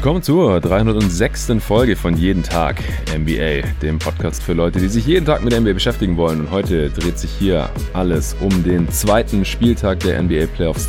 Willkommen 0.00 0.22
zur 0.22 0.58
306. 0.62 1.56
Folge 1.58 1.94
von 1.94 2.16
Jeden 2.16 2.42
Tag 2.42 2.82
NBA, 3.14 3.68
dem 3.82 3.98
Podcast 3.98 4.42
für 4.42 4.54
Leute, 4.54 4.80
die 4.80 4.88
sich 4.88 5.06
jeden 5.06 5.26
Tag 5.26 5.44
mit 5.44 5.52
NBA 5.52 5.74
beschäftigen 5.74 6.16
wollen. 6.16 6.40
Und 6.40 6.50
heute 6.50 6.88
dreht 6.88 7.18
sich 7.18 7.30
hier 7.30 7.68
alles 7.92 8.34
um 8.40 8.64
den 8.64 8.88
zweiten 8.88 9.44
Spieltag 9.44 10.00
der 10.00 10.22
NBA 10.22 10.46
Playoffs 10.46 10.88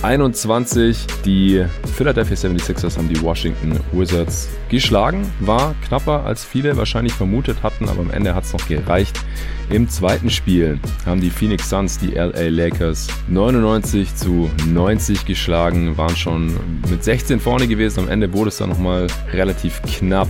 2021. 0.00 1.06
Die 1.24 1.64
Philadelphia 1.94 2.36
76ers 2.36 2.96
haben 2.96 3.08
die 3.08 3.20
Washington 3.20 3.80
Wizards 3.92 4.48
geschlagen. 4.68 5.26
War 5.40 5.74
knapper, 5.86 6.24
als 6.24 6.44
viele 6.44 6.76
wahrscheinlich 6.76 7.12
vermutet 7.12 7.62
hatten, 7.62 7.88
aber 7.88 8.00
am 8.00 8.10
Ende 8.10 8.34
hat 8.34 8.44
es 8.44 8.52
noch 8.52 8.66
gereicht. 8.68 9.18
Im 9.70 9.88
zweiten 9.88 10.30
Spiel 10.30 10.78
haben 11.04 11.20
die 11.20 11.30
Phoenix 11.30 11.68
Suns 11.68 11.98
die 11.98 12.12
LA 12.12 12.48
Lakers 12.48 13.08
99 13.28 14.14
zu 14.14 14.50
90 14.68 15.26
geschlagen, 15.26 15.96
waren 15.96 16.16
schon 16.16 16.54
mit 16.88 17.02
16 17.02 17.40
vorne 17.40 17.66
gewesen. 17.66 18.00
Am 18.00 18.08
Ende 18.08 18.32
wurde 18.32 18.48
es 18.48 18.58
dann 18.58 18.68
nochmal 18.70 19.08
relativ 19.32 19.82
knapp. 19.82 20.28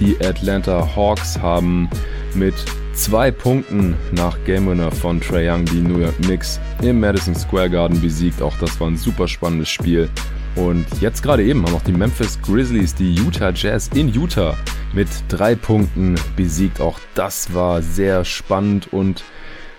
Die 0.00 0.16
Atlanta 0.24 0.96
Hawks 0.96 1.38
haben 1.38 1.88
mit 2.34 2.54
zwei 2.96 3.30
Punkten 3.30 3.94
nach 4.12 4.36
Game 4.46 4.66
Winner 4.68 4.90
von 4.90 5.20
Trae 5.20 5.50
Young 5.50 5.66
die 5.66 5.82
New 5.82 5.98
York 5.98 6.16
Knicks 6.22 6.58
im 6.82 6.98
Madison 6.98 7.34
Square 7.34 7.70
Garden 7.70 8.00
besiegt. 8.00 8.40
Auch 8.40 8.56
das 8.58 8.80
war 8.80 8.88
ein 8.88 8.96
super 8.96 9.28
spannendes 9.28 9.68
Spiel. 9.68 10.08
Und 10.56 10.86
jetzt 11.00 11.22
gerade 11.22 11.44
eben 11.44 11.64
haben 11.64 11.74
auch 11.74 11.82
die 11.82 11.92
Memphis 11.92 12.40
Grizzlies 12.40 12.94
die 12.94 13.14
Utah 13.14 13.52
Jazz 13.54 13.90
in 13.94 14.08
Utah 14.08 14.56
mit 14.94 15.08
drei 15.28 15.54
Punkten 15.54 16.14
besiegt. 16.36 16.80
Auch 16.80 16.98
das 17.14 17.52
war 17.52 17.82
sehr 17.82 18.24
spannend 18.24 18.92
und 18.92 19.22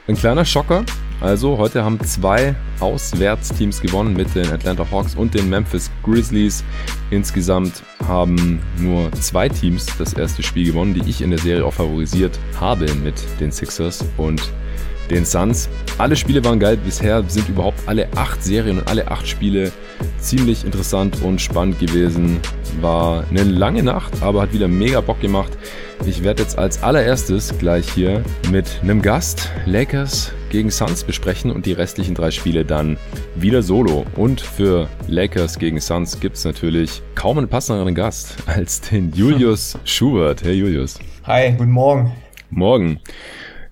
ein 0.07 0.15
kleiner 0.15 0.45
Schocker. 0.45 0.85
Also 1.19 1.57
heute 1.57 1.83
haben 1.83 1.99
zwei 2.01 2.55
Auswärtsteams 2.79 3.81
gewonnen 3.81 4.13
mit 4.13 4.35
den 4.35 4.51
Atlanta 4.51 4.85
Hawks 4.91 5.15
und 5.15 5.33
den 5.33 5.49
Memphis 5.49 5.89
Grizzlies. 6.03 6.63
Insgesamt 7.09 7.81
haben 8.07 8.59
nur 8.77 9.11
zwei 9.13 9.49
Teams 9.49 9.87
das 9.97 10.13
erste 10.13 10.43
Spiel 10.43 10.67
gewonnen, 10.67 10.93
die 10.93 11.09
ich 11.09 11.21
in 11.21 11.31
der 11.31 11.39
Serie 11.39 11.65
auch 11.65 11.73
favorisiert 11.73 12.37
habe 12.59 12.85
mit 13.03 13.15
den 13.39 13.51
Sixers 13.51 14.05
und 14.17 14.41
den 15.09 15.25
Suns. 15.25 15.69
Alle 15.97 16.15
Spiele 16.15 16.43
waren 16.43 16.59
geil. 16.59 16.77
Bisher 16.77 17.23
sind 17.27 17.49
überhaupt 17.49 17.79
alle 17.87 18.07
acht 18.15 18.43
Serien 18.43 18.79
und 18.79 18.87
alle 18.87 19.09
acht 19.09 19.27
Spiele 19.27 19.71
ziemlich 20.19 20.65
interessant 20.65 21.21
und 21.23 21.41
spannend 21.41 21.79
gewesen. 21.79 22.39
War 22.81 23.23
eine 23.29 23.43
lange 23.43 23.81
Nacht, 23.81 24.21
aber 24.21 24.41
hat 24.41 24.53
wieder 24.53 24.67
mega 24.67 25.01
Bock 25.01 25.19
gemacht. 25.19 25.57
Ich 26.05 26.23
werde 26.23 26.43
jetzt 26.43 26.59
als 26.59 26.83
allererstes 26.83 27.57
gleich 27.57 27.89
hier 27.89 28.21
mit 28.51 28.79
einem 28.83 29.01
Gast 29.01 29.49
Lakers 29.65 30.31
gegen 30.49 30.71
Suns 30.71 31.03
besprechen 31.03 31.51
und 31.51 31.65
die 31.65 31.73
restlichen 31.73 32.15
drei 32.15 32.31
Spiele 32.31 32.65
dann 32.65 32.97
wieder 33.35 33.61
solo. 33.61 34.05
Und 34.15 34.41
für 34.41 34.87
Lakers 35.07 35.59
gegen 35.59 35.79
Suns 35.79 36.19
gibt 36.19 36.37
es 36.37 36.45
natürlich 36.45 37.01
kaum 37.15 37.37
einen 37.37 37.47
passenderen 37.47 37.95
Gast 37.95 38.35
als 38.45 38.81
den 38.81 39.11
Julius 39.13 39.77
Schubert. 39.83 40.43
Hey 40.43 40.53
Julius. 40.53 40.99
Hi, 41.23 41.51
guten 41.51 41.71
Morgen. 41.71 42.11
Morgen. 42.49 42.99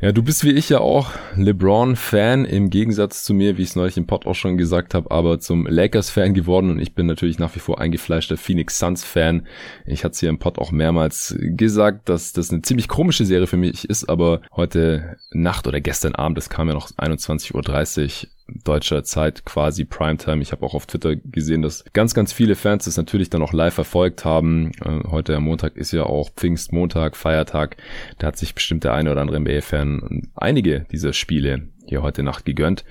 Ja, 0.05 0.11
du 0.11 0.21
bist 0.21 0.43
wie 0.43 0.51
ich 0.51 0.69
ja 0.69 0.81
auch 0.81 1.13
LeBron-Fan, 1.35 2.45
im 2.45 2.69
Gegensatz 2.69 3.23
zu 3.23 3.33
mir, 3.33 3.57
wie 3.57 3.63
ich 3.63 3.69
es 3.69 3.75
neulich 3.75 3.97
im 3.97 4.05
Pod 4.05 4.27
auch 4.27 4.35
schon 4.35 4.55
gesagt 4.55 4.93
habe, 4.93 5.09
aber 5.09 5.39
zum 5.39 5.65
Lakers-Fan 5.65 6.35
geworden 6.35 6.69
und 6.69 6.77
ich 6.77 6.93
bin 6.93 7.07
natürlich 7.07 7.39
nach 7.39 7.55
wie 7.55 7.59
vor 7.59 7.81
eingefleischter 7.81 8.37
Phoenix 8.37 8.77
Suns-Fan. 8.77 9.47
Ich 9.83 10.03
hatte 10.03 10.13
es 10.13 10.19
hier 10.19 10.29
im 10.29 10.37
Pod 10.37 10.59
auch 10.59 10.71
mehrmals 10.71 11.35
gesagt, 11.39 12.07
dass 12.07 12.33
das 12.33 12.51
eine 12.51 12.61
ziemlich 12.61 12.87
komische 12.87 13.25
Serie 13.25 13.47
für 13.47 13.57
mich 13.57 13.89
ist, 13.89 14.07
aber 14.07 14.41
heute 14.55 15.17
Nacht 15.31 15.65
oder 15.65 15.81
gestern 15.81 16.13
Abend, 16.13 16.37
das 16.37 16.51
kam 16.51 16.67
ja 16.67 16.75
noch 16.75 16.91
21.30 16.91 17.55
Uhr, 17.55 18.29
deutscher 18.47 19.03
Zeit 19.03 19.45
quasi 19.45 19.85
Primetime. 19.85 20.41
Ich 20.41 20.51
habe 20.51 20.65
auch 20.65 20.73
auf 20.73 20.85
Twitter 20.85 21.15
gesehen, 21.15 21.61
dass 21.61 21.83
ganz, 21.93 22.13
ganz 22.13 22.31
viele 22.31 22.55
Fans 22.55 22.85
das 22.85 22.97
natürlich 22.97 23.29
dann 23.29 23.41
auch 23.41 23.53
live 23.53 23.73
verfolgt 23.73 24.25
haben. 24.25 24.71
Äh, 24.83 25.09
heute 25.09 25.35
am 25.35 25.43
Montag 25.43 25.75
ist 25.75 25.91
ja 25.91 26.03
auch 26.03 26.29
Pfingstmontag, 26.35 27.15
Feiertag. 27.15 27.77
Da 28.19 28.27
hat 28.27 28.37
sich 28.37 28.53
bestimmt 28.53 28.83
der 28.83 28.93
eine 28.93 29.11
oder 29.11 29.21
andere 29.21 29.39
NBA-Fan 29.39 30.29
einige 30.35 30.85
dieser 30.91 31.13
Spiele 31.13 31.69
hier 31.87 32.01
heute 32.01 32.23
Nacht 32.23 32.45
gegönnt. 32.45 32.83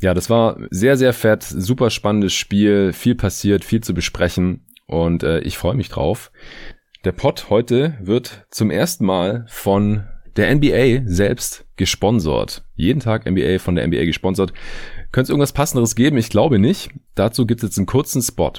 Ja, 0.00 0.14
das 0.14 0.30
war 0.30 0.58
sehr, 0.70 0.96
sehr 0.96 1.12
fett, 1.12 1.42
super 1.42 1.90
spannendes 1.90 2.34
Spiel, 2.34 2.92
viel 2.92 3.14
passiert, 3.14 3.64
viel 3.64 3.82
zu 3.82 3.94
besprechen 3.94 4.64
und 4.86 5.22
äh, 5.22 5.40
ich 5.40 5.58
freue 5.58 5.74
mich 5.74 5.88
drauf. 5.88 6.30
Der 7.04 7.12
Pod 7.12 7.50
heute 7.50 7.96
wird 8.00 8.46
zum 8.50 8.70
ersten 8.70 9.04
Mal 9.04 9.46
von 9.48 10.04
der 10.36 10.54
NBA 10.54 11.02
selbst 11.06 11.64
gesponsert. 11.76 12.64
Jeden 12.74 13.00
Tag 13.00 13.30
NBA 13.30 13.58
von 13.58 13.74
der 13.74 13.86
NBA 13.86 14.04
gesponsert. 14.04 14.52
Könnte 15.12 15.24
es 15.24 15.30
irgendwas 15.30 15.52
Passenderes 15.52 15.94
geben? 15.94 16.16
Ich 16.18 16.30
glaube 16.30 16.58
nicht. 16.58 16.90
Dazu 17.14 17.46
gibt 17.46 17.62
es 17.62 17.70
jetzt 17.70 17.78
einen 17.78 17.86
kurzen 17.86 18.22
Spot. 18.22 18.52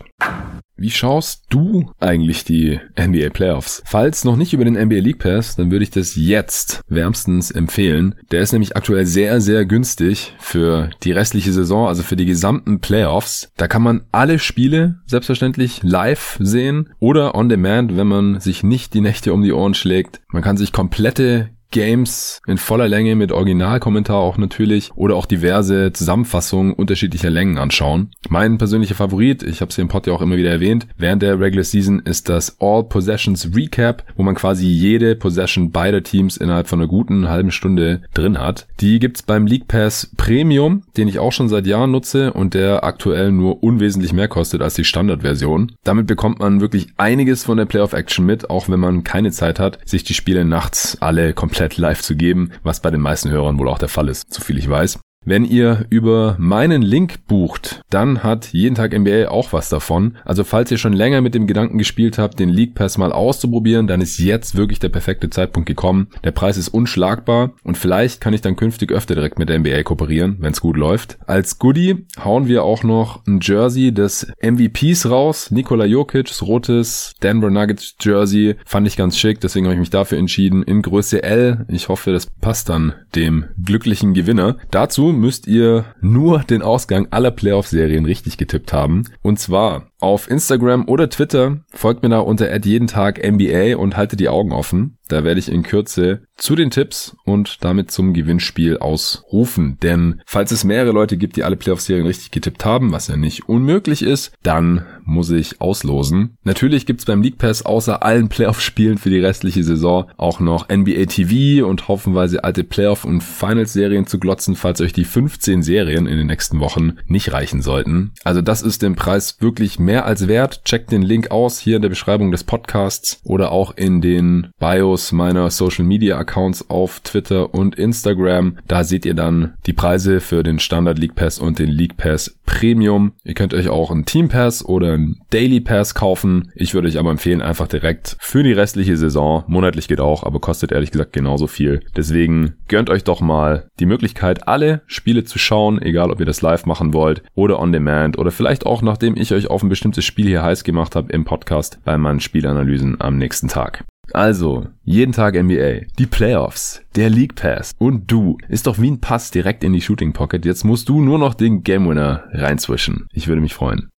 Wie 0.80 0.91
schaust 0.91 1.46
du 1.50 1.90
eigentlich 2.00 2.44
die 2.44 2.80
NBA 3.00 3.30
Playoffs? 3.30 3.81
Falls 3.84 4.24
noch 4.24 4.35
nicht 4.35 4.53
über 4.53 4.63
den 4.63 4.75
NBA 4.75 5.00
League 5.00 5.18
Pass, 5.18 5.56
dann 5.56 5.72
würde 5.72 5.81
ich 5.81 5.90
das 5.90 6.16
jetzt 6.16 6.81
wärmstens 6.88 7.50
empfehlen. 7.50 8.13
Der 8.31 8.41
ist 8.41 8.52
nämlich 8.52 8.78
aktuell 8.78 9.08
sehr, 9.08 9.41
sehr 9.41 9.66
günstig 9.66 10.35
für 10.38 10.91
die 11.02 11.13
restliche 11.13 11.52
Saison, 11.52 11.88
also 11.88 12.03
für 12.03 12.16
die 12.16 12.28
gesamten 12.28 12.79
Playoffs. 12.79 13.52
Da 13.58 13.68
kann 13.68 13.81
man 13.81 14.03
alle 14.12 14.38
Spiele 14.38 15.00
selbstverständlich 15.08 15.81
live 15.81 16.38
sehen 16.40 16.90
oder 17.00 17.34
on 17.34 17.50
demand, 17.50 17.97
wenn 17.97 18.08
man 18.08 18.40
sich 18.40 18.62
nicht 18.62 18.94
die 18.94 19.02
Nächte 19.02 19.34
um 19.34 19.41
die 19.41 19.53
Ohren 19.53 19.74
schlägt. 19.74 20.22
Man 20.28 20.44
kann 20.44 20.58
sich 20.58 20.72
komplette 20.72 21.50
Games 21.72 22.41
in 22.47 22.57
voller 22.57 22.88
Länge 22.88 23.16
mit 23.16 23.31
Originalkommentar 23.31 24.17
auch 24.17 24.38
natürlich 24.38 24.91
oder 24.95 25.16
auch 25.16 25.25
diverse 25.25 25.91
Zusammenfassungen 25.94 26.73
unterschiedlicher 26.73 27.29
Längen 27.29 27.57
anschauen. 27.57 28.11
Mein 28.29 28.57
persönlicher 28.57 28.95
Favorit, 28.95 29.44
ich 29.44 29.61
habe 29.61 29.69
es 29.69 29.75
hier 29.75 29.83
im 29.83 29.89
Pod 29.89 30.07
ja 30.07 30.13
auch 30.13 30.22
immer 30.22 30.38
wieder 30.38 30.51
erwähnt, 30.51 30.88
während 30.97 31.22
der 31.22 31.39
Regular 31.39 31.63
Season 31.63 32.00
ist 32.00 32.29
das 32.29 32.57
All 32.59 32.83
Possessions 32.83 33.55
Recap, 33.55 34.03
wo 34.16 34.23
man 34.23 34.35
quasi 34.35 34.67
jede 34.67 35.16
Possession 35.16 35.72
beider 35.72 36.03
Teams 36.03 36.38
innerhalb 36.38 36.67
von 36.67 36.79
einer 36.79 36.88
guten 36.88 37.29
halben 37.29 37.51
Stunde 37.51 38.01
drin 38.13 38.39
hat. 38.39 38.67
Die 38.79 38.99
gibt's 38.99 39.23
beim 39.23 39.45
League 39.45 39.67
Pass 39.67 40.11
Premium, 40.17 40.84
den 40.95 41.07
ich 41.07 41.19
auch 41.19 41.31
schon 41.31 41.49
seit 41.49 41.67
Jahren 41.67 41.91
nutze 41.91 42.34
und 42.34 42.53
der 42.53 42.84
aktuell 42.84 43.31
nur 43.31 43.61
unwesentlich 43.61 44.13
mehr 44.13 44.28
kostet 44.28 44.61
als 44.61 44.75
die 44.75 44.85
Standardversion. 44.85 45.73
Damit 45.84 46.07
bekommt 46.07 46.39
man 46.39 46.61
wirklich 46.61 46.88
einiges 46.97 47.44
von 47.44 47.57
der 47.57 47.66
Playoff 47.66 47.94
Action 47.94 48.25
mit, 48.25 48.49
auch 48.49 48.69
wenn 48.69 48.79
man 48.79 49.03
keine 49.03 49.31
Zeit 49.31 49.59
hat, 49.59 49.79
sich 49.85 50.03
die 50.03 50.13
Spiele 50.13 50.45
nachts 50.45 50.97
alle 51.01 51.34
komplett 51.34 51.56
komplett 51.57 51.78
live 51.78 52.03
zu 52.03 52.16
geben, 52.16 52.51
was 52.62 52.81
bei 52.81 52.91
den 52.91 53.01
meisten 53.01 53.31
Hörern 53.31 53.57
wohl 53.57 53.68
auch 53.68 53.79
der 53.79 53.90
Fall 53.90 54.09
ist, 54.09 54.31
so 54.31 54.44
viel 54.44 54.59
ich 54.59 54.69
weiß. 54.69 55.00
Wenn 55.27 55.43
ihr 55.43 55.85
über 55.89 56.38
meinen 56.39 56.81
Link 56.81 57.27
bucht, 57.27 57.81
dann 57.89 58.23
hat 58.23 58.53
jeden 58.53 58.75
Tag 58.75 58.97
NBA 58.97 59.27
auch 59.27 59.51
was 59.51 59.67
davon. 59.67 60.15
Also 60.23 60.45
falls 60.45 60.71
ihr 60.71 60.77
schon 60.77 60.93
länger 60.93 61.19
mit 61.19 61.35
dem 61.35 61.47
Gedanken 61.47 61.77
gespielt 61.77 62.17
habt, 62.17 62.39
den 62.39 62.47
League 62.47 62.75
Pass 62.75 62.97
mal 62.97 63.11
auszuprobieren, 63.11 63.87
dann 63.87 63.99
ist 63.99 64.19
jetzt 64.19 64.55
wirklich 64.55 64.79
der 64.79 64.87
perfekte 64.87 65.29
Zeitpunkt 65.29 65.67
gekommen. 65.67 66.07
Der 66.23 66.31
Preis 66.31 66.55
ist 66.55 66.69
unschlagbar 66.69 67.51
und 67.66 67.77
vielleicht 67.77 68.21
kann 68.21 68.33
ich 68.33 68.39
dann 68.39 68.55
künftig 68.55 68.93
öfter 68.93 69.16
direkt 69.16 69.37
mit 69.37 69.49
der 69.49 69.59
NBA 69.59 69.83
kooperieren, 69.83 70.37
wenn 70.39 70.53
es 70.53 70.61
gut 70.61 70.77
läuft. 70.77 71.17
Als 71.27 71.59
Goodie 71.59 72.05
hauen 72.23 72.47
wir 72.47 72.63
auch 72.63 72.83
noch 72.83 73.27
ein 73.27 73.41
Jersey 73.41 73.91
des 73.91 74.31
MVPs 74.41 75.09
raus. 75.09 75.51
Nikola 75.51 75.83
Jokic, 75.83 76.41
rotes 76.41 77.16
Denver 77.21 77.49
Nuggets 77.49 77.97
Jersey. 77.99 78.55
Fand 78.66 78.87
ich 78.87 78.95
ganz 78.95 79.17
schick, 79.17 79.41
deswegen 79.41 79.66
habe 79.66 79.73
ich 79.73 79.81
mich 79.81 79.89
dafür 79.89 80.19
entschieden. 80.19 80.63
In 80.63 80.81
Größe 80.81 81.21
L. 81.21 81.66
Ich 81.67 81.89
hoffe, 81.89 82.13
das 82.13 82.27
passt 82.27 82.69
dann 82.69 82.93
dem 83.13 83.43
glücklichen 83.61 84.13
Gewinner. 84.13 84.55
Dazu 84.71 85.16
müsst 85.17 85.47
ihr 85.47 85.85
nur 86.01 86.39
den 86.39 86.61
Ausgang 86.61 87.07
aller 87.11 87.31
Playoff-Serien 87.31 88.05
richtig 88.05 88.38
getippt 88.38 88.73
haben. 88.73 89.03
Und 89.22 89.39
zwar 89.39 89.91
auf 90.00 90.29
Instagram 90.29 90.88
oder 90.88 91.09
Twitter 91.09 91.59
folgt 91.73 92.03
mir 92.03 92.09
da 92.09 92.19
unter 92.19 92.47
jeden 92.66 92.88
Tag 92.88 93.22
NBA 93.23 93.78
und 93.78 93.97
haltet 93.97 94.19
die 94.19 94.29
Augen 94.29 94.52
offen. 94.52 94.97
Da 95.07 95.23
werde 95.23 95.39
ich 95.39 95.51
in 95.51 95.63
Kürze 95.63 96.21
zu 96.35 96.55
den 96.55 96.69
Tipps 96.69 97.15
und 97.25 97.63
damit 97.63 97.91
zum 97.91 98.13
Gewinnspiel 98.13 98.77
ausrufen. 98.77 99.77
Denn 99.81 100.21
falls 100.25 100.51
es 100.51 100.63
mehrere 100.63 100.91
Leute 100.91 101.17
gibt, 101.17 101.35
die 101.35 101.43
alle 101.43 101.55
Playoff-Serien 101.55 102.05
richtig 102.05 102.31
getippt 102.31 102.63
haben, 102.63 102.91
was 102.91 103.07
ja 103.07 103.17
nicht 103.17 103.49
unmöglich 103.49 104.03
ist, 104.03 104.33
dann 104.43 104.85
muss 105.03 105.29
ich 105.31 105.61
auslosen. 105.61 106.37
Natürlich 106.43 106.85
gibt's 106.85 107.05
beim 107.05 107.21
League 107.21 107.37
Pass 107.37 107.65
außer 107.65 108.03
allen 108.03 108.29
Playoff-Spielen 108.29 108.97
für 108.97 109.09
die 109.09 109.19
restliche 109.19 109.63
Saison 109.63 110.09
auch 110.17 110.39
noch 110.39 110.69
NBA 110.69 111.05
TV 111.05 111.65
und 111.67 111.87
haufenweise 111.87 112.43
alte 112.43 112.63
Playoff- 112.63 113.05
und 113.05 113.21
Finals-Serien 113.21 114.05
zu 114.05 114.19
glotzen, 114.19 114.55
falls 114.55 114.81
euch 114.81 114.93
die 114.93 115.05
15 115.05 115.63
Serien 115.63 116.05
in 116.07 116.17
den 116.17 116.27
nächsten 116.27 116.59
Wochen 116.59 116.97
nicht 117.07 117.33
reichen 117.33 117.61
sollten. 117.61 118.11
Also 118.23 118.41
das 118.41 118.61
ist 118.61 118.81
den 118.81 118.95
Preis 118.95 119.37
wirklich 119.39 119.79
mehr 119.79 120.05
als 120.05 120.27
wert. 120.27 120.63
Checkt 120.65 120.91
den 120.91 121.01
Link 121.01 121.31
aus 121.31 121.59
hier 121.59 121.77
in 121.77 121.81
der 121.81 121.89
Beschreibung 121.89 122.31
des 122.31 122.43
Podcasts 122.43 123.21
oder 123.23 123.51
auch 123.51 123.75
in 123.75 124.01
den 124.01 124.47
Bios 124.59 124.97
Bios 124.97 125.11
meiner 125.11 125.52
Social 125.52 125.85
Media 125.85 126.17
Accounts 126.17 126.72
auf 126.72 127.02
Twitter 127.02 127.53
und 127.53 127.76
Instagram. 127.76 128.58
Da 128.67 128.84
seht 128.84 129.05
ihr 129.05 129.14
dann 129.14 129.53
die 129.67 129.73
Preise 129.73 130.22
für 130.22 130.41
den 130.41 130.58
Standard 130.58 130.97
League 130.97 131.14
Pass 131.14 131.38
und 131.38 131.59
den 131.59 131.70
League 131.70 131.97
Pass 131.97 132.35
Premium. 132.47 133.11
Ihr 133.23 133.35
könnt 133.35 133.53
euch 133.53 133.70
auch 133.70 133.91
einen 133.91 134.05
Team 134.05 134.28
Pass 134.28 134.66
oder 134.66 134.94
einen 134.94 135.20
Daily 135.29 135.59
Pass 135.59 135.94
kaufen. 135.94 136.52
Ich 136.55 136.73
würde 136.73 136.88
euch 136.88 136.97
aber 136.97 137.11
empfehlen, 137.11 137.44
einfach 137.44 137.67
direkt 137.67 138.17
für 138.20 138.41
die 138.41 138.53
restliche 138.53 138.97
Saison. 138.97 139.44
Monatlich 139.46 139.88
geht 139.88 139.99
auch, 139.99 140.23
aber 140.23 140.40
kostet 140.40 140.72
ehrlich 140.72 140.90
gesagt 140.90 141.14
genauso 141.14 141.46
viel. 141.46 141.82
Deswegen 141.96 142.55
gönnt 142.67 142.90
euch 142.90 143.03
doch 143.03 143.22
mal 143.22 143.70
die 143.79 143.85
Möglichkeit, 143.85 144.47
alle 144.47 144.82
Spiele 144.88 145.26
zu 145.26 145.38
schauen, 145.38 145.79
egal 145.79 146.09
ob 146.09 146.20
ihr 146.20 146.26
das 146.26 146.41
live 146.41 146.66
machen 146.66 146.93
wollt 146.93 147.22
oder 147.35 147.59
on 147.59 147.72
demand 147.72 148.17
oder 148.17 148.32
vielleicht 148.32 148.66
auch 148.66 148.82
nachdem 148.82 149.16
ich 149.16 149.32
euch 149.32 149.47
auf 149.47 149.61
ein 149.61 149.70
bestimmtes 149.70 150.05
Spiel 150.05 150.26
hier 150.26 150.41
heiß 150.41 150.64
gemacht 150.64 150.96
habe 150.96 151.14
im 151.14 151.23
Podcast 151.23 151.78
bei 151.85 152.00
meinen 152.00 152.20
Spielanalysen 152.20 153.00
am 153.00 153.20
nächsten 153.20 153.47
Tag. 153.47 153.85
Also, 154.13 154.67
jeden 154.83 155.11
Tag 155.11 155.35
NBA, 155.35 155.87
die 155.97 156.05
Playoffs, 156.05 156.81
der 156.95 157.09
League 157.09 157.35
Pass 157.35 157.73
und 157.77 158.11
du 158.11 158.37
ist 158.49 158.67
doch 158.67 158.79
wie 158.79 158.91
ein 158.91 159.01
Pass 159.01 159.31
direkt 159.31 159.63
in 159.63 159.73
die 159.73 159.81
Shooting 159.81 160.13
Pocket. 160.13 160.45
Jetzt 160.45 160.63
musst 160.63 160.89
du 160.89 161.01
nur 161.01 161.19
noch 161.19 161.33
den 161.33 161.63
Game 161.63 161.87
Winner 161.87 162.25
reinzwischen. 162.31 163.07
Ich 163.11 163.27
würde 163.27 163.41
mich 163.41 163.53
freuen. 163.53 163.89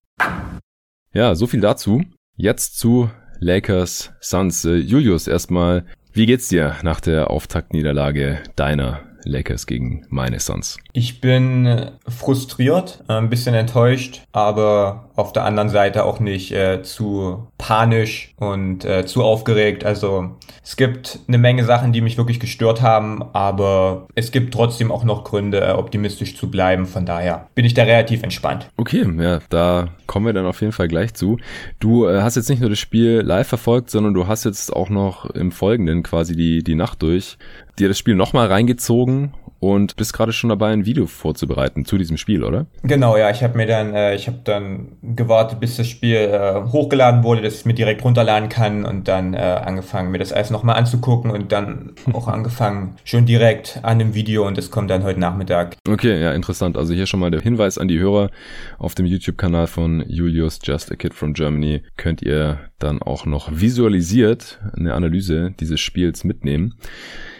Ja, 1.14 1.36
so 1.36 1.48
viel 1.48 1.62
dazu. 1.62 2.04
Jetzt 2.36 2.80
zu 2.80 3.10
Lakers 3.40 4.12
Suns. 4.20 4.66
Äh, 4.66 4.76
Julius, 4.76 5.28
erstmal, 5.28 5.86
wie 6.14 6.26
geht's 6.26 6.50
dir 6.50 6.76
nach 6.84 7.00
der 7.00 7.30
Auftaktniederlage 7.30 8.40
deiner 8.56 9.09
Lakers 9.26 9.66
gegen 9.66 10.06
meine 10.10 10.40
Suns? 10.40 10.78
Ich 10.94 11.22
bin 11.22 11.92
frustriert, 12.08 13.04
ein 13.08 13.30
bisschen 13.30 13.56
enttäuscht, 13.56 14.22
aber 14.32 15.10
auf 15.16 15.34
der 15.34 15.44
anderen 15.44 15.70
Seite 15.70 16.06
auch 16.06 16.20
nicht 16.20 16.52
äh, 16.52 16.82
zu 16.82 17.48
panisch 17.58 18.34
und 18.38 18.86
äh, 18.86 19.06
zu 19.06 19.24
aufgeregt. 19.24 19.86
Also 19.86 20.38
es 20.64 20.78
gibt 20.78 21.20
eine 21.28 21.38
Menge 21.38 21.66
Sachen, 21.66 21.92
die 21.92 22.02
mich 22.02 22.18
wirklich 22.18 22.40
gestört 22.40 22.82
haben, 22.82 23.24
aber 23.34 24.08
es 24.16 24.32
gibt 24.32 24.54
trotzdem 24.54 24.92
auch 24.92 25.04
noch 25.04 25.24
Gründe, 25.24 25.62
äh, 25.62 25.72
optimistisch 25.72 26.38
zu 26.38 26.50
bleiben. 26.50 26.86
Von 26.86 27.06
daher 27.06 27.48
bin 27.56 27.66
ich 27.66 27.74
da 27.74 27.84
relativ 27.84 28.24
entspannt. 28.24 28.70
Okay, 28.78 29.06
ja, 29.20 29.40
da 29.50 29.90
kommen 30.08 30.26
wir 30.26 30.34
dann 30.34 30.46
auf 30.46 30.62
jeden 30.62 30.74
Fall 30.74 30.88
gleich 30.88 31.14
zu. 31.14 31.38
Du 31.80 32.08
äh, 32.08 32.22
hast 32.22 32.36
jetzt 32.36 32.50
nicht 32.50 32.62
nur 32.62 32.70
das 32.70 32.80
Spiel 32.80 33.22
live 33.22 33.48
verfolgt, 33.48 33.90
sondern 33.90 34.14
du 34.14 34.28
hast 34.28 34.46
jetzt 34.46 34.74
auch 34.74 34.90
noch 34.90 35.26
im 35.32 35.52
Folgenden 35.52 36.04
quasi 36.04 36.36
die, 36.36 36.64
die 36.64 36.76
Nacht 36.76 37.02
durch 37.02 37.38
dir 37.80 37.88
das 37.88 37.98
Spiel 37.98 38.16
nochmal 38.16 38.48
reingezogen 38.48 39.34
und 39.60 39.98
bist 39.98 40.14
gerade 40.14 40.32
schon 40.32 40.50
dabei, 40.50 40.72
ein 40.72 40.86
Video 40.86 41.06
vorzubereiten 41.06 41.86
zu 41.86 41.98
diesem 41.98 42.18
Spiel, 42.18 42.44
oder? 42.44 42.68
Genau, 42.84 43.18
ja. 43.18 43.30
Ich 43.30 43.44
habe 43.44 43.58
mir 43.58 43.68
dann, 43.68 43.94
äh, 43.94 44.16
ich 44.16 44.28
habe 44.28 44.40
dann 44.44 44.94
gewartet, 45.04 45.60
bis 45.60 45.78
das 45.78 45.88
Spiel 45.88 46.16
äh, 46.16 46.62
hochgeladen 46.72 47.24
wurde, 47.24 47.42
dass 47.42 47.54
ich 47.54 47.60
es 47.60 47.66
mir 47.66 47.74
direkt 47.74 48.04
runterladen 48.04 48.48
kann 48.48 48.86
und 48.86 49.08
dann 49.08 49.34
äh, 49.34 49.38
angefangen, 49.38 50.12
mir 50.12 50.18
das 50.18 50.32
alles 50.32 50.50
nochmal 50.50 50.78
anzugucken 50.78 51.32
und 51.32 51.52
dann 51.52 51.94
auch 52.14 52.28
angefangen, 52.28 52.96
schon 53.04 53.26
direkt 53.26 53.80
an 53.84 54.00
dem 54.00 54.14
Video 54.14 54.48
und 54.48 54.58
das 54.58 54.72
kommt 54.72 54.90
dann 54.90 55.04
heute 55.04 55.20
Nachmittag. 55.20 55.76
Okay, 55.88 56.22
ja, 56.22 56.32
interessant. 56.34 56.78
Also 56.78 56.94
hier 56.94 57.06
schon 57.06 57.20
mal 57.20 57.32
der 57.32 57.42
Hinweis 57.42 57.78
an 57.78 57.88
die 57.88 58.00
Hörer 58.00 58.30
auf 58.78 58.96
dem 58.96 59.06
YouTube-Kanal 59.06 59.68
von 59.68 60.06
Julius 60.08 60.60
Just 60.64 60.92
a 60.92 60.96
Kid 60.96 61.14
from 61.14 61.34
Germany 61.34 61.82
könnt 61.98 62.22
ihr 62.22 62.60
dann 62.80 63.02
auch 63.02 63.26
noch 63.26 63.50
visualisiert 63.52 64.60
eine 64.78 64.94
Analyse 64.94 65.54
dieses 65.60 65.82
Spiels 65.82 66.24
mitnehmen. 66.24 66.76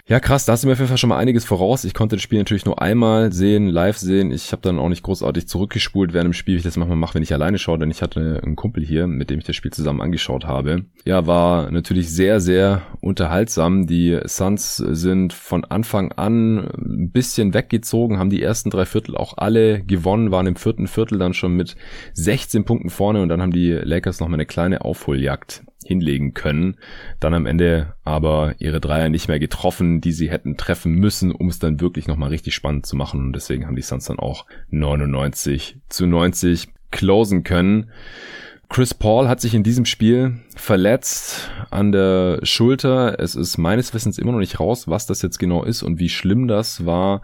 Ja, 0.10 0.20
krass, 0.20 0.44
da 0.44 0.54
hast 0.54 0.64
du 0.64 0.68
mir 0.68 0.74
auf 0.74 0.80
jeden 0.80 0.90
Fall 0.90 0.98
schon 0.98 1.10
mal 1.10 1.20
einiges 1.20 1.46
voraus. 1.46 1.84
Ich 1.84 1.94
konnte 1.94 2.16
das 2.16 2.24
Spiel 2.24 2.40
natürlich 2.40 2.66
nur 2.66 2.82
einmal 2.82 3.32
sehen, 3.32 3.68
live 3.68 4.00
sehen. 4.00 4.32
Ich 4.32 4.52
habe 4.52 4.64
dann 4.64 4.80
auch 4.80 4.90
nicht 4.90 5.04
großartig 5.04 5.48
zurückgespult 5.48 6.14
während 6.14 6.30
dem 6.30 6.34
Spiel, 6.34 6.56
wie 6.56 6.58
ich 6.58 6.64
das 6.64 6.78
manchmal 6.78 6.98
mache, 6.98 7.14
wenn 7.14 7.22
ich 7.22 7.32
alleine 7.32 7.60
schaue, 7.60 7.78
denn 7.78 7.92
ich 7.92 8.02
hatte 8.02 8.42
einen 8.44 8.56
Kumpel 8.56 8.84
hier, 8.84 9.06
mit 9.06 9.30
dem 9.30 9.38
ich 9.38 9.46
das 9.46 9.56
Spiel 9.56 9.72
zusammen 9.72 10.02
angeschaut 10.02 10.46
habe. 10.46 10.86
Ja, 11.06 11.28
war 11.28 11.70
natürlich 11.70 12.10
sehr, 12.10 12.40
sehr 12.40 12.82
unterhaltsam. 13.02 13.86
Die 13.86 14.20
Suns 14.26 14.78
sind 14.78 15.32
von 15.32 15.64
Anfang 15.64 16.12
an 16.14 16.72
ein 16.76 17.12
bisschen 17.12 17.54
weggezogen, 17.54 18.18
haben 18.18 18.32
die 18.32 18.42
ersten 18.42 18.72
drei 18.72 18.88
Viertel 18.88 19.16
auch 19.16 19.38
alle 19.38 19.84
gewonnen, 19.84 20.32
waren 20.32 20.48
im 20.48 20.56
vierten 20.56 20.88
Viertel 20.88 21.20
dann 21.20 21.36
schon 21.36 21.56
mit 21.56 21.76
16 22.16 22.66
Punkten 22.66 22.90
vorne 22.90 23.22
und 23.22 23.30
dann 23.30 23.44
haben 23.44 23.54
die 23.54 23.74
Lakers 23.74 24.20
noch 24.20 24.28
mal 24.28 24.38
eine 24.38 24.48
kleine 24.48 24.82
Aufholjagd 24.82 25.66
hinlegen 25.90 26.36
können. 26.36 26.78
Dann 27.20 27.34
am 27.34 27.48
Ende 27.48 27.96
aber 28.04 28.54
ihre 28.60 28.80
Dreier 28.80 29.10
nicht 29.10 29.28
mehr 29.28 29.40
getroffen, 29.40 30.02
die 30.02 30.12
sie 30.12 30.30
hätten 30.30 30.56
treffen 30.56 30.94
müssen, 30.94 31.32
um 31.32 31.50
es 31.50 31.58
dann 31.58 31.82
wirklich 31.82 32.08
nochmal 32.08 32.30
richtig 32.30 32.54
spannend 32.54 32.86
zu 32.86 32.96
machen. 32.96 33.22
Und 33.22 33.34
deswegen 33.34 33.66
haben 33.66 33.76
die 33.76 33.82
Suns 33.82 34.06
dann 34.06 34.20
auch 34.20 34.46
99 34.70 35.80
zu 35.90 36.06
90 36.06 36.70
closen 36.92 37.44
können. 37.44 37.90
Chris 38.70 38.94
Paul 38.94 39.28
hat 39.28 39.42
sich 39.42 39.56
in 39.56 39.64
diesem 39.64 39.86
Spiel 39.86 40.42
verletzt 40.56 41.50
an 41.72 41.92
der 41.92 42.40
Schulter. 42.44 43.20
Es 43.20 43.34
ist 43.34 43.58
meines 43.58 43.96
Wissens 43.96 44.20
immer 44.20 44.32
noch 44.32 44.40
nicht 44.40 44.60
raus, 44.60 44.88
was 44.88 45.08
das 45.08 45.24
jetzt 45.24 45.40
genau 45.40 45.64
ist 45.64 45.82
und 45.82 45.98
wie 46.00 46.08
schlimm 46.08 46.48
das 46.48 46.86
war. 46.86 47.24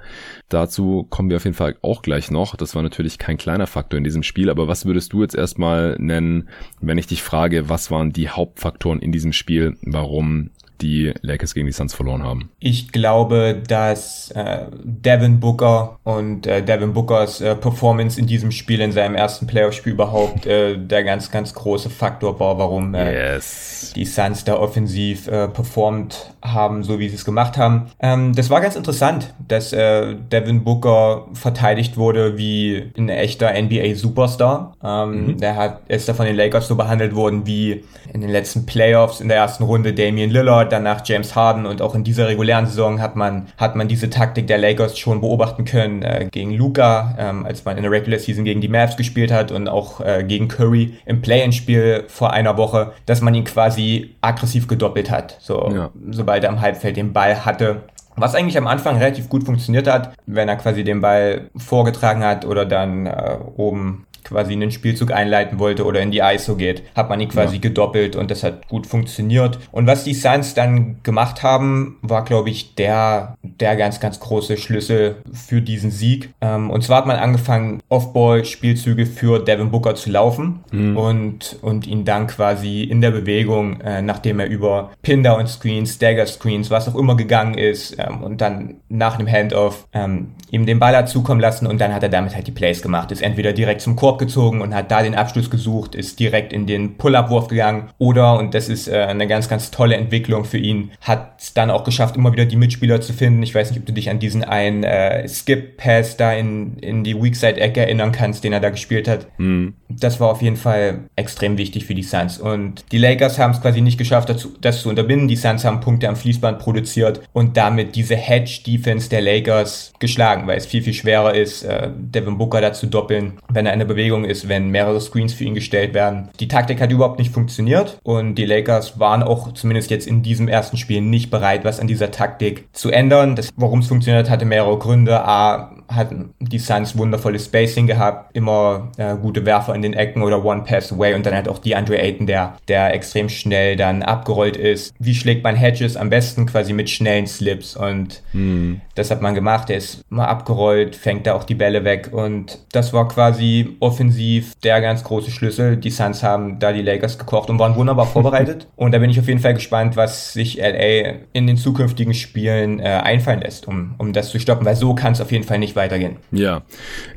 Dazu 0.49 1.05
kommen 1.07 1.29
wir 1.29 1.37
auf 1.37 1.43
jeden 1.43 1.55
Fall 1.55 1.75
auch 1.83 2.01
gleich 2.01 2.31
noch. 2.31 2.55
Das 2.55 2.73
war 2.73 2.81
natürlich 2.81 3.19
kein 3.19 3.37
kleiner 3.37 3.67
Faktor 3.67 3.99
in 3.99 4.03
diesem 4.03 4.23
Spiel, 4.23 4.49
aber 4.49 4.67
was 4.67 4.87
würdest 4.87 5.13
du 5.13 5.21
jetzt 5.21 5.35
erstmal 5.35 5.95
nennen, 5.99 6.49
wenn 6.81 6.97
ich 6.97 7.05
dich 7.05 7.21
frage, 7.21 7.69
was 7.69 7.91
waren 7.91 8.11
die 8.11 8.29
Hauptfaktoren 8.29 8.99
in 8.99 9.11
diesem 9.11 9.31
Spiel, 9.31 9.77
warum 9.83 10.49
die 10.81 11.13
Lakers 11.21 11.53
gegen 11.53 11.65
die 11.65 11.71
Suns 11.71 11.93
verloren 11.93 12.23
haben? 12.23 12.49
Ich 12.59 12.91
glaube, 12.91 13.61
dass 13.67 14.31
äh, 14.31 14.65
Devin 14.83 15.39
Booker 15.39 15.99
und 16.03 16.47
äh, 16.47 16.63
Devin 16.63 16.93
Bookers 16.93 17.41
äh, 17.41 17.55
Performance 17.55 18.19
in 18.19 18.27
diesem 18.27 18.51
Spiel, 18.51 18.81
in 18.81 18.91
seinem 18.91 19.15
ersten 19.15 19.47
Playoff-Spiel 19.47 19.93
überhaupt, 19.93 20.45
äh, 20.45 20.77
der 20.77 21.03
ganz, 21.03 21.31
ganz 21.31 21.53
große 21.53 21.89
Faktor 21.89 22.39
war, 22.39 22.57
warum 22.57 22.93
äh, 22.93 23.33
yes. 23.33 23.93
die 23.95 24.05
Suns 24.05 24.43
da 24.43 24.57
offensiv 24.57 25.27
äh, 25.27 25.47
performt 25.47 26.33
haben, 26.41 26.83
so 26.83 26.99
wie 26.99 27.09
sie 27.09 27.15
es 27.15 27.25
gemacht 27.25 27.57
haben. 27.57 27.87
Ähm, 27.99 28.33
das 28.33 28.49
war 28.49 28.61
ganz 28.61 28.75
interessant, 28.75 29.33
dass 29.47 29.73
äh, 29.73 30.15
Devin 30.15 30.63
Booker 30.63 31.27
verteidigt 31.33 31.97
wurde 31.97 32.37
wie 32.37 32.91
ein 32.97 33.09
echter 33.09 33.51
NBA-Superstar. 33.53 34.75
Ähm, 34.83 35.27
mhm. 35.27 35.37
Der 35.39 35.55
hat, 35.55 35.81
ist 35.87 36.07
da 36.07 36.13
von 36.13 36.25
den 36.25 36.35
Lakers 36.35 36.67
so 36.67 36.75
behandelt 36.75 37.15
worden 37.15 37.45
wie 37.45 37.83
in 38.13 38.21
den 38.21 38.29
letzten 38.29 38.65
Playoffs 38.65 39.21
in 39.21 39.27
der 39.27 39.37
ersten 39.37 39.63
Runde 39.63 39.93
Damian 39.93 40.29
Lillard 40.29 40.64
danach 40.65 41.01
James 41.05 41.35
Harden 41.35 41.65
und 41.65 41.81
auch 41.81 41.95
in 41.95 42.03
dieser 42.03 42.27
regulären 42.27 42.65
Saison 42.65 43.01
hat 43.01 43.15
man, 43.15 43.47
hat 43.57 43.75
man 43.75 43.87
diese 43.87 44.09
Taktik 44.09 44.47
der 44.47 44.57
Lakers 44.57 44.97
schon 44.97 45.21
beobachten 45.21 45.65
können 45.65 46.01
äh, 46.01 46.27
gegen 46.31 46.51
Luca, 46.51 47.15
ähm, 47.17 47.45
als 47.45 47.65
man 47.65 47.77
in 47.77 47.83
der 47.83 47.91
Regular 47.91 48.19
Season 48.19 48.43
gegen 48.45 48.61
die 48.61 48.67
Mavs 48.67 48.97
gespielt 48.97 49.31
hat 49.31 49.51
und 49.51 49.67
auch 49.67 50.01
äh, 50.01 50.23
gegen 50.27 50.47
Curry 50.47 50.93
im 51.05 51.21
Play-in-Spiel 51.21 52.05
vor 52.07 52.33
einer 52.33 52.57
Woche, 52.57 52.93
dass 53.05 53.21
man 53.21 53.33
ihn 53.33 53.43
quasi 53.43 54.15
aggressiv 54.21 54.67
gedoppelt 54.67 55.11
hat, 55.11 55.37
so, 55.39 55.71
ja. 55.73 55.89
sobald 56.11 56.43
er 56.43 56.49
am 56.49 56.61
Halbfeld 56.61 56.97
den 56.97 57.13
Ball 57.13 57.45
hatte. 57.45 57.83
Was 58.17 58.33
eigentlich 58.33 58.57
am 58.57 58.67
Anfang 58.67 58.97
relativ 58.97 59.27
gut 59.27 59.43
funktioniert 59.43 59.87
hat, 59.87 60.13
wenn 60.25 60.47
er 60.47 60.55
quasi 60.55 60.85
den 60.85 61.01
Ball 61.01 61.49
vorgetragen 61.57 62.23
hat 62.23 62.45
oder 62.45 62.65
dann 62.65 63.07
äh, 63.07 63.37
oben 63.57 64.05
quasi 64.25 64.53
einen 64.53 64.71
Spielzug 64.71 65.11
einleiten 65.11 65.59
wollte 65.59 65.85
oder 65.85 66.01
in 66.01 66.11
die 66.11 66.19
ISO 66.19 66.55
geht, 66.55 66.83
hat 66.95 67.09
man 67.09 67.19
ihn 67.19 67.29
quasi 67.29 67.55
ja. 67.55 67.61
gedoppelt 67.61 68.15
und 68.15 68.29
das 68.31 68.43
hat 68.43 68.67
gut 68.67 68.87
funktioniert. 68.87 69.59
Und 69.71 69.87
was 69.87 70.03
die 70.03 70.13
Suns 70.13 70.53
dann 70.53 70.97
gemacht 71.03 71.43
haben, 71.43 71.97
war, 72.01 72.25
glaube 72.25 72.49
ich, 72.49 72.75
der, 72.75 73.37
der 73.43 73.75
ganz, 73.75 73.99
ganz 73.99 74.19
große 74.19 74.57
Schlüssel 74.57 75.17
für 75.31 75.61
diesen 75.61 75.91
Sieg. 75.91 76.33
Ähm, 76.41 76.69
und 76.69 76.83
zwar 76.83 76.97
hat 76.97 77.05
man 77.05 77.17
angefangen, 77.17 77.81
Off-Ball-Spielzüge 77.89 79.05
für 79.05 79.39
Devin 79.39 79.71
Booker 79.71 79.95
zu 79.95 80.09
laufen 80.09 80.63
mhm. 80.71 80.97
und, 80.97 81.59
und 81.61 81.87
ihn 81.87 82.03
dann 82.03 82.27
quasi 82.27 82.83
in 82.83 83.01
der 83.01 83.11
Bewegung, 83.11 83.79
äh, 83.81 84.01
nachdem 84.01 84.39
er 84.39 84.47
über 84.47 84.91
Pin-Down-Screens, 85.03 85.99
Dagger-Screens, 85.99 86.71
was 86.71 86.89
auch 86.89 86.95
immer 86.95 87.15
gegangen 87.15 87.55
ist 87.55 87.97
ähm, 87.99 88.23
und 88.23 88.41
dann 88.41 88.75
nach 88.89 89.19
einem 89.19 89.27
Handoff 89.27 89.87
ähm, 89.93 90.31
ihm 90.51 90.65
den 90.65 90.79
Ball 90.79 90.95
hat 90.95 91.09
zukommen 91.09 91.41
lassen 91.41 91.67
und 91.67 91.79
dann 91.79 91.93
hat 91.93 92.03
er 92.03 92.09
damit 92.09 92.35
halt 92.35 92.47
die 92.47 92.51
Plays 92.51 92.81
gemacht. 92.81 93.11
Ist 93.11 93.21
entweder 93.21 93.53
direkt 93.53 93.81
zum 93.81 93.95
Korb 93.95 94.14
gezogen 94.17 94.61
und 94.61 94.73
hat 94.73 94.91
da 94.91 95.01
den 95.01 95.15
Abschluss 95.15 95.49
gesucht, 95.49 95.95
ist 95.95 96.19
direkt 96.19 96.53
in 96.53 96.65
den 96.65 96.97
Pull-Up-Wurf 96.97 97.47
gegangen 97.47 97.89
oder, 97.97 98.37
und 98.37 98.53
das 98.53 98.69
ist 98.69 98.87
äh, 98.87 99.03
eine 99.03 99.27
ganz, 99.27 99.49
ganz 99.49 99.71
tolle 99.71 99.95
Entwicklung 99.95 100.45
für 100.45 100.57
ihn, 100.57 100.91
hat 101.01 101.41
es 101.41 101.53
dann 101.53 101.69
auch 101.69 101.83
geschafft, 101.83 102.15
immer 102.15 102.31
wieder 102.31 102.45
die 102.45 102.55
Mitspieler 102.55 103.01
zu 103.01 103.13
finden. 103.13 103.43
Ich 103.43 103.53
weiß 103.53 103.71
nicht, 103.71 103.79
ob 103.79 103.85
du 103.85 103.93
dich 103.93 104.09
an 104.09 104.19
diesen 104.19 104.43
einen 104.43 104.83
äh, 104.83 105.27
Skip-Pass 105.27 106.17
da 106.17 106.33
in, 106.33 106.77
in 106.79 107.03
die 107.03 107.21
Weakside-Ecke 107.21 107.81
erinnern 107.81 108.11
kannst, 108.11 108.43
den 108.43 108.53
er 108.53 108.59
da 108.59 108.69
gespielt 108.69 109.07
hat. 109.07 109.27
Mhm. 109.37 109.73
Das 109.89 110.19
war 110.19 110.29
auf 110.29 110.41
jeden 110.41 110.57
Fall 110.57 111.05
extrem 111.15 111.57
wichtig 111.57 111.85
für 111.85 111.95
die 111.95 112.03
Suns. 112.03 112.39
Und 112.39 112.85
die 112.91 112.97
Lakers 112.97 113.39
haben 113.39 113.51
es 113.51 113.61
quasi 113.61 113.81
nicht 113.81 113.97
geschafft, 113.97 114.29
dazu, 114.29 114.53
das 114.61 114.81
zu 114.81 114.89
unterbinden. 114.89 115.27
Die 115.27 115.35
Suns 115.35 115.65
haben 115.65 115.79
Punkte 115.79 116.09
am 116.09 116.15
Fließband 116.15 116.59
produziert 116.59 117.21
und 117.33 117.57
damit 117.57 117.95
diese 117.95 118.15
Hedge-Defense 118.15 119.09
der 119.09 119.21
Lakers 119.21 119.93
geschlagen, 119.99 120.47
weil 120.47 120.57
es 120.57 120.65
viel, 120.65 120.81
viel 120.81 120.93
schwerer 120.93 121.33
ist, 121.33 121.63
äh, 121.63 121.89
Devin 121.95 122.37
Booker 122.37 122.61
da 122.61 122.73
zu 122.73 122.87
doppeln, 122.87 123.33
wenn 123.49 123.65
er 123.65 123.73
eine 123.73 123.85
Bewegung 123.85 124.04
ist, 124.25 124.47
wenn 124.47 124.69
mehrere 124.69 125.01
Screens 125.01 125.33
für 125.33 125.43
ihn 125.43 125.55
gestellt 125.55 125.93
werden. 125.93 126.29
Die 126.39 126.47
Taktik 126.47 126.79
hat 126.81 126.91
überhaupt 126.91 127.19
nicht 127.19 127.33
funktioniert 127.33 127.97
und 128.03 128.35
die 128.35 128.45
Lakers 128.45 128.99
waren 128.99 129.23
auch 129.23 129.53
zumindest 129.53 129.89
jetzt 129.89 130.07
in 130.07 130.21
diesem 130.21 130.47
ersten 130.47 130.77
Spiel 130.77 131.01
nicht 131.01 131.31
bereit, 131.31 131.65
was 131.65 131.79
an 131.79 131.87
dieser 131.87 132.11
Taktik 132.11 132.67
zu 132.73 132.91
ändern. 132.91 133.39
Warum 133.55 133.79
es 133.79 133.87
funktioniert, 133.87 134.29
hatte 134.29 134.45
mehrere 134.45 134.77
Gründe. 134.77 135.25
A, 135.25 135.74
hatten 135.87 136.33
die 136.39 136.59
Suns 136.59 136.97
wundervolles 136.97 137.45
Spacing 137.45 137.87
gehabt, 137.87 138.35
immer 138.35 138.91
äh, 138.97 139.15
gute 139.15 139.45
Werfer 139.45 139.75
in 139.75 139.81
den 139.81 139.93
Ecken 139.93 140.23
oder 140.23 140.43
One 140.43 140.63
Pass 140.63 140.91
Away 140.91 141.13
und 141.13 141.25
dann 141.25 141.33
halt 141.33 141.47
auch 141.47 141.59
die 141.59 141.75
Andre 141.75 141.99
Ayton, 141.99 142.27
der, 142.27 142.55
der 142.67 142.93
extrem 142.93 143.29
schnell 143.29 143.75
dann 143.75 144.03
abgerollt 144.03 144.57
ist. 144.57 144.93
Wie 144.99 145.15
schlägt 145.15 145.43
man 145.43 145.55
Hedges 145.55 145.97
am 145.97 146.09
besten 146.09 146.45
quasi 146.45 146.73
mit 146.73 146.89
schnellen 146.89 147.27
Slips 147.27 147.75
und 147.75 148.21
mhm. 148.33 148.81
das 148.95 149.11
hat 149.11 149.21
man 149.21 149.35
gemacht. 149.35 149.69
Er 149.69 149.77
ist 149.77 150.03
mal 150.09 150.25
abgerollt, 150.25 150.95
fängt 150.95 151.27
da 151.27 151.33
auch 151.33 151.43
die 151.43 151.55
Bälle 151.55 151.83
weg 151.83 152.09
und 152.11 152.59
das 152.71 152.93
war 152.93 153.07
quasi 153.07 153.75
offensiv 153.79 154.55
der 154.63 154.81
ganz 154.81 155.03
große 155.03 155.31
Schlüssel. 155.31 155.77
Die 155.77 155.91
Suns 155.91 156.23
haben 156.23 156.59
da 156.59 156.71
die 156.71 156.81
Lakers 156.81 157.17
gekocht 157.17 157.49
und 157.49 157.59
waren 157.59 157.75
wunderbar 157.75 158.07
vorbereitet 158.07 158.67
und 158.75 158.91
da 158.91 158.99
bin 158.99 159.09
ich 159.09 159.19
auf 159.19 159.27
jeden 159.27 159.39
Fall 159.39 159.53
gespannt, 159.53 159.95
was 159.95 160.33
sich 160.33 160.57
LA 160.57 161.15
in 161.33 161.47
den 161.47 161.57
zukünftigen 161.57 162.13
Spielen 162.13 162.79
äh, 162.79 162.83
einfallen 162.83 163.41
lässt, 163.41 163.67
um, 163.67 163.95
um 163.97 164.13
das 164.13 164.29
zu 164.29 164.39
stoppen, 164.39 164.65
weil 164.65 164.75
so 164.75 164.95
kann 164.95 165.13
es 165.13 165.21
auf 165.21 165.31
jeden 165.31 165.43
Fall 165.43 165.59
nicht 165.59 165.74
weitergehen. 165.75 166.17
Ja, 166.31 166.63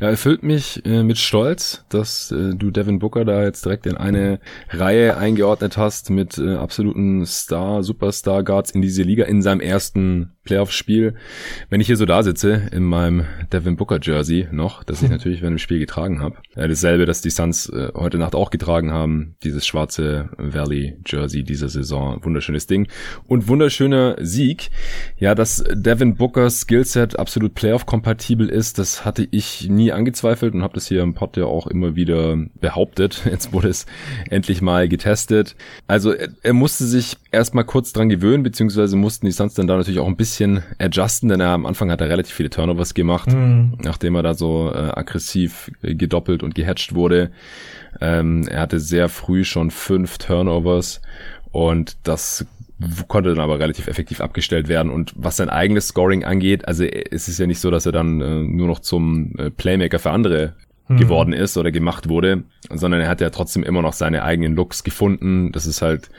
ja 0.00 0.08
erfüllt 0.08 0.42
mich 0.42 0.84
äh, 0.84 1.02
mit 1.02 1.18
Stolz, 1.18 1.84
dass 1.88 2.30
äh, 2.30 2.54
du 2.54 2.70
Devin 2.70 2.98
Booker 2.98 3.24
da 3.24 3.42
jetzt 3.42 3.64
direkt 3.64 3.86
in 3.86 3.96
eine 3.96 4.40
Reihe 4.70 5.16
eingeordnet 5.16 5.76
hast 5.76 6.10
mit 6.10 6.38
äh, 6.38 6.54
absoluten 6.54 7.24
Star, 7.26 7.82
Superstar 7.82 8.42
Guards 8.44 8.70
in 8.70 8.82
diese 8.82 9.02
Liga 9.02 9.24
in 9.24 9.42
seinem 9.42 9.60
ersten 9.60 10.32
Playoff-Spiel. 10.48 11.14
Wenn 11.68 11.82
ich 11.82 11.86
hier 11.88 11.96
so 11.96 12.06
da 12.06 12.22
sitze 12.22 12.62
in 12.72 12.82
meinem 12.82 13.26
Devin 13.52 13.76
Booker 13.76 13.98
Jersey 14.00 14.48
noch, 14.50 14.82
das 14.82 15.02
ich 15.02 15.10
natürlich 15.10 15.42
während 15.42 15.56
dem 15.56 15.58
Spiel 15.58 15.78
getragen 15.78 16.20
habe, 16.20 16.36
äh, 16.56 16.66
dasselbe, 16.66 17.04
das 17.04 17.20
die 17.20 17.30
Suns 17.30 17.68
äh, 17.68 17.92
heute 17.94 18.16
Nacht 18.16 18.34
auch 18.34 18.50
getragen 18.50 18.90
haben, 18.90 19.36
dieses 19.42 19.66
schwarze 19.66 20.30
Valley 20.38 20.96
Jersey 21.06 21.44
dieser 21.44 21.68
Saison, 21.68 22.24
wunderschönes 22.24 22.66
Ding 22.66 22.88
und 23.26 23.48
wunderschöner 23.48 24.16
Sieg. 24.20 24.70
Ja, 25.18 25.34
dass 25.34 25.62
Devin 25.70 26.16
Bookers 26.16 26.60
Skillset 26.60 27.18
absolut 27.18 27.54
Playoff-kompatibel 27.54 28.47
ist, 28.48 28.78
das 28.78 29.04
hatte 29.04 29.26
ich 29.30 29.68
nie 29.68 29.92
angezweifelt 29.92 30.54
und 30.54 30.62
habe 30.62 30.74
das 30.74 30.86
hier 30.86 31.02
im 31.02 31.14
Pod 31.14 31.36
ja 31.36 31.44
auch 31.44 31.66
immer 31.66 31.96
wieder 31.96 32.36
behauptet. 32.60 33.22
Jetzt 33.30 33.52
wurde 33.52 33.68
es 33.68 33.86
endlich 34.30 34.62
mal 34.62 34.88
getestet. 34.88 35.56
Also 35.86 36.12
er, 36.12 36.28
er 36.42 36.52
musste 36.52 36.84
sich 36.84 37.16
erstmal 37.30 37.64
kurz 37.64 37.92
dran 37.92 38.08
gewöhnen, 38.08 38.42
beziehungsweise 38.42 38.96
mussten 38.96 39.26
die 39.26 39.32
Suns 39.32 39.54
dann 39.54 39.66
da 39.66 39.76
natürlich 39.76 40.00
auch 40.00 40.06
ein 40.06 40.16
bisschen 40.16 40.62
adjusten, 40.78 41.28
denn 41.28 41.40
er 41.40 41.50
am 41.50 41.66
Anfang 41.66 41.90
hat 41.90 42.00
er 42.00 42.08
relativ 42.08 42.34
viele 42.34 42.50
Turnovers 42.50 42.94
gemacht, 42.94 43.32
mhm. 43.32 43.78
nachdem 43.82 44.14
er 44.14 44.22
da 44.22 44.34
so 44.34 44.72
äh, 44.72 44.76
aggressiv 44.76 45.70
gedoppelt 45.82 46.42
und 46.42 46.54
gehatcht 46.54 46.94
wurde. 46.94 47.30
Ähm, 48.00 48.46
er 48.48 48.60
hatte 48.60 48.80
sehr 48.80 49.08
früh 49.08 49.44
schon 49.44 49.70
fünf 49.70 50.18
Turnovers 50.18 51.00
und 51.50 51.96
das 52.02 52.46
konnte 53.08 53.30
dann 53.30 53.40
aber 53.40 53.58
relativ 53.58 53.88
effektiv 53.88 54.20
abgestellt 54.20 54.68
werden. 54.68 54.90
Und 54.90 55.12
was 55.16 55.36
sein 55.36 55.48
eigenes 55.48 55.88
Scoring 55.88 56.24
angeht, 56.24 56.66
also 56.68 56.84
es 56.84 57.28
ist 57.28 57.38
ja 57.38 57.46
nicht 57.46 57.60
so, 57.60 57.70
dass 57.70 57.86
er 57.86 57.92
dann 57.92 58.20
äh, 58.20 58.42
nur 58.42 58.68
noch 58.68 58.78
zum 58.78 59.32
äh, 59.36 59.50
Playmaker 59.50 59.98
für 59.98 60.10
andere 60.10 60.54
hm. 60.86 60.96
geworden 60.96 61.32
ist 61.32 61.56
oder 61.56 61.70
gemacht 61.72 62.08
wurde, 62.08 62.44
sondern 62.70 63.00
er 63.00 63.08
hat 63.08 63.20
ja 63.20 63.30
trotzdem 63.30 63.62
immer 63.62 63.82
noch 63.82 63.92
seine 63.92 64.22
eigenen 64.22 64.54
Looks 64.54 64.84
gefunden. 64.84 65.52
Das 65.52 65.66
ist 65.66 65.82
halt 65.82 66.10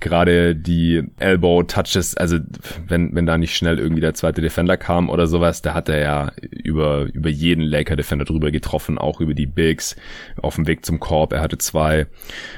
gerade 0.00 0.54
die 0.54 1.02
Elbow 1.18 1.62
Touches, 1.62 2.16
also 2.16 2.38
wenn, 2.86 3.14
wenn 3.14 3.26
da 3.26 3.38
nicht 3.38 3.56
schnell 3.56 3.78
irgendwie 3.78 4.00
der 4.00 4.14
zweite 4.14 4.40
Defender 4.40 4.76
kam 4.76 5.08
oder 5.10 5.26
sowas, 5.26 5.62
da 5.62 5.74
hat 5.74 5.88
er 5.88 6.00
ja 6.00 6.32
über, 6.50 7.08
über 7.12 7.28
jeden 7.28 7.62
Laker 7.62 7.96
Defender 7.96 8.24
drüber 8.24 8.50
getroffen, 8.50 8.98
auch 8.98 9.20
über 9.20 9.34
die 9.34 9.46
Bigs 9.46 9.96
auf 10.40 10.56
dem 10.56 10.66
Weg 10.66 10.84
zum 10.84 11.00
Korb. 11.00 11.32
Er 11.32 11.40
hatte 11.40 11.58
zwei 11.58 12.06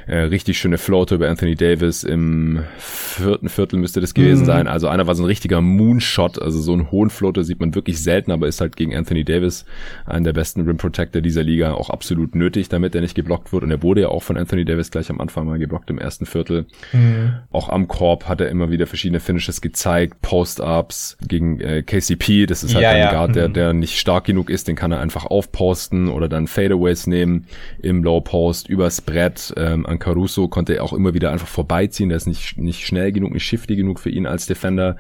äh, 0.06 0.16
richtig 0.16 0.58
schöne 0.58 0.78
Floater 0.78 1.16
über 1.16 1.28
Anthony 1.28 1.54
Davis 1.54 2.04
im 2.04 2.64
vierten 2.78 3.48
Viertel 3.48 3.78
müsste 3.78 4.00
das 4.00 4.14
gewesen 4.14 4.42
mhm. 4.42 4.46
sein. 4.46 4.68
Also 4.68 4.88
einer 4.88 5.06
war 5.06 5.14
so 5.14 5.22
ein 5.22 5.26
richtiger 5.26 5.60
Moonshot, 5.60 6.40
also 6.40 6.60
so 6.60 6.72
einen 6.72 6.90
hohen 6.90 7.10
Floater 7.10 7.44
sieht 7.44 7.60
man 7.60 7.74
wirklich 7.74 8.02
selten, 8.02 8.32
aber 8.32 8.48
ist 8.48 8.60
halt 8.60 8.76
gegen 8.76 8.94
Anthony 8.94 9.24
Davis 9.24 9.64
einen 10.06 10.24
der 10.24 10.32
besten 10.32 10.62
Rim 10.62 10.76
Protector 10.76 11.22
dieser 11.22 11.42
Liga 11.42 11.72
auch 11.72 11.90
absolut 11.90 12.34
nötig, 12.34 12.68
damit 12.68 12.94
er 12.94 13.00
nicht 13.00 13.14
geblockt 13.14 13.52
wird. 13.52 13.64
Und 13.64 13.70
er 13.70 13.82
wurde 13.82 14.02
ja 14.02 14.08
auch 14.08 14.22
von 14.22 14.36
Anthony 14.36 14.64
Davis 14.64 14.90
gleich 14.90 15.10
am 15.10 15.20
Anfang 15.20 15.46
mal 15.46 15.58
geblockt 15.58 15.90
im 15.90 15.98
ersten 15.98 16.26
Viertel. 16.26 16.66
Mhm. 16.92 17.29
Auch 17.50 17.68
am 17.68 17.88
Korb 17.88 18.28
hat 18.28 18.40
er 18.40 18.48
immer 18.48 18.70
wieder 18.70 18.86
verschiedene 18.86 19.20
Finishes 19.20 19.60
gezeigt, 19.60 20.20
Post-Ups 20.22 21.16
gegen 21.26 21.60
äh, 21.60 21.82
KCP, 21.82 22.46
das 22.46 22.62
ist 22.62 22.74
halt 22.74 22.82
ja, 22.82 22.90
ein 22.90 22.98
ja. 22.98 23.10
Guard, 23.10 23.36
der, 23.36 23.48
mhm. 23.48 23.52
der 23.54 23.72
nicht 23.72 23.98
stark 23.98 24.24
genug 24.24 24.50
ist, 24.50 24.68
den 24.68 24.76
kann 24.76 24.92
er 24.92 25.00
einfach 25.00 25.26
aufposten 25.26 26.08
oder 26.08 26.28
dann 26.28 26.46
Fadeaways 26.46 27.06
nehmen 27.06 27.46
im 27.82 28.02
Low 28.02 28.20
Post, 28.20 28.68
übers 28.68 29.00
Brett. 29.00 29.52
Ähm, 29.56 29.86
an 29.86 29.98
Caruso 29.98 30.48
konnte 30.48 30.74
er 30.74 30.84
auch 30.84 30.92
immer 30.92 31.14
wieder 31.14 31.32
einfach 31.32 31.48
vorbeiziehen, 31.48 32.08
der 32.08 32.16
ist 32.16 32.26
nicht, 32.26 32.58
nicht 32.58 32.86
schnell 32.86 33.12
genug, 33.12 33.32
nicht 33.32 33.44
shifty 33.44 33.76
genug 33.76 34.00
für 34.00 34.10
ihn 34.10 34.26
als 34.26 34.46
Defender. 34.46 34.96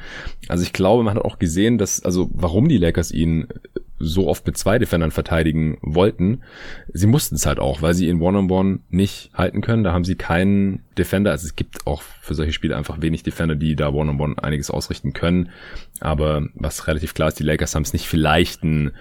Also 0.48 0.62
ich 0.62 0.72
glaube, 0.72 1.02
man 1.02 1.14
hat 1.14 1.24
auch 1.24 1.38
gesehen, 1.38 1.78
dass, 1.78 2.02
also 2.04 2.30
warum 2.32 2.68
die 2.68 2.78
Lakers 2.78 3.12
ihn 3.12 3.46
so 4.00 4.28
oft 4.28 4.46
mit 4.46 4.56
zwei 4.56 4.78
Defendern 4.78 5.10
verteidigen 5.10 5.78
wollten. 5.82 6.40
Sie 6.92 7.06
mussten 7.06 7.34
es 7.34 7.44
halt 7.44 7.60
auch, 7.60 7.82
weil 7.82 7.92
sie 7.94 8.08
ihn 8.08 8.20
One-on-One 8.20 8.70
-on 8.70 8.76
-one 8.76 8.80
nicht 8.88 9.30
halten 9.34 9.60
können. 9.60 9.84
Da 9.84 9.92
haben 9.92 10.04
sie 10.04 10.16
keinen 10.16 10.82
Defender. 10.96 11.30
Also 11.30 11.46
es 11.46 11.54
gibt 11.54 11.86
auch 11.86 12.02
für 12.02 12.34
solche 12.34 12.52
Spiele 12.52 12.76
einfach 12.76 13.02
wenig 13.02 13.22
Defender, 13.22 13.54
die 13.54 13.76
da 13.76 13.90
One-on-One 13.90 14.34
-on 14.34 14.36
-one 14.36 14.42
einiges 14.42 14.70
ausrichten 14.70 15.12
können. 15.12 15.50
Aber 16.00 16.48
was 16.54 16.86
relativ 16.86 17.12
klar 17.12 17.28
ist, 17.28 17.38
die 17.38 17.44
Lakers 17.44 17.74
haben 17.74 17.82
es 17.82 17.92
nicht 17.92 18.06
vielleicht 18.06 18.64
ein 18.64 18.92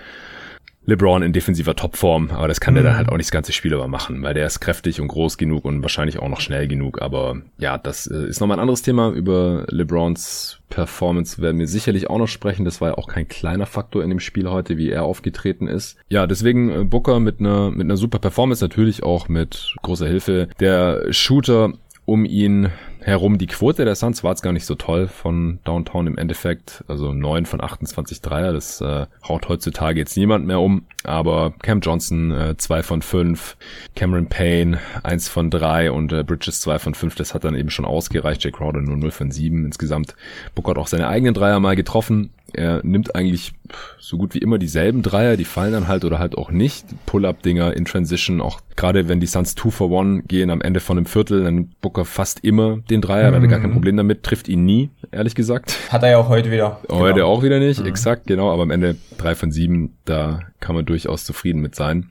LeBron 0.90 1.22
in 1.22 1.34
defensiver 1.34 1.76
Topform, 1.76 2.32
aber 2.32 2.48
das 2.48 2.60
kann 2.60 2.74
mhm. 2.74 2.76
der 2.76 2.84
dann 2.84 2.94
mhm. 2.94 2.98
halt 2.98 3.10
auch 3.10 3.18
nicht 3.18 3.28
das 3.28 3.32
ganze 3.32 3.54
Spiel 3.54 3.74
über 3.74 3.88
machen, 3.88 4.22
weil 4.22 4.34
der 4.34 4.46
ist 4.46 4.60
kräftig 4.60 5.00
und 5.00 5.08
groß 5.08 5.38
genug 5.38 5.66
und 5.66 5.82
wahrscheinlich 5.82 6.20
auch 6.20 6.30
noch 6.30 6.42
schnell 6.42 6.68
genug. 6.68 7.02
Aber 7.02 7.38
ja, 7.58 7.78
das 7.78 8.08
äh, 8.08 8.28
ist 8.28 8.40
nochmal 8.40 8.58
ein 8.58 8.62
anderes 8.62 8.82
Thema. 8.82 9.12
Über 9.12 9.66
LeBrons 9.70 10.60
Performance 10.70 11.42
werden 11.42 11.60
wir 11.60 11.68
sicherlich 11.68 12.10
auch 12.10 12.18
noch 12.18 12.28
sprechen. 12.28 12.66
Das 12.66 12.82
war 12.82 12.90
ja 12.90 12.98
auch 12.98 13.08
kein 13.08 13.28
kleiner 13.28 13.66
Faktor 13.66 14.04
in 14.04 14.10
dem 14.10 14.20
Spiel 14.20 14.50
heute, 14.50 14.78
wie 14.78 14.90
er 14.90 15.04
aufgetreten 15.04 15.68
ist. 15.68 15.98
Ja, 16.10 16.28
deswegen 16.28 16.70
äh, 16.70 16.84
Booker 16.84 17.20
mit 17.20 17.40
einer 17.40 17.72
mit 17.72 17.82
einer 17.82 17.98
super 17.98 18.20
Performance, 18.20 18.64
natürlich 18.64 19.04
auch 19.04 19.30
mit 19.30 19.76
großer 19.82 20.08
Hilfe. 20.08 20.50
Der 20.60 21.12
Shooter 21.12 21.74
um 22.06 22.26
ihn 22.26 22.70
herum. 23.02 23.38
Die 23.38 23.48
Quote 23.48 23.86
der 23.86 23.96
Suns 23.96 24.24
war 24.24 24.32
jetzt 24.32 24.42
gar 24.42 24.54
nicht 24.54 24.66
so 24.66 24.76
toll 24.76 25.08
von 25.08 25.60
Downtown 25.64 26.08
im 26.08 26.18
Endeffekt. 26.18 26.84
Also 26.88 27.14
9 27.14 27.46
von 27.46 27.62
28 27.62 28.22
Dreier, 28.22 28.54
das 28.54 28.82
äh, 28.82 29.06
haut 29.28 29.50
heutzutage 29.50 30.00
jetzt 30.00 30.18
niemand 30.18 30.46
mehr 30.46 30.60
um. 30.60 30.86
Aber 31.04 31.54
Cam 31.62 31.80
Johnson 31.80 32.32
äh, 32.32 32.58
2 32.58 32.84
von 32.84 33.02
5, 33.02 33.58
Cameron 33.96 34.28
Payne 34.28 34.80
1 35.04 35.30
von 35.30 35.50
3 35.50 35.92
und 35.92 36.12
äh, 36.12 36.24
Bridges 36.24 36.62
2 36.62 36.80
von 36.80 36.94
5. 36.94 37.16
Das 37.16 37.34
hat 37.34 37.44
dann 37.44 37.56
eben 37.56 37.70
schon 37.70 37.86
ausgereicht. 37.86 38.44
Jake 38.44 38.58
Crowder 38.58 38.82
nur 38.82 38.98
0 38.98 39.12
von 39.12 39.32
7 39.32 39.66
insgesamt. 39.66 40.16
Book 40.56 40.68
hat 40.68 40.78
auch 40.78 40.88
seine 40.88 41.08
eigenen 41.08 41.34
Dreier 41.34 41.60
mal 41.60 41.76
getroffen. 41.76 42.32
Er 42.54 42.82
nimmt 42.84 43.16
eigentlich 43.16 43.54
so 44.00 44.18
gut 44.18 44.34
wie 44.34 44.40
immer 44.40 44.58
dieselben 44.58 45.02
Dreier, 45.02 45.38
die 45.38 45.46
fallen 45.46 45.74
dann 45.74 45.88
halt 45.88 46.06
oder 46.06 46.20
halt 46.20 46.38
auch 46.38 46.52
nicht. 46.52 46.86
Pull-up-Dinger 47.06 47.76
in 47.76 47.86
Transition, 47.86 48.42
auch 48.42 48.62
gerade 48.76 49.08
wenn 49.08 49.20
die 49.20 49.28
Suns 49.28 49.56
2 49.56 49.72
for 49.72 50.02
1 50.02 50.28
gehen 50.28 50.50
am 50.50 50.62
Ende 50.62 50.80
von 50.80 50.98
einem 50.98 51.06
Viertel, 51.06 51.44
dann 51.44 51.70
Booker 51.82 52.06
fast 52.06 52.44
immer 52.44 52.78
den 52.90 53.02
Dreier, 53.02 53.32
mhm. 53.32 53.36
hat 53.36 53.42
er 53.44 53.48
gar 53.48 53.60
kein 53.60 53.70
mhm. 53.70 53.74
Problem 53.74 53.98
damit, 53.98 54.24
trifft 54.24 54.48
ihn 54.48 54.66
nie, 54.66 54.90
ehrlich 55.12 55.36
gesagt. 55.36 55.78
Hat 55.90 56.04
er 56.04 56.12
ja 56.12 56.18
auch 56.18 56.30
heute 56.30 56.52
wieder. 56.52 56.80
Heute 56.90 57.16
genau. 57.16 57.28
auch 57.28 57.44
wieder 57.44 57.60
nicht, 57.60 57.82
mhm. 57.82 57.88
exakt, 57.88 58.28
genau, 58.28 58.52
aber 58.52 58.64
am 58.64 58.72
Ende 58.72 58.96
3 59.18 59.36
von 59.36 59.52
7, 59.52 59.96
da 60.06 60.40
kann 60.60 60.76
man 60.76 60.86
durchaus 60.86 61.26
zufrieden 61.26 61.62
mit 61.62 61.76
sein. 61.76 62.10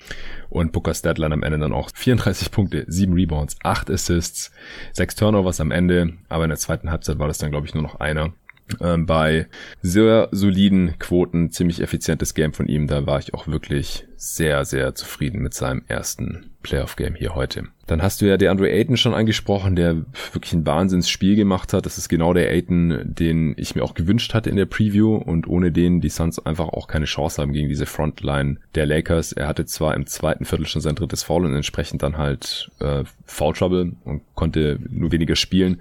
Und 0.50 0.72
Booker's 0.72 1.02
Deadline 1.02 1.32
am 1.32 1.42
Ende 1.42 1.58
dann 1.58 1.72
auch 1.72 1.90
34 1.94 2.50
Punkte, 2.50 2.84
7 2.86 3.12
Rebounds, 3.12 3.56
8 3.62 3.90
Assists, 3.90 4.52
6 4.92 5.16
Turnovers 5.16 5.60
am 5.60 5.70
Ende, 5.70 6.14
aber 6.28 6.44
in 6.44 6.50
der 6.50 6.58
zweiten 6.58 6.90
Halbzeit 6.90 7.18
war 7.18 7.28
das 7.28 7.38
dann, 7.38 7.50
glaube 7.50 7.66
ich, 7.66 7.74
nur 7.74 7.82
noch 7.82 8.00
einer 8.00 8.32
ähm, 8.80 9.06
bei 9.06 9.46
sehr 9.82 10.28
soliden 10.32 10.98
Quoten, 10.98 11.50
ziemlich 11.50 11.80
effizientes 11.80 12.34
Game 12.34 12.52
von 12.52 12.66
ihm. 12.66 12.86
Da 12.86 13.06
war 13.06 13.18
ich 13.18 13.34
auch 13.34 13.46
wirklich 13.46 14.06
sehr, 14.16 14.64
sehr 14.64 14.94
zufrieden 14.94 15.42
mit 15.42 15.54
seinem 15.54 15.82
ersten 15.86 16.50
Playoff-Game 16.62 17.14
hier 17.14 17.34
heute. 17.34 17.68
Dann 17.88 18.02
hast 18.02 18.20
du 18.20 18.26
ja 18.26 18.36
der 18.36 18.50
Andre 18.50 18.70
Ayton 18.70 18.96
schon 18.96 19.14
angesprochen, 19.14 19.74
der 19.74 20.04
wirklich 20.32 20.52
ein 20.52 20.66
Wahnsinnsspiel 20.66 21.34
gemacht 21.36 21.72
hat. 21.72 21.86
Das 21.86 21.98
ist 21.98 22.08
genau 22.08 22.32
der 22.32 22.50
Ayton, 22.50 23.00
den 23.04 23.54
ich 23.56 23.74
mir 23.74 23.82
auch 23.82 23.94
gewünscht 23.94 24.34
hatte 24.34 24.50
in 24.50 24.56
der 24.56 24.66
Preview 24.66 25.16
und 25.16 25.48
ohne 25.48 25.72
den 25.72 26.00
die 26.00 26.10
Suns 26.10 26.38
einfach 26.38 26.68
auch 26.68 26.86
keine 26.86 27.06
Chance 27.06 27.42
haben 27.42 27.52
gegen 27.52 27.68
diese 27.68 27.86
Frontline 27.86 28.58
der 28.74 28.86
Lakers. 28.86 29.32
Er 29.32 29.48
hatte 29.48 29.66
zwar 29.66 29.94
im 29.94 30.06
zweiten 30.06 30.44
Viertel 30.44 30.66
schon 30.66 30.82
sein 30.82 30.94
drittes 30.94 31.22
Foul 31.22 31.46
und 31.46 31.54
entsprechend 31.54 32.02
dann 32.02 32.18
halt 32.18 32.70
äh, 32.80 33.04
Foul 33.24 33.54
Trouble 33.54 33.92
und 34.04 34.22
konnte 34.34 34.78
nur 34.88 35.10
weniger 35.10 35.34
spielen, 35.34 35.80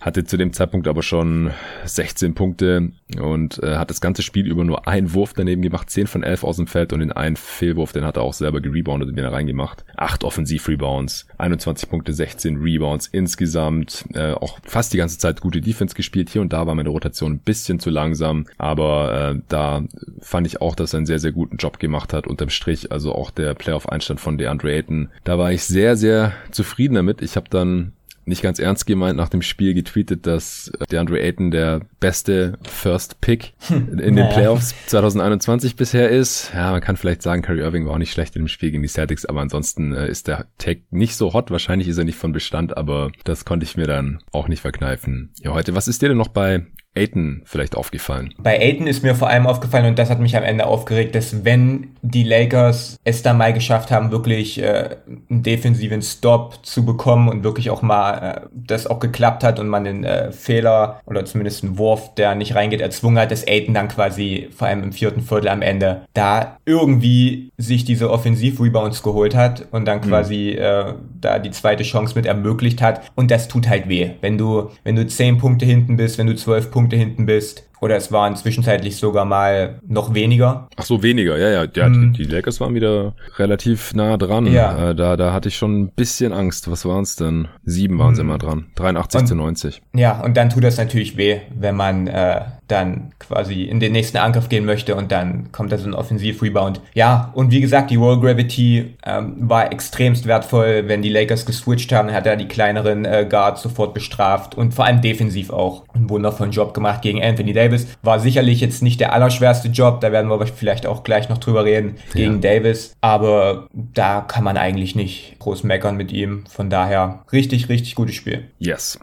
hatte 0.00 0.24
zu 0.24 0.36
dem 0.36 0.52
Zeitpunkt 0.52 0.88
aber 0.88 1.02
schon 1.02 1.50
16 1.84 2.34
Punkte 2.34 2.92
und 3.20 3.62
äh, 3.62 3.76
hat 3.76 3.90
das 3.90 4.00
ganze 4.00 4.22
Spiel 4.22 4.46
über 4.46 4.64
nur 4.64 4.88
einen 4.88 5.12
Wurf 5.14 5.34
daneben 5.34 5.62
gemacht, 5.62 5.90
10 5.90 6.06
von 6.06 6.22
11 6.22 6.44
aus 6.44 6.56
dem 6.56 6.66
Feld 6.66 6.92
und 6.92 7.00
den 7.00 7.12
einen 7.12 7.36
Fehlwurf, 7.36 7.92
den 7.92 8.04
hat 8.04 8.16
er 8.16 8.22
auch 8.22 8.32
selber 8.32 8.60
gereboundet 8.60 9.10
und 9.10 9.16
den 9.16 9.24
er 9.24 9.32
reingemacht. 9.32 9.84
Acht 9.96 10.24
Offensiv-Rebounds, 10.24 11.26
21 11.42 11.90
Punkte, 11.90 12.12
16 12.12 12.56
Rebounds 12.56 13.08
insgesamt. 13.08 14.04
Äh, 14.14 14.32
auch 14.32 14.58
fast 14.64 14.92
die 14.92 14.98
ganze 14.98 15.18
Zeit 15.18 15.40
gute 15.40 15.60
Defense 15.60 15.94
gespielt. 15.94 16.30
Hier 16.30 16.40
und 16.40 16.52
da 16.52 16.66
war 16.66 16.74
meine 16.74 16.88
Rotation 16.88 17.32
ein 17.32 17.38
bisschen 17.38 17.80
zu 17.80 17.90
langsam, 17.90 18.46
aber 18.58 19.34
äh, 19.34 19.40
da 19.48 19.82
fand 20.20 20.46
ich 20.46 20.60
auch, 20.60 20.74
dass 20.74 20.94
er 20.94 20.98
einen 20.98 21.06
sehr, 21.06 21.18
sehr 21.18 21.32
guten 21.32 21.56
Job 21.56 21.78
gemacht 21.78 22.12
hat 22.12 22.26
unterm 22.26 22.50
Strich. 22.50 22.92
Also 22.92 23.14
auch 23.14 23.30
der 23.30 23.54
Playoff-Einstand 23.54 24.20
von 24.20 24.38
DeAndre 24.38 24.72
Ayton. 24.72 25.08
Da 25.24 25.38
war 25.38 25.52
ich 25.52 25.64
sehr, 25.64 25.96
sehr 25.96 26.32
zufrieden 26.50 26.94
damit. 26.94 27.22
Ich 27.22 27.36
habe 27.36 27.48
dann 27.50 27.92
nicht 28.24 28.42
ganz 28.42 28.58
ernst 28.58 28.86
gemeint 28.86 29.16
nach 29.16 29.28
dem 29.28 29.42
Spiel 29.42 29.74
getweetet, 29.74 30.26
dass 30.26 30.70
der 30.90 31.00
Andre 31.00 31.20
Ayton 31.20 31.50
der 31.50 31.80
beste 32.00 32.58
First 32.62 33.20
Pick 33.20 33.54
hm. 33.68 33.98
in 33.98 34.16
den 34.16 34.28
Playoffs 34.28 34.74
2021 34.86 35.76
bisher 35.76 36.10
ist. 36.10 36.52
Ja, 36.54 36.70
man 36.70 36.80
kann 36.80 36.96
vielleicht 36.96 37.22
sagen, 37.22 37.42
Kyrie 37.42 37.60
Irving 37.60 37.86
war 37.86 37.94
auch 37.94 37.98
nicht 37.98 38.12
schlecht 38.12 38.36
in 38.36 38.42
dem 38.42 38.48
Spiel 38.48 38.70
gegen 38.70 38.82
die 38.82 38.88
Celtics, 38.88 39.24
aber 39.24 39.40
ansonsten 39.40 39.92
äh, 39.94 40.08
ist 40.08 40.28
der 40.28 40.46
Tag 40.58 40.78
nicht 40.90 41.16
so 41.16 41.32
hot. 41.32 41.50
Wahrscheinlich 41.50 41.88
ist 41.88 41.98
er 41.98 42.04
nicht 42.04 42.18
von 42.18 42.32
Bestand, 42.32 42.76
aber 42.76 43.10
das 43.24 43.44
konnte 43.44 43.64
ich 43.64 43.76
mir 43.76 43.86
dann 43.86 44.22
auch 44.32 44.48
nicht 44.48 44.60
verkneifen. 44.60 45.30
Ja, 45.40 45.52
heute, 45.52 45.74
was 45.74 45.88
ist 45.88 46.02
dir 46.02 46.08
denn 46.08 46.18
noch 46.18 46.28
bei 46.28 46.66
Aiton 46.94 47.42
vielleicht 47.44 47.76
aufgefallen? 47.76 48.34
Bei 48.38 48.60
Aiton 48.60 48.86
ist 48.86 49.02
mir 49.02 49.14
vor 49.14 49.28
allem 49.28 49.46
aufgefallen, 49.46 49.86
und 49.86 49.98
das 49.98 50.10
hat 50.10 50.20
mich 50.20 50.36
am 50.36 50.42
Ende 50.42 50.66
aufgeregt, 50.66 51.14
dass 51.14 51.44
wenn 51.44 51.96
die 52.02 52.24
Lakers 52.24 52.98
es 53.04 53.22
da 53.22 53.32
mal 53.32 53.52
geschafft 53.52 53.90
haben, 53.90 54.10
wirklich 54.10 54.60
äh, 54.62 54.96
einen 55.30 55.42
defensiven 55.42 56.02
Stop 56.02 56.64
zu 56.64 56.84
bekommen 56.84 57.28
und 57.28 57.44
wirklich 57.44 57.70
auch 57.70 57.82
mal 57.82 58.42
äh, 58.44 58.48
das 58.52 58.86
auch 58.86 59.00
geklappt 59.00 59.44
hat 59.44 59.58
und 59.58 59.68
man 59.68 59.84
den 59.84 60.04
äh, 60.04 60.32
Fehler 60.32 61.00
oder 61.06 61.24
zumindest 61.24 61.64
einen 61.64 61.78
Wurf, 61.78 62.14
der 62.14 62.34
nicht 62.34 62.54
reingeht, 62.54 62.80
erzwungen 62.80 63.18
hat, 63.18 63.30
dass 63.30 63.46
Aiton 63.46 63.74
dann 63.74 63.88
quasi 63.88 64.48
vor 64.54 64.68
allem 64.68 64.82
im 64.82 64.92
vierten 64.92 65.22
Viertel 65.22 65.48
am 65.48 65.62
Ende 65.62 66.02
da 66.14 66.58
irgendwie 66.66 67.50
sich 67.56 67.84
diese 67.84 68.10
Offensiv-Rebounds 68.10 69.02
geholt 69.02 69.34
hat 69.34 69.68
und 69.70 69.86
dann 69.86 69.98
mhm. 69.98 70.02
quasi 70.02 70.56
mhm. 70.56 70.62
äh, 70.62 70.94
da 71.20 71.38
die 71.38 71.50
zweite 71.52 71.84
Chance 71.84 72.14
mit 72.14 72.26
ermöglicht 72.26 72.82
hat. 72.82 73.10
Und 73.14 73.30
das 73.30 73.48
tut 73.48 73.68
halt 73.68 73.88
weh. 73.88 74.10
Wenn 74.20 74.36
du, 74.36 74.70
wenn 74.84 74.96
du 74.96 75.06
zehn 75.06 75.38
Punkte 75.38 75.64
hinten 75.64 75.96
bist, 75.96 76.18
wenn 76.18 76.26
du 76.26 76.34
zwölf 76.34 76.70
Punkte 76.70 76.81
Punkte 76.82 76.96
hinten 76.96 77.26
bist. 77.26 77.71
Oder 77.82 77.96
es 77.96 78.12
waren 78.12 78.36
zwischenzeitlich 78.36 78.94
sogar 78.94 79.24
mal 79.24 79.80
noch 79.84 80.14
weniger. 80.14 80.68
Ach 80.76 80.84
so, 80.84 81.02
weniger, 81.02 81.36
ja, 81.36 81.50
ja. 81.50 81.66
ja 81.74 81.86
hm. 81.86 82.12
die, 82.12 82.24
die 82.24 82.32
Lakers 82.32 82.60
waren 82.60 82.76
wieder 82.76 83.14
relativ 83.38 83.92
nah 83.92 84.16
dran. 84.16 84.46
Ja. 84.46 84.90
Äh, 84.90 84.94
da, 84.94 85.16
da 85.16 85.32
hatte 85.32 85.48
ich 85.48 85.56
schon 85.56 85.80
ein 85.80 85.88
bisschen 85.88 86.32
Angst. 86.32 86.70
Was 86.70 86.84
waren 86.84 87.02
es 87.02 87.16
denn? 87.16 87.48
Sieben 87.64 87.98
waren 87.98 88.10
hm. 88.10 88.14
sie 88.14 88.20
immer 88.22 88.38
dran. 88.38 88.66
83 88.76 89.20
und, 89.20 89.26
zu 89.26 89.34
90. 89.34 89.82
Ja, 89.94 90.20
und 90.20 90.36
dann 90.36 90.48
tut 90.48 90.62
das 90.62 90.78
natürlich 90.78 91.16
weh, 91.16 91.40
wenn 91.58 91.74
man 91.74 92.06
äh, 92.06 92.42
dann 92.72 93.12
quasi 93.18 93.64
in 93.64 93.80
den 93.80 93.92
nächsten 93.92 94.16
Angriff 94.16 94.48
gehen 94.48 94.64
möchte 94.64 94.96
und 94.96 95.12
dann 95.12 95.52
kommt 95.52 95.72
da 95.72 95.78
so 95.78 95.86
ein 95.86 95.94
Offensiv-Rebound. 95.94 96.80
Ja, 96.94 97.30
und 97.34 97.50
wie 97.50 97.60
gesagt, 97.60 97.90
die 97.90 97.96
Roll 97.96 98.20
Gravity 98.20 98.94
ähm, 99.04 99.36
war 99.40 99.72
extremst 99.72 100.26
wertvoll, 100.26 100.84
wenn 100.86 101.02
die 101.02 101.10
Lakers 101.10 101.46
geswitcht 101.46 101.92
haben, 101.92 102.12
hat 102.12 102.26
er 102.26 102.36
die 102.36 102.48
kleineren 102.48 103.04
äh, 103.04 103.26
Guards 103.28 103.62
sofort 103.62 103.92
bestraft 103.92 104.56
und 104.56 104.72
vor 104.72 104.86
allem 104.86 105.02
defensiv 105.02 105.50
auch 105.50 105.84
einen 105.94 106.08
wundervollen 106.08 106.52
Job 106.52 106.72
gemacht 106.72 107.02
gegen 107.02 107.22
Anthony 107.22 107.52
Davis. 107.52 107.71
War 108.02 108.20
sicherlich 108.20 108.60
jetzt 108.60 108.82
nicht 108.82 109.00
der 109.00 109.12
allerschwerste 109.12 109.68
Job, 109.68 110.00
da 110.00 110.12
werden 110.12 110.30
wir 110.30 110.46
vielleicht 110.46 110.86
auch 110.86 111.02
gleich 111.02 111.28
noch 111.28 111.38
drüber 111.38 111.64
reden, 111.64 111.96
gegen 112.14 112.34
ja. 112.34 112.54
Davis, 112.54 112.94
aber 113.00 113.68
da 113.72 114.20
kann 114.20 114.44
man 114.44 114.56
eigentlich 114.56 114.94
nicht 114.94 115.36
groß 115.38 115.64
meckern 115.64 115.96
mit 115.96 116.12
ihm. 116.12 116.44
Von 116.48 116.70
daher 116.70 117.24
richtig, 117.32 117.68
richtig 117.68 117.94
gutes 117.94 118.14
Spiel. 118.14 118.50
Yes. 118.58 118.98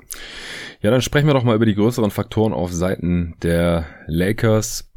Ja, 0.82 0.92
dann 0.92 1.02
sprechen 1.02 1.28
wir 1.28 1.34
doch 1.34 1.44
mal 1.44 1.56
über 1.56 1.66
die 1.66 1.76
größeren 1.76 2.10
Faktoren 2.10 2.54
auf 2.54 2.72
Seiten 2.72 3.36
der 3.44 3.86
Lakers. 4.08 4.89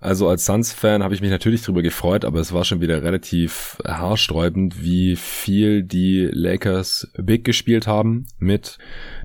Also 0.00 0.28
als 0.28 0.44
Suns-Fan 0.44 1.02
habe 1.02 1.14
ich 1.14 1.20
mich 1.20 1.30
natürlich 1.30 1.62
darüber 1.62 1.82
gefreut, 1.82 2.24
aber 2.24 2.40
es 2.40 2.52
war 2.52 2.64
schon 2.64 2.80
wieder 2.80 3.02
relativ 3.02 3.78
haarsträubend, 3.84 4.82
wie 4.82 5.16
viel 5.16 5.82
die 5.82 6.28
Lakers 6.30 7.10
Big 7.16 7.44
gespielt 7.44 7.86
haben 7.86 8.26
mit 8.38 8.78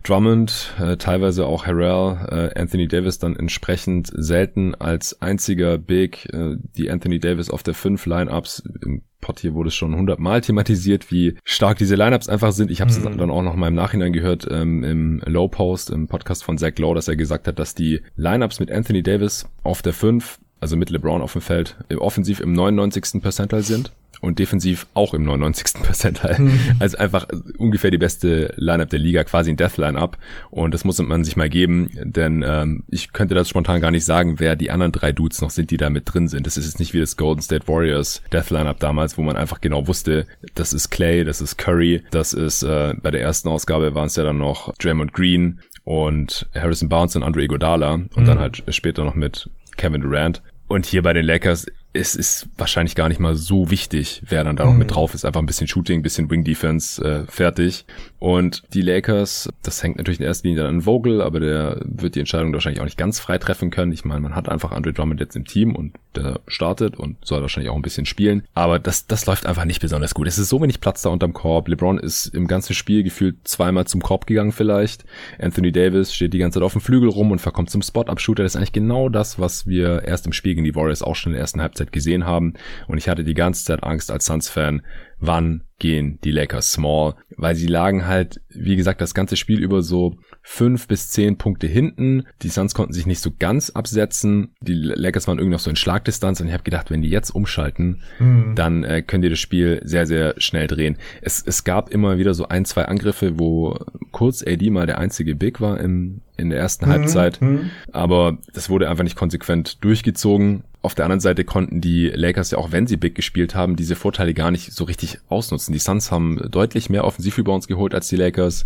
Drummond, 0.04 0.74
äh, 0.80 0.98
teilweise 0.98 1.46
auch 1.46 1.66
Harrell, 1.66 2.52
äh, 2.56 2.60
Anthony 2.60 2.88
Davis 2.88 3.20
dann 3.20 3.36
entsprechend 3.36 4.12
selten 4.14 4.74
als 4.76 5.22
einziger 5.22 5.78
Big, 5.78 6.26
äh, 6.34 6.56
die 6.78 6.90
Anthony 6.90 7.20
Davis 7.20 7.50
auf 7.50 7.64
der 7.64 7.74
5 7.74 8.06
Lineups 8.06 8.64
im 8.84 9.04
Pod 9.22 9.40
hier 9.40 9.54
wurde 9.54 9.68
es 9.68 9.76
schon 9.76 9.96
hundertmal 9.96 10.42
thematisiert, 10.42 11.12
wie 11.12 11.38
stark 11.44 11.78
diese 11.78 11.96
Lineups 11.96 12.28
einfach 12.28 12.52
sind. 12.52 12.72
Ich 12.72 12.82
habe 12.82 12.90
es 12.90 13.00
mhm. 13.00 13.18
dann 13.18 13.30
auch 13.30 13.44
noch 13.44 13.56
mal 13.56 13.68
im 13.68 13.76
Nachhinein 13.76 14.14
gehört 14.14 14.48
ähm, 14.50 14.84
im 14.84 15.22
Low 15.26 15.48
Post, 15.48 15.92
im 15.92 16.08
Podcast 16.08 16.44
von 16.44 16.58
Zach 16.58 16.74
Lowe, 16.78 16.96
dass 16.96 17.08
er 17.08 17.16
gesagt 17.16 17.48
hat, 17.48 17.60
dass 17.60 17.76
die 17.76 18.02
Lineups 18.16 18.60
mit 18.60 18.72
Anthony 18.72 19.04
Davis 19.04 19.48
auf 19.62 19.84
der 19.84 19.94
5 19.94 20.40
also 20.62 20.78
mit 20.78 20.90
LeBron 20.90 21.22
auf 21.22 21.34
dem 21.34 21.42
Feld, 21.42 21.76
offensiv 21.98 22.40
im 22.40 22.54
99. 22.54 23.22
Percentile 23.22 23.64
sind 23.64 23.92
und 24.22 24.38
defensiv 24.40 24.88
auch 24.94 25.14
im 25.14 25.24
99. 25.24 25.82
Percentile. 25.84 26.40
Mhm. 26.40 26.60
Also 26.80 26.98
einfach 26.98 27.28
ungefähr 27.58 27.92
die 27.92 27.98
beste 27.98 28.54
Lineup 28.56 28.90
der 28.90 29.00
Liga, 29.00 29.24
quasi 29.24 29.50
ein 29.50 29.58
Death 29.58 29.78
Lineup. 29.78 30.18
Und 30.52 30.74
das 30.74 30.86
muss 30.86 31.02
man 31.02 31.24
sich 31.24 31.36
mal 31.36 31.50
geben, 31.50 31.90
denn 32.04 32.44
ähm, 32.48 32.84
ich 32.88 33.12
könnte 33.12 33.36
das 33.36 33.50
spontan 33.50 33.82
gar 33.82 33.92
nicht 33.92 34.06
sagen, 34.06 34.40
wer 34.40 34.56
die 34.56 34.72
anderen 34.72 34.92
drei 34.92 35.12
Dudes 35.12 35.42
noch 35.42 35.50
sind, 35.50 35.72
die 35.72 35.78
da 35.78 35.90
mit 35.90 36.14
drin 36.14 36.28
sind. 36.28 36.46
Das 36.46 36.58
ist 36.58 36.66
jetzt 36.66 36.80
nicht 36.80 36.94
wie 36.94 37.00
das 37.00 37.18
Golden 37.18 37.42
State 37.42 37.68
Warriors 37.68 38.22
Death 38.32 38.52
Lineup 38.52 38.80
damals, 38.80 39.18
wo 39.18 39.24
man 39.24 39.36
einfach 39.36 39.60
genau 39.60 39.88
wusste, 39.88 40.28
das 40.54 40.72
ist 40.72 40.92
Clay, 40.92 41.24
das 41.24 41.42
ist 41.42 41.58
Curry, 41.58 42.04
das 42.12 42.34
ist 42.34 42.62
äh, 42.64 42.94
bei 43.02 43.10
der 43.10 43.22
ersten 43.22 43.50
Ausgabe 43.50 43.96
waren 43.96 44.08
es 44.08 44.16
ja 44.16 44.24
dann 44.24 44.38
noch 44.38 44.74
Draymond 44.78 45.14
Green 45.14 45.60
und 45.84 46.48
Harrison 46.54 46.90
Barnes 46.90 47.16
und 47.16 47.24
Andre 47.24 47.44
Iguodala 47.44 47.94
und 47.94 48.16
mhm. 48.16 48.26
dann 48.26 48.40
halt 48.40 48.64
später 48.70 49.04
noch 49.04 49.16
mit 49.16 49.50
Kevin 49.78 50.02
Durant. 50.02 50.44
Und 50.72 50.86
hier 50.86 51.02
bei 51.02 51.14
den 51.14 51.26
Lakers 51.26 51.68
es 51.94 52.16
ist 52.16 52.48
wahrscheinlich 52.58 52.96
gar 52.96 53.10
nicht 53.10 53.20
mal 53.20 53.36
so 53.36 53.70
wichtig, 53.70 54.22
wer 54.28 54.44
dann 54.44 54.56
da 54.56 54.66
noch 54.66 54.74
mhm. 54.74 54.80
mit 54.80 54.92
drauf 54.92 55.14
ist. 55.14 55.26
Einfach 55.26 55.42
ein 55.42 55.46
bisschen 55.46 55.68
Shooting, 55.68 56.00
ein 56.00 56.04
bisschen 56.04 56.30
Wing 56.30 56.44
Defense, 56.44 57.04
äh, 57.04 57.26
fertig. 57.30 57.86
Und 58.22 58.62
die 58.76 58.84
Lakers, 58.84 59.50
das 59.64 59.82
hängt 59.82 59.98
natürlich 59.98 60.20
in 60.20 60.28
erster 60.28 60.48
Linie 60.48 60.68
an 60.68 60.82
Vogel, 60.82 61.24
aber 61.24 61.40
der 61.40 61.82
wird 61.86 62.14
die 62.14 62.20
Entscheidung 62.20 62.54
wahrscheinlich 62.54 62.80
auch 62.80 62.86
nicht 62.86 62.98
ganz 62.98 63.20
frei 63.20 63.40
treffen 63.40 63.72
können. 63.72 63.92
Ich 63.92 64.06
meine, 64.06 64.22
man 64.22 64.36
hat 64.36 64.48
einfach 64.48 64.72
Andre 64.72 64.94
Drummond 64.94 65.20
jetzt 65.20 65.36
im 65.36 65.46
Team 65.46 65.76
und 65.76 65.96
der 66.16 66.40
startet 66.48 66.96
und 66.96 67.18
soll 67.26 67.42
wahrscheinlich 67.42 67.72
auch 67.72 67.76
ein 67.76 67.82
bisschen 67.82 68.06
spielen. 68.06 68.44
Aber 68.54 68.78
das, 68.78 69.08
das 69.08 69.26
läuft 69.26 69.48
einfach 69.48 69.66
nicht 69.66 69.82
besonders 69.82 70.14
gut. 70.14 70.28
Es 70.28 70.38
ist 70.38 70.50
so 70.50 70.62
wenig 70.62 70.82
Platz 70.82 71.02
da 71.02 71.10
unterm 71.10 71.34
Korb. 71.34 71.68
LeBron 71.68 71.98
ist 71.98 72.28
im 72.28 72.46
ganzen 72.46 72.76
Spiel 72.76 73.02
gefühlt 73.02 73.38
zweimal 73.44 73.88
zum 73.88 74.04
Korb 74.04 74.28
gegangen 74.28 74.52
vielleicht. 74.52 75.04
Anthony 75.40 75.72
Davis 75.72 76.14
steht 76.14 76.36
die 76.36 76.38
ganze 76.38 76.60
Zeit 76.60 76.64
auf 76.64 76.74
dem 76.74 76.82
Flügel 76.82 77.10
rum 77.10 77.32
und 77.32 77.42
verkommt 77.42 77.72
zum 77.72 77.82
Spot-Up-Shooter. 77.82 78.44
Das 78.44 78.52
ist 78.52 78.56
eigentlich 78.56 78.72
genau 78.72 79.10
das, 79.10 79.40
was 79.40 79.66
wir 79.66 80.04
erst 80.04 80.28
im 80.28 80.34
Spiel 80.34 80.54
gegen 80.54 80.66
die 80.66 80.76
Warriors 80.76 81.02
auch 81.02 81.16
schon 81.16 81.32
in 81.32 81.38
der 81.38 81.42
ersten 81.42 81.62
Halbzeit 81.62 81.92
gesehen 81.92 82.28
haben. 82.28 82.54
Und 82.88 83.00
ich 83.00 83.10
hatte 83.10 83.24
die 83.24 83.34
ganze 83.34 83.66
Zeit 83.66 83.82
Angst 83.82 84.12
als 84.12 84.28
Suns-Fan, 84.28 84.84
wann 85.20 85.64
gehen 85.82 86.20
die 86.24 86.32
Lakers 86.32 86.72
small, 86.72 87.16
weil 87.38 87.56
sie 87.56 87.66
lagen 87.66 88.06
halt, 88.06 88.40
wie 88.50 88.76
gesagt, 88.76 89.02
das 89.02 89.16
ganze 89.16 89.36
Spiel 89.36 89.60
über 89.64 89.82
so 89.82 90.16
fünf 90.44 90.88
bis 90.88 91.10
zehn 91.10 91.40
Punkte 91.40 91.66
hinten. 91.66 92.28
Die 92.44 92.50
Suns 92.50 92.76
konnten 92.76 92.94
sich 92.94 93.08
nicht 93.08 93.20
so 93.20 93.32
ganz 93.38 93.72
absetzen. 93.72 94.54
Die 94.62 94.76
Lakers 94.76 95.28
waren 95.28 95.40
irgendwie 95.40 95.56
noch 95.56 95.60
so 95.60 95.72
in 95.72 95.76
Schlagdistanz 95.76 96.40
und 96.40 96.48
ich 96.48 96.54
habe 96.54 96.64
gedacht, 96.64 96.92
wenn 96.92 97.02
die 97.02 97.10
jetzt 97.10 97.32
umschalten, 97.32 98.02
mhm. 98.20 98.54
dann 98.56 98.84
äh, 98.84 99.02
können 99.02 99.24
die 99.24 99.30
das 99.30 99.40
Spiel 99.40 99.82
sehr, 99.84 100.06
sehr 100.06 100.36
schnell 100.38 100.68
drehen. 100.68 100.98
Es, 101.22 101.44
es 101.46 101.64
gab 101.64 101.90
immer 101.90 102.20
wieder 102.20 102.36
so 102.36 102.48
ein, 102.48 102.66
zwei 102.66 102.86
Angriffe, 102.86 103.40
wo 103.40 103.80
kurz 104.12 104.46
AD 104.46 104.70
mal 104.70 104.86
der 104.86 105.00
einzige 105.00 105.36
Big 105.36 105.62
war 105.62 105.80
im, 105.80 106.22
in 106.42 106.50
der 106.50 106.60
ersten 106.60 106.86
mhm. 106.86 106.90
Halbzeit, 106.90 107.42
mhm. 107.42 107.70
aber 107.92 108.38
das 108.54 108.70
wurde 108.70 108.90
einfach 108.90 109.04
nicht 109.04 109.16
konsequent 109.16 109.84
durchgezogen. 109.84 110.64
Auf 110.84 110.96
der 110.96 111.06
anderen 111.06 111.20
Seite 111.20 111.44
konnten 111.44 111.80
die 111.80 112.08
Lakers 112.08 112.50
ja 112.50 112.58
auch, 112.58 112.72
wenn 112.72 112.88
sie 112.88 112.98
Big 112.98 113.14
gespielt 113.14 113.54
haben, 113.54 113.76
diese 113.76 113.96
Vorteile 113.96 114.34
gar 114.34 114.50
nicht 114.50 114.74
so 114.74 114.84
richtig 114.84 115.20
ausnutzen. 115.30 115.74
Die 115.74 115.80
Suns 115.80 116.12
haben 116.12 116.40
deutlich 116.50 116.90
mehr 116.90 117.06
Offensivrebounds 117.06 117.68
geholt 117.68 117.94
als 117.94 118.08
die 118.08 118.16
Lakers. 118.16 118.66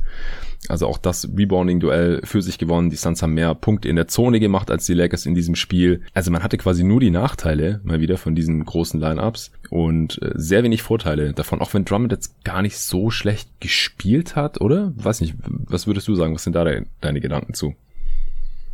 Also 0.69 0.88
auch 0.88 0.97
das 0.97 1.27
Rebounding-Duell 1.38 2.21
für 2.23 2.41
sich 2.41 2.57
gewonnen. 2.57 2.89
Die 2.89 2.95
Suns 2.95 3.21
haben 3.21 3.33
mehr 3.33 3.53
Punkte 3.53 3.89
in 3.89 3.97
der 3.97 4.07
Zone 4.07 4.39
gemacht 4.39 4.71
als 4.71 4.85
die 4.85 4.93
Lakers 4.93 5.25
in 5.25 5.35
diesem 5.35 5.55
Spiel. 5.55 6.01
Also 6.13 6.31
man 6.31 6.41
hatte 6.41 6.57
quasi 6.57 6.83
nur 6.83 7.01
die 7.01 7.11
Nachteile 7.11 7.81
mal 7.83 7.99
wieder 7.99 8.17
von 8.17 8.33
diesen 8.33 8.63
großen 8.63 8.99
Lineups 8.99 9.51
und 9.69 10.21
äh, 10.21 10.31
sehr 10.35 10.63
wenig 10.63 10.83
Vorteile 10.83 11.33
davon. 11.33 11.61
Auch 11.61 11.73
wenn 11.73 11.83
Drummond 11.83 12.13
jetzt 12.13 12.43
gar 12.45 12.61
nicht 12.61 12.77
so 12.77 13.09
schlecht 13.09 13.49
gespielt 13.59 14.35
hat, 14.35 14.61
oder? 14.61 14.93
Weiß 14.95 15.19
nicht, 15.19 15.35
was 15.45 15.85
würdest 15.85 16.07
du 16.07 16.15
sagen? 16.15 16.33
Was 16.33 16.43
sind 16.43 16.55
da 16.55 16.65
deine 17.01 17.19
Gedanken 17.19 17.53
zu? 17.53 17.64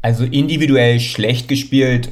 Also 0.01 0.23
individuell 0.25 0.99
schlecht 0.99 1.47
gespielt 1.47 2.09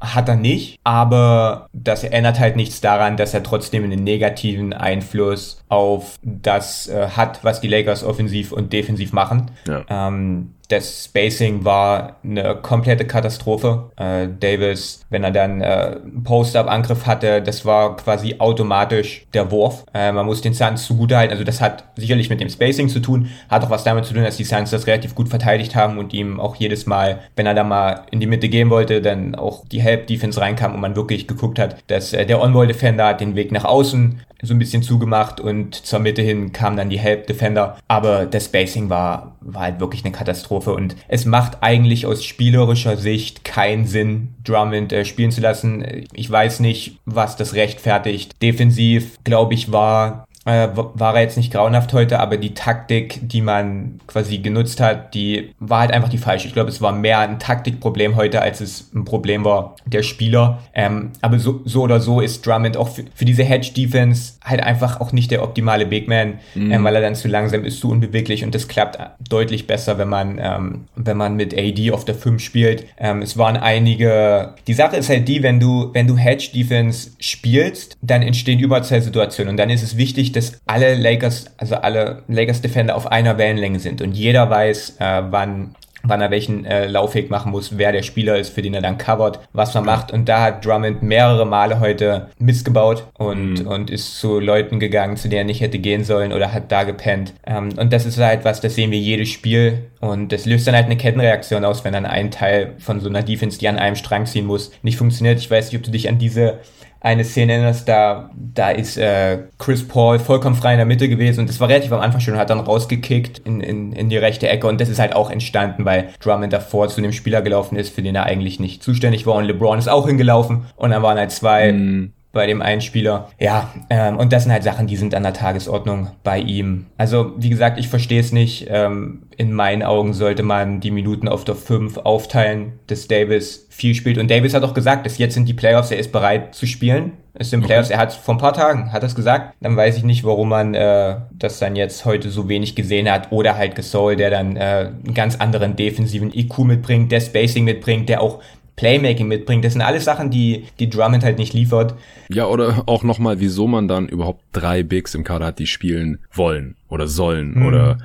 hat 0.00 0.28
er 0.28 0.36
nicht, 0.36 0.78
aber 0.82 1.68
das 1.72 2.04
ändert 2.04 2.40
halt 2.40 2.56
nichts 2.56 2.80
daran, 2.80 3.18
dass 3.18 3.34
er 3.34 3.42
trotzdem 3.42 3.84
einen 3.84 4.02
negativen 4.02 4.72
Einfluss 4.72 5.62
auf 5.68 6.16
das 6.22 6.88
äh, 6.88 7.08
hat, 7.08 7.44
was 7.44 7.60
die 7.60 7.68
Lakers 7.68 8.02
offensiv 8.02 8.52
und 8.52 8.72
defensiv 8.72 9.12
machen. 9.12 9.50
Ja. 9.68 9.84
Ähm, 9.88 10.54
das 10.70 11.04
Spacing 11.06 11.64
war 11.64 12.16
eine 12.22 12.54
komplette 12.56 13.04
Katastrophe. 13.04 13.90
Äh, 13.96 14.28
Davis, 14.38 15.04
wenn 15.10 15.24
er 15.24 15.32
dann 15.32 15.60
äh, 15.60 15.96
Post-Up-Angriff 16.22 17.06
hatte, 17.06 17.42
das 17.42 17.64
war 17.64 17.96
quasi 17.96 18.36
automatisch 18.38 19.26
der 19.34 19.50
Wurf. 19.50 19.84
Äh, 19.92 20.12
man 20.12 20.26
muss 20.26 20.40
den 20.40 20.54
Suns 20.54 20.86
zugutehalten. 20.86 21.32
Also 21.32 21.44
das 21.44 21.60
hat 21.60 21.84
sicherlich 21.96 22.30
mit 22.30 22.40
dem 22.40 22.48
Spacing 22.48 22.88
zu 22.88 23.00
tun, 23.00 23.30
hat 23.48 23.64
auch 23.64 23.70
was 23.70 23.82
damit 23.82 24.04
zu 24.04 24.14
tun, 24.14 24.22
dass 24.22 24.36
die 24.36 24.44
Suns 24.44 24.70
das 24.70 24.86
relativ 24.86 25.14
gut 25.14 25.28
verteidigt 25.28 25.74
haben 25.74 25.98
und 25.98 26.12
ihm 26.12 26.38
auch 26.38 26.54
jedes 26.54 26.86
Mal, 26.86 27.18
wenn 27.34 27.46
er 27.46 27.54
da 27.54 27.64
mal 27.64 28.06
in 28.12 28.20
die 28.20 28.26
Mitte 28.26 28.48
gehen 28.48 28.70
wollte, 28.70 29.02
dann 29.02 29.34
auch 29.34 29.64
die 29.66 29.80
Help-Defense 29.80 30.40
reinkam 30.40 30.74
und 30.74 30.80
man 30.80 30.94
wirklich 30.94 31.26
geguckt 31.26 31.58
hat, 31.58 31.76
dass 31.88 32.12
äh, 32.12 32.24
der 32.26 32.40
On-Ball-Defender 32.40 33.14
den 33.14 33.34
Weg 33.34 33.50
nach 33.50 33.64
außen 33.64 34.20
so 34.42 34.54
ein 34.54 34.58
bisschen 34.58 34.82
zugemacht 34.82 35.40
und 35.40 35.74
zur 35.74 35.98
Mitte 35.98 36.22
hin 36.22 36.52
kam 36.52 36.76
dann 36.76 36.88
die 36.88 36.98
Help 36.98 37.26
Defender. 37.26 37.76
Aber 37.88 38.26
das 38.26 38.46
Spacing 38.46 38.88
war, 38.88 39.36
war 39.40 39.62
halt 39.62 39.80
wirklich 39.80 40.04
eine 40.04 40.12
Katastrophe 40.12 40.59
und 40.66 40.96
es 41.08 41.24
macht 41.24 41.62
eigentlich 41.62 42.06
aus 42.06 42.24
spielerischer 42.24 42.96
Sicht 42.96 43.44
keinen 43.44 43.86
Sinn, 43.86 44.34
Drummond 44.44 44.92
äh, 44.92 45.04
spielen 45.04 45.30
zu 45.30 45.40
lassen. 45.40 45.84
Ich 46.12 46.30
weiß 46.30 46.60
nicht, 46.60 46.98
was 47.04 47.36
das 47.36 47.54
rechtfertigt. 47.54 48.40
Defensiv, 48.42 49.18
glaube 49.24 49.54
ich, 49.54 49.72
war 49.72 50.26
war 50.54 51.14
er 51.14 51.22
jetzt 51.22 51.36
nicht 51.36 51.52
grauenhaft 51.52 51.92
heute, 51.92 52.20
aber 52.20 52.36
die 52.36 52.54
Taktik, 52.54 53.20
die 53.22 53.40
man 53.40 54.00
quasi 54.06 54.38
genutzt 54.38 54.80
hat, 54.80 55.14
die 55.14 55.52
war 55.58 55.80
halt 55.80 55.92
einfach 55.92 56.08
die 56.08 56.18
falsche. 56.18 56.48
Ich 56.48 56.54
glaube, 56.54 56.70
es 56.70 56.80
war 56.80 56.92
mehr 56.92 57.18
ein 57.20 57.38
Taktikproblem 57.38 58.16
heute, 58.16 58.42
als 58.42 58.60
es 58.60 58.90
ein 58.94 59.04
Problem 59.04 59.44
war 59.44 59.76
der 59.86 60.02
Spieler. 60.02 60.60
Ähm, 60.74 61.10
aber 61.20 61.38
so, 61.38 61.60
so 61.64 61.82
oder 61.82 62.00
so 62.00 62.20
ist 62.20 62.46
Drummond 62.46 62.76
auch 62.76 62.88
für, 62.88 63.04
für 63.14 63.24
diese 63.24 63.44
Hedge-Defense 63.44 64.34
halt 64.44 64.62
einfach 64.62 65.00
auch 65.00 65.12
nicht 65.12 65.30
der 65.30 65.42
optimale 65.42 65.86
Big 65.86 66.08
Man, 66.08 66.38
mhm. 66.54 66.72
ähm, 66.72 66.84
weil 66.84 66.94
er 66.94 67.02
dann 67.02 67.14
zu 67.14 67.28
langsam 67.28 67.64
ist, 67.64 67.80
zu 67.80 67.90
unbeweglich 67.90 68.44
und 68.44 68.54
das 68.54 68.68
klappt 68.68 68.98
deutlich 69.28 69.66
besser, 69.66 69.98
wenn 69.98 70.08
man, 70.08 70.40
ähm, 70.42 70.84
wenn 70.96 71.16
man 71.16 71.36
mit 71.36 71.56
AD 71.56 71.90
auf 71.92 72.04
der 72.04 72.14
5 72.14 72.42
spielt. 72.42 72.86
Ähm, 72.98 73.22
es 73.22 73.36
waren 73.36 73.56
einige, 73.56 74.54
die 74.66 74.74
Sache 74.74 74.96
ist 74.96 75.08
halt 75.08 75.28
die, 75.28 75.42
wenn 75.42 75.60
du, 75.60 75.90
wenn 75.92 76.06
du 76.06 76.16
Hedge-Defense 76.16 77.10
spielst, 77.18 77.96
dann 78.02 78.22
entstehen 78.22 78.58
Überzahlsituationen 78.58 79.50
und 79.50 79.56
dann 79.56 79.70
ist 79.70 79.82
es 79.82 79.96
wichtig, 79.96 80.32
dass 80.32 80.39
alle 80.66 80.94
Lakers, 80.94 81.46
also 81.56 81.76
alle 81.76 82.22
Lakers-Defender 82.28 82.96
auf 82.96 83.10
einer 83.10 83.38
Wellenlänge 83.38 83.78
sind 83.78 84.02
und 84.02 84.12
jeder 84.12 84.50
weiß, 84.50 84.96
äh, 84.98 85.22
wann 85.30 85.74
wann 86.02 86.20
er 86.20 86.30
welchen 86.30 86.64
äh, 86.64 86.86
Laufweg 86.86 87.30
machen 87.30 87.52
muss, 87.52 87.76
wer 87.76 87.92
der 87.92 88.02
Spieler 88.02 88.38
ist, 88.38 88.50
für 88.50 88.62
den 88.62 88.74
er 88.74 88.82
dann 88.82 88.98
covert, 88.98 89.40
was 89.52 89.74
man 89.74 89.84
macht. 89.84 90.12
Und 90.12 90.28
da 90.28 90.42
hat 90.42 90.64
Drummond 90.64 91.02
mehrere 91.02 91.46
Male 91.46 91.80
heute 91.80 92.28
missgebaut 92.38 93.04
und, 93.18 93.60
mhm. 93.60 93.66
und 93.66 93.90
ist 93.90 94.18
zu 94.18 94.40
Leuten 94.40 94.80
gegangen, 94.80 95.16
zu 95.16 95.28
denen 95.28 95.40
er 95.40 95.44
nicht 95.44 95.60
hätte 95.60 95.78
gehen 95.78 96.04
sollen 96.04 96.32
oder 96.32 96.52
hat 96.52 96.72
da 96.72 96.84
gepennt. 96.84 97.34
Ähm, 97.46 97.70
und 97.76 97.92
das 97.92 98.06
ist 98.06 98.18
halt 98.18 98.44
was, 98.44 98.60
das 98.60 98.74
sehen 98.74 98.90
wir 98.90 98.98
jedes 98.98 99.28
Spiel. 99.28 99.90
Und 100.00 100.32
das 100.32 100.46
löst 100.46 100.66
dann 100.66 100.74
halt 100.74 100.86
eine 100.86 100.96
Kettenreaktion 100.96 101.64
aus, 101.64 101.84
wenn 101.84 101.92
dann 101.92 102.06
ein 102.06 102.30
Teil 102.30 102.74
von 102.78 103.00
so 103.00 103.08
einer 103.08 103.22
Defense, 103.22 103.58
die 103.58 103.68
an 103.68 103.78
einem 103.78 103.96
Strang 103.96 104.26
ziehen 104.26 104.46
muss, 104.46 104.72
nicht 104.82 104.96
funktioniert. 104.96 105.38
Ich 105.38 105.50
weiß 105.50 105.66
nicht, 105.70 105.78
ob 105.78 105.84
du 105.84 105.90
dich 105.90 106.08
an 106.08 106.18
diese 106.18 106.58
eine 107.00 107.24
Szene 107.24 107.54
erinnerst, 107.54 107.88
da, 107.88 108.30
da 108.34 108.70
ist 108.70 108.98
äh, 108.98 109.38
Chris 109.58 109.86
Paul 109.86 110.18
vollkommen 110.18 110.54
frei 110.54 110.72
in 110.72 110.78
der 110.78 110.86
Mitte 110.86 111.08
gewesen 111.08 111.40
und 111.40 111.48
das 111.48 111.58
war 111.58 111.68
relativ 111.68 111.92
am 111.92 112.00
Anfang 112.00 112.20
schon 112.20 112.34
und 112.34 112.40
hat 112.40 112.50
dann 112.50 112.60
rausgekickt 112.60 113.38
in, 113.38 113.60
in, 113.60 113.92
in 113.92 114.10
die 114.10 114.18
rechte 114.18 114.48
Ecke 114.48 114.66
und 114.66 114.80
das 114.80 114.90
ist 114.90 114.98
halt 114.98 115.14
auch 115.14 115.30
entstanden, 115.30 115.86
weil 115.86 116.10
Drummond 116.22 116.52
davor 116.52 116.88
zu 116.88 117.00
dem 117.00 117.12
Spieler 117.12 117.40
gelaufen 117.40 117.76
ist, 117.76 117.94
für 117.94 118.02
den 118.02 118.14
er 118.14 118.24
eigentlich 118.24 118.60
nicht 118.60 118.82
zuständig 118.82 119.26
war 119.26 119.36
und 119.36 119.44
LeBron 119.44 119.78
ist 119.78 119.88
auch 119.88 120.06
hingelaufen 120.06 120.66
und 120.76 120.90
dann 120.90 121.02
waren 121.02 121.18
halt 121.18 121.32
zwei 121.32 121.72
mm 121.72 122.12
bei 122.32 122.46
dem 122.46 122.62
einen 122.62 122.80
Spieler. 122.80 123.28
Ja, 123.38 123.72
ähm, 123.90 124.16
und 124.16 124.32
das 124.32 124.44
sind 124.44 124.52
halt 124.52 124.62
Sachen, 124.62 124.86
die 124.86 124.96
sind 124.96 125.14
an 125.14 125.22
der 125.22 125.32
Tagesordnung 125.32 126.08
bei 126.22 126.38
ihm. 126.38 126.86
Also, 126.96 127.32
wie 127.36 127.50
gesagt, 127.50 127.78
ich 127.78 127.88
verstehe 127.88 128.20
es 128.20 128.32
nicht. 128.32 128.66
Ähm, 128.68 129.22
in 129.36 129.52
meinen 129.52 129.82
Augen 129.82 130.12
sollte 130.12 130.42
man 130.42 130.80
die 130.80 130.90
Minuten 130.90 131.26
auf 131.26 131.44
der 131.44 131.56
5 131.56 131.98
aufteilen, 131.98 132.74
dass 132.86 133.08
Davis 133.08 133.66
viel 133.70 133.94
spielt. 133.94 134.18
Und 134.18 134.30
Davis 134.30 134.54
hat 134.54 134.62
auch 134.62 134.74
gesagt, 134.74 135.06
dass 135.06 135.18
jetzt 135.18 135.34
sind 135.34 135.48
die 135.48 135.54
Playoffs, 135.54 135.90
er 135.90 135.98
ist 135.98 136.12
bereit 136.12 136.54
zu 136.54 136.66
spielen. 136.66 137.12
Es 137.32 137.50
sind 137.50 137.64
Playoffs, 137.64 137.90
er 137.90 137.98
hat 137.98 138.12
vor 138.12 138.34
ein 138.34 138.38
paar 138.38 138.52
Tagen, 138.52 138.92
hat 138.92 139.02
das 139.02 139.14
gesagt. 139.14 139.54
Dann 139.60 139.76
weiß 139.76 139.96
ich 139.96 140.02
nicht, 140.02 140.24
warum 140.24 140.48
man 140.50 140.74
äh, 140.74 141.16
das 141.32 141.58
dann 141.58 141.76
jetzt 141.76 142.04
heute 142.04 142.28
so 142.28 142.48
wenig 142.48 142.74
gesehen 142.74 143.10
hat. 143.10 143.32
Oder 143.32 143.56
halt 143.56 143.76
Gasol, 143.76 144.16
der 144.16 144.30
dann 144.30 144.56
äh, 144.56 144.90
einen 145.04 145.14
ganz 145.14 145.36
anderen 145.36 145.76
defensiven 145.76 146.32
IQ 146.34 146.58
mitbringt, 146.58 147.12
der 147.12 147.20
Spacing 147.20 147.64
mitbringt, 147.64 148.08
der 148.08 148.20
auch 148.20 148.40
Playmaking 148.80 149.28
mitbringt. 149.28 149.62
Das 149.62 149.74
sind 149.74 149.82
alles 149.82 150.06
Sachen, 150.06 150.30
die 150.30 150.64
die 150.78 150.88
Drummond 150.88 151.22
halt 151.22 151.36
nicht 151.36 151.52
liefert. 151.52 151.94
Ja, 152.30 152.46
oder 152.46 152.84
auch 152.86 153.02
nochmal, 153.02 153.38
wieso 153.38 153.66
man 153.66 153.88
dann 153.88 154.08
überhaupt 154.08 154.42
drei 154.52 154.82
Bigs 154.82 155.14
im 155.14 155.22
Kader 155.22 155.46
hat, 155.46 155.58
die 155.58 155.66
spielen 155.66 156.18
wollen 156.32 156.76
oder 156.88 157.06
sollen 157.06 157.58
mhm. 157.58 157.66
oder 157.66 157.98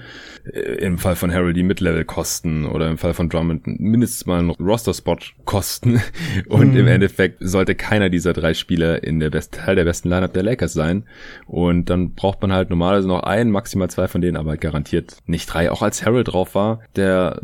äh, 0.54 0.60
im 0.60 0.98
Fall 0.98 1.16
von 1.16 1.34
Harold 1.34 1.56
die 1.56 1.64
Mid-Level 1.64 2.04
kosten 2.04 2.66
oder 2.66 2.90
im 2.90 2.98
Fall 2.98 3.14
von 3.14 3.30
Drummond 3.30 3.66
mindestens 3.66 4.26
mal 4.26 4.40
einen 4.40 4.50
Roster-Spot 4.50 5.16
kosten 5.46 6.02
und 6.50 6.74
mhm. 6.74 6.80
im 6.80 6.88
Endeffekt 6.88 7.38
sollte 7.40 7.74
keiner 7.74 8.10
dieser 8.10 8.34
drei 8.34 8.54
Spieler 8.54 9.02
in 9.02 9.22
der 9.22 9.30
best 9.30 9.54
Teil 9.54 9.78
der 9.78 9.86
besten 9.86 10.10
Lineup 10.10 10.34
der 10.34 10.44
Lakers 10.44 10.74
sein 10.74 11.06
und 11.48 11.90
dann 11.90 12.16
braucht 12.16 12.42
man 12.42 12.52
halt 12.52 12.70
normalerweise 12.70 13.08
noch 13.08 13.24
einen, 13.24 13.50
maximal 13.50 13.90
zwei 13.90 14.10
von 14.10 14.20
denen, 14.20 14.36
aber 14.36 14.58
garantiert 14.58 15.20
nicht 15.26 15.46
drei. 15.46 15.72
Auch 15.72 15.82
als 15.82 16.06
Harold 16.06 16.28
drauf 16.28 16.54
war, 16.54 16.82
der 16.98 17.40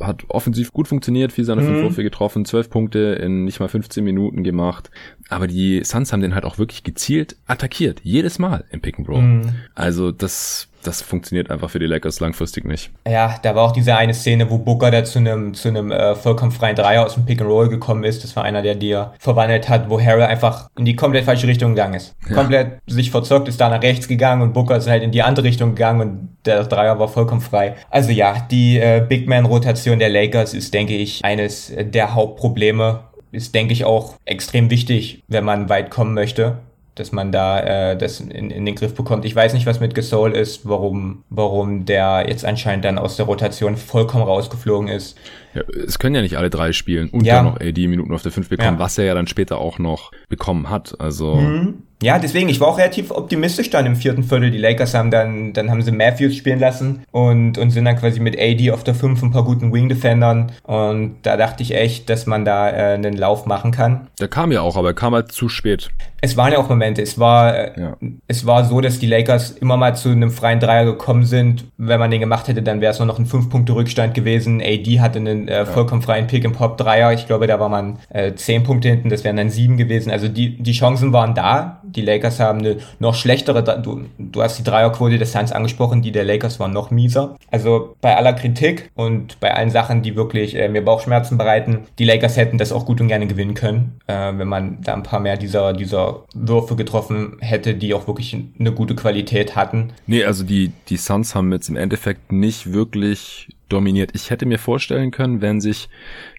hat 0.00 0.24
offensiv 0.28 0.72
gut 0.72 0.88
funktioniert, 0.88 1.32
viel 1.32 1.44
seine 1.44 1.62
mhm. 1.62 1.66
fünf 1.66 1.82
Würfe 1.82 2.02
getroffen, 2.02 2.44
zwölf 2.44 2.70
Punkte 2.70 3.18
in 3.20 3.44
nicht 3.44 3.60
mal 3.60 3.68
15 3.68 4.02
Minuten 4.02 4.42
gemacht. 4.42 4.90
Aber 5.28 5.46
die 5.46 5.82
Suns 5.84 6.12
haben 6.12 6.22
den 6.22 6.34
halt 6.34 6.44
auch 6.44 6.58
wirklich 6.58 6.82
gezielt 6.82 7.36
attackiert. 7.46 8.00
Jedes 8.02 8.38
Mal 8.38 8.64
im 8.70 8.80
Pick 8.80 8.98
and 8.98 9.08
Roll. 9.08 9.22
Mhm. 9.22 9.52
Also 9.74 10.10
das 10.10 10.69
das 10.82 11.02
funktioniert 11.02 11.50
einfach 11.50 11.70
für 11.70 11.78
die 11.78 11.86
Lakers 11.86 12.20
langfristig 12.20 12.64
nicht. 12.64 12.90
Ja, 13.06 13.38
da 13.42 13.54
war 13.54 13.64
auch 13.64 13.72
diese 13.72 13.96
eine 13.96 14.14
Szene, 14.14 14.50
wo 14.50 14.58
Booker 14.58 14.90
da 14.90 15.04
zu 15.04 15.18
einem 15.18 15.54
zu 15.54 15.68
einem 15.68 15.92
äh, 15.92 16.14
vollkommen 16.14 16.52
freien 16.52 16.76
Dreier 16.76 17.04
aus 17.04 17.14
dem 17.14 17.26
Pick 17.26 17.40
and 17.40 17.50
Roll 17.50 17.68
gekommen 17.68 18.04
ist. 18.04 18.24
Das 18.24 18.34
war 18.36 18.44
einer, 18.44 18.62
der 18.62 18.74
dir 18.74 19.12
verwandelt 19.18 19.68
hat, 19.68 19.90
wo 19.90 20.00
Harrell 20.00 20.22
einfach 20.22 20.68
in 20.78 20.84
die 20.84 20.96
komplett 20.96 21.24
falsche 21.24 21.46
Richtung 21.46 21.72
gegangen 21.72 21.94
ist. 21.94 22.14
Ja. 22.28 22.34
Komplett 22.34 22.78
sich 22.86 23.10
verzockt, 23.10 23.48
ist 23.48 23.60
da 23.60 23.68
nach 23.68 23.82
rechts 23.82 24.08
gegangen 24.08 24.42
und 24.42 24.52
Booker 24.52 24.76
ist 24.76 24.88
halt 24.88 25.02
in 25.02 25.12
die 25.12 25.22
andere 25.22 25.44
Richtung 25.46 25.70
gegangen 25.70 26.00
und 26.00 26.28
der 26.46 26.64
Dreier 26.64 26.98
war 26.98 27.08
vollkommen 27.08 27.40
frei. 27.40 27.76
Also 27.90 28.10
ja, 28.10 28.46
die 28.50 28.78
äh, 28.78 29.04
Big 29.06 29.28
Man 29.28 29.44
Rotation 29.44 29.98
der 29.98 30.08
Lakers 30.08 30.54
ist, 30.54 30.72
denke 30.72 30.96
ich, 30.96 31.24
eines 31.24 31.72
der 31.76 32.14
Hauptprobleme. 32.14 33.00
Ist, 33.32 33.54
denke 33.54 33.72
ich, 33.72 33.84
auch 33.84 34.16
extrem 34.24 34.70
wichtig, 34.70 35.22
wenn 35.28 35.44
man 35.44 35.68
weit 35.68 35.90
kommen 35.90 36.14
möchte 36.14 36.58
dass 36.94 37.12
man 37.12 37.32
da 37.32 37.60
äh, 37.92 37.96
das 37.96 38.20
in, 38.20 38.50
in 38.50 38.66
den 38.66 38.74
Griff 38.74 38.94
bekommt. 38.94 39.24
Ich 39.24 39.34
weiß 39.34 39.54
nicht, 39.54 39.66
was 39.66 39.80
mit 39.80 39.94
Gasol 39.94 40.32
ist, 40.32 40.68
warum, 40.68 41.24
warum 41.30 41.84
der 41.86 42.26
jetzt 42.28 42.44
anscheinend 42.44 42.84
dann 42.84 42.98
aus 42.98 43.16
der 43.16 43.26
Rotation 43.26 43.76
vollkommen 43.76 44.24
rausgeflogen 44.24 44.88
ist. 44.88 45.16
Ja, 45.54 45.62
es 45.86 45.98
können 45.98 46.14
ja 46.14 46.22
nicht 46.22 46.36
alle 46.36 46.50
drei 46.50 46.72
spielen 46.72 47.08
und 47.10 47.24
ja. 47.24 47.36
dann 47.36 47.46
noch 47.46 47.60
AD 47.60 47.86
Minuten 47.88 48.12
auf 48.14 48.22
der 48.22 48.32
5 48.32 48.48
bekommen, 48.48 48.74
ja. 48.74 48.78
was 48.78 48.98
er 48.98 49.04
ja 49.04 49.14
dann 49.14 49.26
später 49.26 49.58
auch 49.58 49.78
noch 49.78 50.12
bekommen 50.28 50.70
hat. 50.70 51.00
Also. 51.00 51.36
Mhm. 51.36 51.82
Ja, 52.02 52.18
deswegen, 52.18 52.48
ich 52.48 52.60
war 52.60 52.68
auch 52.68 52.78
relativ 52.78 53.10
optimistisch 53.10 53.68
dann 53.68 53.84
im 53.84 53.94
vierten 53.94 54.22
Viertel. 54.22 54.50
Die 54.50 54.58
Lakers 54.58 54.94
haben 54.94 55.10
dann, 55.10 55.52
dann 55.52 55.70
haben 55.70 55.82
sie 55.82 55.92
Matthews 55.92 56.34
spielen 56.34 56.58
lassen 56.58 57.04
und, 57.10 57.58
und 57.58 57.70
sind 57.70 57.84
dann 57.84 57.96
quasi 57.96 58.20
mit 58.20 58.38
AD 58.40 58.70
auf 58.70 58.84
der 58.84 58.94
5 58.94 59.22
ein 59.22 59.30
paar 59.32 59.44
guten 59.44 59.70
Wing-Defendern. 59.70 60.52
Und 60.62 61.16
da 61.22 61.36
dachte 61.36 61.62
ich 61.62 61.74
echt, 61.74 62.08
dass 62.08 62.24
man 62.24 62.46
da 62.46 62.70
äh, 62.70 62.94
einen 62.94 63.14
Lauf 63.18 63.44
machen 63.44 63.70
kann. 63.70 64.08
Der 64.18 64.28
kam 64.28 64.50
ja 64.50 64.62
auch, 64.62 64.78
aber 64.78 64.88
er 64.88 64.94
kam 64.94 65.14
halt 65.14 65.30
zu 65.30 65.50
spät. 65.50 65.90
Es 66.22 66.36
waren 66.38 66.52
ja 66.52 66.58
auch 66.58 66.68
Momente. 66.70 67.02
Es 67.02 67.18
war, 67.18 67.54
äh, 67.54 67.80
ja. 67.80 67.96
es 68.28 68.46
war 68.46 68.64
so, 68.64 68.80
dass 68.80 68.98
die 68.98 69.06
Lakers 69.06 69.50
immer 69.52 69.76
mal 69.76 69.94
zu 69.94 70.08
einem 70.08 70.30
freien 70.30 70.60
Dreier 70.60 70.86
gekommen 70.86 71.24
sind. 71.24 71.66
Wenn 71.76 72.00
man 72.00 72.10
den 72.10 72.20
gemacht 72.20 72.48
hätte, 72.48 72.62
dann 72.62 72.80
wäre 72.80 72.92
es 72.92 72.98
nur 72.98 73.06
noch 73.06 73.18
ein 73.18 73.26
5-Punkte-Rückstand 73.26 74.14
gewesen. 74.14 74.62
AD 74.62 75.00
hatte 75.00 75.18
einen 75.18 75.39
äh, 75.48 75.66
vollkommen 75.66 76.02
freien 76.02 76.26
Pick-and-Pop-Dreier. 76.26 77.12
Ich 77.12 77.26
glaube, 77.26 77.46
da 77.46 77.60
war 77.60 77.68
man 77.68 77.98
äh, 78.10 78.34
10 78.34 78.62
Punkte 78.64 78.88
hinten. 78.88 79.08
Das 79.08 79.24
wären 79.24 79.36
dann 79.36 79.50
7 79.50 79.76
gewesen. 79.76 80.10
Also 80.10 80.28
die, 80.28 80.56
die 80.62 80.72
Chancen 80.72 81.12
waren 81.12 81.34
da 81.34 81.80
die 81.96 82.02
Lakers 82.02 82.40
haben 82.40 82.60
eine 82.60 82.76
noch 82.98 83.14
schlechtere, 83.14 83.62
du, 83.82 84.02
du 84.18 84.42
hast 84.42 84.58
die 84.58 84.64
Dreierquote 84.64 85.18
des 85.18 85.32
Suns 85.32 85.52
angesprochen, 85.52 86.02
die 86.02 86.12
der 86.12 86.24
Lakers 86.24 86.60
waren 86.60 86.72
noch 86.72 86.90
mieser. 86.90 87.36
Also 87.50 87.96
bei 88.00 88.16
aller 88.16 88.32
Kritik 88.32 88.90
und 88.94 89.38
bei 89.40 89.54
allen 89.54 89.70
Sachen, 89.70 90.02
die 90.02 90.16
wirklich 90.16 90.56
äh, 90.56 90.68
mir 90.68 90.84
Bauchschmerzen 90.84 91.38
bereiten, 91.38 91.86
die 91.98 92.04
Lakers 92.04 92.36
hätten 92.36 92.58
das 92.58 92.72
auch 92.72 92.86
gut 92.86 93.00
und 93.00 93.08
gerne 93.08 93.26
gewinnen 93.26 93.54
können, 93.54 94.00
äh, 94.06 94.32
wenn 94.36 94.48
man 94.48 94.78
da 94.82 94.94
ein 94.94 95.02
paar 95.02 95.20
mehr 95.20 95.36
dieser, 95.36 95.72
dieser 95.72 96.24
Würfe 96.34 96.76
getroffen 96.76 97.36
hätte, 97.40 97.74
die 97.74 97.94
auch 97.94 98.06
wirklich 98.06 98.36
eine 98.58 98.72
gute 98.72 98.94
Qualität 98.94 99.56
hatten. 99.56 99.92
Nee, 100.06 100.24
also 100.24 100.44
die, 100.44 100.72
die 100.88 100.96
Suns 100.96 101.34
haben 101.34 101.52
jetzt 101.52 101.68
im 101.68 101.76
Endeffekt 101.76 102.32
nicht 102.32 102.72
wirklich 102.72 103.48
dominiert. 103.72 104.10
Ich 104.14 104.30
hätte 104.30 104.46
mir 104.46 104.58
vorstellen 104.58 105.10
können, 105.10 105.40
wenn 105.40 105.60
sich 105.60 105.88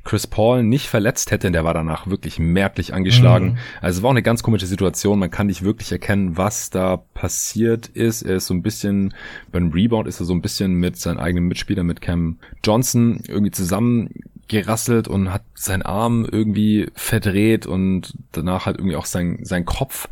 Chris 0.04 0.28
Paul 0.28 0.64
nicht 0.64 0.88
verletzt 0.88 1.32
hätte, 1.32 1.52
der 1.52 1.64
war 1.64 1.74
danach 1.74 2.08
wirklich 2.08 2.40
merklich 2.40 2.94
angeschlagen. 2.94 3.52
Mhm. 3.52 3.58
Also 3.82 4.00
es 4.00 4.04
war 4.04 4.10
auch 4.10 4.14
eine 4.14 4.24
ganz 4.24 4.44
komische 4.44 4.68
Situation. 4.68 5.20
Man 5.20 5.32
kann 5.32 5.48
nicht 5.48 5.64
wirklich 5.64 5.92
erkennen, 5.92 6.38
was 6.38 6.70
da 6.70 6.98
passiert 7.14 7.88
ist. 7.88 8.22
Er 8.22 8.38
ist 8.38 8.48
so 8.48 8.54
ein 8.54 8.62
bisschen, 8.62 9.14
beim 9.52 9.72
Rebound 9.72 10.08
ist 10.08 10.20
er 10.20 10.26
so 10.26 10.34
ein 10.34 10.42
bisschen 10.42 10.74
mit 10.74 10.98
seinen 10.98 11.20
eigenen 11.20 11.48
Mitspieler, 11.48 11.84
mit 11.84 12.02
Cam 12.02 12.38
Johnson 12.64 13.22
irgendwie 13.28 13.52
zusammen 13.52 14.10
gerasselt 14.52 15.08
und 15.08 15.32
hat 15.32 15.44
seinen 15.54 15.82
Arm 15.82 16.28
irgendwie 16.30 16.90
verdreht 16.94 17.66
und 17.66 18.18
danach 18.34 18.66
halt 18.66 18.78
irgendwie 18.78 18.98
auch 18.98 19.06
sein, 19.06 19.40
sein 19.44 19.64
Kopf. 19.64 20.10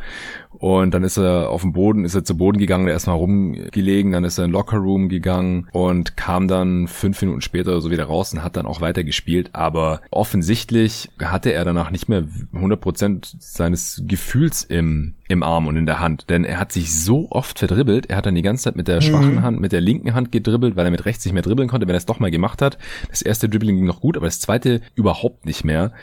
Und 0.60 0.93
dann 0.93 1.04
ist 1.04 1.17
er 1.17 1.50
auf 1.50 1.62
dem 1.62 1.72
Boden, 1.72 2.04
ist 2.04 2.15
er 2.15 2.26
zu 2.26 2.38
Boden 2.38 2.60
gegangen, 2.60 2.86
der 2.86 2.93
erstmal 2.93 3.15
rumgelegen, 3.15 4.12
dann 4.12 4.26
ist 4.26 4.38
er 4.38 4.43
in 4.43 4.52
den 4.52 4.54
Lockerroom 4.54 5.08
gegangen 5.08 5.69
und 5.72 6.17
kam 6.17 6.50
dann 6.50 6.88
fünf 6.89 7.22
Minuten 7.22 7.41
später 7.41 7.80
so 7.80 7.89
wieder 7.91 8.04
raus 8.04 8.34
und 8.34 8.43
hat 8.43 8.58
dann 8.58 8.65
auch 8.65 8.82
weiter 8.82 9.06
gespielt. 9.06 9.52
Aber 9.54 10.02
offensichtlich 10.12 11.10
hatte 11.17 11.54
er 11.54 11.63
danach 11.63 11.91
nicht 11.91 12.10
mehr 12.10 12.26
100% 12.54 13.36
seines 13.39 14.04
Gefühls 14.06 14.63
im, 14.63 15.13
im 15.30 15.43
Arm 15.43 15.67
und 15.67 15.78
in 15.78 15.86
der 15.86 16.02
Hand. 16.02 16.30
Denn 16.30 16.43
er 16.43 16.60
hat 16.60 16.74
sich 16.74 16.93
so 16.93 17.28
oft 17.32 17.58
verdribbelt, 17.58 18.10
er 18.10 18.17
hat 18.17 18.26
dann 18.26 18.36
die 18.36 18.41
ganze 18.41 18.65
Zeit 18.65 18.76
mit 18.76 18.89
der 18.89 19.00
schwachen 19.00 19.36
mhm. 19.36 19.41
Hand, 19.43 19.62
mit 19.62 19.72
der 19.72 19.82
linken 19.82 20.13
Hand 20.13 20.34
gedribbelt, 20.34 20.76
weil 20.76 20.86
er 20.86 20.91
mit 20.91 21.06
rechts 21.06 21.24
nicht 21.24 21.34
mehr 21.34 21.43
dribbeln 21.43 21.69
konnte, 21.69 21.88
wenn 21.88 21.95
er 21.95 22.00
es 22.00 22.06
doch 22.06 22.19
mal 22.19 22.32
gemacht 22.32 22.62
hat. 22.62 22.78
Das 23.10 23.22
erste 23.22 23.48
Dribbling 23.48 23.78
ging 23.78 23.86
noch 23.86 24.02
gut, 24.02 24.17
aber 24.17 24.26
das 24.26 24.41
zweite 24.41 24.82
überhaupt 24.95 25.45
nicht 25.45 25.63
mehr. 25.63 25.93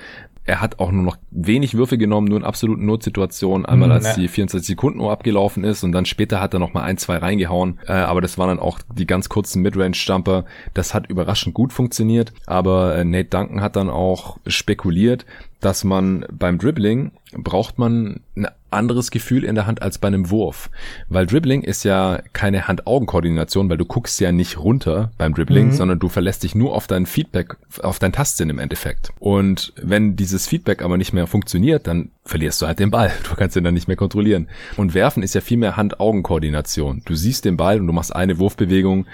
Er 0.47 0.61
hat 0.61 0.79
auch 0.79 0.93
nur 0.93 1.03
noch 1.03 1.17
wenig 1.31 1.75
Würfe 1.75 1.99
genommen, 1.99 2.29
nur 2.29 2.39
in 2.39 2.45
absoluten 2.45 2.87
Notsituationen. 2.87 3.67
Einmal 3.67 3.91
als 3.91 4.15
die 4.15 4.29
24 4.29 4.67
Sekunden 4.67 5.01
Uhr 5.01 5.11
abgelaufen 5.11 5.65
ist 5.65 5.83
und 5.83 5.93
dann 5.93 6.07
später 6.07 6.41
hat 6.41 6.55
er 6.55 6.61
noch 6.61 6.73
mal 6.73 6.83
ein, 6.83 6.99
zwei 6.99 7.17
reingehauen. 7.17 7.81
Äh, 7.87 7.93
aber 7.93 8.21
das 8.21 8.39
waren 8.39 8.49
dann 8.49 8.61
auch 8.61 8.79
die 8.95 9.07
ganz 9.07 9.29
kurzen 9.29 9.63
Midrange-Stumper. 9.63 10.45
Das 10.73 10.95
hat 10.95 11.09
überraschend 11.09 11.55
gut 11.55 11.73
funktioniert. 11.73 12.33
Aber 12.47 12.97
äh, 12.97 13.05
Nate 13.05 13.29
Duncan 13.31 13.61
hat 13.61 13.75
dann 13.75 13.91
auch 13.91 14.39
spekuliert, 14.47 15.27
dass 15.61 15.83
man 15.83 16.25
beim 16.31 16.59
Dribbling 16.59 17.11
braucht 17.33 17.79
man 17.79 18.21
eine 18.37 18.53
anderes 18.77 19.11
Gefühl 19.11 19.45
in 19.45 19.55
der 19.55 19.67
Hand 19.67 19.83
als 19.83 19.99
bei 19.99 20.09
einem 20.09 20.31
Wurf. 20.31 20.71
Weil 21.09 21.27
Dribbling 21.27 21.63
ist 21.63 21.85
ja 21.85 22.21
keine 22.33 22.69
Hand-Augen-Koordination, 22.69 23.69
weil 23.69 23.79
du 23.79 23.85
guckst 23.85 24.21
ja 24.21 24.33
nicht 24.33 24.59
runter 24.59 25.11
beim 25.19 25.35
Dribbling, 25.35 25.69
mhm. 25.69 25.73
sondern 25.73 25.99
du 25.99 26.09
verlässt 26.09 26.43
dich 26.43 26.55
nur 26.55 26.75
auf 26.75 26.87
dein 26.87 27.07
Feedback, 27.07 27.57
auf 27.83 27.99
dein 27.99 28.13
Tastsinn 28.13 28.51
im 28.51 28.59
Endeffekt. 28.59 29.11
Und 29.19 29.73
wenn 29.81 30.17
dieses 30.17 30.47
Feedback 30.47 30.83
aber 30.83 30.97
nicht 30.97 31.13
mehr 31.13 31.27
funktioniert, 31.27 31.87
dann 31.87 32.11
verlierst 32.25 32.63
du 32.63 32.67
halt 32.67 32.79
den 32.79 32.91
Ball. 32.91 33.13
Du 33.29 33.35
kannst 33.35 33.57
ihn 33.57 33.65
dann 33.65 33.75
nicht 33.75 33.89
mehr 33.89 33.97
kontrollieren. 33.97 34.49
Und 34.77 34.95
werfen 34.95 35.23
ist 35.23 35.35
ja 35.35 35.41
viel 35.41 35.59
mehr 35.59 35.77
Hand-Augen-Koordination. 35.77 37.03
Du 37.05 37.15
siehst 37.15 37.45
den 37.45 37.57
Ball 37.57 37.81
und 37.81 37.87
du 37.87 37.93
machst 37.93 38.15
eine 38.15 38.39
Wurfbewegung 38.39 39.07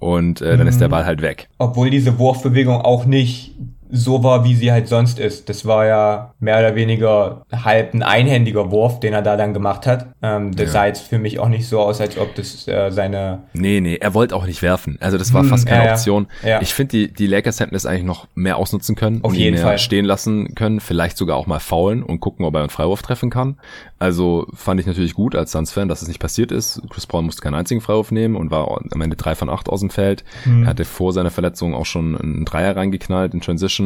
und 0.00 0.40
äh, 0.40 0.50
dann 0.50 0.62
mhm. 0.62 0.68
ist 0.68 0.80
der 0.80 0.88
mhm. 0.88 0.92
Ball 0.92 1.06
halt 1.06 1.22
weg. 1.22 1.48
Obwohl 1.58 1.90
diese 1.90 2.18
Wurfbewegung 2.18 2.80
auch 2.80 3.04
nicht 3.04 3.54
so 3.90 4.22
war, 4.22 4.44
wie 4.44 4.54
sie 4.54 4.72
halt 4.72 4.88
sonst 4.88 5.18
ist. 5.18 5.48
Das 5.48 5.66
war 5.66 5.86
ja 5.86 6.34
mehr 6.40 6.58
oder 6.58 6.74
weniger 6.74 7.42
halb 7.52 7.94
ein 7.94 8.02
einhändiger 8.02 8.70
Wurf, 8.70 9.00
den 9.00 9.12
er 9.12 9.22
da 9.22 9.36
dann 9.36 9.54
gemacht 9.54 9.86
hat. 9.86 10.06
Ähm, 10.22 10.54
das 10.54 10.66
ja. 10.66 10.72
sah 10.72 10.86
jetzt 10.86 11.02
für 11.02 11.18
mich 11.18 11.38
auch 11.38 11.48
nicht 11.48 11.66
so 11.66 11.80
aus, 11.80 12.00
als 12.00 12.16
ob 12.18 12.34
das 12.34 12.66
äh, 12.68 12.90
seine... 12.90 13.40
Nee, 13.52 13.80
nee, 13.80 13.96
er 13.96 14.14
wollte 14.14 14.36
auch 14.36 14.46
nicht 14.46 14.62
werfen. 14.62 14.98
Also 15.00 15.18
das 15.18 15.32
war 15.34 15.42
hm, 15.42 15.48
fast 15.48 15.66
keine 15.66 15.86
ja, 15.86 15.92
Option. 15.92 16.26
Ja. 16.44 16.60
Ich 16.60 16.74
finde, 16.74 16.90
die, 16.90 17.12
die 17.12 17.26
Lakers 17.26 17.60
hätten 17.60 17.74
das 17.74 17.86
eigentlich 17.86 18.04
noch 18.04 18.28
mehr 18.34 18.56
ausnutzen 18.56 18.94
können. 18.96 19.22
Auf 19.22 19.34
jeden 19.34 19.58
Fall. 19.58 19.78
stehen 19.78 20.04
lassen 20.04 20.54
können, 20.54 20.80
vielleicht 20.80 21.16
sogar 21.16 21.36
auch 21.36 21.46
mal 21.46 21.60
faulen 21.60 22.02
und 22.02 22.20
gucken, 22.20 22.44
ob 22.44 22.54
er 22.54 22.60
einen 22.60 22.70
Freiwurf 22.70 23.02
treffen 23.02 23.30
kann. 23.30 23.58
Also 23.98 24.46
fand 24.54 24.80
ich 24.80 24.86
natürlich 24.86 25.14
gut 25.14 25.34
als 25.34 25.52
Suns-Fan, 25.52 25.88
dass 25.88 26.02
es 26.02 26.08
nicht 26.08 26.20
passiert 26.20 26.52
ist. 26.52 26.80
Chris 26.90 27.06
Paul 27.06 27.22
musste 27.22 27.42
keinen 27.42 27.54
einzigen 27.54 27.80
Freiwurf 27.80 28.12
nehmen 28.12 28.36
und 28.36 28.50
war 28.50 28.80
am 28.90 29.00
Ende 29.00 29.16
drei 29.16 29.34
von 29.34 29.50
acht 29.50 29.68
aus 29.68 29.80
dem 29.80 29.90
Feld. 29.90 30.24
Hm. 30.44 30.62
Er 30.62 30.70
hatte 30.70 30.84
vor 30.84 31.12
seiner 31.12 31.30
Verletzung 31.30 31.74
auch 31.74 31.86
schon 31.86 32.16
einen 32.16 32.44
Dreier 32.44 32.76
reingeknallt 32.76 33.34
in 33.34 33.40
Transition 33.40 33.79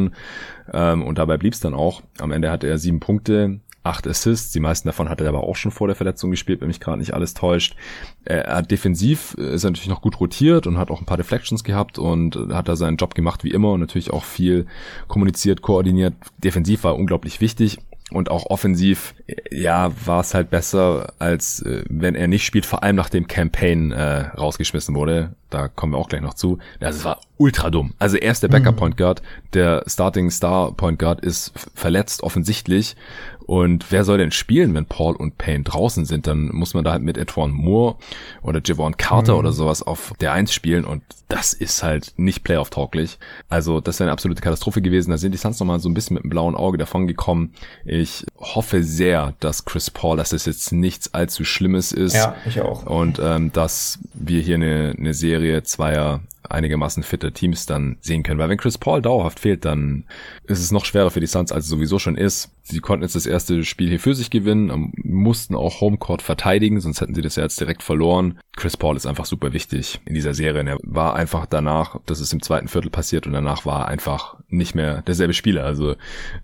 ähm, 0.73 1.03
und 1.03 1.17
dabei 1.17 1.37
blieb 1.37 1.53
es 1.53 1.59
dann 1.59 1.73
auch. 1.73 2.01
Am 2.19 2.31
Ende 2.31 2.51
hatte 2.51 2.67
er 2.67 2.77
sieben 2.77 2.99
Punkte, 2.99 3.59
acht 3.83 4.07
Assists, 4.07 4.51
die 4.51 4.59
meisten 4.59 4.87
davon 4.87 5.09
hat 5.09 5.21
er 5.21 5.29
aber 5.29 5.43
auch 5.43 5.55
schon 5.55 5.71
vor 5.71 5.87
der 5.87 5.95
Verletzung 5.95 6.31
gespielt, 6.31 6.61
wenn 6.61 6.67
mich 6.67 6.79
gerade 6.79 6.97
nicht 6.97 7.13
alles 7.13 7.33
täuscht. 7.33 7.75
Er 8.25 8.55
hat 8.55 8.71
defensiv 8.71 9.35
äh, 9.37 9.53
ist 9.53 9.63
er 9.63 9.71
natürlich 9.71 9.89
noch 9.89 10.01
gut 10.01 10.19
rotiert 10.19 10.67
und 10.67 10.77
hat 10.77 10.91
auch 10.91 10.99
ein 10.99 11.05
paar 11.05 11.17
Deflections 11.17 11.63
gehabt 11.63 11.99
und 11.99 12.35
hat 12.51 12.67
da 12.67 12.75
seinen 12.75 12.97
Job 12.97 13.15
gemacht 13.15 13.43
wie 13.43 13.51
immer 13.51 13.71
und 13.71 13.79
natürlich 13.79 14.11
auch 14.11 14.23
viel 14.23 14.65
kommuniziert, 15.07 15.61
koordiniert. 15.61 16.13
Defensiv 16.43 16.83
war 16.83 16.95
unglaublich 16.95 17.41
wichtig 17.41 17.77
und 18.15 18.31
auch 18.31 18.45
offensiv, 18.45 19.13
ja, 19.51 19.91
war 20.05 20.21
es 20.21 20.33
halt 20.33 20.49
besser, 20.49 21.13
als 21.19 21.61
äh, 21.61 21.83
wenn 21.89 22.15
er 22.15 22.27
nicht 22.27 22.45
spielt, 22.45 22.65
vor 22.65 22.81
allem 22.81 22.95
nachdem 22.95 23.27
Campaign 23.27 23.91
äh, 23.91 24.27
rausgeschmissen 24.29 24.95
wurde. 24.95 25.35
Da 25.49 25.67
kommen 25.67 25.91
wir 25.93 25.97
auch 25.97 26.07
gleich 26.07 26.21
noch 26.21 26.33
zu. 26.33 26.57
Das 26.79 27.03
war 27.03 27.19
ultra 27.37 27.69
dumm. 27.69 27.93
Also 27.99 28.15
er 28.15 28.31
ist 28.31 28.41
der 28.41 28.47
Backup 28.47 28.77
Point 28.77 28.97
Guard, 28.97 29.21
der 29.53 29.83
Starting 29.85 30.31
Star 30.31 30.71
Point 30.71 30.97
Guard 30.97 31.23
ist 31.25 31.51
verletzt 31.75 32.23
offensichtlich 32.23 32.95
und 33.45 33.91
wer 33.91 34.03
soll 34.03 34.17
denn 34.17 34.31
spielen, 34.31 34.73
wenn 34.73 34.85
Paul 34.85 35.15
und 35.15 35.37
Payne 35.37 35.63
draußen 35.63 36.05
sind? 36.05 36.25
Dann 36.25 36.47
muss 36.47 36.73
man 36.73 36.83
da 36.83 36.91
halt 36.91 37.03
mit 37.03 37.15
Edwin 37.15 37.51
Moore 37.51 37.95
oder 38.41 38.59
Javon 38.63 38.97
Carter 38.97 39.33
mhm. 39.33 39.39
oder 39.39 39.51
sowas 39.51 39.83
auf 39.83 40.13
der 40.19 40.33
Eins 40.33 40.51
spielen 40.51 40.83
und 40.83 41.03
das 41.27 41.53
ist 41.53 41.83
halt 41.83 42.13
nicht 42.17 42.43
Playoff-tauglich. 42.43 43.19
Also 43.47 43.81
das 43.81 43.99
wäre 43.99 44.07
eine 44.07 44.13
absolute 44.13 44.41
Katastrophe 44.41 44.81
gewesen. 44.81 45.11
Da 45.11 45.17
sind 45.17 45.31
die 45.31 45.37
Suns 45.37 45.59
nochmal 45.59 45.79
so 45.79 45.89
ein 45.89 45.93
bisschen 45.93 46.15
mit 46.15 46.23
einem 46.23 46.31
blauen 46.31 46.55
Auge 46.55 46.79
davon 46.79 47.05
gekommen. 47.05 47.53
Ich 47.83 48.25
hoffe 48.39 48.83
sehr, 48.83 49.35
dass 49.39 49.65
Chris 49.65 49.91
Paul, 49.91 50.17
dass 50.17 50.29
das 50.29 50.45
jetzt 50.45 50.71
nichts 50.71 51.13
allzu 51.13 51.43
Schlimmes 51.43 51.91
ist. 51.91 52.15
Ja, 52.15 52.35
ich 52.45 52.61
auch. 52.61 52.85
Und 52.85 53.19
ähm, 53.23 53.51
dass 53.51 53.99
wir 54.15 54.41
hier 54.41 54.55
eine, 54.55 54.95
eine 54.97 55.13
Serie 55.13 55.61
zweier 55.61 56.21
einigermaßen 56.49 57.03
fitte 57.03 57.31
Teams 57.31 57.65
dann 57.65 57.97
sehen 58.01 58.23
können. 58.23 58.39
Weil 58.39 58.49
wenn 58.49 58.57
Chris 58.57 58.77
Paul 58.77 59.01
dauerhaft 59.01 59.39
fehlt, 59.39 59.65
dann 59.65 60.05
ist 60.45 60.59
es 60.59 60.71
noch 60.71 60.85
schwerer 60.85 61.11
für 61.11 61.19
die 61.19 61.27
Suns, 61.27 61.51
als 61.51 61.65
es 61.65 61.69
sowieso 61.69 61.99
schon 61.99 62.15
ist. 62.15 62.51
Sie 62.67 62.79
konnten 62.79 63.03
jetzt 63.03 63.15
das 63.15 63.27
erste 63.27 63.63
Spiel 63.63 63.89
hier 63.89 63.99
für 63.99 64.15
sich 64.15 64.31
gewinnen, 64.31 64.71
ähm, 64.71 64.91
mussten 65.03 65.53
auch 65.53 65.81
Homecourt 65.81 66.23
verteidigen, 66.23 66.79
sonst 66.81 66.99
hätten 66.99 67.13
sie 67.13 67.21
das 67.21 67.35
ja 67.35 67.43
jetzt 67.43 67.59
direkt 67.59 67.83
verloren. 67.83 68.39
Chris 68.55 68.75
Paul 68.75 68.97
ist 68.97 69.05
einfach 69.05 69.25
super 69.25 69.53
wichtig 69.53 70.01
in 70.05 70.15
dieser 70.15 70.33
Serie. 70.33 70.61
Und 70.61 70.67
er 70.67 70.77
war 70.81 71.15
einfach 71.15 71.45
danach, 71.45 71.99
das 72.07 72.19
ist 72.19 72.33
im 72.33 72.41
zweiten 72.41 72.67
Viertel 72.67 72.89
passiert 72.89 73.27
und 73.27 73.33
danach 73.33 73.67
war 73.67 73.81
er 73.81 73.87
einfach 73.89 74.37
nicht 74.47 74.73
mehr 74.73 75.03
derselbe 75.03 75.35
Spieler. 75.35 75.63
Also 75.63 75.95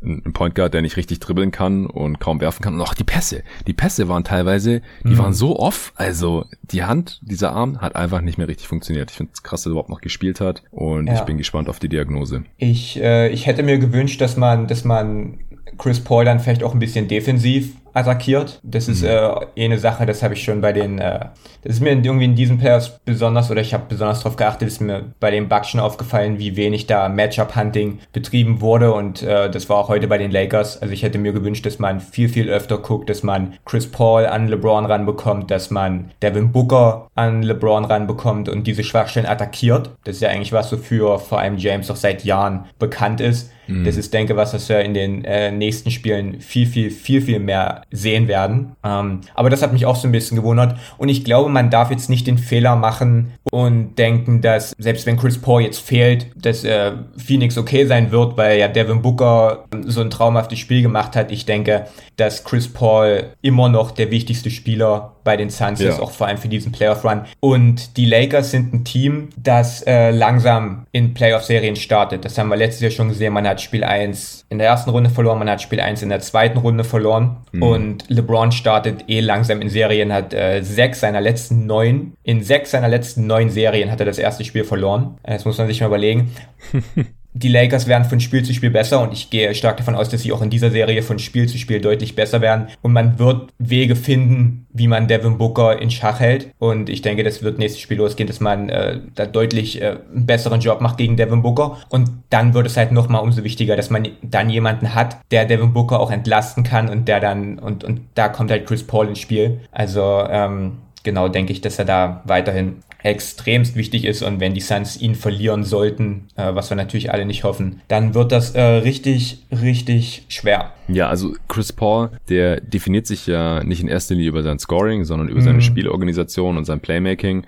ein 0.04 0.32
Point 0.34 0.54
Guard, 0.54 0.76
der 0.76 0.84
nicht 0.84 0.96
richtig 0.96 1.20
dribbeln 1.22 1.50
kann 1.50 1.88
und 1.88 2.20
kaum 2.20 2.40
werfen 2.40 2.62
kann. 2.62 2.76
Und 2.76 2.82
auch 2.82 2.94
die 2.94 3.04
Pässe. 3.04 3.42
Die 3.66 3.74
Pässe 3.74 4.08
waren 4.08 4.24
teilweise, 4.24 4.84
die 5.04 5.14
mhm. 5.14 5.18
waren 5.18 5.34
so 5.34 5.58
off. 5.58 5.92
Also 5.96 6.46
die 6.62 6.84
Hand, 6.84 7.20
dieser 7.24 7.54
Arm 7.54 7.82
hat 7.82 7.96
einfach 7.96 8.22
nicht 8.22 8.38
mehr 8.38 8.48
richtig 8.48 8.68
funktioniert. 8.68 9.10
Ich 9.10 9.18
finde 9.18 9.32
es 9.34 9.42
krass, 9.42 9.62
dass 9.62 9.68
er 9.68 9.72
überhaupt 9.72 9.90
noch 9.90 10.02
gespielt 10.02 10.40
hat 10.40 10.62
und 10.70 11.08
ja. 11.08 11.16
ich 11.16 11.22
bin 11.22 11.40
gespannt 11.40 11.68
auf 11.68 11.80
die 11.80 11.90
Diagnose. 11.90 12.44
Ich, 12.58 13.02
äh, 13.02 13.30
ich 13.30 13.48
hätte 13.48 13.64
mir 13.64 13.80
gewünscht, 13.80 14.22
dass 14.22 14.38
man, 14.38 14.68
dass 14.68 14.84
man 14.84 15.40
Chris 15.78 16.04
Paul 16.04 16.26
dann 16.26 16.40
vielleicht 16.40 16.64
auch 16.64 16.74
ein 16.74 16.80
bisschen 16.80 17.08
defensiv 17.08 17.76
attackiert. 17.94 18.60
Das 18.64 18.88
ist 18.88 19.02
mhm. 19.02 19.10
äh, 19.10 19.30
eh 19.56 19.66
eine 19.66 19.80
Sache, 19.80 20.06
das 20.06 20.24
habe 20.24 20.34
ich 20.34 20.44
schon 20.44 20.62
bei 20.62 20.74
den, 20.74 21.00
äh, 21.00 21.20
das 21.64 21.74
ist 21.76 21.82
mir 21.82 21.92
irgendwie 21.92 22.26
in 22.26 22.36
diesen 22.36 22.58
Players 22.58 23.00
besonders, 23.06 23.52
oder 23.52 23.62
ich 23.62 23.74
habe 23.74 23.84
besonders 23.88 24.20
darauf 24.20 24.36
geachtet, 24.36 24.68
ist 24.68 24.82
mir 24.82 25.14
bei 25.20 25.32
den 25.32 25.50
Bucks 25.50 25.70
schon 25.70 25.80
aufgefallen, 25.80 26.40
wie 26.40 26.56
wenig 26.56 26.88
da 26.88 27.10
Matchup-Hunting 27.10 28.00
betrieben 28.14 28.62
wurde 28.62 28.94
und 28.94 29.24
äh, 29.24 29.50
das 29.50 29.70
war 29.70 29.78
auch 29.78 29.90
heute 29.90 30.08
bei 30.08 30.18
den 30.18 30.32
Lakers. 30.32 30.82
Also 30.82 30.94
ich 30.94 31.04
hätte 31.04 31.18
mir 31.18 31.34
gewünscht, 31.34 31.66
dass 31.66 31.80
man 31.80 32.00
viel, 32.00 32.30
viel 32.30 32.50
öfter 32.50 32.78
guckt, 32.78 33.10
dass 33.10 33.24
man 33.24 33.54
Chris 33.66 33.90
Paul 33.90 34.26
an 34.26 34.48
LeBron 34.48 34.86
ranbekommt, 34.86 35.52
dass 35.52 35.70
man 35.70 36.12
Devin 36.22 36.52
Booker 36.52 37.08
an 37.16 37.44
LeBron 37.44 37.86
ranbekommt 37.86 38.50
und 38.50 38.68
diese 38.68 38.84
Schwachstellen 38.84 39.28
attackiert. 39.28 39.92
Das 40.04 40.16
ist 40.16 40.22
ja 40.22 40.30
eigentlich 40.30 40.54
was, 40.54 40.72
wofür 40.72 41.20
vor 41.20 41.40
allem 41.40 41.58
James 41.58 41.92
auch 41.92 41.96
seit 41.96 42.24
Jahren 42.24 42.66
bekannt 42.80 43.22
ist. 43.22 43.52
Mhm. 43.72 43.84
Das 43.86 43.98
ist, 43.98 44.14
denke 44.14 44.36
was, 44.36 44.54
was 44.54 44.70
wir 44.70 44.82
in 44.82 44.94
den 44.94 45.24
äh, 45.26 45.52
nächsten 45.52 45.92
Spielen 45.92 46.42
viel, 46.42 46.66
viel, 46.66 46.92
viel, 46.92 47.22
viel 47.22 47.40
mehr 47.40 47.82
sehen 47.92 48.28
werden. 48.28 48.76
Ähm, 48.84 49.22
aber 49.34 49.50
das 49.50 49.62
hat 49.62 49.74
mich 49.74 49.86
auch 49.86 49.96
so 49.96 50.08
ein 50.08 50.12
bisschen 50.12 50.38
gewundert. 50.38 50.78
Und 50.98 51.10
ich 51.10 51.24
glaube, 51.24 51.50
man 51.50 51.70
darf 51.70 51.92
jetzt 51.92 52.10
nicht 52.10 52.28
den 52.28 52.38
Fehler 52.38 52.76
machen 52.76 53.34
und 53.52 53.96
denken, 53.96 54.42
dass 54.42 54.74
selbst 54.78 55.06
wenn 55.06 55.18
Chris 55.18 55.40
Paul 55.40 55.62
jetzt 55.62 55.80
fehlt, 55.80 56.28
dass 56.36 56.64
äh, 56.64 56.94
Phoenix 57.18 57.58
okay 57.58 57.86
sein 57.86 58.12
wird, 58.12 58.38
weil 58.38 58.60
ja 58.60 58.68
Devin 58.68 59.02
Booker 59.02 59.66
so 59.86 60.02
ein 60.02 60.10
traumhaftes 60.10 60.60
Spiel 60.60 60.82
gemacht 60.82 61.16
hat. 61.16 61.32
Ich 61.32 61.46
denke, 61.46 61.86
dass 62.18 62.44
Chris 62.44 62.68
Paul 62.68 63.32
immer 63.42 63.70
noch 63.70 63.92
der 63.92 64.12
wichtigste 64.12 64.50
Spieler 64.50 65.16
bei 65.24 65.38
den 65.38 65.50
Suns 65.50 65.80
ja. 65.80 65.90
ist, 65.90 66.00
auch 66.00 66.12
vor 66.12 66.28
allem 66.28 66.38
für 66.38 66.48
diesen 66.48 66.72
Playoff-Run. 66.72 67.26
Und 67.40 67.98
die 67.98 68.06
Lakers 68.06 68.52
sind 68.52 68.74
ein 68.74 68.84
Team, 68.84 69.30
das 69.38 69.82
äh, 69.84 70.12
langsam 70.12 70.86
in 70.92 71.14
Playoff-Serien 71.14 71.76
startet. 71.76 72.26
Das 72.26 72.38
haben 72.38 72.50
wir 72.50 72.58
letztes 72.58 72.82
Jahr 72.82 72.92
schon 72.92 73.10
gesehen. 73.10 73.34
Man 73.34 73.48
hat 73.48 73.62
Spiel 73.62 73.84
1 73.84 74.46
in 74.50 74.58
der 74.58 74.68
ersten 74.68 74.90
Runde 74.90 75.10
verloren, 75.10 75.40
man 75.40 75.50
hat 75.50 75.62
Spiel 75.62 75.80
1 75.80 76.02
in 76.02 76.10
der 76.10 76.20
zweiten 76.20 76.58
Runde 76.58 76.84
verloren. 76.84 77.38
Mhm. 77.52 77.64
Und 77.64 78.10
LeBron 78.10 78.52
startet 78.52 79.06
eh 79.08 79.20
langsam 79.20 79.62
in 79.62 79.70
Serien, 79.70 80.12
hat 80.14 80.34
äh, 80.34 80.62
sechs 80.62 81.00
seiner 81.00 81.22
letzten 81.22 81.66
neun, 81.66 82.14
in 82.24 82.44
sechs 82.44 82.72
seiner 82.72 82.90
letzten 82.90 83.28
neun 83.28 83.50
Serien 83.50 83.92
hat 83.92 84.00
er 84.00 84.06
das 84.06 84.18
erste 84.18 84.44
Spiel 84.44 84.64
verloren. 84.64 85.18
Das 85.24 85.46
muss 85.46 85.58
man 85.58 85.68
sich 85.68 85.82
mal 85.82 85.88
überlegen. 85.88 86.32
die 87.34 87.48
Lakers 87.48 87.88
werden 87.88 88.04
von 88.06 88.20
Spiel 88.20 88.44
zu 88.44 88.54
Spiel 88.54 88.72
besser 88.72 89.02
und 89.02 89.14
ich 89.14 89.30
gehe 89.30 89.56
stark 89.56 89.78
davon 89.78 89.96
aus, 89.96 90.10
dass 90.10 90.22
sie 90.22 90.34
auch 90.34 90.42
in 90.42 90.50
dieser 90.50 90.70
Serie 90.70 91.02
von 91.02 91.18
Spiel 91.18 91.48
zu 91.48 91.58
Spiel 91.58 91.80
deutlich 91.80 92.16
besser 92.16 92.42
werden. 92.42 92.68
Und 92.82 92.92
man 92.92 93.20
wird 93.20 93.52
Wege 93.58 93.96
finden, 93.96 94.68
wie 94.74 94.88
man 94.88 95.08
Devin 95.08 95.38
Booker 95.38 95.82
in 95.82 95.92
Schach 95.92 96.20
hält. 96.20 96.52
Und 96.60 96.90
ich 96.90 97.02
denke, 97.02 97.24
das 97.24 97.42
wird 97.42 97.58
nächstes 97.58 97.82
Spiel 97.82 97.98
losgehen, 97.98 98.28
dass 98.28 98.40
man 98.40 98.70
äh, 98.70 99.00
da 99.16 99.26
deutlich 99.26 99.82
äh, 99.82 99.98
einen 100.14 100.26
besseren 100.26 100.60
Job 100.60 100.82
macht 100.82 100.98
gegen 100.98 101.16
Devin 101.16 101.42
Booker. 101.42 101.78
Und 101.90 102.12
dann 102.30 102.54
wird 102.54 102.68
es 102.68 102.76
halt 102.76 102.92
nochmal 102.92 103.22
umso 103.22 103.44
wichtiger, 103.44 103.76
dass 103.76 103.90
man 103.90 104.08
dann 104.22 104.50
jemanden 104.50 104.94
hat, 104.94 105.18
der 105.32 105.46
Devin 105.46 105.74
Booker 105.74 106.00
auch 106.00 106.12
entlasten 106.12 106.64
kann 106.64 106.90
und 106.90 107.08
der 107.08 107.20
dann 107.20 107.60
und, 107.60 107.84
und 107.84 108.02
da 108.16 108.28
kommt 108.30 108.52
halt 108.52 108.66
Chris 108.66 108.86
Paul 108.86 109.08
ins 109.08 109.20
Spiel. 109.20 109.62
Also 109.72 110.26
ähm, 110.30 110.74
genau 111.04 111.28
denke 111.28 111.54
ich, 111.54 111.62
dass 111.62 111.80
er 111.80 111.86
da 111.86 112.22
weiterhin 112.26 112.78
extremst 113.04 113.76
wichtig 113.76 114.06
ist 114.06 114.22
und 114.22 114.40
wenn 114.40 114.54
die 114.54 114.62
Suns 114.62 115.00
ihn 115.00 115.16
verlieren 115.16 115.64
sollten, 115.64 116.28
äh, 116.36 116.54
was 116.54 116.70
wir 116.70 116.76
natürlich 116.76 117.12
alle 117.12 117.26
nicht 117.26 117.44
hoffen, 117.44 117.82
dann 117.88 118.14
wird 118.14 118.32
das 118.32 118.52
äh, 118.52 118.62
richtig, 118.62 119.44
richtig 119.52 120.26
schwer. 120.28 120.74
Ja, 120.88 121.10
also 121.10 121.34
Chris 121.48 121.74
Paul, 121.74 122.12
der 122.30 122.62
definiert 122.62 123.08
sich 123.08 123.28
ja 123.28 123.64
nicht 123.64 123.82
in 123.82 123.88
erster 123.88 124.16
Linie 124.16 124.30
über 124.30 124.44
sein 124.44 124.60
Scoring, 124.60 125.04
sondern 125.04 125.30
über 125.30 125.40
mhm. 125.40 125.46
seine 125.46 125.62
Spielorganisation 125.62 126.58
und 126.58 126.66
sein 126.66 126.80
Playmaking. 126.80 127.46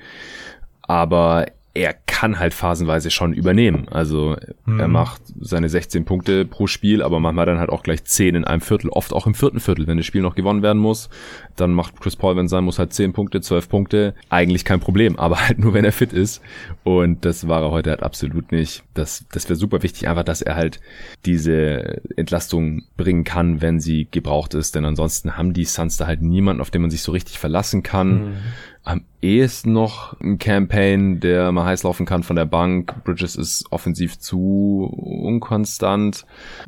Aber 0.81 1.45
er 1.75 1.93
kann 1.93 2.37
halt 2.37 2.53
phasenweise 2.53 3.09
schon 3.09 3.33
übernehmen. 3.33 3.87
Also 3.89 4.37
mhm. 4.65 4.79
er 4.79 4.87
macht 4.87 5.23
seine 5.39 5.69
16 5.69 6.05
Punkte 6.05 6.45
pro 6.45 6.67
Spiel, 6.67 7.01
aber 7.01 7.19
manchmal 7.19 7.47
dann 7.47 7.57
halt 7.57 7.71
auch 7.71 7.81
gleich 7.81 8.03
10 8.03 8.35
in 8.35 8.45
einem 8.45 8.61
Viertel, 8.61 8.89
oft 8.89 9.11
auch 9.11 9.25
im 9.25 9.33
vierten 9.33 9.59
Viertel, 9.59 9.87
wenn 9.87 9.97
das 9.97 10.05
Spiel 10.05 10.21
noch 10.21 10.35
gewonnen 10.35 10.61
werden 10.61 10.79
muss. 10.79 11.09
Dann 11.55 11.73
macht 11.73 11.99
Chris 11.99 12.15
Paul, 12.15 12.35
wenn 12.35 12.47
sein 12.47 12.63
muss, 12.63 12.77
halt 12.77 12.93
10 12.93 13.13
Punkte, 13.13 13.41
12 13.41 13.69
Punkte. 13.69 14.13
Eigentlich 14.29 14.65
kein 14.65 14.81
Problem, 14.81 15.17
aber 15.17 15.41
halt 15.47 15.57
nur, 15.57 15.73
wenn 15.73 15.83
er 15.83 15.91
fit 15.91 16.13
ist. 16.13 16.41
Und 16.83 17.25
das 17.25 17.47
war 17.47 17.63
er 17.63 17.71
heute 17.71 17.89
halt 17.89 18.03
absolut 18.03 18.51
nicht. 18.51 18.83
Das, 18.93 19.25
das 19.31 19.49
wäre 19.49 19.55
super 19.55 19.81
wichtig, 19.81 20.07
einfach, 20.07 20.23
dass 20.23 20.43
er 20.43 20.55
halt 20.55 20.79
diese 21.25 22.01
Entlastung 22.15 22.83
bringen 22.97 23.23
kann, 23.23 23.61
wenn 23.61 23.79
sie 23.79 24.07
gebraucht 24.11 24.53
ist. 24.53 24.75
Denn 24.75 24.85
ansonsten 24.85 25.37
haben 25.37 25.53
die 25.53 25.65
Suns 25.65 25.97
da 25.97 26.05
halt 26.05 26.21
niemanden, 26.21 26.61
auf 26.61 26.69
den 26.69 26.81
man 26.83 26.91
sich 26.91 27.01
so 27.01 27.11
richtig 27.11 27.39
verlassen 27.39 27.81
kann. 27.81 28.25
Mhm 28.25 28.37
am 28.83 29.05
ehesten 29.21 29.71
noch 29.71 30.19
ein 30.19 30.37
Campaign, 30.37 31.21
der 31.21 31.51
mal 31.53 31.65
heiß 31.65 31.83
laufen 31.83 32.05
kann 32.05 32.23
von 32.23 32.35
der 32.35 32.45
Bank. 32.45 33.03
Bridges 33.05 33.37
ist 33.37 33.65
offensiv 33.71 34.19
zu 34.19 34.91
unkonstant. 35.23 36.25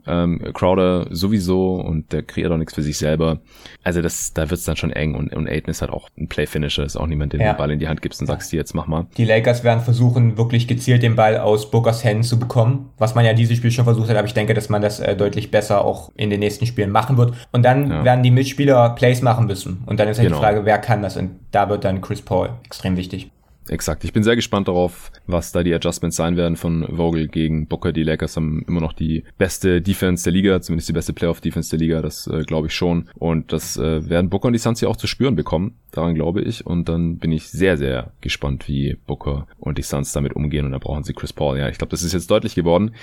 Ähm, 0.07 0.41
Crowder 0.53 1.07
sowieso 1.09 1.75
und 1.75 2.13
der 2.13 2.23
kreiert 2.23 2.51
auch 2.51 2.57
nichts 2.57 2.73
für 2.73 2.81
sich 2.81 2.97
selber. 2.97 3.39
Also 3.83 4.01
das, 4.01 4.33
da 4.33 4.49
wird's 4.49 4.63
dann 4.63 4.77
schon 4.77 4.91
eng 4.91 5.15
und, 5.15 5.33
und 5.35 5.49
Aiden 5.49 5.69
ist 5.69 5.81
halt 5.81 5.91
auch 5.91 6.09
ein 6.17 6.29
Play-Finisher, 6.29 6.85
ist 6.85 6.95
auch 6.95 7.07
niemand, 7.07 7.33
der 7.33 7.41
ja. 7.41 7.53
den 7.53 7.57
Ball 7.57 7.71
in 7.71 7.79
die 7.79 7.89
Hand 7.89 8.01
gibst 8.01 8.21
und 8.21 8.27
sagst, 8.27 8.49
hier, 8.51 8.59
jetzt 8.59 8.73
mach 8.73 8.87
mal. 8.87 9.07
Die 9.17 9.25
Lakers 9.25 9.65
werden 9.65 9.81
versuchen, 9.81 10.37
wirklich 10.37 10.67
gezielt 10.67 11.03
den 11.03 11.17
Ball 11.17 11.37
aus 11.37 11.69
Bookers 11.69 12.05
Händen 12.05 12.23
zu 12.23 12.39
bekommen, 12.39 12.91
was 12.97 13.15
man 13.15 13.25
ja 13.25 13.33
dieses 13.33 13.57
Spiel 13.57 13.71
schon 13.71 13.83
versucht 13.83 14.09
hat, 14.09 14.15
aber 14.15 14.27
ich 14.27 14.33
denke, 14.33 14.53
dass 14.53 14.69
man 14.69 14.81
das 14.81 15.01
äh, 15.01 15.17
deutlich 15.17 15.51
besser 15.51 15.83
auch 15.83 16.11
in 16.15 16.29
den 16.29 16.39
nächsten 16.39 16.65
Spielen 16.65 16.91
machen 16.91 17.17
wird. 17.17 17.33
Und 17.51 17.63
dann 17.63 17.89
ja. 17.89 18.03
werden 18.05 18.23
die 18.23 18.31
Mitspieler 18.31 18.91
Plays 18.91 19.21
machen 19.21 19.47
müssen. 19.47 19.83
Und 19.85 19.99
dann 19.99 20.07
ist 20.07 20.19
halt 20.19 20.29
genau. 20.29 20.39
die 20.39 20.43
Frage, 20.43 20.65
wer 20.65 20.77
kann 20.77 21.01
das? 21.01 21.17
Und 21.17 21.31
da 21.51 21.69
wird 21.69 21.83
dann 21.83 22.01
Chris 22.05 22.21
Paul 22.21 22.49
extrem 22.63 22.97
wichtig. 22.97 23.31
Exakt. 23.67 24.03
Ich 24.03 24.13
bin 24.13 24.21
sehr 24.21 24.35
gespannt 24.35 24.67
darauf, 24.67 25.11
was 25.25 25.51
da 25.51 25.63
die 25.63 25.73
Adjustments 25.73 26.15
sein 26.15 26.37
werden 26.37 26.55
von 26.55 26.85
Vogel 26.95 27.27
gegen 27.27 27.65
Booker. 27.65 27.93
Die 27.93 28.03
Lakers 28.03 28.35
haben 28.35 28.63
immer 28.67 28.79
noch 28.79 28.93
die 28.93 29.23
beste 29.39 29.81
Defense 29.81 30.23
der 30.23 30.33
Liga, 30.33 30.61
zumindest 30.61 30.89
die 30.89 30.93
beste 30.93 31.13
Playoff-Defense 31.13 31.71
der 31.71 31.79
Liga, 31.79 32.01
das 32.03 32.27
äh, 32.27 32.43
glaube 32.43 32.67
ich 32.67 32.75
schon. 32.75 33.09
Und 33.15 33.51
das 33.51 33.75
äh, 33.77 34.07
werden 34.07 34.29
Booker 34.29 34.47
und 34.47 34.53
die 34.53 34.59
Suns 34.59 34.81
ja 34.81 34.87
auch 34.87 34.97
zu 34.97 35.07
spüren 35.07 35.35
bekommen. 35.35 35.73
Daran 35.91 36.13
glaube 36.13 36.41
ich. 36.41 36.65
Und 36.65 36.89
dann 36.89 37.17
bin 37.17 37.31
ich 37.31 37.47
sehr, 37.47 37.77
sehr 37.77 38.11
gespannt, 38.21 38.67
wie 38.67 38.97
Booker 39.07 39.47
und 39.57 39.79
die 39.79 39.83
Suns 39.83 40.11
damit 40.11 40.35
umgehen. 40.35 40.65
Und 40.65 40.73
da 40.73 40.77
brauchen 40.77 41.03
sie 41.03 41.13
Chris 41.13 41.33
Paul. 41.33 41.57
Ja, 41.57 41.67
ich 41.67 41.79
glaube, 41.79 41.91
das 41.91 42.03
ist 42.03 42.13
jetzt 42.13 42.29
deutlich 42.29 42.53
geworden. 42.53 42.93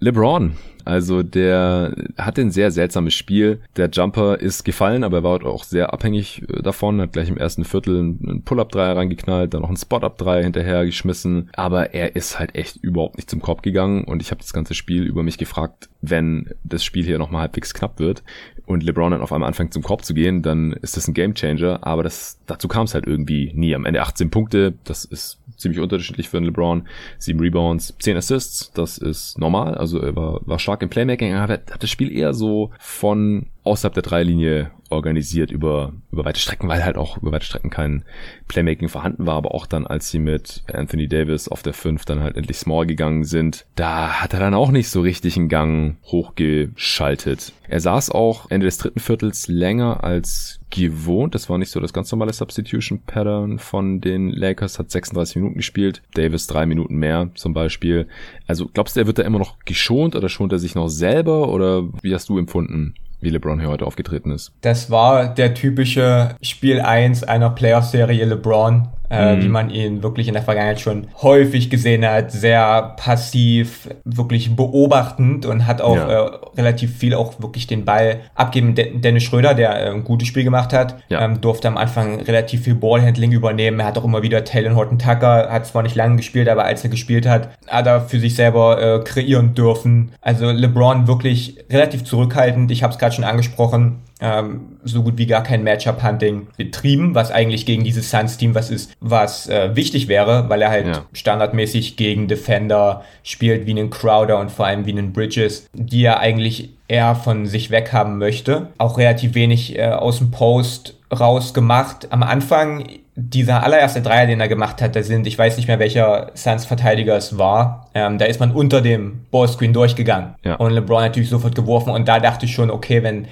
LeBron 0.00 0.56
also 0.86 1.24
der 1.24 1.94
hatte 2.16 2.40
ein 2.40 2.52
sehr 2.52 2.70
seltsames 2.70 3.12
Spiel. 3.14 3.60
Der 3.76 3.90
Jumper 3.90 4.38
ist 4.40 4.64
gefallen, 4.64 5.02
aber 5.02 5.18
er 5.18 5.22
war 5.24 5.44
auch 5.44 5.64
sehr 5.64 5.92
abhängig 5.92 6.42
äh, 6.48 6.62
davon, 6.62 7.00
hat 7.00 7.12
gleich 7.12 7.28
im 7.28 7.36
ersten 7.36 7.64
Viertel 7.64 7.98
einen 7.98 8.42
Pull-Up-Dreier 8.44 8.96
reingeknallt, 8.96 9.52
dann 9.52 9.62
noch 9.62 9.68
einen 9.68 9.76
Spot-Up-Dreier 9.76 10.44
hinterher 10.44 10.86
geschmissen. 10.86 11.50
Aber 11.54 11.92
er 11.92 12.14
ist 12.14 12.38
halt 12.38 12.54
echt 12.54 12.76
überhaupt 12.76 13.16
nicht 13.16 13.28
zum 13.28 13.42
Korb 13.42 13.62
gegangen 13.62 14.04
und 14.04 14.22
ich 14.22 14.30
habe 14.30 14.40
das 14.40 14.52
ganze 14.52 14.74
Spiel 14.74 15.02
über 15.02 15.24
mich 15.24 15.38
gefragt, 15.38 15.88
wenn 16.02 16.54
das 16.62 16.84
Spiel 16.84 17.04
hier 17.04 17.18
nochmal 17.18 17.42
halbwegs 17.42 17.74
knapp 17.74 17.98
wird 17.98 18.22
und 18.66 18.82
LeBron 18.82 19.12
dann 19.12 19.22
auf 19.22 19.32
einmal 19.32 19.48
anfängt 19.48 19.72
zum 19.72 19.82
Korb 19.82 20.04
zu 20.04 20.12
gehen, 20.12 20.42
dann 20.42 20.72
ist 20.72 20.96
das 20.96 21.08
ein 21.08 21.14
Gamechanger. 21.14 21.86
aber 21.86 22.02
das, 22.02 22.38
dazu 22.46 22.68
kam 22.68 22.84
es 22.84 22.94
halt 22.94 23.06
irgendwie 23.06 23.52
nie. 23.54 23.74
Am 23.74 23.84
Ende 23.84 24.02
18 24.02 24.30
Punkte, 24.30 24.74
das 24.84 25.04
ist 25.04 25.38
ziemlich 25.56 25.80
unterschiedlich 25.80 26.28
für 26.28 26.36
einen 26.36 26.46
LeBron. 26.46 26.86
Sieben 27.18 27.40
Rebounds, 27.40 27.94
zehn 27.98 28.16
Assists, 28.16 28.72
das 28.72 28.98
ist 28.98 29.38
normal. 29.38 29.74
Also 29.76 30.00
er 30.00 30.14
war, 30.16 30.40
war 30.46 30.58
stark 30.58 30.75
im 30.82 30.88
Playmaking, 30.88 31.34
aber 31.34 31.54
hat 31.54 31.82
das 31.82 31.90
Spiel 31.90 32.12
eher 32.12 32.34
so 32.34 32.70
von 32.78 33.46
außerhalb 33.66 33.94
der 33.94 34.02
Dreilinie 34.02 34.70
organisiert 34.90 35.50
über, 35.50 35.92
über 36.12 36.24
weite 36.24 36.40
Strecken, 36.40 36.68
weil 36.68 36.84
halt 36.84 36.96
auch 36.96 37.18
über 37.18 37.32
weite 37.32 37.46
Strecken 37.46 37.70
kein 37.70 38.04
Playmaking 38.48 38.88
vorhanden 38.88 39.26
war, 39.26 39.34
aber 39.34 39.54
auch 39.54 39.66
dann, 39.66 39.86
als 39.86 40.10
sie 40.10 40.18
mit 40.18 40.62
Anthony 40.72 41.08
Davis 41.08 41.48
auf 41.48 41.62
der 41.62 41.72
5 41.72 42.04
dann 42.04 42.20
halt 42.20 42.36
endlich 42.36 42.56
small 42.58 42.86
gegangen 42.86 43.24
sind, 43.24 43.66
da 43.74 44.20
hat 44.20 44.32
er 44.32 44.40
dann 44.40 44.54
auch 44.54 44.70
nicht 44.70 44.88
so 44.88 45.00
richtig 45.00 45.36
einen 45.36 45.48
Gang 45.48 45.96
hochgeschaltet. 46.04 47.52
Er 47.68 47.80
saß 47.80 48.10
auch 48.10 48.50
Ende 48.50 48.66
des 48.66 48.78
dritten 48.78 49.00
Viertels 49.00 49.48
länger 49.48 50.04
als 50.04 50.60
gewohnt. 50.70 51.34
Das 51.34 51.48
war 51.48 51.58
nicht 51.58 51.70
so 51.70 51.80
das 51.80 51.92
ganz 51.92 52.10
normale 52.12 52.32
Substitution 52.32 53.00
Pattern 53.00 53.58
von 53.58 54.00
den 54.00 54.30
Lakers. 54.30 54.78
Hat 54.78 54.90
36 54.90 55.36
Minuten 55.36 55.56
gespielt. 55.56 56.02
Davis 56.14 56.46
drei 56.46 56.66
Minuten 56.66 56.96
mehr 56.96 57.30
zum 57.34 57.54
Beispiel. 57.54 58.06
Also 58.46 58.68
glaubst 58.72 58.94
du, 58.94 59.00
er 59.00 59.06
wird 59.06 59.18
da 59.18 59.22
immer 59.22 59.38
noch 59.38 59.58
geschont 59.64 60.14
oder 60.14 60.28
schont 60.28 60.52
er 60.52 60.58
sich 60.58 60.74
noch 60.74 60.88
selber 60.88 61.48
oder 61.48 61.84
wie 62.02 62.14
hast 62.14 62.28
du 62.28 62.38
empfunden? 62.38 62.94
Wie 63.20 63.30
LeBron 63.30 63.60
hier 63.60 63.68
heute 63.68 63.86
aufgetreten 63.86 64.30
ist. 64.30 64.52
Das 64.60 64.90
war 64.90 65.34
der 65.34 65.54
typische 65.54 66.36
Spiel 66.42 66.80
1 66.80 67.24
einer 67.24 67.50
Playoff-Serie 67.50 68.24
LeBron 68.24 68.88
äh, 69.10 69.36
mhm. 69.36 69.42
wie 69.42 69.48
man 69.48 69.70
ihn 69.70 70.02
wirklich 70.02 70.28
in 70.28 70.34
der 70.34 70.42
Vergangenheit 70.42 70.80
schon 70.80 71.08
häufig 71.22 71.70
gesehen 71.70 72.04
hat. 72.04 72.32
Sehr 72.32 72.94
passiv, 72.96 73.88
wirklich 74.04 74.54
beobachtend 74.54 75.46
und 75.46 75.66
hat 75.66 75.80
auch 75.80 75.96
ja. 75.96 76.26
äh, 76.26 76.30
relativ 76.56 76.96
viel 76.96 77.14
auch 77.14 77.40
wirklich 77.40 77.66
den 77.66 77.84
Ball 77.84 78.20
abgeben. 78.34 78.74
Dennis 78.74 79.24
Schröder, 79.24 79.54
der 79.54 79.86
äh, 79.86 79.90
ein 79.90 80.04
gutes 80.04 80.28
Spiel 80.28 80.44
gemacht 80.44 80.72
hat, 80.72 80.96
ja. 81.08 81.24
ähm, 81.24 81.40
durfte 81.40 81.68
am 81.68 81.76
Anfang 81.76 82.20
relativ 82.20 82.62
viel 82.62 82.74
Ballhandling 82.74 83.32
übernehmen. 83.32 83.80
Er 83.80 83.86
hat 83.86 83.98
auch 83.98 84.04
immer 84.04 84.22
wieder 84.22 84.44
Taylor 84.44 84.74
Horton 84.74 84.98
Tucker, 84.98 85.48
hat 85.50 85.66
zwar 85.66 85.82
nicht 85.82 85.96
lange 85.96 86.16
gespielt, 86.16 86.48
aber 86.48 86.64
als 86.64 86.84
er 86.84 86.90
gespielt 86.90 87.26
hat, 87.26 87.50
hat 87.68 87.86
er 87.86 88.00
für 88.00 88.20
sich 88.20 88.34
selber 88.34 88.80
äh, 88.80 89.04
kreieren 89.04 89.54
dürfen. 89.54 90.12
Also 90.20 90.50
LeBron 90.50 91.06
wirklich 91.06 91.64
relativ 91.70 92.04
zurückhaltend. 92.04 92.70
Ich 92.70 92.82
habe 92.82 92.92
es 92.92 92.98
gerade 92.98 93.14
schon 93.14 93.24
angesprochen 93.24 94.00
ähm, 94.20 94.78
so 94.84 95.02
gut 95.02 95.18
wie 95.18 95.26
gar 95.26 95.42
kein 95.42 95.62
Matchup-Hunting 95.62 96.48
betrieben, 96.56 97.14
was 97.14 97.30
eigentlich 97.30 97.66
gegen 97.66 97.84
dieses 97.84 98.10
Suns-Team 98.10 98.54
was 98.54 98.70
ist, 98.70 98.92
was 99.00 99.48
äh, 99.48 99.76
wichtig 99.76 100.08
wäre, 100.08 100.48
weil 100.48 100.62
er 100.62 100.70
halt 100.70 100.86
ja. 100.86 101.04
standardmäßig 101.12 101.96
gegen 101.96 102.28
Defender 102.28 103.04
spielt, 103.22 103.66
wie 103.66 103.72
einen 103.72 103.90
Crowder 103.90 104.38
und 104.38 104.50
vor 104.50 104.66
allem 104.66 104.86
wie 104.86 104.92
einen 104.92 105.12
Bridges, 105.12 105.68
die 105.74 106.04
er 106.04 106.20
eigentlich 106.20 106.70
eher 106.88 107.14
von 107.14 107.46
sich 107.46 107.70
weg 107.70 107.92
haben 107.92 108.18
möchte. 108.18 108.68
Auch 108.78 108.98
relativ 108.98 109.34
wenig 109.34 109.78
äh, 109.78 109.88
aus 109.88 110.18
dem 110.18 110.30
Post 110.30 110.94
raus 111.12 111.52
gemacht. 111.52 112.08
Am 112.10 112.22
Anfang 112.22 112.86
dieser 113.16 113.62
allererste 113.62 114.02
Dreier, 114.02 114.26
den 114.26 114.40
er 114.40 114.48
gemacht 114.48 114.82
hat, 114.82 114.94
da 114.94 115.02
sind, 115.02 115.26
ich 115.26 115.38
weiß 115.38 115.56
nicht 115.56 115.68
mehr 115.68 115.78
welcher 115.78 116.30
Suns-Verteidiger 116.34 117.16
es 117.16 117.38
war, 117.38 117.88
ähm, 117.94 118.18
da 118.18 118.26
ist 118.26 118.40
man 118.40 118.50
unter 118.52 118.82
dem 118.82 119.24
Ballscreen 119.30 119.72
durchgegangen 119.72 120.34
ja. 120.44 120.56
und 120.56 120.72
LeBron 120.72 121.02
natürlich 121.02 121.30
sofort 121.30 121.54
geworfen 121.54 121.90
und 121.90 122.06
da 122.08 122.20
dachte 122.20 122.44
ich 122.44 122.52
schon, 122.52 122.70
okay, 122.70 123.02
wenn 123.02 123.26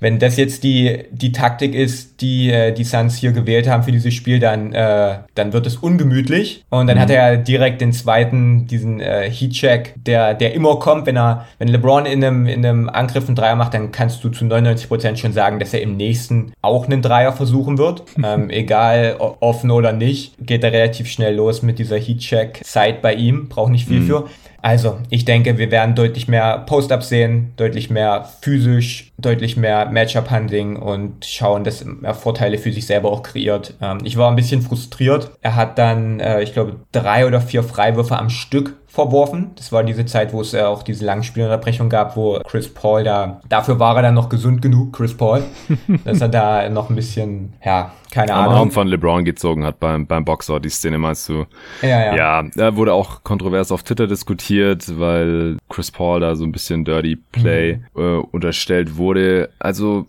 wenn 0.00 0.18
das 0.18 0.36
jetzt 0.36 0.64
die, 0.64 1.04
die 1.10 1.32
Taktik 1.32 1.74
ist, 1.74 2.20
die 2.20 2.50
äh, 2.50 2.72
die 2.72 2.84
Suns 2.84 3.16
hier 3.16 3.32
gewählt 3.32 3.68
haben 3.68 3.82
für 3.82 3.92
dieses 3.92 4.14
Spiel, 4.14 4.38
dann, 4.38 4.72
äh, 4.72 5.18
dann 5.34 5.52
wird 5.52 5.66
es 5.66 5.76
ungemütlich. 5.76 6.64
Und 6.70 6.86
dann 6.86 6.96
mhm. 6.96 7.02
hat 7.02 7.10
er 7.10 7.36
direkt 7.36 7.80
den 7.80 7.92
zweiten, 7.92 8.66
diesen 8.66 9.00
äh, 9.00 9.30
Heatcheck, 9.30 9.94
der, 9.96 10.34
der 10.34 10.54
immer 10.54 10.78
kommt, 10.78 11.06
wenn 11.06 11.16
er, 11.16 11.46
wenn 11.58 11.68
LeBron 11.68 12.06
in 12.06 12.24
einem, 12.24 12.46
in 12.46 12.64
einem 12.64 12.88
Angriff 12.88 13.26
einen 13.26 13.36
Dreier 13.36 13.56
macht, 13.56 13.74
dann 13.74 13.92
kannst 13.92 14.22
du 14.24 14.28
zu 14.28 14.44
99% 14.44 15.16
schon 15.16 15.32
sagen, 15.32 15.58
dass 15.58 15.74
er 15.74 15.82
im 15.82 15.96
nächsten 15.96 16.52
auch 16.62 16.86
einen 16.86 17.02
Dreier 17.02 17.32
versuchen 17.32 17.78
wird. 17.78 18.02
ähm, 18.22 18.50
egal 18.50 19.16
offen 19.18 19.70
oder 19.70 19.92
nicht, 19.92 20.34
geht 20.40 20.64
er 20.64 20.72
relativ 20.72 21.08
schnell 21.08 21.34
los 21.36 21.62
mit 21.62 21.78
dieser 21.78 21.98
Heatcheck-Side 21.98 22.98
bei 23.00 23.14
ihm, 23.14 23.48
braucht 23.48 23.72
nicht 23.72 23.86
viel 23.88 24.00
mhm. 24.00 24.06
für. 24.06 24.24
Also, 24.64 24.96
ich 25.10 25.26
denke, 25.26 25.58
wir 25.58 25.70
werden 25.70 25.94
deutlich 25.94 26.26
mehr 26.26 26.56
Post-Ups 26.60 27.10
sehen, 27.10 27.52
deutlich 27.56 27.90
mehr 27.90 28.30
physisch, 28.40 29.12
deutlich 29.24 29.56
mehr 29.56 29.86
Matchup-Handling 29.90 30.76
und 30.76 31.24
schauen, 31.24 31.64
dass 31.64 31.84
er 32.02 32.14
Vorteile 32.14 32.58
für 32.58 32.72
sich 32.72 32.86
selber 32.86 33.10
auch 33.10 33.22
kreiert. 33.22 33.74
Ähm, 33.80 33.98
ich 34.04 34.16
war 34.16 34.30
ein 34.30 34.36
bisschen 34.36 34.62
frustriert. 34.62 35.30
Er 35.40 35.56
hat 35.56 35.78
dann, 35.78 36.20
äh, 36.20 36.42
ich 36.42 36.52
glaube, 36.52 36.76
drei 36.92 37.26
oder 37.26 37.40
vier 37.40 37.62
Freiwürfe 37.62 38.18
am 38.18 38.30
Stück 38.30 38.74
verworfen. 38.94 39.50
Das 39.56 39.72
war 39.72 39.82
diese 39.82 40.06
Zeit, 40.06 40.32
wo 40.32 40.40
es 40.40 40.52
ja 40.52 40.68
auch 40.68 40.84
diese 40.84 41.04
Langspielunterbrechung 41.04 41.88
gab, 41.88 42.16
wo 42.16 42.38
Chris 42.46 42.72
Paul 42.72 43.02
da, 43.02 43.40
dafür 43.48 43.80
war 43.80 43.96
er 43.96 44.02
dann 44.02 44.14
noch 44.14 44.28
gesund 44.28 44.62
genug, 44.62 44.92
Chris 44.92 45.16
Paul, 45.16 45.42
dass 46.04 46.20
er 46.20 46.28
da 46.28 46.68
noch 46.68 46.90
ein 46.90 46.96
bisschen, 46.96 47.54
ja, 47.64 47.92
keine 48.12 48.32
Am 48.32 48.44
Ahnung. 48.44 48.54
Arm 48.54 48.70
von 48.70 48.86
LeBron 48.86 49.24
gezogen 49.24 49.64
hat 49.64 49.80
beim, 49.80 50.06
beim 50.06 50.24
Boxer, 50.24 50.60
die 50.60 50.68
Szene 50.68 50.98
meinst 50.98 51.28
du? 51.28 51.44
Ja, 51.82 51.88
ja. 51.88 52.14
Ja, 52.14 52.42
da 52.54 52.76
wurde 52.76 52.92
auch 52.92 53.24
kontrovers 53.24 53.72
auf 53.72 53.82
Twitter 53.82 54.06
diskutiert, 54.06 54.84
weil 54.96 55.56
Chris 55.68 55.90
Paul 55.90 56.20
da 56.20 56.36
so 56.36 56.44
ein 56.44 56.52
bisschen 56.52 56.84
Dirty 56.84 57.16
Play 57.16 57.80
mhm. 57.94 58.00
äh, 58.00 58.16
unterstellt 58.30 58.96
wurde. 58.96 59.13
Also 59.58 60.06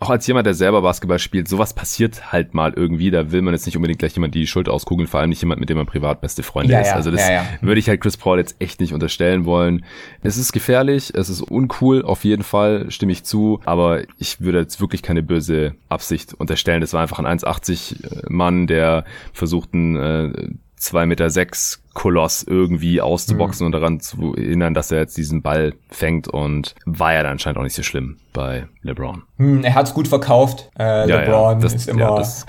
auch 0.00 0.10
als 0.10 0.26
jemand, 0.26 0.46
der 0.46 0.54
selber 0.54 0.82
Basketball 0.82 1.18
spielt, 1.18 1.48
sowas 1.48 1.74
passiert 1.74 2.32
halt 2.32 2.54
mal 2.54 2.72
irgendwie. 2.74 3.10
Da 3.10 3.32
will 3.32 3.42
man 3.42 3.54
jetzt 3.54 3.66
nicht 3.66 3.76
unbedingt 3.76 3.98
gleich 3.98 4.14
jemand 4.14 4.34
die 4.34 4.46
Schuld 4.46 4.68
auskugeln, 4.68 5.08
vor 5.08 5.20
allem 5.20 5.30
nicht 5.30 5.42
jemand, 5.42 5.60
mit 5.60 5.68
dem 5.68 5.76
man 5.76 5.86
privat 5.86 6.20
beste 6.20 6.42
Freunde 6.42 6.72
ja, 6.72 6.80
ist. 6.80 6.92
also 6.92 7.10
das 7.10 7.20
ja, 7.20 7.34
ja. 7.34 7.46
würde 7.60 7.80
ich 7.80 7.88
halt 7.88 8.00
Chris 8.00 8.16
Paul 8.16 8.38
jetzt 8.38 8.56
echt 8.60 8.80
nicht 8.80 8.94
unterstellen 8.94 9.44
wollen. 9.44 9.84
Es 10.22 10.36
ist 10.36 10.52
gefährlich, 10.52 11.12
es 11.14 11.28
ist 11.28 11.42
uncool, 11.42 12.02
auf 12.02 12.24
jeden 12.24 12.44
Fall, 12.44 12.90
stimme 12.90 13.12
ich 13.12 13.24
zu. 13.24 13.60
Aber 13.64 14.02
ich 14.18 14.40
würde 14.40 14.60
jetzt 14.60 14.80
wirklich 14.80 15.02
keine 15.02 15.22
böse 15.22 15.74
Absicht 15.88 16.34
unterstellen. 16.34 16.80
Das 16.80 16.92
war 16.92 17.02
einfach 17.02 17.18
ein 17.18 17.26
1,80 17.26 18.30
Mann, 18.30 18.66
der 18.66 19.04
versucht, 19.32 19.74
einen 19.74 19.96
äh, 19.96 20.48
2,6 20.80 21.06
Meter 21.06 21.30
sechs 21.30 21.82
Koloss 21.98 22.44
irgendwie 22.44 23.00
auszuboxen 23.00 23.64
mhm. 23.64 23.66
und 23.66 23.72
daran 23.72 23.98
zu 23.98 24.32
erinnern, 24.36 24.72
dass 24.72 24.92
er 24.92 25.00
jetzt 25.00 25.16
diesen 25.16 25.42
Ball 25.42 25.74
fängt 25.90 26.28
und 26.28 26.76
war 26.86 27.12
ja 27.12 27.24
dann 27.24 27.32
anscheinend 27.32 27.58
auch 27.58 27.64
nicht 27.64 27.74
so 27.74 27.82
schlimm 27.82 28.18
bei 28.32 28.68
LeBron. 28.88 29.22
Hm, 29.36 29.64
er 29.64 29.74
hat's 29.74 29.94
gut 29.94 30.08
verkauft. 30.08 30.70
Äh, 30.78 31.08
ja, 31.08 31.20
LeBron 31.20 31.58
ja, 31.58 31.62
das, 31.62 31.74
ist 31.74 31.88
immer. 31.88 32.00
Ja, 32.00 32.16
das, 32.16 32.46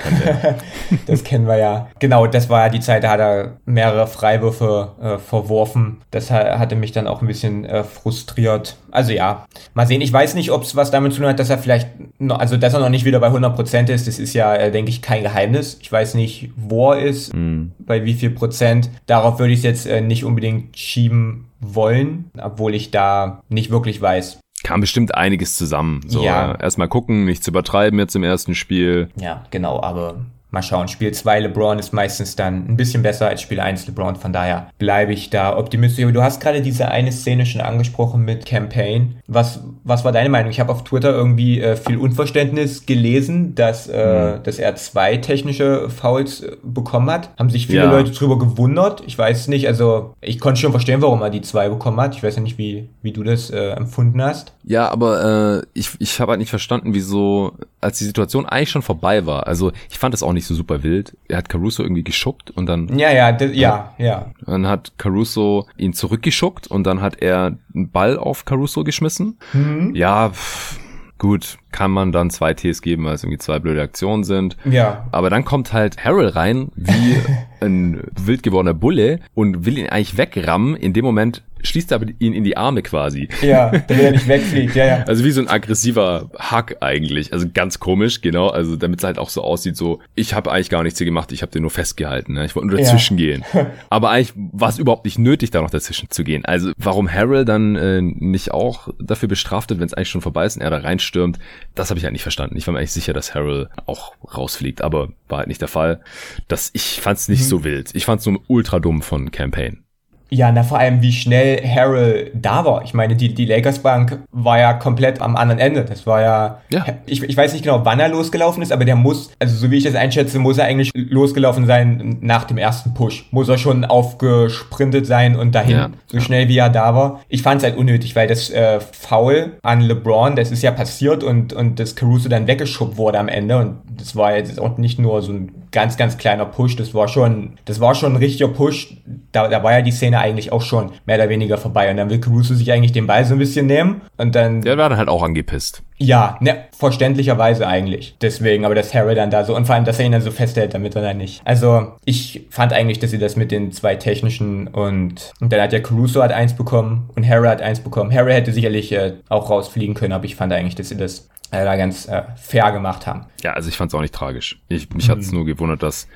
das, 1.08 1.24
kennen 1.24 1.48
wir 1.48 1.58
ja. 1.58 1.88
Genau, 2.00 2.26
das 2.28 2.50
war 2.50 2.66
ja 2.66 2.70
die 2.70 2.80
Zeit, 2.80 3.04
da 3.04 3.12
hat 3.12 3.20
er 3.20 3.58
mehrere 3.66 4.08
Freiwürfe 4.08 4.92
äh, 5.02 5.18
verworfen. 5.18 6.02
Das 6.12 6.32
hatte 6.32 6.76
mich 6.76 6.92
dann 6.92 7.08
auch 7.08 7.22
ein 7.22 7.28
bisschen 7.28 7.66
äh, 7.66 7.84
frustriert. 7.84 8.78
Also 8.92 9.12
ja, 9.12 9.46
mal 9.74 9.86
sehen. 9.86 10.02
Ich 10.02 10.12
weiß 10.12 10.34
nicht, 10.34 10.52
ob 10.52 10.64
es 10.64 10.76
was 10.76 10.92
damit 10.92 11.14
zu 11.14 11.20
tun 11.20 11.28
hat, 11.28 11.40
dass 11.40 11.50
er 11.50 11.58
vielleicht, 11.58 11.90
noch, 12.20 12.40
also 12.40 12.58
dass 12.58 12.74
er 12.74 12.80
noch 12.80 12.90
nicht 12.90 13.06
wieder 13.06 13.20
bei 13.20 13.28
100% 13.28 13.90
ist. 13.90 14.08
Das 14.08 14.20
ist 14.20 14.34
ja, 14.34 14.56
äh, 14.56 14.72
denke 14.72 14.90
ich, 14.90 15.02
kein 15.02 15.24
Geheimnis. 15.24 15.78
Ich 15.82 15.92
weiß 15.92 16.16
nicht, 16.16 16.52
wo 16.56 16.94
er 16.94 17.02
ist, 17.02 17.34
mhm. 17.34 17.74
bei 17.80 18.06
wie 18.06 18.14
viel 18.14 18.32
Prozent. 18.32 18.90
Darauf 19.06 19.40
würde 19.40 19.54
ich 19.54 19.60
es 19.60 19.66
jetzt 19.66 19.86
äh, 19.88 20.02
nicht 20.02 20.24
unbedingt 20.24 20.78
schieben 20.78 21.46
wollen, 21.60 22.32
obwohl 22.42 22.74
ich 22.74 22.92
da 22.92 23.42
nicht 23.50 23.70
wirklich 23.70 24.02
weiß. 24.02 24.40
Kam 24.64 24.82
bestimmt 24.82 25.16
einiges 25.16 25.56
zusammen. 25.56 26.02
So, 26.08 26.24
ja. 26.24 26.56
erstmal 26.56 26.88
gucken, 26.88 27.26
nicht 27.26 27.44
zu 27.44 27.52
übertreiben 27.52 28.00
jetzt 28.00 28.16
im 28.16 28.24
ersten 28.24 28.56
Spiel. 28.56 29.10
Ja, 29.16 29.46
genau, 29.52 29.82
aber 29.82 30.26
mal 30.52 30.64
schauen. 30.64 30.88
Spiel 30.88 31.12
2 31.12 31.42
LeBron 31.42 31.80
ist 31.80 31.94
meistens 31.94 32.36
dann 32.36 32.68
ein 32.68 32.78
bisschen 32.78 33.04
besser 33.04 33.28
als 33.28 33.42
Spiel 33.42 33.60
1 33.60 33.88
LeBron, 33.88 34.16
von 34.16 34.34
daher 34.34 34.70
bleibe 34.80 35.14
ich 35.14 35.30
da 35.30 35.56
optimistisch. 35.58 36.04
Aber 36.04 36.12
du 36.12 36.24
hast 36.24 36.42
gerade 36.42 36.62
diese 36.62 36.90
eine 36.90 37.12
Szene 37.12 37.46
schon 37.46 37.62
angesprochen 37.62 38.26
mit 38.26 38.46
Campaign. 38.46 39.16
Was, 39.28 39.62
was 39.84 40.04
war 40.04 40.12
deine 40.12 40.30
Meinung? 40.30 40.50
Ich 40.50 40.60
habe 40.60 40.72
auf 40.72 40.84
Twitter 40.84 41.12
irgendwie 41.12 41.62
äh, 41.62 41.76
viel 41.76 41.98
Unverständnis 41.98 42.86
gelesen, 42.86 43.54
dass, 43.56 43.88
äh, 43.88 44.38
mhm. 44.38 44.44
dass 44.44 44.58
er 44.58 44.76
zwei 44.76 45.18
technische 45.18 45.90
Fouls 45.90 46.42
äh, 46.42 46.58
bekommen 46.64 47.12
hat. 47.12 47.30
Haben 47.38 47.50
sich 47.50 47.68
viele 47.68 47.84
ja. 47.84 47.92
Leute 47.92 48.12
drüber 48.12 48.40
gewundert. 48.40 49.04
Ich 49.06 49.18
weiß 49.18 49.48
nicht, 49.50 49.68
also 49.68 50.14
ich 50.22 50.40
konnte 50.40 50.60
schon 50.60 50.72
verstehen, 50.72 51.02
warum 51.02 51.22
er 51.22 51.30
die 51.30 51.42
zwei 51.42 51.70
bekommen 51.70 52.00
hat. 52.02 52.16
Ich 52.16 52.24
weiß 52.24 52.38
ja 52.38 52.42
nicht, 52.42 52.58
wie, 52.58 52.90
wie 53.02 53.12
du 53.12 53.24
das 53.24 53.50
äh, 53.52 53.72
empfunden 53.72 54.22
hast. 54.22 54.54
Ja, 54.64 54.90
aber 54.90 55.62
äh, 55.62 55.66
ich, 55.74 55.90
ich 56.00 56.20
habe 56.20 56.32
halt 56.32 56.40
nicht 56.40 56.50
verstanden, 56.50 56.94
wieso, 56.94 57.54
als 57.82 57.98
die 57.98 58.06
Situation 58.06 58.46
eigentlich 58.46 58.70
schon 58.70 58.82
vorbei 58.82 59.26
war. 59.26 59.48
Also 59.48 59.72
ich 59.90 59.98
fand 59.98 60.14
es 60.14 60.24
auch 60.24 60.34
nicht 60.34 60.39
so 60.46 60.56
super 60.56 60.84
wild. 60.84 61.18
Er 61.28 61.38
hat 61.38 61.50
Caruso 61.50 61.84
irgendwie 61.84 62.04
geschuckt 62.04 62.52
und 62.52 62.68
dann. 62.68 62.98
Ja, 62.98 63.12
ja, 63.12 63.38
ja, 63.46 63.94
ja. 63.98 64.32
Dann 64.46 64.68
hat 64.68 64.94
Caruso 64.98 65.68
ihn 65.78 65.94
zurückgeschuckt 65.94 66.68
und 66.68 66.86
dann 66.86 67.02
hat 67.02 67.22
er 67.22 67.58
einen 67.74 67.90
Ball 67.92 68.18
auf 68.18 68.46
Caruso 68.46 68.84
geschmissen. 68.84 69.38
Mhm. 69.54 69.96
Ja, 69.96 70.30
pff, 70.30 70.80
gut, 71.20 71.58
kann 71.72 71.92
man 71.92 72.12
dann 72.12 72.32
zwei 72.32 72.54
Ts 72.54 72.82
geben, 72.82 73.06
weil 73.06 73.14
es 73.14 73.24
irgendwie 73.24 73.38
zwei 73.38 73.60
blöde 73.60 73.82
Aktionen 73.82 74.24
sind. 74.24 74.58
Ja. 74.66 75.08
Aber 75.12 75.30
dann 75.30 75.46
kommt 75.46 75.74
halt 75.74 76.04
Harold 76.04 76.36
rein, 76.36 76.72
wie 76.76 77.18
ein 77.62 78.02
wild 78.20 78.42
gewordener 78.42 78.74
Bulle 78.74 79.20
und 79.36 79.66
will 79.66 79.78
ihn 79.78 79.90
eigentlich 79.90 80.18
wegrammen. 80.18 80.76
In 80.76 80.94
dem 80.94 81.06
Moment 81.06 81.44
schließt 81.64 81.92
er 81.92 81.96
aber 81.96 82.08
ihn 82.20 82.34
in 82.34 82.44
die 82.44 82.58
Arme 82.58 82.82
quasi. 82.82 83.30
Ja, 83.42 83.70
damit 83.88 84.04
er 84.04 84.12
nicht 84.12 84.28
wegfliegt, 84.28 84.76
ja, 84.76 84.86
ja. 84.86 85.04
Also 85.04 85.24
wie 85.24 85.32
so 85.32 85.42
ein 85.42 85.48
aggressiver 85.48 86.30
Hack 86.38 86.78
eigentlich. 86.82 87.34
Also 87.34 87.48
ganz 87.54 87.80
komisch, 87.80 88.22
genau. 88.22 88.48
Also 88.48 88.76
damit 88.76 89.00
es 89.00 89.04
halt 89.04 89.18
auch 89.18 89.30
so 89.30 89.44
aussieht, 89.44 89.76
so, 89.78 90.00
ich 90.16 90.34
habe 90.34 90.52
eigentlich 90.52 90.70
gar 90.70 90.84
nichts 90.84 91.00
hier 91.00 91.06
gemacht, 91.06 91.32
ich 91.32 91.42
habe 91.42 91.52
den 91.52 91.62
nur 91.62 91.72
festgehalten. 91.72 92.34
Ne? 92.34 92.46
Ich 92.46 92.56
wollte 92.56 92.68
nur 92.68 92.78
dazwischen 92.78 93.18
ja. 93.18 93.26
gehen. 93.26 93.46
Aber 93.90 94.10
eigentlich 94.10 94.34
war 94.36 94.70
es 94.70 94.80
überhaupt 94.80 95.06
nicht 95.06 95.20
nötig, 95.20 95.52
da 95.52 95.62
noch 95.62 95.70
dazwischen 95.70 96.10
zu 96.10 96.24
gehen. 96.24 96.46
Also 96.46 96.72
warum 96.78 97.12
Harold 97.12 97.48
dann 97.48 97.76
äh, 97.76 98.02
nicht 98.02 98.52
auch 98.52 98.90
dafür 99.00 99.30
bestraft 99.30 99.70
wird, 99.70 99.80
wenn 99.80 99.88
es 99.88 99.94
eigentlich 99.94 100.10
schon 100.10 100.22
vorbei 100.22 100.46
ist 100.46 100.58
und 100.58 100.62
er 100.62 100.70
da 100.70 100.78
reinstürmt, 100.78 101.40
das 101.76 101.90
habe 101.90 101.98
ich 101.98 102.04
halt 102.04 102.14
nicht 102.14 102.24
verstanden. 102.24 102.58
Ich 102.58 102.68
war 102.68 102.74
mir 102.74 102.80
eigentlich 102.80 102.92
sicher, 102.92 103.14
dass 103.14 103.36
Harold 103.36 103.70
auch 103.86 104.14
rausfliegt, 104.36 104.82
aber 104.82 105.10
war 105.28 105.40
halt 105.40 105.48
nicht 105.48 105.62
der 105.62 105.68
Fall. 105.68 106.02
Das, 106.48 106.72
ich 106.74 107.00
fand 107.02 107.18
es 107.20 107.30
nicht 107.30 107.42
mhm. 107.42 107.46
so 107.46 107.64
wild. 107.64 107.90
Ich 107.94 108.06
fand 108.06 108.22
es 108.22 108.28
nur 108.28 108.42
ultra 108.48 108.80
dumm 108.80 109.02
von 109.02 109.32
Campaign. 109.32 109.84
Ja, 110.30 110.52
na 110.52 110.64
vor 110.64 110.78
allem, 110.78 111.02
wie 111.02 111.12
schnell 111.12 111.62
Harrell 111.68 112.32
da 112.34 112.64
war. 112.64 112.84
Ich 112.84 112.94
meine, 112.94 113.16
die, 113.16 113.34
die 113.34 113.46
Lakers 113.46 113.80
Bank 113.80 114.20
war 114.32 114.60
ja 114.60 114.74
komplett 114.74 115.22
am 115.22 115.36
anderen 115.36 115.60
Ende. 115.60 115.86
Das 115.86 116.06
war 116.06 116.22
ja, 116.22 116.62
ja. 116.70 116.86
Ich, 117.06 117.24
ich 117.24 117.36
weiß 117.36 117.54
nicht 117.54 117.64
genau, 117.64 117.84
wann 117.84 118.00
er 118.00 118.10
losgelaufen 118.10 118.62
ist, 118.62 118.72
aber 118.72 118.86
der 118.86 118.96
muss, 118.96 119.32
also 119.40 119.56
so 119.56 119.72
wie 119.72 119.78
ich 119.78 119.84
das 119.84 119.96
einschätze, 119.96 120.38
muss 120.40 120.58
er 120.58 120.66
eigentlich 120.66 120.92
losgelaufen 120.94 121.66
sein 121.66 122.18
nach 122.22 122.44
dem 122.44 122.58
ersten 122.58 122.94
Push. 122.94 123.28
Muss 123.32 123.50
er 123.50 123.58
schon 123.58 123.86
aufgesprintet 123.86 125.08
sein 125.08 125.36
und 125.36 125.56
dahin, 125.56 125.76
ja. 125.76 125.90
so 126.06 126.20
schnell 126.20 126.48
wie 126.48 126.58
er 126.58 126.70
da 126.70 126.94
war. 126.94 127.22
Ich 127.28 127.42
fand 127.42 127.62
es 127.62 127.64
halt 127.64 127.78
unnötig, 127.78 128.16
weil 128.16 128.28
das 128.28 128.50
äh, 128.52 128.80
Foul 128.80 129.54
an 129.64 129.82
LeBron, 129.82 130.36
das 130.36 130.52
ist 130.52 130.62
ja 130.62 130.72
passiert 130.72 131.24
und, 131.24 131.54
und 131.54 131.80
das 131.80 131.96
Caruso 131.96 132.30
dann 132.30 132.48
weggeschubbt 132.48 132.98
wurde 132.98 133.20
am 133.20 133.28
Ende 133.28 133.58
und 133.58 133.78
das 133.98 134.16
war 134.16 134.36
jetzt 134.36 134.60
auch 134.60 134.78
nicht 134.78 135.00
nur 135.00 135.22
so 135.22 135.34
ein 135.34 135.52
ganz, 135.72 135.98
ganz 135.98 136.18
kleiner 136.18 136.46
Push. 136.46 136.76
Das 136.76 136.94
war 136.94 137.08
schon, 137.08 137.58
das 137.66 137.80
war 137.80 137.96
schon 137.96 138.14
ein 138.14 138.18
richtiger 138.18 138.48
Push. 138.48 138.96
Da, 139.32 139.48
da 139.48 139.64
war 139.64 139.74
ja 139.74 139.82
die 139.82 139.92
Szene 139.92 140.19
eigentlich 140.20 140.52
auch 140.52 140.62
schon 140.62 140.92
mehr 141.06 141.18
oder 141.18 141.30
weniger 141.30 141.58
vorbei. 141.58 141.90
Und 141.90 141.98
dann 141.98 142.10
will 142.10 142.20
Caruso 142.20 142.54
sich 142.54 142.72
eigentlich 142.72 142.92
den 142.92 143.08
Ball 143.08 143.26
so 143.26 143.34
ein 143.34 143.40
bisschen 143.40 143.66
nehmen 143.66 144.02
und 144.18 144.36
dann. 144.36 144.62
Der 144.62 144.78
war 144.78 144.90
dann 144.90 144.98
halt 144.98 145.10
auch 145.10 145.24
angepisst. 145.24 145.84
Ja, 146.00 146.38
ne, 146.40 146.66
verständlicherweise 146.78 147.68
eigentlich. 147.68 148.16
Deswegen, 148.22 148.66
aber 148.66 148.74
dass 148.74 148.94
Harry 148.94 149.16
dann 149.16 149.32
da 149.32 149.44
so, 149.44 149.56
und 149.56 149.66
vor 149.66 149.76
allem, 149.76 149.84
dass 149.84 150.00
er 150.00 150.06
ihn 150.06 150.14
dann 150.14 150.22
so 150.22 150.32
festhält, 150.32 150.74
damit 150.74 150.96
er 150.96 151.02
dann 151.02 151.18
nicht. 151.18 151.42
Also, 151.44 151.94
ich 152.06 152.48
fand 152.50 152.72
eigentlich, 152.72 153.00
dass 153.00 153.12
sie 153.12 153.20
das 153.20 153.36
mit 153.36 153.52
den 153.52 153.74
zwei 153.74 153.96
technischen 153.96 154.68
und, 154.68 155.34
und 155.42 155.54
dann 155.54 155.62
hat 155.62 155.74
ja 155.74 155.80
Caruso 155.80 156.24
hat 156.24 156.32
eins 156.32 156.56
bekommen 156.56 157.10
und 157.16 157.28
Harry 157.28 157.48
hat 157.48 157.62
eins 157.62 157.82
bekommen. 157.82 158.14
Harry 158.14 158.32
hätte 158.32 158.54
sicherlich 158.54 158.92
äh, 158.94 159.16
auch 159.28 159.50
rausfliegen 159.50 159.94
können, 159.94 160.14
aber 160.14 160.24
ich 160.24 160.36
fand 160.36 160.54
eigentlich, 160.54 160.76
dass 160.76 160.90
sie 160.90 160.98
das 160.98 161.28
äh, 161.52 161.66
da 161.66 161.76
ganz 161.76 162.08
äh, 162.08 162.24
fair 162.36 162.72
gemacht 162.72 163.08
haben. 163.08 163.26
Ja, 163.42 163.54
also 163.54 163.70
ich 163.70 163.78
fand 163.78 163.92
es 163.92 163.96
auch 163.96 164.02
nicht 164.02 164.14
tragisch. 164.14 164.62
Ich, 164.68 164.90
mich 164.94 165.08
mhm. 165.08 165.12
hat 165.12 165.20
es 165.20 165.32
nur 165.32 165.46
gewundert, 165.46 165.82
dass 165.82 166.08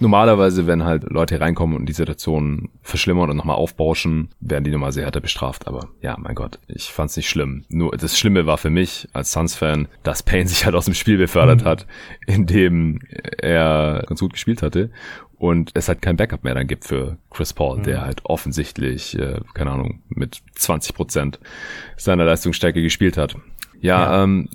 normalerweise, 0.00 0.66
wenn 0.66 0.84
halt 0.84 1.04
Leute 1.04 1.40
reinkommen 1.40 1.76
und 1.76 1.86
die 1.86 1.92
Situation 1.92 2.68
verschlimmern 2.82 3.30
und 3.30 3.36
nochmal 3.36 3.56
aufbauschen, 3.56 4.30
werden 4.40 4.64
die 4.64 4.70
nochmal 4.70 4.92
sehr 4.92 5.04
härter 5.04 5.20
bestraft. 5.20 5.68
Aber 5.68 5.88
ja, 6.00 6.16
mein 6.18 6.34
Gott, 6.34 6.58
ich 6.66 6.84
fand 6.84 7.10
es 7.10 7.16
nicht 7.16 7.28
schlimm. 7.28 7.64
Nur 7.68 7.92
das 7.92 8.18
Schlimme 8.18 8.46
war 8.46 8.58
für 8.58 8.70
mich 8.70 9.08
als 9.22 9.32
Suns-Fan, 9.32 9.88
dass 10.02 10.22
Payne 10.22 10.48
sich 10.48 10.64
halt 10.64 10.74
aus 10.74 10.84
dem 10.84 10.94
Spiel 10.94 11.16
befördert 11.16 11.62
mhm. 11.62 11.66
hat, 11.66 11.86
indem 12.26 13.00
er 13.38 14.04
ganz 14.06 14.20
gut 14.20 14.32
gespielt 14.32 14.62
hatte 14.62 14.90
und 15.38 15.72
es 15.74 15.88
halt 15.88 16.02
kein 16.02 16.16
Backup 16.16 16.44
mehr 16.44 16.54
dann 16.54 16.68
gibt 16.68 16.84
für 16.84 17.16
Chris 17.30 17.52
Paul, 17.52 17.78
mhm. 17.78 17.82
der 17.82 18.02
halt 18.02 18.24
offensichtlich, 18.24 19.18
äh, 19.18 19.40
keine 19.54 19.72
Ahnung, 19.72 20.00
mit 20.08 20.40
20 20.54 20.94
Prozent 20.94 21.40
seiner 21.96 22.24
Leistungsstärke 22.24 22.80
gespielt 22.80 23.16
hat. 23.16 23.36
Ja, 23.80 24.00
ja. 24.00 24.22
Ähm, 24.22 24.48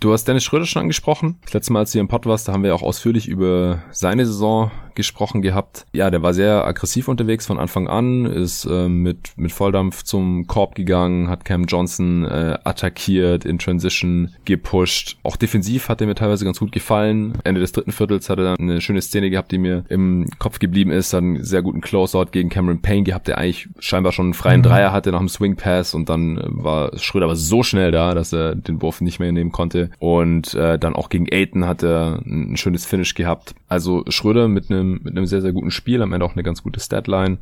du 0.00 0.12
hast 0.12 0.26
Dennis 0.26 0.42
Schröder 0.42 0.66
schon 0.66 0.82
angesprochen. 0.82 1.38
Das 1.44 1.52
letzte 1.52 1.72
Mal, 1.72 1.80
als 1.80 1.92
du 1.92 1.94
hier 1.94 2.00
im 2.00 2.08
Pod 2.08 2.26
warst, 2.26 2.48
da 2.48 2.52
haben 2.52 2.64
wir 2.64 2.74
auch 2.74 2.82
ausführlich 2.82 3.28
über 3.28 3.84
seine 3.92 4.26
Saison 4.26 4.72
gesprochen 4.94 5.42
gehabt. 5.42 5.86
Ja, 5.92 6.10
der 6.10 6.22
war 6.22 6.34
sehr 6.34 6.64
aggressiv 6.64 7.08
unterwegs 7.08 7.46
von 7.46 7.58
Anfang 7.58 7.88
an, 7.88 8.26
ist 8.26 8.64
äh, 8.64 8.88
mit, 8.88 9.32
mit 9.36 9.52
Volldampf 9.52 10.02
zum 10.02 10.46
Korb 10.46 10.74
gegangen, 10.74 11.28
hat 11.28 11.44
Cam 11.44 11.64
Johnson 11.64 12.24
äh, 12.24 12.58
attackiert, 12.64 13.44
in 13.44 13.58
Transition 13.58 14.34
gepusht. 14.44 15.16
Auch 15.22 15.36
defensiv 15.36 15.88
hat 15.88 16.00
er 16.00 16.06
mir 16.06 16.14
teilweise 16.14 16.44
ganz 16.44 16.58
gut 16.58 16.72
gefallen. 16.72 17.38
Ende 17.44 17.60
des 17.60 17.72
dritten 17.72 17.92
Viertels 17.92 18.28
hat 18.28 18.38
er 18.38 18.44
dann 18.44 18.56
eine 18.58 18.80
schöne 18.80 19.02
Szene 19.02 19.30
gehabt, 19.30 19.52
die 19.52 19.58
mir 19.58 19.84
im 19.88 20.28
Kopf 20.38 20.58
geblieben 20.58 20.90
ist. 20.90 21.12
Hat 21.12 21.22
einen 21.22 21.44
sehr 21.44 21.62
guten 21.62 21.80
Closeout 21.80 22.26
gegen 22.32 22.48
Cameron 22.48 22.82
Payne 22.82 23.04
gehabt, 23.04 23.28
der 23.28 23.38
eigentlich 23.38 23.68
scheinbar 23.78 24.12
schon 24.12 24.26
einen 24.26 24.34
freien 24.34 24.60
mhm. 24.60 24.64
Dreier 24.64 24.92
hatte 24.92 25.12
nach 25.12 25.18
dem 25.18 25.28
Swing 25.28 25.56
Pass 25.56 25.94
und 25.94 26.08
dann 26.08 26.38
äh, 26.38 26.42
war 26.46 26.96
Schröder 26.98 27.26
aber 27.26 27.36
so 27.36 27.62
schnell 27.62 27.90
da, 27.90 28.14
dass 28.14 28.32
er 28.32 28.54
den 28.54 28.82
Wurf 28.82 29.00
nicht 29.00 29.18
mehr 29.18 29.32
nehmen 29.32 29.52
konnte. 29.52 29.90
Und 29.98 30.54
äh, 30.54 30.78
dann 30.78 30.94
auch 30.94 31.08
gegen 31.08 31.26
Aiton 31.30 31.66
hat 31.66 31.82
er 31.82 32.20
ein 32.24 32.56
schönes 32.56 32.86
Finish 32.86 33.14
gehabt. 33.14 33.54
Also 33.68 34.04
Schröder 34.08 34.48
mit 34.48 34.70
einem 34.70 34.81
mit 34.84 35.08
einem 35.08 35.26
sehr, 35.26 35.40
sehr 35.40 35.52
guten 35.52 35.70
Spiel, 35.70 36.02
am 36.02 36.12
Ende 36.12 36.24
auch 36.24 36.34
eine 36.34 36.42
ganz 36.42 36.62
gute 36.62 36.80
Statline. 36.80 37.38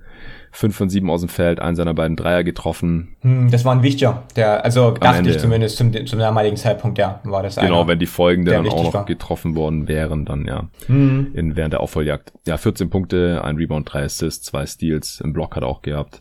5 0.53 0.77
von 0.77 0.89
7 0.89 1.09
aus 1.11 1.21
dem 1.21 1.29
Feld, 1.29 1.61
einen 1.61 1.77
seiner 1.77 1.95
beiden 1.95 2.17
Dreier 2.17 2.43
getroffen. 2.43 3.17
Hm, 3.21 3.51
das 3.51 3.65
war 3.65 3.73
ein 3.73 3.83
wichtiger, 3.83 4.25
der, 4.35 4.65
also 4.65 4.91
dachte 4.91 5.31
ich 5.31 5.39
zumindest 5.39 5.77
zum, 5.77 5.93
zum 6.07 6.19
damaligen 6.19 6.57
Zeitpunkt, 6.57 6.99
ja, 6.99 7.21
war 7.25 7.43
das 7.43 7.57
Genau, 7.57 7.81
einer, 7.81 7.89
wenn 7.89 7.99
die 7.99 8.07
Folgende 8.07 8.53
dann 8.53 8.69
auch 8.69 8.85
noch 8.85 8.95
war. 8.95 9.05
getroffen 9.05 9.55
worden 9.55 9.87
wären, 9.87 10.25
dann 10.25 10.47
ja, 10.47 10.69
hm. 10.87 11.29
in, 11.35 11.57
während 11.57 11.73
der 11.73 11.81
Aufholjagd. 11.81 12.33
Ja, 12.47 12.57
14 12.57 12.91
Punkte, 12.91 13.43
ein 13.45 13.57
Rebound, 13.57 13.93
drei 13.93 14.03
Assists, 14.05 14.47
zwei 14.47 14.67
Steals, 14.67 15.21
im 15.21 15.33
Block 15.33 15.55
hat 15.55 15.63
er 15.63 15.69
auch 15.69 15.83
gehabt. 15.83 16.21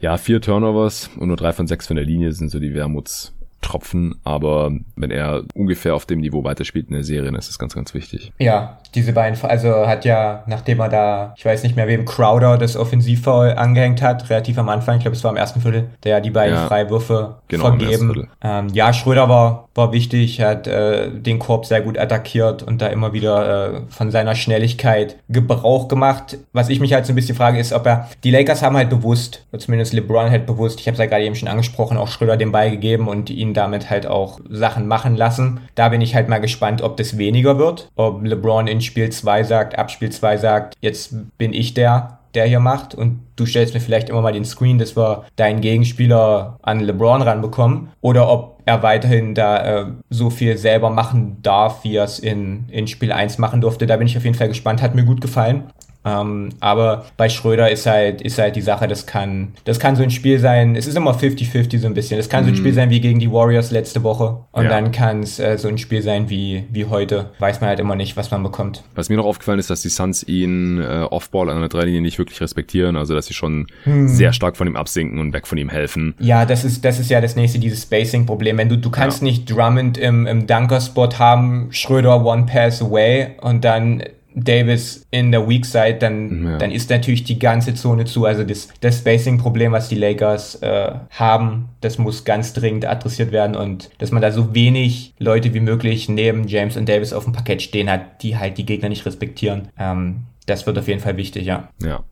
Ja, 0.00 0.16
vier 0.16 0.40
Turnovers 0.40 1.10
und 1.16 1.28
nur 1.28 1.36
drei 1.36 1.52
von 1.52 1.66
sechs 1.66 1.86
von 1.86 1.96
der 1.96 2.04
Linie 2.04 2.32
sind 2.32 2.50
so 2.50 2.58
die 2.58 2.74
Wermuts 2.74 3.37
Tropfen, 3.60 4.14
aber 4.24 4.70
wenn 4.96 5.10
er 5.10 5.42
ungefähr 5.54 5.94
auf 5.94 6.06
dem 6.06 6.20
Niveau 6.20 6.44
weiterspielt 6.44 6.88
in 6.88 6.94
der 6.94 7.04
Serie, 7.04 7.26
dann 7.26 7.34
ist 7.34 7.48
das 7.48 7.58
ganz, 7.58 7.74
ganz 7.74 7.92
wichtig. 7.92 8.32
Ja, 8.38 8.78
diese 8.94 9.12
beiden, 9.12 9.38
also 9.42 9.86
hat 9.86 10.04
ja, 10.04 10.44
nachdem 10.46 10.80
er 10.80 10.88
da, 10.88 11.34
ich 11.36 11.44
weiß 11.44 11.62
nicht 11.64 11.76
mehr, 11.76 11.88
wem 11.88 12.04
Crowder 12.04 12.56
das 12.56 12.76
Offensivfoul 12.76 13.52
angehängt 13.52 14.00
hat, 14.00 14.30
relativ 14.30 14.58
am 14.58 14.68
Anfang, 14.68 14.96
ich 14.96 15.02
glaube, 15.02 15.16
es 15.16 15.24
war 15.24 15.30
im 15.30 15.36
ersten 15.36 15.60
Viertel, 15.60 15.88
der 16.04 16.20
die 16.20 16.30
beiden 16.30 16.56
ja, 16.56 16.66
Freiwürfe 16.66 17.36
genau, 17.48 17.64
vergeben. 17.64 18.28
Ähm, 18.42 18.68
ja, 18.72 18.92
Schröder 18.92 19.28
war, 19.28 19.68
war 19.74 19.92
wichtig, 19.92 20.40
hat 20.40 20.66
äh, 20.66 21.10
den 21.10 21.38
Korb 21.38 21.66
sehr 21.66 21.80
gut 21.80 21.98
attackiert 21.98 22.62
und 22.62 22.80
da 22.80 22.86
immer 22.86 23.12
wieder 23.12 23.74
äh, 23.74 23.80
von 23.88 24.10
seiner 24.10 24.34
Schnelligkeit 24.34 25.16
Gebrauch 25.28 25.88
gemacht. 25.88 26.38
Was 26.52 26.68
ich 26.68 26.80
mich 26.80 26.92
halt 26.92 27.06
so 27.06 27.12
ein 27.12 27.16
bisschen 27.16 27.36
frage, 27.36 27.58
ist, 27.58 27.72
ob 27.72 27.86
er, 27.86 28.08
die 28.24 28.30
Lakers 28.30 28.62
haben 28.62 28.76
halt 28.76 28.88
bewusst, 28.88 29.46
zumindest 29.56 29.92
LeBron 29.92 30.30
halt 30.30 30.46
bewusst, 30.46 30.80
ich 30.80 30.86
habe 30.86 30.94
es 30.94 30.98
ja 30.98 31.06
gerade 31.06 31.24
eben 31.24 31.34
schon 31.34 31.48
angesprochen, 31.48 31.98
auch 31.98 32.08
Schröder 32.08 32.36
den 32.36 32.52
Ball 32.52 32.70
gegeben 32.70 33.08
und 33.08 33.30
ihn 33.30 33.47
damit 33.54 33.90
halt 33.90 34.06
auch 34.06 34.40
Sachen 34.48 34.86
machen 34.86 35.16
lassen. 35.16 35.60
Da 35.74 35.88
bin 35.88 36.00
ich 36.00 36.14
halt 36.14 36.28
mal 36.28 36.38
gespannt, 36.38 36.82
ob 36.82 36.96
das 36.96 37.18
weniger 37.18 37.58
wird, 37.58 37.90
ob 37.96 38.24
LeBron 38.24 38.66
in 38.66 38.80
Spiel 38.80 39.10
2 39.10 39.44
sagt, 39.44 39.78
ab 39.78 39.90
Spiel 39.90 40.10
2 40.10 40.36
sagt, 40.36 40.74
jetzt 40.80 41.14
bin 41.38 41.52
ich 41.52 41.74
der, 41.74 42.18
der 42.34 42.46
hier 42.46 42.60
macht 42.60 42.94
und 42.94 43.20
du 43.36 43.46
stellst 43.46 43.74
mir 43.74 43.80
vielleicht 43.80 44.10
immer 44.10 44.20
mal 44.20 44.32
den 44.32 44.44
Screen, 44.44 44.78
dass 44.78 44.96
wir 44.96 45.24
deinen 45.36 45.60
Gegenspieler 45.60 46.58
an 46.62 46.80
LeBron 46.80 47.22
ranbekommen 47.22 47.90
oder 48.00 48.28
ob 48.28 48.58
er 48.66 48.82
weiterhin 48.82 49.34
da 49.34 49.80
äh, 49.80 49.86
so 50.10 50.28
viel 50.28 50.58
selber 50.58 50.90
machen 50.90 51.38
darf, 51.42 51.84
wie 51.84 51.96
er 51.96 52.04
es 52.04 52.18
in, 52.18 52.66
in 52.68 52.86
Spiel 52.86 53.12
1 53.12 53.38
machen 53.38 53.60
durfte. 53.60 53.86
Da 53.86 53.96
bin 53.96 54.06
ich 54.06 54.16
auf 54.16 54.24
jeden 54.24 54.36
Fall 54.36 54.48
gespannt, 54.48 54.82
hat 54.82 54.94
mir 54.94 55.04
gut 55.04 55.20
gefallen. 55.20 55.70
Ähm, 56.08 56.50
aber 56.60 57.06
bei 57.16 57.28
Schröder 57.28 57.70
ist 57.70 57.86
halt, 57.86 58.22
ist 58.22 58.38
halt 58.38 58.56
die 58.56 58.60
Sache, 58.60 58.88
das 58.88 59.06
kann, 59.06 59.52
das 59.64 59.78
kann 59.78 59.96
so 59.96 60.02
ein 60.02 60.10
Spiel 60.10 60.38
sein, 60.38 60.76
es 60.76 60.86
ist 60.86 60.96
immer 60.96 61.12
50-50 61.12 61.78
so 61.78 61.86
ein 61.86 61.94
bisschen. 61.94 62.16
Das 62.16 62.28
kann 62.28 62.44
so 62.44 62.50
ein 62.50 62.56
Spiel 62.56 62.72
mhm. 62.72 62.76
sein 62.76 62.90
wie 62.90 63.00
gegen 63.00 63.18
die 63.18 63.30
Warriors 63.30 63.70
letzte 63.70 64.02
Woche. 64.02 64.38
Und 64.52 64.64
ja. 64.64 64.70
dann 64.70 64.92
kann 64.92 65.22
es 65.22 65.38
äh, 65.38 65.58
so 65.58 65.68
ein 65.68 65.78
Spiel 65.78 66.02
sein 66.02 66.30
wie, 66.30 66.64
wie 66.70 66.86
heute. 66.86 67.30
Weiß 67.38 67.60
man 67.60 67.68
halt 67.68 67.80
immer 67.80 67.96
nicht, 67.96 68.16
was 68.16 68.30
man 68.30 68.42
bekommt. 68.42 68.82
Was 68.94 69.08
mir 69.08 69.16
noch 69.16 69.26
aufgefallen 69.26 69.58
ist, 69.58 69.70
dass 69.70 69.82
die 69.82 69.88
Suns 69.88 70.22
ihn 70.26 70.80
äh, 70.80 71.06
Offball 71.10 71.50
an 71.50 71.60
der 71.60 71.68
Dreilinie 71.68 72.00
nicht 72.00 72.18
wirklich 72.18 72.40
respektieren. 72.40 72.96
Also, 72.96 73.14
dass 73.14 73.26
sie 73.26 73.34
schon 73.34 73.66
hm. 73.84 74.08
sehr 74.08 74.32
stark 74.32 74.56
von 74.56 74.66
ihm 74.66 74.76
absinken 74.76 75.18
und 75.18 75.32
weg 75.32 75.46
von 75.46 75.58
ihm 75.58 75.68
helfen. 75.68 76.14
Ja, 76.18 76.44
das 76.46 76.64
ist, 76.64 76.84
das 76.84 76.98
ist 76.98 77.10
ja 77.10 77.20
das 77.20 77.36
nächste, 77.36 77.58
dieses 77.58 77.82
Spacing-Problem. 77.82 78.56
Wenn 78.56 78.68
du, 78.68 78.78
du 78.78 78.90
kannst 78.90 79.20
ja. 79.20 79.24
nicht 79.24 79.50
Drummond 79.50 79.98
im, 79.98 80.26
im 80.26 80.46
Dunker-Spot 80.46 81.18
haben, 81.18 81.68
Schröder 81.70 82.24
one 82.24 82.46
pass 82.46 82.82
away 82.82 83.28
und 83.40 83.64
dann 83.64 84.02
Davis 84.44 85.06
in 85.10 85.32
der 85.32 85.48
Weak 85.48 85.64
Side, 85.64 85.96
dann, 86.00 86.44
ja. 86.44 86.58
dann 86.58 86.70
ist 86.70 86.90
natürlich 86.90 87.24
die 87.24 87.38
ganze 87.38 87.74
Zone 87.74 88.04
zu. 88.04 88.24
Also 88.24 88.44
das, 88.44 88.68
das 88.80 88.98
Spacing-Problem, 88.98 89.72
was 89.72 89.88
die 89.88 89.94
Lakers 89.96 90.56
äh, 90.56 90.92
haben, 91.10 91.70
das 91.80 91.98
muss 91.98 92.24
ganz 92.24 92.52
dringend 92.52 92.86
adressiert 92.86 93.32
werden 93.32 93.56
und 93.56 93.90
dass 93.98 94.10
man 94.10 94.22
da 94.22 94.30
so 94.30 94.54
wenig 94.54 95.14
Leute 95.18 95.54
wie 95.54 95.60
möglich 95.60 96.08
neben 96.08 96.46
James 96.46 96.76
und 96.76 96.88
Davis 96.88 97.12
auf 97.12 97.24
dem 97.24 97.32
Parkett 97.32 97.62
stehen 97.62 97.90
hat, 97.90 98.22
die 98.22 98.36
halt 98.36 98.58
die 98.58 98.66
Gegner 98.66 98.88
nicht 98.88 99.06
respektieren. 99.06 99.68
Ähm, 99.78 100.24
das 100.46 100.66
wird 100.66 100.78
auf 100.78 100.88
jeden 100.88 101.00
Fall 101.00 101.16
wichtig, 101.16 101.46
ja. 101.46 101.68
Ja. 101.82 102.04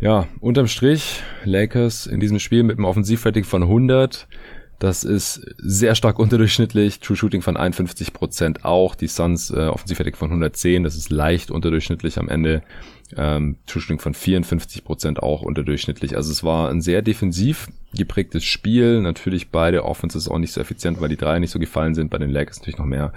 Ja, 0.00 0.28
unterm 0.40 0.66
Strich, 0.66 1.20
Lakers 1.44 2.06
in 2.06 2.20
diesem 2.20 2.38
Spiel 2.38 2.62
mit 2.62 2.78
einem 2.78 2.86
Offensivrating 2.86 3.44
von 3.44 3.62
100. 3.62 4.28
Das 4.80 5.04
ist 5.04 5.42
sehr 5.58 5.94
stark 5.94 6.18
unterdurchschnittlich. 6.18 7.00
True 7.00 7.14
Shooting 7.14 7.42
von 7.42 7.56
51% 7.56 8.64
auch. 8.64 8.94
Die 8.94 9.08
Suns 9.08 9.50
äh, 9.50 9.66
Offensivrating 9.66 10.16
von 10.16 10.30
110. 10.30 10.84
Das 10.84 10.96
ist 10.96 11.10
leicht 11.10 11.50
unterdurchschnittlich 11.50 12.18
am 12.18 12.30
Ende. 12.30 12.62
Ähm, 13.16 13.56
Shooting 13.66 13.98
von 13.98 14.14
54% 14.14 15.18
auch 15.18 15.42
unterdurchschnittlich. 15.42 16.16
Also 16.16 16.30
es 16.30 16.44
war 16.44 16.70
ein 16.70 16.80
sehr 16.80 17.02
defensiv 17.02 17.68
geprägtes 17.92 18.44
Spiel. 18.44 19.00
Natürlich 19.00 19.50
beide 19.50 19.84
Offenses 19.84 20.28
auch 20.28 20.38
nicht 20.38 20.52
so 20.52 20.60
effizient, 20.60 21.00
weil 21.00 21.08
die 21.08 21.16
drei 21.16 21.38
nicht 21.38 21.50
so 21.50 21.58
gefallen 21.58 21.94
sind. 21.94 22.10
Bei 22.10 22.18
den 22.18 22.30
Lakers 22.30 22.58
natürlich 22.58 22.78
noch 22.78 22.86
mehr 22.86 23.12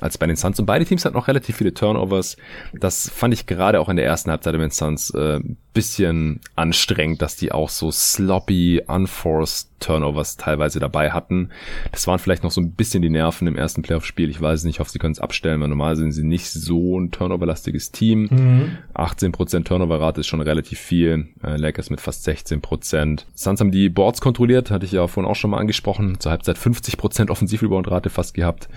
als 0.00 0.18
bei 0.18 0.26
den 0.26 0.36
Suns. 0.36 0.58
Und 0.58 0.66
beide 0.66 0.84
Teams 0.84 1.04
hatten 1.04 1.16
noch 1.16 1.28
relativ 1.28 1.56
viele 1.56 1.74
Turnovers. 1.74 2.36
Das 2.74 3.08
fand 3.08 3.34
ich 3.34 3.46
gerade 3.46 3.80
auch 3.80 3.88
in 3.88 3.96
der 3.96 4.06
ersten 4.06 4.30
Halbzeit 4.30 4.52
bei 4.54 4.58
den 4.58 4.70
Suns 4.70 5.10
äh, 5.10 5.40
bisschen 5.76 6.40
anstrengend, 6.56 7.20
dass 7.20 7.36
die 7.36 7.52
auch 7.52 7.68
so 7.68 7.90
sloppy, 7.90 8.82
unforced 8.86 9.68
Turnovers 9.78 10.38
teilweise 10.38 10.80
dabei 10.80 11.10
hatten. 11.10 11.50
Das 11.92 12.06
waren 12.06 12.18
vielleicht 12.18 12.42
noch 12.42 12.50
so 12.50 12.62
ein 12.62 12.72
bisschen 12.72 13.02
die 13.02 13.10
Nerven 13.10 13.46
im 13.46 13.56
ersten 13.56 13.82
Playoff-Spiel. 13.82 14.30
Ich 14.30 14.40
weiß 14.40 14.64
nicht, 14.64 14.76
ich 14.76 14.80
hoffe, 14.80 14.90
sie 14.90 14.98
können 14.98 15.12
es 15.12 15.20
abstellen, 15.20 15.60
weil 15.60 15.68
normal 15.68 15.96
sind 15.96 16.12
sie 16.12 16.24
nicht 16.24 16.50
so 16.50 16.98
ein 16.98 17.10
turnoverlastiges 17.10 17.92
Team. 17.92 18.28
Mhm. 18.30 18.78
18% 18.94 19.35
Turnover-Rate 19.64 20.20
ist 20.20 20.26
schon 20.26 20.40
relativ 20.40 20.78
viel. 20.78 21.28
Äh, 21.42 21.56
Lakers 21.56 21.90
mit 21.90 22.00
fast 22.00 22.26
16%. 22.26 23.24
Suns 23.34 23.60
haben 23.60 23.70
die 23.70 23.88
Boards 23.88 24.20
kontrolliert, 24.20 24.70
hatte 24.70 24.86
ich 24.86 24.92
ja 24.92 25.06
vorhin 25.06 25.30
auch 25.30 25.36
schon 25.36 25.50
mal 25.50 25.58
angesprochen. 25.58 26.18
Zur 26.20 26.32
Halbzeit 26.32 26.56
50% 26.56 27.30
Offensiv-Rebound-Rate 27.30 28.10
fast 28.10 28.34
gehabt. 28.34 28.68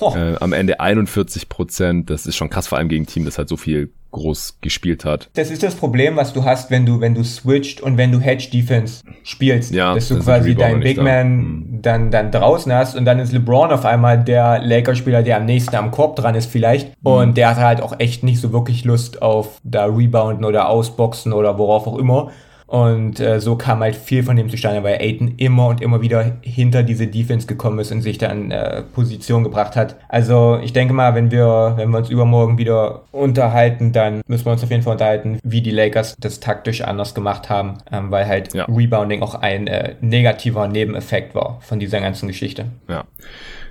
Oh. 0.00 0.14
Äh, 0.14 0.36
am 0.40 0.52
Ende 0.52 0.80
41%. 0.80 2.06
Das 2.06 2.26
ist 2.26 2.36
schon 2.36 2.50
krass, 2.50 2.68
vor 2.68 2.78
allem 2.78 2.88
gegen 2.88 3.04
ein 3.04 3.06
Team, 3.06 3.24
das 3.24 3.38
halt 3.38 3.48
so 3.48 3.56
viel 3.56 3.92
groß 4.14 4.58
gespielt 4.60 5.04
hat. 5.04 5.28
Das 5.34 5.50
ist 5.50 5.62
das 5.62 5.74
Problem, 5.74 6.16
was 6.16 6.32
du 6.32 6.44
hast, 6.44 6.70
wenn 6.70 6.86
du, 6.86 7.00
wenn 7.00 7.14
du 7.14 7.22
switcht 7.22 7.80
und 7.80 7.98
wenn 7.98 8.10
du 8.10 8.20
Hedge 8.20 8.48
Defense 8.50 9.02
spielst. 9.22 9.74
Ja, 9.74 9.94
dass 9.94 10.08
du 10.08 10.18
quasi 10.18 10.54
deinen 10.54 10.80
Big 10.80 10.96
Man 10.96 11.36
mhm. 11.36 11.82
dann, 11.82 12.10
dann 12.10 12.30
draußen 12.30 12.72
hast 12.72 12.96
und 12.96 13.04
dann 13.04 13.18
ist 13.18 13.32
LeBron 13.32 13.70
auf 13.70 13.84
einmal 13.84 14.22
der 14.22 14.60
Lakers-Spieler, 14.60 15.22
der 15.22 15.36
am 15.36 15.44
nächsten 15.44 15.76
am 15.76 15.90
Korb 15.90 16.16
dran 16.16 16.34
ist 16.34 16.50
vielleicht. 16.50 16.88
Mhm. 16.88 16.94
Und 17.02 17.36
der 17.36 17.50
hat 17.50 17.58
halt 17.58 17.82
auch 17.82 17.98
echt 17.98 18.22
nicht 18.22 18.40
so 18.40 18.52
wirklich 18.52 18.84
Lust 18.84 19.20
auf 19.20 19.60
da 19.62 19.84
Rebounden 19.84 20.44
oder 20.44 20.68
Ausboxen 20.68 21.32
oder 21.32 21.58
worauf 21.58 21.86
auch 21.86 21.98
immer. 21.98 22.30
Und 22.66 23.20
äh, 23.20 23.40
so 23.40 23.56
kam 23.56 23.80
halt 23.80 23.94
viel 23.94 24.22
von 24.22 24.36
dem 24.36 24.48
zustande, 24.48 24.82
weil 24.82 24.98
Aiton 25.00 25.34
immer 25.36 25.68
und 25.68 25.80
immer 25.80 26.00
wieder 26.00 26.38
hinter 26.40 26.82
diese 26.82 27.06
Defense 27.06 27.46
gekommen 27.46 27.78
ist 27.78 27.92
und 27.92 28.00
sich 28.00 28.18
dann 28.18 28.50
äh, 28.50 28.82
Position 28.82 29.44
gebracht 29.44 29.76
hat. 29.76 29.96
Also 30.08 30.58
ich 30.62 30.72
denke 30.72 30.94
mal, 30.94 31.14
wenn 31.14 31.30
wir, 31.30 31.74
wenn 31.76 31.90
wir 31.90 31.98
uns 31.98 32.10
übermorgen 32.10 32.56
wieder 32.58 33.02
unterhalten, 33.12 33.92
dann 33.92 34.22
müssen 34.26 34.46
wir 34.46 34.52
uns 34.52 34.64
auf 34.64 34.70
jeden 34.70 34.82
Fall 34.82 34.94
unterhalten, 34.94 35.38
wie 35.44 35.60
die 35.60 35.70
Lakers 35.70 36.16
das 36.18 36.40
taktisch 36.40 36.80
anders 36.80 37.14
gemacht 37.14 37.50
haben, 37.50 37.78
ähm, 37.92 38.10
weil 38.10 38.26
halt 38.26 38.54
ja. 38.54 38.64
Rebounding 38.64 39.22
auch 39.22 39.34
ein 39.34 39.66
äh, 39.66 39.96
negativer 40.00 40.66
Nebeneffekt 40.66 41.34
war 41.34 41.58
von 41.60 41.78
dieser 41.78 42.00
ganzen 42.00 42.28
Geschichte. 42.28 42.66
Ja. 42.88 43.04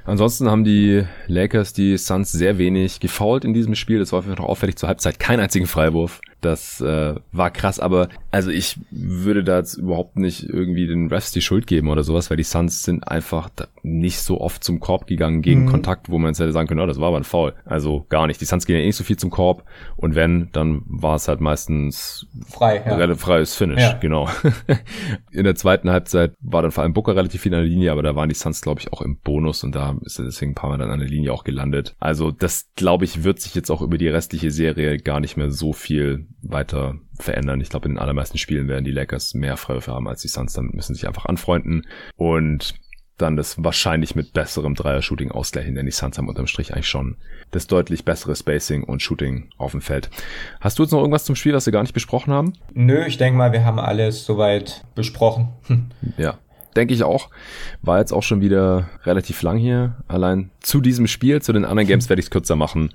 Ansonsten 0.06 0.50
haben 0.50 0.64
die 0.64 1.04
Lakers 1.28 1.74
die 1.74 1.98
Suns 1.98 2.32
sehr 2.32 2.58
wenig 2.58 3.00
gefoult 3.00 3.46
in 3.46 3.54
diesem 3.54 3.74
Spiel. 3.74 4.00
Das 4.00 4.12
war 4.12 4.20
auf 4.20 4.26
jeden 4.26 4.36
Fall 4.36 4.44
noch 4.44 4.50
auffällig 4.50 4.76
zur 4.76 4.90
Halbzeit. 4.90 5.18
Kein 5.20 5.40
einzigen 5.40 5.66
Freiwurf. 5.66 6.20
Das 6.44 6.82
äh, 6.82 7.16
war 7.32 7.52
krass, 7.52 7.80
aber 7.80 8.10
also 8.32 8.52
ich 8.52 8.80
würde 8.92 9.44
da 9.44 9.60
jetzt 9.60 9.76
überhaupt 9.76 10.18
nicht 10.18 10.44
irgendwie 10.44 10.88
den 10.88 11.08
Refs 11.08 11.32
die 11.32 11.42
Schuld 11.42 11.68
geben 11.68 11.88
oder 11.88 12.04
sowas, 12.04 12.30
weil 12.30 12.38
die 12.38 12.44
Suns 12.44 12.84
sind 12.84 13.08
einfach 13.08 13.50
nicht 13.82 14.20
so 14.20 14.42
oft 14.42 14.64
zum 14.64 14.82
Korb 14.82 15.08
gegangen 15.08 15.42
gegen 15.42 15.64
mhm. 15.64 15.70
Kontakt, 15.70 16.10
wo 16.10 16.18
man 16.18 16.32
jetzt 16.32 16.40
hätte 16.40 16.52
sagen 16.52 16.68
können, 16.68 16.82
oh, 16.82 16.86
das 16.86 17.00
war 17.00 17.08
aber 17.08 17.18
ein 17.18 17.24
Foul. 17.24 17.54
Also 17.64 18.06
gar 18.10 18.28
nicht. 18.28 18.42
Die 18.42 18.46
Suns 18.46 18.66
gehen 18.66 18.76
ja 18.76 18.82
eh 18.82 18.88
nicht 18.88 18.98
so 18.98 19.06
viel 19.06 19.16
zum 19.18 19.30
Korb 19.30 19.64
und 19.96 20.16
wenn, 20.16 20.50
dann 20.52 20.82
war 20.86 21.16
es 21.16 21.30
halt 21.30 21.40
meistens 21.40 22.28
frei, 22.50 22.84
ja. 22.86 22.96
relativ 22.96 23.24
freies 23.24 23.56
Finish, 23.56 23.82
ja. 23.82 23.94
genau. 23.94 24.28
In 25.32 25.46
der 25.46 25.56
zweiten 25.56 25.90
Halbzeit 25.90 26.34
war 26.42 26.62
dann 26.62 26.72
vor 26.72 26.84
allem 26.84 26.94
Booker 26.94 27.16
relativ 27.16 27.42
viel 27.42 27.54
an 27.54 27.62
der 27.62 27.70
Linie, 27.70 27.92
aber 27.94 28.04
da 28.04 28.16
waren 28.16 28.28
die 28.28 28.36
Suns, 28.36 28.62
glaube 28.62 28.82
ich, 28.82 28.92
auch 28.92 29.02
im 29.02 29.18
Bonus 29.18 29.64
und 29.64 29.76
da 29.76 29.96
ist 30.02 30.20
er 30.20 30.26
deswegen 30.26 30.52
ein 30.52 30.56
paar 30.56 30.70
Mal 30.70 30.78
dann 30.78 30.92
an 30.92 31.00
der 31.00 31.08
Linie 31.08 31.32
auch 31.32 31.46
gelandet. 31.46 31.96
Also 32.00 32.32
das, 32.32 32.70
glaube 32.76 33.06
ich, 33.06 33.24
wird 33.24 33.40
sich 33.40 33.56
jetzt 33.56 33.70
auch 33.70 33.82
über 33.82 33.98
die 33.98 34.10
restliche 34.10 34.52
Serie 34.52 34.98
gar 34.98 35.20
nicht 35.20 35.38
mehr 35.38 35.52
so 35.52 35.74
viel 35.74 36.28
weiter 36.42 36.96
verändern. 37.20 37.62
Ich 37.62 37.70
glaube, 37.70 37.88
in 37.88 37.96
den 37.96 38.00
allermeisten 38.00 38.38
Spielen 38.38 38.68
werden 38.68 38.86
die 38.86 38.92
Lakers 38.92 39.34
mehr 39.34 39.58
Freiwürfe 39.58 39.94
haben 39.94 40.08
als 40.08 40.22
die 40.22 40.28
Suns. 40.28 40.54
Damit 40.54 40.74
müssen 40.74 40.96
sich 40.96 41.08
einfach 41.08 41.26
anfreunden. 41.26 41.86
Und 42.16 42.76
dann 43.18 43.38
das 43.38 43.64
wahrscheinlich 43.64 44.16
mit 44.16 44.34
besserem 44.34 44.76
Dreier-Shooting 44.76 45.32
ausgleichen, 45.32 45.76
denn 45.76 45.86
die 45.86 45.92
Suns 45.92 46.18
haben 46.18 46.28
unterm 46.28 46.48
Strich 46.48 46.74
eigentlich 46.74 46.88
schon 46.88 47.18
das 47.52 47.68
deutlich 47.68 48.06
bessere 48.06 48.36
Spacing 48.36 48.84
und 48.84 49.02
Shooting 49.02 49.50
auf 49.58 49.72
dem 49.72 49.82
Feld. 49.82 50.10
Hast 50.60 50.80
du 50.80 50.84
jetzt 50.84 50.92
noch 50.92 51.00
irgendwas 51.00 51.26
zum 51.26 51.36
Spiel, 51.36 51.54
was 51.54 51.66
wir 51.66 51.74
gar 51.74 51.84
nicht 51.84 51.94
besprochen 51.94 52.34
haben? 52.34 52.54
Nö, 52.74 53.06
ich 53.06 53.18
denke 53.18 53.38
mal, 53.38 53.52
wir 53.52 53.66
haben 53.66 53.80
alles 53.80 54.26
soweit 54.26 54.84
besprochen. 54.96 55.50
ja, 56.18 56.40
denke 56.76 56.94
ich 56.94 57.04
auch. 57.04 57.30
War 57.82 58.00
jetzt 58.00 58.12
auch 58.12 58.24
schon 58.24 58.42
wieder 58.42 58.90
relativ 59.04 59.42
lang 59.44 59.58
hier. 59.58 59.98
Allein 60.08 60.50
zu 60.62 60.82
diesem 60.82 61.08
Spiel, 61.08 61.42
zu 61.42 61.54
den 61.54 61.66
anderen 61.66 61.88
Games 61.88 62.10
werde 62.10 62.20
ich 62.20 62.26
es 62.26 62.32
kürzer 62.32 62.56
machen. 62.56 62.90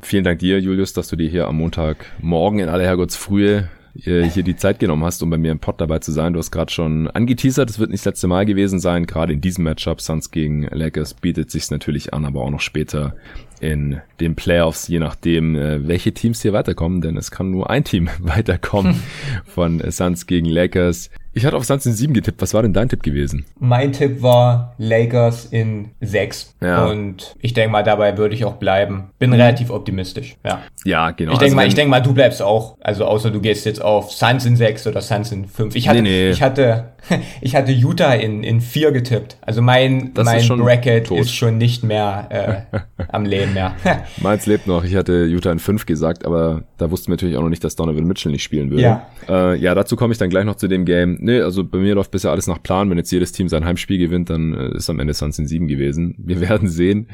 Vielen 0.00 0.24
Dank 0.24 0.38
dir, 0.38 0.60
Julius, 0.60 0.92
dass 0.92 1.08
du 1.08 1.16
dir 1.16 1.28
hier 1.28 1.48
am 1.48 1.56
Montagmorgen 1.56 2.60
in 2.60 2.68
aller 2.68 2.84
Herrgottsfrühe 2.84 3.68
äh, 4.04 4.22
hier 4.22 4.42
die 4.42 4.56
Zeit 4.56 4.78
genommen 4.78 5.04
hast, 5.04 5.22
um 5.22 5.30
bei 5.30 5.38
mir 5.38 5.50
im 5.50 5.58
Pod 5.58 5.80
dabei 5.80 5.98
zu 5.98 6.12
sein. 6.12 6.32
Du 6.32 6.38
hast 6.38 6.50
gerade 6.50 6.72
schon 6.72 7.08
angeteasert, 7.08 7.68
es 7.68 7.78
wird 7.78 7.90
nicht 7.90 8.06
das 8.06 8.12
letzte 8.12 8.28
Mal 8.28 8.46
gewesen 8.46 8.78
sein. 8.78 9.06
Gerade 9.06 9.32
in 9.32 9.40
diesem 9.40 9.64
Matchup 9.64 10.00
Suns 10.00 10.30
gegen 10.30 10.62
Lakers 10.70 11.14
bietet 11.14 11.50
sich's 11.50 11.70
natürlich 11.70 12.14
an, 12.14 12.24
aber 12.24 12.42
auch 12.42 12.50
noch 12.50 12.60
später 12.60 13.16
in 13.60 14.00
den 14.20 14.34
Playoffs, 14.34 14.88
je 14.88 14.98
nachdem, 14.98 15.54
äh, 15.56 15.86
welche 15.86 16.12
Teams 16.12 16.42
hier 16.42 16.52
weiterkommen, 16.52 17.00
denn 17.00 17.16
es 17.16 17.30
kann 17.30 17.50
nur 17.50 17.70
ein 17.70 17.84
Team 17.84 18.08
weiterkommen 18.18 19.02
von 19.44 19.82
Suns 19.90 20.26
gegen 20.26 20.46
Lakers. 20.46 21.10
Ich 21.38 21.46
hatte 21.46 21.56
auf 21.56 21.64
Suns 21.64 21.86
in 21.86 21.92
7 21.92 22.14
getippt. 22.14 22.42
Was 22.42 22.52
war 22.52 22.62
denn 22.62 22.72
dein 22.72 22.88
Tipp 22.88 23.04
gewesen? 23.04 23.44
Mein 23.60 23.92
Tipp 23.92 24.22
war 24.22 24.74
Lakers 24.78 25.44
in 25.44 25.90
6. 26.00 26.56
Ja. 26.60 26.86
Und 26.86 27.36
ich 27.40 27.52
denke 27.52 27.70
mal, 27.70 27.84
dabei 27.84 28.18
würde 28.18 28.34
ich 28.34 28.44
auch 28.44 28.56
bleiben. 28.56 29.10
Bin 29.20 29.32
relativ 29.32 29.70
optimistisch. 29.70 30.36
Ja, 30.44 30.62
ja 30.84 31.10
genau. 31.12 31.32
Ich 31.32 31.38
denke 31.38 31.44
also 31.52 31.56
mal, 31.56 31.66
ich 31.68 31.74
denke 31.74 31.90
mal, 31.90 32.00
du 32.00 32.12
bleibst 32.12 32.42
auch. 32.42 32.76
Also 32.80 33.04
außer 33.04 33.30
du 33.30 33.40
gehst 33.40 33.66
jetzt 33.66 33.80
auf 33.80 34.10
Suns 34.10 34.46
in 34.46 34.56
6 34.56 34.88
oder 34.88 35.00
Suns 35.00 35.30
in 35.30 35.46
5. 35.46 35.76
Ich 35.76 35.88
hatte, 35.88 36.02
nee, 36.02 36.08
nee. 36.08 36.30
ich 36.30 36.42
hatte, 36.42 36.88
ich 37.40 37.54
hatte 37.54 37.70
Utah 37.70 38.14
in, 38.14 38.42
in 38.42 38.60
4 38.60 38.90
getippt. 38.90 39.36
Also 39.40 39.62
mein, 39.62 40.14
das 40.14 40.24
mein 40.24 40.40
ist 40.40 40.48
Bracket 40.48 41.06
tot. 41.06 41.20
ist 41.20 41.32
schon 41.32 41.56
nicht 41.56 41.84
mehr 41.84 42.66
äh, 42.72 42.78
am 43.12 43.24
Leben 43.24 43.47
mehr. 43.54 43.76
Meins 44.22 44.46
lebt 44.46 44.66
noch. 44.66 44.84
Ich 44.84 44.96
hatte 44.96 45.24
Utah 45.24 45.52
in 45.52 45.58
5 45.58 45.86
gesagt, 45.86 46.24
aber 46.24 46.64
da 46.78 46.90
wussten 46.90 47.08
wir 47.08 47.12
natürlich 47.12 47.36
auch 47.36 47.42
noch 47.42 47.48
nicht, 47.48 47.64
dass 47.64 47.76
Donovan 47.76 48.04
Mitchell 48.04 48.32
nicht 48.32 48.42
spielen 48.42 48.70
würde. 48.70 48.82
Ja, 48.82 49.06
äh, 49.28 49.56
ja 49.56 49.74
dazu 49.74 49.96
komme 49.96 50.12
ich 50.12 50.18
dann 50.18 50.30
gleich 50.30 50.44
noch 50.44 50.56
zu 50.56 50.68
dem 50.68 50.84
Game 50.84 51.18
nee, 51.20 51.40
also 51.40 51.64
bei 51.64 51.78
mir 51.78 51.94
läuft 51.94 52.10
bisher 52.10 52.30
alles 52.30 52.46
nach 52.46 52.62
Plan. 52.62 52.90
Wenn 52.90 52.98
jetzt 52.98 53.10
jedes 53.10 53.32
Team 53.32 53.48
sein 53.48 53.64
Heimspiel 53.64 53.98
gewinnt, 53.98 54.30
dann 54.30 54.54
äh, 54.54 54.76
ist 54.76 54.90
am 54.90 54.98
Ende 54.98 55.14
Suns 55.14 55.38
in 55.38 55.46
sieben 55.46 55.68
gewesen. 55.68 56.14
Wir 56.18 56.40
werden 56.48 56.68
sehen. 56.68 57.08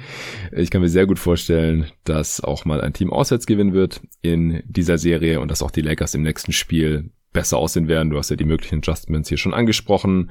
Ich 0.53 0.71
kann 0.71 0.81
mir 0.81 0.89
sehr 0.89 1.07
gut 1.07 1.19
vorstellen, 1.19 1.87
dass 2.05 2.43
auch 2.43 2.65
mal 2.65 2.81
ein 2.81 2.93
Team 2.93 3.13
auswärts 3.13 3.47
gewinnen 3.47 3.75
wird 3.75 4.01
in 4.23 4.63
dieser 4.67 4.99
Serie 4.99 5.41
und 5.41 5.51
dass 5.51 5.63
auch 5.63 5.71
die 5.71 5.83
Lakers 5.83 6.15
im 6.15 6.23
nächsten 6.23 6.53
Spiel 6.53 7.11
besser 7.33 7.59
aussehen 7.59 7.89
werden. 7.89 8.11
Du 8.11 8.19
hast 8.19 8.31
ja 8.31 8.37
die 8.37 8.45
möglichen 8.45 8.79
Adjustments 8.79 9.29
hier 9.29 9.39
schon 9.39 9.55
angesprochen 9.55 10.31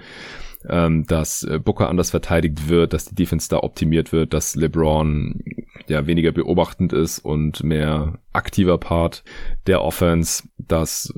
ähm, 0.70 1.06
dass 1.06 1.44
äh, 1.44 1.60
Booker 1.60 1.90
anders 1.90 2.12
verteidigt 2.12 2.70
wird, 2.70 2.94
dass 2.94 3.06
die 3.06 3.16
Defense 3.16 3.50
da 3.50 3.58
optimiert 3.58 4.12
wird, 4.12 4.34
dass 4.34 4.56
LeBron 4.56 5.44
ja 5.88 6.08
weniger 6.08 6.32
beobachtend 6.32 6.94
ist 6.94 7.20
und 7.20 7.64
mehr 7.64 8.20
aktiver 8.32 8.78
Part 8.78 9.24
der 9.68 9.82
Offense, 9.82 10.44
dass 10.58 11.14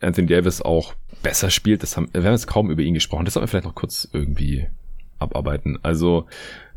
Anthony 0.00 0.28
Davis 0.28 0.62
auch 0.62 0.94
besser 1.22 1.50
spielt. 1.50 1.82
Das 1.82 1.96
haben, 1.96 2.08
wir 2.12 2.22
haben 2.22 2.32
jetzt 2.32 2.46
kaum 2.46 2.70
über 2.70 2.82
ihn 2.82 2.94
gesprochen. 2.94 3.24
Das 3.24 3.34
sollten 3.34 3.46
wir 3.46 3.48
vielleicht 3.48 3.66
noch 3.66 3.74
kurz 3.74 4.08
irgendwie 4.12 4.66
abarbeiten. 5.18 5.78
Also 5.82 6.26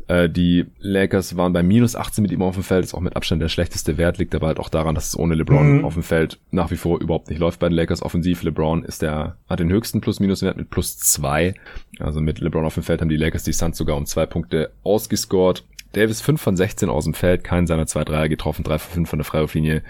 äh, 0.08 0.28
die 0.28 0.66
Lakers 0.78 1.36
waren 1.36 1.52
bei 1.52 1.62
minus 1.62 1.96
18 1.96 2.22
mit 2.22 2.32
ihm 2.32 2.42
auf 2.42 2.54
dem 2.54 2.62
Feld, 2.62 2.84
ist 2.84 2.94
auch 2.94 3.00
mit 3.00 3.16
Abstand 3.16 3.42
der 3.42 3.48
schlechteste 3.48 3.98
Wert, 3.98 4.18
liegt 4.18 4.34
aber 4.34 4.48
halt 4.48 4.58
auch 4.58 4.68
daran, 4.68 4.94
dass 4.94 5.08
es 5.08 5.18
ohne 5.18 5.34
LeBron 5.34 5.78
mhm. 5.78 5.84
auf 5.84 5.94
dem 5.94 6.02
Feld 6.02 6.38
nach 6.50 6.70
wie 6.70 6.76
vor 6.76 7.00
überhaupt 7.00 7.28
nicht 7.28 7.38
läuft 7.38 7.60
bei 7.60 7.68
den 7.68 7.76
Lakers 7.76 8.02
offensiv. 8.02 8.42
LeBron 8.42 8.84
ist 8.84 9.02
der, 9.02 9.36
hat 9.48 9.60
den 9.60 9.70
höchsten 9.70 10.00
Plus-Minus-Wert 10.00 10.56
mit 10.56 10.70
plus 10.70 10.98
zwei. 10.98 11.54
Also 11.98 12.20
mit 12.20 12.40
LeBron 12.40 12.64
auf 12.64 12.74
dem 12.74 12.82
Feld 12.82 13.00
haben 13.00 13.08
die 13.08 13.16
Lakers 13.16 13.44
die 13.44 13.52
Suns 13.52 13.76
sogar 13.76 13.96
um 13.96 14.06
zwei 14.06 14.26
Punkte 14.26 14.72
ausgescored. 14.82 15.64
Davis 15.92 16.20
5 16.20 16.40
von 16.40 16.56
16 16.56 16.88
aus 16.88 17.04
dem 17.04 17.14
Feld, 17.14 17.44
keinen 17.44 17.66
seiner 17.66 17.86
zwei 17.86 18.04
Dreier 18.04 18.28
getroffen, 18.28 18.64
3 18.64 18.78
von 18.78 18.92
5 18.94 19.10
von 19.10 19.18
der 19.18 19.24
Freiwurflinie. 19.24 19.82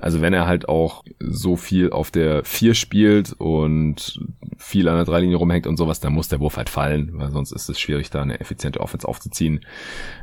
Also 0.00 0.20
wenn 0.20 0.32
er 0.32 0.46
halt 0.46 0.68
auch 0.68 1.04
so 1.18 1.56
viel 1.56 1.90
auf 1.90 2.10
der 2.10 2.44
4 2.44 2.74
spielt 2.74 3.32
und 3.32 4.20
viel 4.56 4.88
an 4.88 4.96
der 4.96 5.04
Dreilinie 5.04 5.36
rumhängt 5.36 5.66
und 5.66 5.76
sowas, 5.76 6.00
dann 6.00 6.12
muss 6.12 6.28
der 6.28 6.40
Wurf 6.40 6.56
halt 6.56 6.68
fallen, 6.68 7.10
weil 7.14 7.30
sonst 7.30 7.52
ist 7.52 7.68
es 7.68 7.78
schwierig, 7.78 8.10
da 8.10 8.22
eine 8.22 8.40
effiziente 8.40 8.80
Offense 8.80 9.06
aufzuziehen. 9.06 9.60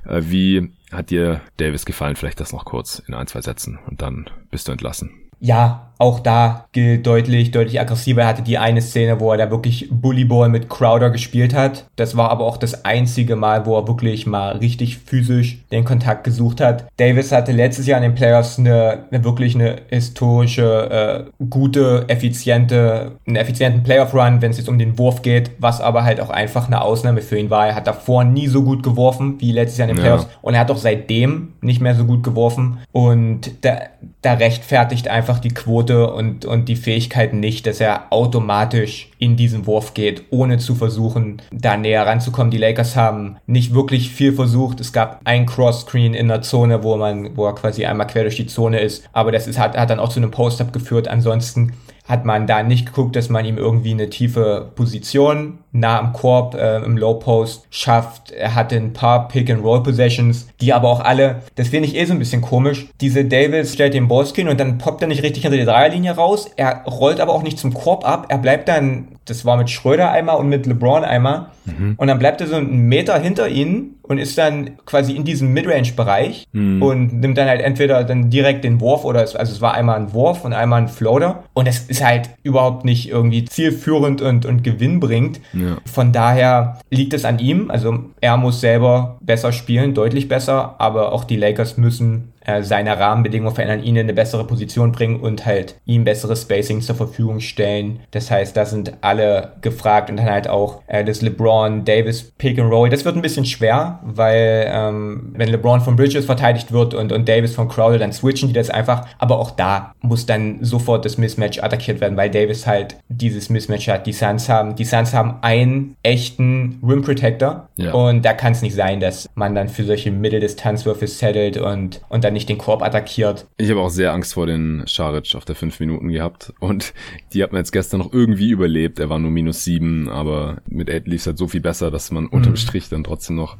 Äh, 0.06 0.22
wie 0.26 0.72
hat 0.92 1.10
dir 1.10 1.42
Davis 1.58 1.86
gefallen? 1.86 2.16
Vielleicht 2.16 2.40
das 2.40 2.54
noch 2.54 2.66
kurz 2.66 3.00
in 3.00 3.14
ein, 3.14 3.28
zwei 3.28 3.42
Sätzen 3.42 3.80
und 3.88 4.02
dann 4.02 4.30
bist 4.52 4.68
du 4.68 4.72
entlassen. 4.72 5.12
Ja, 5.40 5.94
auch 5.98 6.20
da 6.20 6.66
gilt 6.72 7.06
deutlich, 7.08 7.52
deutlich 7.52 7.80
aggressiver. 7.80 8.22
Er 8.22 8.28
hatte 8.28 8.41
die 8.41 8.58
eine 8.58 8.82
Szene, 8.82 9.20
wo 9.20 9.32
er 9.32 9.38
da 9.38 9.52
wirklich 9.52 9.88
Bullyball 9.89 10.50
mit 10.50 10.70
Crowder 10.70 11.10
gespielt 11.10 11.54
hat. 11.54 11.86
Das 11.96 12.18
war 12.18 12.30
aber 12.32 12.46
auch 12.46 12.58
das 12.58 12.86
einzige 12.86 13.36
Mal, 13.36 13.66
wo 13.66 13.78
er 13.78 13.88
wirklich 13.88 14.26
mal 14.26 14.58
richtig 14.58 14.98
physisch 14.98 15.60
den 15.72 15.86
Kontakt 15.86 16.24
gesucht 16.24 16.62
hat. 16.62 16.86
Davis 16.98 17.32
hatte 17.32 17.52
letztes 17.52 17.88
Jahr 17.88 17.98
in 17.98 18.04
den 18.04 18.16
Playoffs 18.16 18.60
eine, 18.60 19.06
eine 19.12 19.24
wirklich 19.24 19.56
eine 19.56 19.78
historische, 19.89 21.26
äh, 21.39 21.46
gute, 21.50 22.06
effiziente, 22.08 23.14
einen 23.26 23.36
effizienten 23.38 23.84
Playoff-Run, 23.84 24.41
wenn 24.41 24.52
es 24.52 24.58
jetzt 24.58 24.70
um 24.70 24.80
den 24.80 24.98
Wurf 24.98 25.22
geht, 25.22 25.52
was 25.60 25.82
aber 25.82 26.04
halt 26.04 26.20
auch 26.20 26.30
einfach 26.30 26.68
eine 26.68 26.82
Ausnahme 26.82 27.22
für 27.22 27.38
ihn 27.38 27.50
war. 27.50 27.68
Er 27.68 27.76
hat 27.76 27.88
davor 27.88 28.24
nie 28.24 28.48
so 28.48 28.64
gut 28.64 28.84
geworfen 28.84 29.36
wie 29.39 29.52
letztes 29.52 29.78
Jahr 29.78 29.89
in 29.89 29.96
den 29.96 30.02
Playoffs 30.02 30.26
ja. 30.26 30.39
und 30.41 30.54
er 30.54 30.60
hat 30.62 30.72
auch 30.72 30.78
seitdem 30.78 31.54
nicht 31.62 31.82
mehr 31.82 31.96
so 31.96 32.06
gut 32.06 32.24
geworfen 32.24 32.80
und 32.91 33.52
da, 33.62 33.78
da 34.22 34.34
rechtfertigt 34.34 35.08
einfach 35.08 35.39
die 35.39 35.50
Quote 35.50 35.85
Quote 35.86 36.12
und, 36.12 36.46
und 36.46 36.68
die 36.68 36.76
Fähigkeiten 36.76 37.40
nicht, 37.40 37.68
dass 37.68 37.80
er 37.80 38.12
automatisch 38.12 39.10
in 39.20 39.36
diesen 39.36 39.66
Wurf 39.66 39.94
geht, 39.94 40.24
ohne 40.32 40.58
zu 40.58 40.76
versuchen, 40.76 41.42
da 41.52 41.78
näher 41.78 42.06
ranzukommen. 42.06 42.52
Die 42.52 42.58
Lakers 42.58 42.96
haben 42.96 43.38
nicht 43.46 43.74
wirklich 43.74 44.10
viel 44.10 44.34
versucht. 44.34 44.80
Es 44.80 44.94
gab 44.94 45.22
ein 45.24 45.46
Cross-Screen 45.46 46.14
in 46.14 46.28
der 46.28 46.42
Zone, 46.42 46.84
wo 46.84 46.98
man, 46.98 47.38
wo 47.38 47.46
er 47.46 47.56
quasi 47.56 47.86
einmal 47.86 48.08
quer 48.08 48.24
durch 48.24 48.38
die 48.38 48.48
Zone 48.48 48.80
ist. 48.80 49.08
Aber 49.14 49.32
das 49.32 49.48
ist, 49.48 49.60
hat, 49.60 49.78
hat 49.78 49.90
dann 49.90 50.00
auch 50.00 50.10
zu 50.10 50.20
einem 50.20 50.32
Post-Up 50.32 50.74
geführt. 50.74 51.08
Ansonsten 51.08 51.74
hat 52.08 52.24
man 52.24 52.46
da 52.46 52.62
nicht 52.62 52.86
geguckt, 52.86 53.16
dass 53.16 53.30
man 53.30 53.46
ihm 53.46 53.58
irgendwie 53.58 53.92
eine 53.92 54.10
tiefe 54.10 54.72
Position 54.76 55.60
nah 55.72 56.00
am 56.00 56.14
Korb 56.14 56.54
äh, 56.54 56.78
im 56.84 56.98
Low 56.98 57.16
Post 57.16 57.66
schafft. 57.72 58.32
Er 58.32 58.54
hatte 58.54 58.76
ein 58.76 58.94
paar 58.94 59.28
Pick 59.28 59.50
and 59.50 59.64
Roll 59.64 59.82
Possessions, 59.82 60.48
die 60.66 60.74
aber 60.74 60.89
auch 60.89 61.01
alle, 61.01 61.43
das 61.53 61.68
finde 61.68 61.88
ich 61.88 61.95
eh 61.95 62.05
so 62.05 62.13
ein 62.13 62.20
bisschen 62.20 62.41
komisch. 62.41 62.88
Diese 62.99 63.24
Davis 63.24 63.74
stellt 63.74 63.93
den 63.93 64.07
Ballscreen 64.07 64.47
und 64.47 64.59
dann 64.59 64.80
poppt 64.80 65.03
er 65.03 65.07
nicht 65.07 65.22
richtig 65.22 65.43
hinter 65.43 65.57
die 65.57 65.63
Dreierlinie 65.63 66.13
raus. 66.13 66.49
Er 66.55 66.84
rollt 66.86 67.20
aber 67.20 67.34
auch 67.34 67.43
nicht 67.43 67.59
zum 67.59 67.72
Korb 67.72 68.03
ab. 68.07 68.26
Er 68.30 68.39
bleibt 68.39 68.68
dann, 68.68 69.09
das 69.26 69.45
war 69.45 69.57
mit 69.57 69.70
Schröder 69.70 70.11
einmal 70.11 70.38
und 70.38 70.49
mit 70.49 70.66
LeBron 70.66 71.03
einmal. 71.03 71.47
Mhm. 71.66 71.93
Und 71.97 72.07
dann 72.07 72.18
bleibt 72.18 72.41
er 72.41 72.47
so 72.47 72.55
einen 72.55 72.88
Meter 72.88 73.20
hinter 73.20 73.47
ihnen 73.47 73.95
und 74.07 74.18
ist 74.18 74.38
dann 74.38 74.78
quasi 74.86 75.13
in 75.13 75.24
diesem 75.24 75.53
Midrange-Bereich 75.53 76.45
mhm. 76.51 76.82
und 76.82 77.22
nimmt 77.22 77.38
dann 77.38 77.47
halt 77.47 77.61
entweder 77.61 78.03
dann 78.03 78.30
direkt 78.30 78.63
den 78.63 78.80
Wurf 78.80 79.03
oder 79.03 79.24
es, 79.24 79.36
also 79.36 79.51
es 79.51 79.61
war 79.61 79.74
einmal 79.74 79.97
ein 79.97 80.13
Wurf 80.13 80.45
und 80.45 80.53
einmal 80.53 80.82
ein 80.82 80.88
Floater 80.88 81.43
und 81.53 81.68
es 81.68 81.80
ist 81.88 82.03
halt 82.03 82.30
überhaupt 82.43 82.86
nicht 82.86 83.09
irgendwie 83.09 83.45
zielführend 83.45 84.22
und, 84.22 84.45
und 84.45 84.63
gewinnbringend. 84.63 85.41
Ja. 85.53 85.78
Von 85.91 86.11
daher 86.11 86.80
liegt 86.89 87.13
es 87.13 87.26
an 87.26 87.39
ihm, 87.39 87.72
also 87.72 87.99
er 88.22 88.38
muss 88.38 88.61
selber 88.61 89.18
besser 89.22 89.51
spielen, 89.51 89.93
deutlich 89.93 90.28
besser, 90.28 90.55
aber 90.78 91.12
auch 91.12 91.24
die 91.24 91.38
Lakers 91.38 91.78
müssen 91.78 92.34
äh, 92.46 92.64
seine 92.64 93.00
Rahmenbedingungen 93.00 93.56
verändern, 93.56 93.84
ihn 93.84 93.96
in 93.96 94.04
eine 94.04 94.14
bessere 94.14 94.46
Position 94.46 94.91
bringen 94.91 95.20
und 95.20 95.46
halt 95.46 95.76
ihm 95.86 96.04
bessere 96.04 96.36
Spacing 96.36 96.82
zur 96.82 96.96
Verfügung 96.96 97.39
stellen. 97.39 98.00
Das 98.12 98.30
heißt, 98.32 98.56
da 98.56 98.66
sind 98.66 98.93
alle 99.02 99.54
gefragt 99.62 100.10
und 100.10 100.18
dann 100.18 100.30
halt 100.30 100.48
auch 100.48 100.82
äh, 100.88 101.04
das 101.04 101.22
LeBron 101.22 101.86
Davis 101.86 102.32
Pick 102.38 102.60
and 102.60 102.72
Roll. 102.72 102.89
Das 102.89 103.06
wird 103.06 103.16
ein 103.16 103.22
bisschen 103.22 103.46
schwer, 103.46 104.00
weil 104.04 104.70
ähm, 104.72 105.34
wenn 105.36 105.50
LeBron 105.50 105.82
von 105.82 105.96
Bridges 105.96 106.26
verteidigt 106.26 106.72
wird 106.72 106.93
und, 106.93 107.12
und 107.12 107.28
Davis 107.28 107.56
von 107.56 107.68
Crowder, 107.68 107.98
dann 107.98 108.14
switchen 108.14 108.50
die 108.50 108.54
das 108.54 108.70
einfach. 108.70 109.08
Aber 109.18 109.39
auch 109.39 109.52
da 109.52 109.93
muss 110.02 110.26
dann 110.26 110.60
sofort 110.62 111.06
das 111.06 111.18
Mismatch 111.18 111.60
attackiert 111.60 112.02
werden, 112.02 112.18
weil 112.18 112.30
Davis 112.30 112.68
halt 112.68 112.98
dieses 113.10 113.50
Mismatch 113.50 113.88
hat. 113.88 114.06
Die 114.06 114.14
Suns 114.14 114.50
haben, 114.50 114.76
die 114.76 114.86
Suns 114.86 115.14
haben 115.14 115.39
einen 115.41 115.96
echten 116.04 116.80
Rim 116.88 117.02
Protector 117.02 117.70
ja. 117.78 117.93
und 117.93 118.24
da 118.24 118.34
kann 118.34 118.54
es 118.54 118.62
nicht 118.62 118.76
sein, 118.76 119.00
dass 119.00 119.30
man 119.36 119.56
dann 119.56 119.70
für 119.70 119.84
solche 119.84 120.12
Mitteldistanzwürfe 120.12 121.08
settelt 121.08 121.58
und, 121.58 122.02
und 122.10 122.24
dann 122.24 122.35
nicht 122.36 122.50
den 122.50 122.60
Korb 122.60 122.84
attackiert. 122.84 123.48
Ich 123.58 123.72
habe 123.72 123.80
auch 123.80 123.90
sehr 123.90 124.14
Angst 124.14 124.36
vor 124.36 124.46
den 124.46 124.84
Scharic 124.86 125.34
auf 125.36 125.46
der 125.46 125.56
5 125.56 125.80
Minuten 125.80 126.10
gehabt 126.10 126.54
und 126.60 126.94
die 127.34 127.42
hat 127.42 127.52
man 127.52 127.62
jetzt 127.62 127.72
gestern 127.72 128.02
noch 128.02 128.14
irgendwie 128.14 128.52
überlebt. 128.52 129.00
Er 129.00 129.10
war 129.10 129.18
nur 129.18 129.32
minus 129.32 129.64
7, 129.64 130.08
aber 130.10 130.62
mit 130.68 130.92
8 130.92 131.08
lief 131.08 131.22
es 131.22 131.28
halt 131.28 131.38
so 131.38 131.48
viel 131.48 131.62
besser, 131.62 131.90
dass 131.90 132.12
man 132.12 132.28
unterm 132.28 132.54
mhm. 132.54 132.58
Strich 132.58 132.90
dann 132.90 133.04
trotzdem 133.04 133.36
noch 133.36 133.58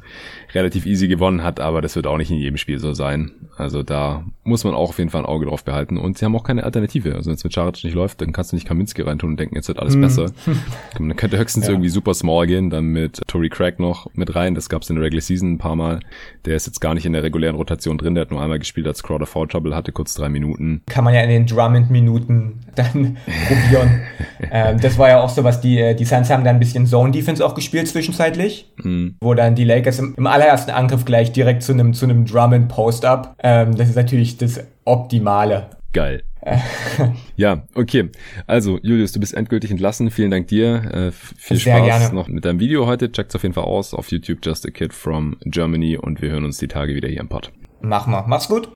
relativ 0.54 0.86
easy 0.86 1.08
gewonnen 1.08 1.42
hat, 1.42 1.58
aber 1.58 1.82
das 1.82 1.96
wird 1.96 2.06
auch 2.06 2.18
nicht 2.18 2.30
in 2.30 2.38
jedem 2.38 2.56
Spiel 2.56 2.78
so 2.78 2.92
sein. 2.92 3.32
Also 3.56 3.82
da 3.82 4.24
muss 4.44 4.64
man 4.64 4.74
auch 4.74 4.90
auf 4.90 4.98
jeden 4.98 5.10
Fall 5.10 5.22
ein 5.22 5.26
Auge 5.26 5.46
drauf 5.46 5.64
behalten 5.64 5.96
und 5.96 6.18
sie 6.18 6.24
haben 6.24 6.36
auch 6.36 6.44
keine 6.44 6.64
Alternative. 6.64 7.14
Also 7.14 7.28
wenn 7.28 7.36
es 7.36 7.44
mit 7.44 7.52
Scharic 7.52 7.82
nicht 7.82 7.94
läuft, 7.94 8.20
dann 8.20 8.32
kannst 8.32 8.52
du 8.52 8.56
nicht 8.56 8.66
Kaminski 8.66 9.02
reintun 9.02 9.30
und 9.30 9.40
denken, 9.40 9.56
jetzt 9.56 9.68
wird 9.68 9.78
alles 9.78 9.96
mhm. 9.96 10.02
besser. 10.02 10.30
Man 10.98 11.16
könnte 11.16 11.38
höchstens 11.38 11.66
ja. 11.66 11.72
irgendwie 11.72 11.88
super 11.88 12.14
small 12.14 12.46
gehen, 12.46 12.70
dann 12.70 12.86
mit 12.86 13.20
Tory 13.26 13.48
Craig 13.48 13.80
noch 13.80 14.08
mit 14.14 14.34
rein. 14.34 14.54
Das 14.54 14.68
gab 14.68 14.82
es 14.82 14.90
in 14.90 14.96
der 14.96 15.04
Regular 15.04 15.22
Season 15.22 15.54
ein 15.54 15.58
paar 15.58 15.76
Mal. 15.76 16.00
Der 16.44 16.56
ist 16.56 16.66
jetzt 16.66 16.80
gar 16.80 16.94
nicht 16.94 17.06
in 17.06 17.12
der 17.12 17.22
regulären 17.22 17.56
Rotation 17.56 17.98
drin, 17.98 18.14
der 18.14 18.22
hat 18.22 18.30
nur 18.30 18.42
einmal 18.42 18.58
gespielt, 18.66 18.86
als 18.86 19.02
Crowder 19.02 19.26
Foul 19.26 19.48
Trouble 19.48 19.74
hatte, 19.74 19.92
kurz 19.92 20.14
drei 20.14 20.28
Minuten. 20.28 20.82
Kann 20.86 21.04
man 21.04 21.14
ja 21.14 21.22
in 21.22 21.30
den 21.30 21.46
Drummond-Minuten 21.46 22.60
dann 22.74 23.16
probieren. 23.48 24.02
ähm, 24.50 24.80
das 24.80 24.98
war 24.98 25.08
ja 25.08 25.20
auch 25.20 25.30
so, 25.30 25.44
was 25.44 25.60
die, 25.60 25.78
äh, 25.78 25.94
die 25.94 26.04
Suns 26.04 26.30
haben 26.30 26.44
dann 26.44 26.56
ein 26.56 26.60
bisschen 26.60 26.86
Zone-Defense 26.86 27.44
auch 27.44 27.54
gespielt 27.54 27.88
zwischenzeitlich, 27.88 28.72
mhm. 28.82 29.16
wo 29.20 29.34
dann 29.34 29.54
die 29.54 29.64
Lakers 29.64 29.98
im, 29.98 30.14
im, 30.16 30.26
allerersten 30.26 30.72
Angriff 30.72 31.04
gleich 31.04 31.32
direkt 31.32 31.62
zu 31.62 31.72
einem 31.72 31.94
zu 31.94 32.04
einem 32.04 32.26
Drummond-Post-Up. 32.26 33.36
Ähm, 33.42 33.76
das 33.76 33.88
ist 33.88 33.96
natürlich 33.96 34.36
das 34.36 34.60
Optimale. 34.84 35.70
Geil. 35.92 36.22
ja, 37.36 37.64
okay. 37.74 38.10
Also, 38.46 38.78
Julius, 38.82 39.12
du 39.12 39.20
bist 39.20 39.34
endgültig 39.34 39.70
entlassen. 39.70 40.10
Vielen 40.10 40.30
Dank 40.30 40.48
dir. 40.48 40.84
Äh, 40.92 41.12
viel 41.12 41.56
Sehr 41.56 41.78
Spaß 41.78 41.86
gerne. 41.86 42.14
noch 42.14 42.28
mit 42.28 42.44
deinem 42.44 42.60
Video 42.60 42.86
heute. 42.86 43.10
Checkt's 43.10 43.34
auf 43.34 43.42
jeden 43.42 43.54
Fall 43.54 43.64
aus 43.64 43.94
auf 43.94 44.10
YouTube 44.10 44.38
Just 44.42 44.66
a 44.66 44.70
Kid 44.70 44.92
from 44.92 45.36
Germany 45.44 45.96
und 45.96 46.22
wir 46.22 46.30
hören 46.30 46.44
uns 46.44 46.58
die 46.58 46.68
Tage 46.68 46.94
wieder 46.94 47.08
hier 47.08 47.20
im 47.20 47.28
Pod. 47.28 47.52
Mach 47.80 48.06
mal. 48.06 48.24
Mach's 48.26 48.48
gut. 48.48 48.72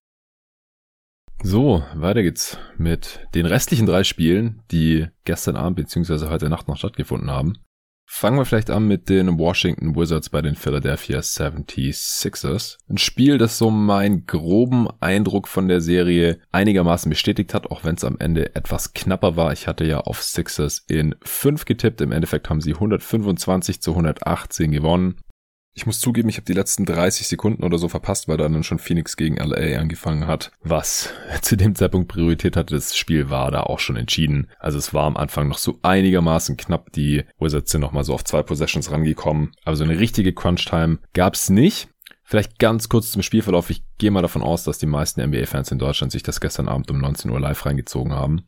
So, 1.42 1.82
weiter 1.94 2.22
geht's 2.22 2.58
mit 2.76 3.26
den 3.34 3.46
restlichen 3.46 3.86
drei 3.86 4.04
Spielen, 4.04 4.62
die 4.70 5.06
gestern 5.24 5.56
Abend 5.56 5.76
bzw. 5.76 6.28
heute 6.28 6.50
Nacht 6.50 6.68
noch 6.68 6.76
stattgefunden 6.76 7.30
haben. 7.30 7.54
Fangen 8.12 8.36
wir 8.36 8.44
vielleicht 8.44 8.70
an 8.70 8.88
mit 8.88 9.08
den 9.08 9.38
Washington 9.38 9.94
Wizards 9.94 10.30
bei 10.30 10.42
den 10.42 10.56
Philadelphia 10.56 11.20
76ers. 11.20 12.76
Ein 12.88 12.98
Spiel, 12.98 13.38
das 13.38 13.56
so 13.56 13.70
meinen 13.70 14.26
groben 14.26 14.88
Eindruck 14.98 15.46
von 15.46 15.68
der 15.68 15.80
Serie 15.80 16.40
einigermaßen 16.50 17.08
bestätigt 17.08 17.54
hat, 17.54 17.70
auch 17.70 17.84
wenn 17.84 17.94
es 17.94 18.04
am 18.04 18.18
Ende 18.18 18.56
etwas 18.56 18.94
knapper 18.94 19.36
war. 19.36 19.52
Ich 19.52 19.68
hatte 19.68 19.84
ja 19.84 20.00
auf 20.00 20.24
Sixers 20.24 20.84
in 20.88 21.14
5 21.22 21.64
getippt. 21.64 22.00
Im 22.00 22.10
Endeffekt 22.10 22.50
haben 22.50 22.60
sie 22.60 22.74
125 22.74 23.80
zu 23.80 23.92
118 23.92 24.72
gewonnen. 24.72 25.20
Ich 25.72 25.86
muss 25.86 26.00
zugeben, 26.00 26.28
ich 26.28 26.36
habe 26.36 26.46
die 26.46 26.52
letzten 26.52 26.84
30 26.84 27.28
Sekunden 27.28 27.62
oder 27.62 27.78
so 27.78 27.88
verpasst, 27.88 28.26
weil 28.26 28.36
dann 28.36 28.64
schon 28.64 28.80
Phoenix 28.80 29.16
gegen 29.16 29.36
LA 29.36 29.78
angefangen 29.78 30.26
hat. 30.26 30.50
Was 30.62 31.12
zu 31.42 31.56
dem 31.56 31.74
Zeitpunkt 31.74 32.08
Priorität 32.08 32.56
hatte, 32.56 32.74
das 32.74 32.96
Spiel 32.96 33.30
war 33.30 33.50
da 33.50 33.62
auch 33.62 33.78
schon 33.78 33.96
entschieden. 33.96 34.48
Also 34.58 34.78
es 34.78 34.92
war 34.92 35.04
am 35.04 35.16
Anfang 35.16 35.48
noch 35.48 35.58
so 35.58 35.78
einigermaßen 35.82 36.56
knapp. 36.56 36.92
Die 36.92 37.24
Wizards 37.38 37.70
sind 37.70 37.80
nochmal 37.80 38.04
so 38.04 38.14
auf 38.14 38.24
zwei 38.24 38.42
Possessions 38.42 38.90
rangekommen. 38.90 39.52
Aber 39.64 39.76
so 39.76 39.84
eine 39.84 39.98
richtige 39.98 40.32
Crunch-Time 40.32 40.98
gab's 41.12 41.50
nicht. 41.50 41.88
Vielleicht 42.24 42.58
ganz 42.58 42.88
kurz 42.88 43.10
zum 43.10 43.22
Spielverlauf. 43.22 43.70
Ich 43.70 43.82
gehe 43.98 44.10
mal 44.10 44.22
davon 44.22 44.42
aus, 44.42 44.64
dass 44.64 44.78
die 44.78 44.86
meisten 44.86 45.20
NBA-Fans 45.20 45.72
in 45.72 45.78
Deutschland 45.78 46.12
sich 46.12 46.22
das 46.22 46.40
gestern 46.40 46.68
Abend 46.68 46.90
um 46.90 46.98
19 46.98 47.30
Uhr 47.30 47.40
live 47.40 47.64
reingezogen 47.64 48.12
haben. 48.12 48.44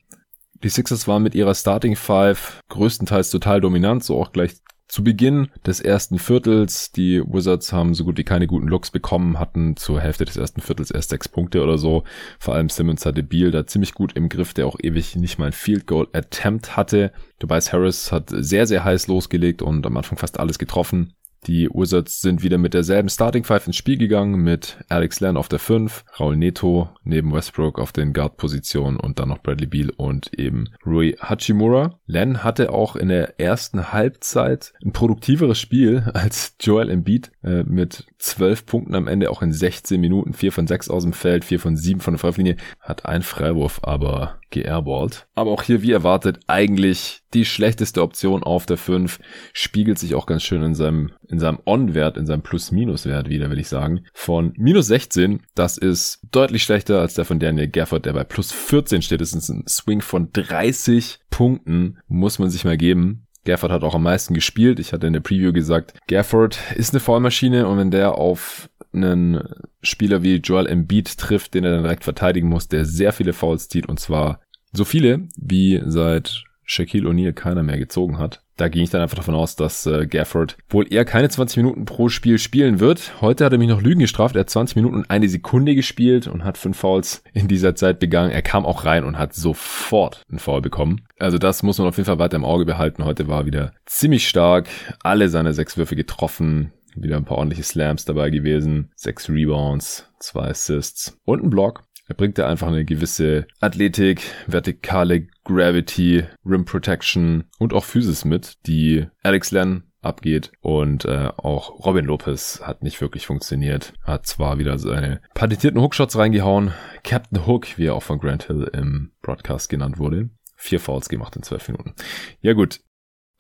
Die 0.63 0.69
Sixers 0.69 1.09
waren 1.09 1.25
mit 1.25 1.35
ihrer 1.35 1.55
Starting 1.55 1.97
Five 1.97 2.61
größtenteils 2.69 3.31
total 3.31 3.61
dominant, 3.61 4.05
so 4.05 4.21
auch 4.21 4.31
gleich 4.31 4.53
zu 4.93 5.03
Beginn 5.03 5.49
des 5.65 5.81
ersten 5.81 6.19
Viertels, 6.19 6.93
die 6.93 7.23
Wizards 7.25 7.73
haben 7.73 7.95
so 7.95 8.05
gut 8.05 8.19
wie 8.19 8.25
keine 8.25 8.47
guten 8.47 8.69
Looks 8.69 8.91
bekommen, 8.91 9.39
hatten 9.39 9.75
zur 9.79 10.03
Hälfte 10.03 10.27
des 10.27 10.37
ersten 10.37 10.61
Viertels 10.61 10.91
erst 10.91 11.09
sechs 11.09 11.31
Punkte 11.31 11.63
oder 11.63 11.79
so. 11.79 12.05
Vor 12.39 12.55
allem 12.55 12.69
Simmons 12.69 13.07
hatte 13.07 13.23
Beal 13.23 13.51
da 13.51 13.67
ziemlich 13.67 13.95
gut 13.95 14.13
im 14.13 14.29
Griff, 14.29 14.53
der 14.53 14.67
auch 14.67 14.77
ewig 14.83 15.17
nicht 15.17 15.39
mal 15.39 15.47
ein 15.47 15.53
Field 15.53 15.87
Goal 15.87 16.09
Attempt 16.13 16.77
hatte. 16.77 17.11
Tobias 17.39 17.73
Harris 17.73 18.13
hat 18.13 18.29
sehr, 18.35 18.67
sehr 18.67 18.85
heiß 18.85 19.07
losgelegt 19.07 19.63
und 19.63 19.87
am 19.87 19.97
Anfang 19.97 20.19
fast 20.19 20.39
alles 20.39 20.59
getroffen. 20.59 21.15
Die 21.49 21.69
Wizards 21.69 22.21
sind 22.21 22.45
wieder 22.45 22.57
mit 22.57 22.73
derselben 22.73 23.09
Starting 23.09 23.43
Five 23.43 23.67
ins 23.67 23.77
Spiel 23.77 23.99
gegangen, 23.99 24.43
mit 24.43 24.79
Alex 24.89 25.19
Len 25.19 25.37
auf 25.37 25.49
der 25.49 25.59
5, 25.59 26.05
Raul 26.21 26.37
Neto 26.37 26.89
neben 27.03 27.33
Westbrook 27.33 27.81
auf 27.81 27.91
den 27.91 28.13
Guard-Positionen 28.13 29.01
und 29.01 29.19
dann 29.19 29.29
noch 29.29 29.43
Bradley 29.43 29.67
Beal 29.67 29.91
und 29.97 30.39
eben 30.39 30.69
Rui 30.87 31.17
Hachimura. 31.21 31.99
Len 32.07 32.45
hatte 32.45 32.71
auch 32.71 32.95
in 32.95 33.09
der 33.09 33.41
ersten 33.41 33.93
Halbzeit 33.93 34.73
ein 34.85 34.93
produktiveres 34.93 35.59
Spiel 35.59 36.09
als 36.15 36.55
Joel 36.61 36.91
Embiid 36.91 37.33
äh, 37.43 37.65
mit 37.65 38.07
12 38.23 38.67
Punkten 38.67 38.95
am 38.95 39.09
Ende, 39.09 39.31
auch 39.31 39.43
in 39.43 39.53
16 39.53 40.01
Minuten, 40.01 40.33
4 40.33 40.53
von 40.53 40.67
6 40.69 40.89
aus 40.91 41.03
dem 41.03 41.13
Feld, 41.13 41.45
4 41.45 41.59
von 41.59 41.77
7 41.77 42.01
von 42.01 42.15
der 42.15 42.19
Freiwurflinie, 42.21 42.57
hat 42.79 43.05
einen 43.05 43.25
Freiwurf 43.25 43.81
aber 43.83 44.39
geairballt. 44.51 45.27
Aber 45.35 45.51
auch 45.51 45.65
hier, 45.65 45.83
wie 45.83 45.91
erwartet, 45.91 46.39
eigentlich 46.47 47.23
die 47.35 47.45
schlechteste 47.45 48.01
Option 48.01 48.45
auf 48.45 48.65
der 48.65 48.77
5, 48.77 49.19
spiegelt 49.53 49.99
sich 49.99 50.15
auch 50.15 50.27
ganz 50.27 50.45
schön 50.45 50.63
in 50.63 50.77
seinem, 50.77 51.11
in 51.29 51.41
seinem 51.41 51.59
On-Wert, 51.67 52.17
in 52.17 52.27
seinem 52.27 52.43
Plus-Minus-Wert 52.43 53.29
wieder, 53.29 53.51
will 53.51 53.59
ich 53.59 53.69
sagen. 53.69 54.05
Von 54.15 54.53
minus 54.57 54.87
16, 54.87 55.41
das 55.57 55.77
ist 55.77 56.21
deutlich 56.31 56.63
schlechter 56.63 57.01
als 57.01 57.15
der 57.15 57.25
von 57.25 57.41
Daniel 57.41 57.69
Gafford, 57.69 58.07
der 58.07 58.13
bei 58.13 58.25
plus 58.25 58.53
14 58.53 59.03
steht. 59.03 59.21
Das 59.21 59.33
ist 59.33 59.49
ein 59.49 59.65
Swing 59.67 60.01
von 60.01 60.31
30 60.33 61.19
Punkten, 61.29 61.99
muss 62.07 62.39
man 62.39 62.51
sich 62.51 62.65
mal 62.65 62.77
geben. 62.77 63.27
Gafford 63.45 63.73
hat 63.73 63.83
auch 63.83 63.95
am 63.95 64.05
meisten 64.05 64.35
gespielt. 64.35 64.79
Ich 64.79 64.93
hatte 64.93 65.07
in 65.07 65.13
der 65.13 65.21
Preview 65.21 65.53
gesagt, 65.53 65.95
Gafford 66.07 66.59
ist 66.77 66.93
eine 66.93 67.01
Vollmaschine 67.01 67.67
und 67.67 67.79
wenn 67.79 67.91
der 67.91 68.17
auf 68.17 68.69
einen 68.93 69.43
Spieler 69.83 70.23
wie 70.23 70.37
Joel 70.37 70.67
Embiid 70.67 71.19
trifft, 71.19 71.55
den 71.55 71.65
er 71.65 71.73
dann 71.73 71.83
direkt 71.83 72.05
verteidigen 72.05 72.49
muss, 72.49 72.69
der 72.69 72.85
sehr 72.85 73.13
viele 73.13 73.33
Fouls 73.33 73.69
zieht 73.69 73.89
und 73.89 73.99
zwar 73.99 74.41
so 74.73 74.85
viele, 74.85 75.29
wie 75.37 75.83
seit 75.85 76.45
Shaquille 76.65 77.09
O'Neal 77.09 77.33
keiner 77.33 77.63
mehr 77.63 77.79
gezogen 77.79 78.19
hat. 78.19 78.43
Da 78.57 78.69
ging 78.69 78.83
ich 78.83 78.91
dann 78.91 79.01
einfach 79.01 79.17
davon 79.17 79.35
aus, 79.35 79.57
dass 79.57 79.87
äh, 79.87 80.07
Gafford 80.07 80.57
wohl 80.69 80.93
eher 80.93 81.05
keine 81.05 81.29
20 81.29 81.57
Minuten 81.57 81.85
pro 81.85 82.09
Spiel 82.09 82.39
spielen 82.39 82.81
wird. 82.81 83.21
Heute 83.21 83.45
hat 83.45 83.53
er 83.53 83.59
mich 83.59 83.69
noch 83.69 83.81
Lügen 83.81 84.01
gestraft. 84.01 84.37
Er 84.37 84.41
hat 84.41 84.51
20 84.51 84.77
Minuten 84.77 84.97
und 84.97 85.11
eine 85.11 85.29
Sekunde 85.29 85.75
gespielt 85.75 86.27
und 86.27 86.45
hat 86.45 86.59
fünf 86.59 86.79
Fouls 86.79 87.23
in 87.33 87.49
dieser 87.49 87.75
Zeit 87.75 87.99
begangen. 87.99 88.31
Er 88.31 88.43
kam 88.43 88.67
auch 88.67 88.85
rein 88.85 89.05
und 89.05 89.19
hat 89.19 89.35
sofort 89.35 90.23
einen 90.29 90.39
Foul 90.39 90.61
bekommen. 90.61 91.07
Also 91.19 91.39
das 91.39 91.63
muss 91.63 91.79
man 91.79 91.89
auf 91.89 91.97
jeden 91.97 92.07
Fall 92.07 92.19
weiter 92.19 92.37
im 92.37 92.45
Auge 92.45 92.67
behalten. 92.67 93.05
Heute 93.05 93.27
war 93.29 93.47
wieder 93.47 93.73
ziemlich 93.87 94.29
stark. 94.29 94.69
Alle 95.03 95.29
seine 95.29 95.55
sechs 95.55 95.77
Würfe 95.77 95.97
getroffen. 95.97 96.73
Wieder 96.95 97.17
ein 97.17 97.25
paar 97.25 97.39
ordentliche 97.39 97.63
Slams 97.63 98.05
dabei 98.05 98.29
gewesen. 98.29 98.91
Sechs 98.97 99.31
Rebounds, 99.31 100.13
zwei 100.19 100.49
Assists 100.49 101.19
und 101.25 101.43
ein 101.43 101.51
Block. 101.51 101.85
Er 102.13 102.17
bringt 102.17 102.37
da 102.37 102.47
einfach 102.47 102.69
eine 102.69 102.85
gewisse 102.85 103.47
Athletik, 103.61 104.21
vertikale 104.47 105.29
Gravity, 105.45 106.25
Rim 106.45 106.67
Protection 106.67 107.45
und 107.59 107.73
auch 107.73 107.87
Physis 107.87 108.27
mit, 108.27 108.59
die 108.67 109.07
Alex 109.23 109.51
Len 109.51 109.85
abgeht 110.03 110.53
und 110.61 111.07
äh, 111.07 111.31
auch 111.39 111.87
Robin 111.87 112.05
Lopez 112.05 112.61
hat 112.63 112.83
nicht 112.83 113.01
wirklich 113.01 113.25
funktioniert. 113.25 113.95
Hat 114.05 114.27
zwar 114.27 114.59
wieder 114.59 114.79
seine 114.79 115.23
patentierten 115.33 115.81
Hookshots 115.81 116.19
reingehauen, 116.19 116.75
Captain 117.03 117.47
Hook, 117.47 117.79
wie 117.79 117.87
er 117.87 117.95
auch 117.95 118.03
von 118.03 118.19
Grant 118.19 118.45
Hill 118.45 118.71
im 118.75 119.13
Broadcast 119.23 119.71
genannt 119.71 119.99
wurde. 119.99 120.29
Vier 120.55 120.81
Fouls 120.81 121.09
gemacht 121.09 121.35
in 121.35 121.43
zwölf 121.43 121.67
Minuten. 121.67 121.95
Ja 122.43 122.53
gut, 122.53 122.81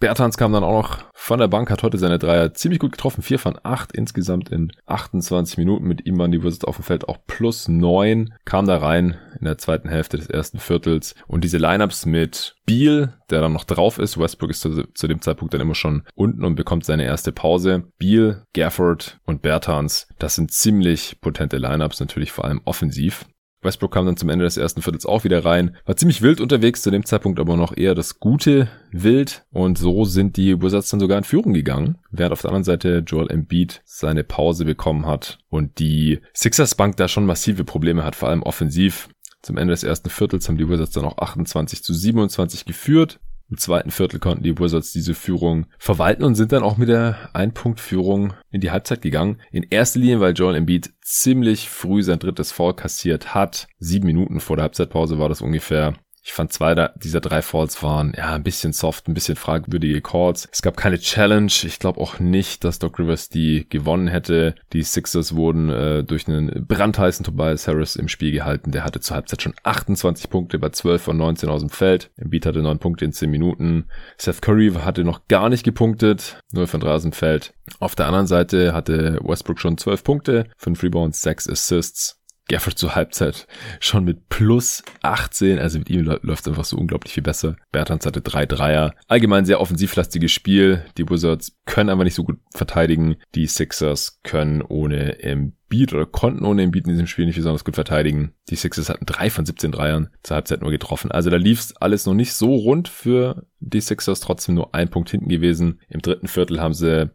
Bertans 0.03 0.37
kam 0.37 0.53
dann 0.53 0.65
auch 0.65 0.83
noch 0.83 0.99
von 1.15 1.39
der 1.39 1.47
Bank, 1.47 1.71
hat 1.71 1.85
heute 1.85 1.97
seine 1.97 2.19
Dreier 2.19 2.55
ziemlich 2.55 2.81
gut 2.81 2.91
getroffen. 2.91 3.23
Vier 3.23 3.39
von 3.39 3.57
acht 3.63 3.93
insgesamt 3.93 4.49
in 4.49 4.73
28 4.87 5.59
Minuten. 5.59 5.87
Mit 5.87 6.05
ihm 6.07 6.19
waren 6.19 6.33
die 6.33 6.43
Wizards 6.43 6.65
auf 6.65 6.75
dem 6.75 6.83
Feld 6.83 7.09
auch 7.09 7.19
plus 7.29 7.69
neun. 7.69 8.35
Kam 8.45 8.67
da 8.67 8.79
rein 8.79 9.17
in 9.39 9.45
der 9.45 9.59
zweiten 9.59 9.89
Hälfte 9.89 10.17
des 10.17 10.27
ersten 10.27 10.59
Viertels. 10.59 11.15
Und 11.29 11.45
diese 11.45 11.59
Lineups 11.59 12.05
mit 12.05 12.57
Beal, 12.67 13.17
der 13.31 13.43
dann 13.43 13.53
noch 13.53 13.63
drauf 13.63 14.01
ist. 14.01 14.19
Westbrook 14.19 14.51
ist 14.51 14.63
zu, 14.63 14.89
zu 14.93 15.07
dem 15.07 15.21
Zeitpunkt 15.21 15.55
dann 15.55 15.61
immer 15.61 15.77
schon 15.77 16.03
unten 16.17 16.45
und 16.45 16.57
bekommt 16.57 16.85
seine 16.85 17.05
erste 17.05 17.31
Pause. 17.31 17.85
Beal, 17.99 18.45
Gafford 18.55 19.21
und 19.25 19.41
Bertans, 19.41 20.09
das 20.19 20.35
sind 20.35 20.51
ziemlich 20.51 21.21
potente 21.21 21.59
Lineups, 21.59 22.01
natürlich 22.01 22.33
vor 22.33 22.45
allem 22.45 22.61
offensiv. 22.65 23.25
Westbrook 23.63 23.93
kam 23.93 24.07
dann 24.07 24.17
zum 24.17 24.29
Ende 24.29 24.45
des 24.45 24.57
ersten 24.57 24.83
Viertels 24.83 25.07
auch 25.07 25.25
wieder 25.25 25.45
rein. 25.45 25.77
War 25.87 25.97
ziemlich 25.97 26.21
wild 26.21 26.41
unterwegs, 26.41 26.83
zu 26.83 26.91
dem 26.91 27.07
Zeitpunkt 27.07 27.39
aber 27.39 27.57
noch 27.57 27.77
eher 27.77 27.95
das 27.95 28.21
gute 28.21 28.69
Wild. 28.91 29.45
Und 29.53 29.79
so 29.79 30.05
sind 30.05 30.37
die 30.37 30.61
Wizards 30.61 30.91
dann 30.91 31.01
sogar 31.01 31.19
in 31.19 31.25
Führung 31.25 31.53
gegangen. 31.53 31.99
Während 32.11 32.33
auf 32.33 32.43
der 32.43 32.51
anderen 32.51 32.65
Seite 32.65 33.05
Joel 33.07 33.31
Embiid 33.31 33.83
seine 33.85 34.25
Pause 34.25 34.65
bekommen 34.65 35.07
hat 35.07 35.39
und 35.49 35.79
die 35.79 36.21
Sixers 36.35 36.75
Bank 36.75 36.97
da 36.97 37.09
schon 37.09 37.27
massive 37.27 37.65
Probleme 37.65 38.05
hat, 38.05 38.17
vor 38.17 38.29
allem 38.29 38.43
offensiv. 38.43 39.09
Zum 39.43 39.57
Ende 39.57 39.73
des 39.73 39.83
ersten 39.83 40.09
Viertels 40.09 40.49
haben 40.49 40.57
die 40.57 40.69
Wizards 40.69 40.93
dann 40.93 41.05
auch 41.05 41.19
28 41.19 41.83
zu 41.83 41.95
27 41.95 42.65
geführt. 42.65 43.19
Im 43.53 43.59
zweiten 43.59 43.91
Viertel 43.91 44.19
konnten 44.19 44.43
die 44.43 44.59
Wizards 44.59 44.93
diese 44.93 45.13
Führung 45.13 45.67
verwalten 45.79 46.25
und 46.25 46.37
sind 46.37 46.53
dann 46.53 46.63
auch 46.63 46.79
mit 46.79 46.89
der 46.89 47.29
Ein-Punkt-Führung 47.35 48.33
in 48.51 48.63
die 48.63 48.71
Halbzeit 48.71 49.03
gegangen. 49.03 49.43
In 49.51 49.67
erster 49.69 49.99
Linie, 49.99 50.21
weil 50.21 50.33
Joel 50.33 50.57
Embiid 50.57 50.95
ziemlich 51.03 51.69
früh 51.69 52.03
sein 52.03 52.19
drittes 52.19 52.51
Foul 52.51 52.75
kassiert 52.75 53.35
hat. 53.35 53.69
Sieben 53.79 54.07
Minuten 54.07 54.41
vor 54.41 54.57
der 54.57 54.63
Halbzeitpause 54.63 55.19
war 55.19 55.29
das 55.29 55.43
ungefähr. 55.43 55.93
Ich 56.25 56.33
fand 56.33 56.53
zwei 56.53 56.73
dieser 56.97 57.21
drei 57.21 57.43
Falls 57.43 57.83
waren 57.83 58.13
ja 58.17 58.33
ein 58.33 58.45
bisschen 58.45 58.73
soft, 58.73 59.09
ein 59.09 59.15
bisschen 59.15 59.35
fragwürdige 59.35 60.01
Calls. 60.01 60.49
Es 60.53 60.63
gab 60.63 60.77
keine 60.77 60.99
Challenge. 60.99 61.53
Ich 61.65 61.81
glaube 61.81 62.01
auch 62.01 62.21
nicht, 62.21 62.63
dass 62.63 62.79
Doc 62.79 63.01
Rivers 63.01 63.29
die 63.29 63.67
gewonnen 63.69 64.07
hätte. 64.07 64.55
Die 64.73 64.85
Sixers 64.85 65.35
wurden 65.35 65.69
äh, 65.69 66.05
durch 66.05 66.29
einen 66.29 66.65
brandheißen 66.67 67.25
Tobias 67.25 67.67
Harris 67.67 67.97
im 67.97 68.07
Spiel 68.07 68.31
gehalten. 68.31 68.71
Der 68.71 68.85
hatte 68.85 69.01
zur 69.01 69.17
Halbzeit 69.17 69.43
schon 69.43 69.55
28 69.65 70.31
Punkte 70.31 70.61
bei 70.61 70.69
12 70.69 71.03
von 71.03 71.17
19 71.17 71.49
aus 71.49 71.61
dem 71.61 71.71
Feld. 71.71 72.13
Embiid 72.17 72.47
hatte 72.47 72.63
9 72.63 72.79
Punkte 72.79 73.05
in 73.05 73.13
10 73.13 73.29
Minuten. 73.29 73.87
Seth 74.17 74.43
Curry 74.43 74.71
hatte 74.73 75.03
noch 75.03 75.27
gar 75.27 75.49
nicht 75.49 75.65
gepunktet. 75.65 76.39
0 76.53 76.69
von 76.69 76.81
3 76.81 76.91
aus 76.91 77.03
dem 77.03 77.13
Feld. 77.13 77.53
Auf 77.81 77.97
der 77.97 78.07
anderen 78.07 78.29
Seite 78.29 78.73
hatte 78.73 79.19
Westbrook 79.23 79.59
schon 79.59 79.77
12 79.77 80.05
Punkte, 80.05 80.47
5 80.57 80.83
Rebounds, 80.85 81.21
6 81.23 81.49
Assists. 81.49 82.22
Gafford 82.49 82.79
zur 82.79 82.95
Halbzeit 82.95 83.47
schon 83.81 84.05
mit 84.05 84.29
plus 84.29 84.83
18. 85.03 85.59
Also 85.59 85.79
mit 85.79 85.91
ihm 85.91 86.03
läuft 86.05 86.43
es 86.43 86.49
einfach 86.49 86.65
so 86.65 86.77
unglaublich 86.77 87.13
viel 87.13 87.23
besser. 87.23 87.57
Bertans 87.71 88.05
hatte 88.05 88.21
drei 88.21 88.47
Dreier. 88.47 88.95
Allgemein 89.09 89.45
sehr 89.45 89.61
offensivlastiges 89.61 90.33
Spiel. 90.33 90.85
Die 90.99 91.09
Wizards 91.09 91.57
können 91.67 91.91
aber 91.91 92.05
nicht 92.05 92.15
so 92.15 92.25
gut 92.25 92.39
verteidigen. 92.55 93.17
Die 93.35 93.47
Sixers 93.47 94.21
können 94.23 94.63
ohne 94.63 95.23
Embiid 95.23 95.93
oder 95.93 96.05
konnten 96.05 96.45
ohne 96.45 96.63
Embiid 96.63 96.87
in 96.87 96.93
diesem 96.93 97.07
Spiel 97.07 97.27
nicht 97.27 97.37
besonders 97.37 97.65
gut 97.65 97.77
verteidigen. 97.77 98.33
Die 98.51 98.57
Sixers 98.57 98.89
hatten 98.89 99.07
drei 99.07 99.31
von 99.31 99.47
17 99.47 99.73
Dreiern 99.73 100.11
zur 100.23 100.35
Halbzeit 100.35 100.61
nur 100.61 100.71
getroffen. 100.71 101.11
Also 101.11 101.31
da 101.31 101.37
lief 101.37 101.61
es 101.61 101.77
alles 101.77 102.07
noch 102.07 102.15
nicht 102.15 102.35
so 102.35 102.55
rund 102.55 102.89
für 102.89 103.47
die 103.61 103.81
Sixers. 103.81 104.21
Trotzdem 104.21 104.57
nur 104.57 104.75
ein 104.75 104.91
Punkt 104.91 105.11
hinten 105.11 105.29
gewesen. 105.29 105.81
Im 105.89 106.03
dritten 106.03 106.29
Viertel 106.29 106.61
haben 106.61 106.75
sie 106.75 107.11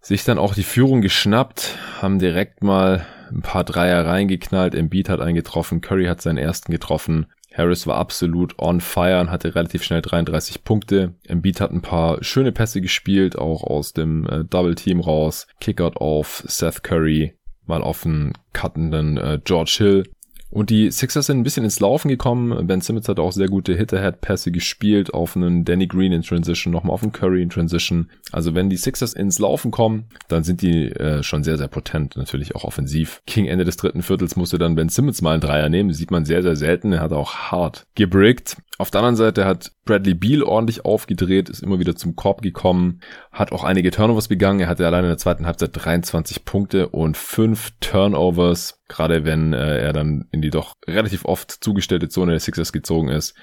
sich 0.00 0.24
dann 0.24 0.38
auch 0.38 0.54
die 0.54 0.62
Führung 0.62 1.02
geschnappt, 1.02 1.76
haben 2.00 2.18
direkt 2.18 2.62
mal 2.62 3.06
ein 3.30 3.42
paar 3.42 3.64
Dreier 3.64 4.06
reingeknallt, 4.06 4.74
Embiid 4.74 5.08
hat 5.08 5.20
einen 5.20 5.34
getroffen, 5.34 5.80
Curry 5.80 6.06
hat 6.06 6.20
seinen 6.20 6.38
ersten 6.38 6.72
getroffen, 6.72 7.26
Harris 7.52 7.86
war 7.86 7.96
absolut 7.96 8.58
on 8.58 8.80
fire 8.80 9.20
und 9.20 9.30
hatte 9.30 9.54
relativ 9.54 9.82
schnell 9.82 10.02
33 10.02 10.64
Punkte. 10.64 11.14
Embiid 11.26 11.60
hat 11.60 11.72
ein 11.72 11.82
paar 11.82 12.22
schöne 12.22 12.52
Pässe 12.52 12.80
gespielt, 12.80 13.36
auch 13.36 13.64
aus 13.64 13.92
dem 13.92 14.26
äh, 14.26 14.44
Double 14.44 14.74
Team 14.74 15.00
raus. 15.00 15.46
Kickout 15.60 15.96
auf 15.96 16.44
Seth 16.46 16.84
Curry, 16.84 17.34
mal 17.66 17.82
auf 17.82 18.04
einen 18.04 18.32
cuttenden 18.52 19.16
äh, 19.16 19.40
George 19.42 19.74
Hill. 19.78 20.04
Und 20.50 20.70
die 20.70 20.90
Sixers 20.90 21.26
sind 21.26 21.38
ein 21.38 21.42
bisschen 21.42 21.64
ins 21.64 21.80
Laufen 21.80 22.08
gekommen. 22.08 22.66
Ben 22.66 22.80
Simmons 22.80 23.08
hat 23.08 23.18
auch 23.18 23.32
sehr 23.32 23.48
gute 23.48 23.74
Hit-Ahead-Pässe 23.74 24.50
gespielt 24.50 25.12
auf 25.12 25.36
einen 25.36 25.64
Danny 25.64 25.86
Green 25.86 26.12
in 26.12 26.22
Transition, 26.22 26.72
nochmal 26.72 26.94
auf 26.94 27.02
einen 27.02 27.12
Curry 27.12 27.42
in 27.42 27.50
Transition. 27.50 28.10
Also 28.32 28.54
wenn 28.54 28.70
die 28.70 28.78
Sixers 28.78 29.12
ins 29.12 29.38
Laufen 29.38 29.70
kommen, 29.70 30.06
dann 30.28 30.44
sind 30.44 30.62
die 30.62 30.86
äh, 30.86 31.22
schon 31.22 31.44
sehr, 31.44 31.58
sehr 31.58 31.68
potent, 31.68 32.16
natürlich 32.16 32.56
auch 32.56 32.64
offensiv. 32.64 33.20
King 33.26 33.44
Ende 33.44 33.66
des 33.66 33.76
dritten 33.76 34.02
Viertels 34.02 34.36
musste 34.36 34.58
dann 34.58 34.74
Ben 34.74 34.88
Simmons 34.88 35.20
mal 35.20 35.32
einen 35.32 35.42
Dreier 35.42 35.68
nehmen. 35.68 35.92
sieht 35.92 36.10
man 36.10 36.24
sehr, 36.24 36.42
sehr 36.42 36.56
selten. 36.56 36.92
Er 36.92 37.00
hat 37.00 37.12
auch 37.12 37.34
hart 37.34 37.86
gebrickt. 37.94 38.56
Auf 38.78 38.90
der 38.90 39.00
anderen 39.00 39.16
Seite 39.16 39.44
hat 39.44 39.72
Bradley 39.84 40.14
Beal 40.14 40.42
ordentlich 40.42 40.84
aufgedreht, 40.84 41.48
ist 41.50 41.62
immer 41.62 41.80
wieder 41.80 41.96
zum 41.96 42.14
Korb 42.14 42.42
gekommen, 42.42 43.00
hat 43.32 43.52
auch 43.52 43.64
einige 43.64 43.90
Turnovers 43.90 44.28
begangen. 44.28 44.60
Er 44.60 44.68
hatte 44.68 44.86
alleine 44.86 45.08
in 45.08 45.10
der 45.10 45.18
zweiten 45.18 45.46
Halbzeit 45.46 45.70
23 45.72 46.44
Punkte 46.44 46.88
und 46.88 47.16
5 47.16 47.72
Turnovers. 47.80 48.77
Gerade 48.88 49.24
wenn 49.24 49.52
äh, 49.52 49.78
er 49.78 49.92
dann 49.92 50.26
in 50.32 50.40
die 50.40 50.50
doch 50.50 50.74
relativ 50.86 51.26
oft 51.26 51.50
zugestellte 51.50 52.08
Zone 52.08 52.32
der 52.32 52.40
Sixers 52.40 52.72
gezogen 52.72 53.08
ist, 53.08 53.34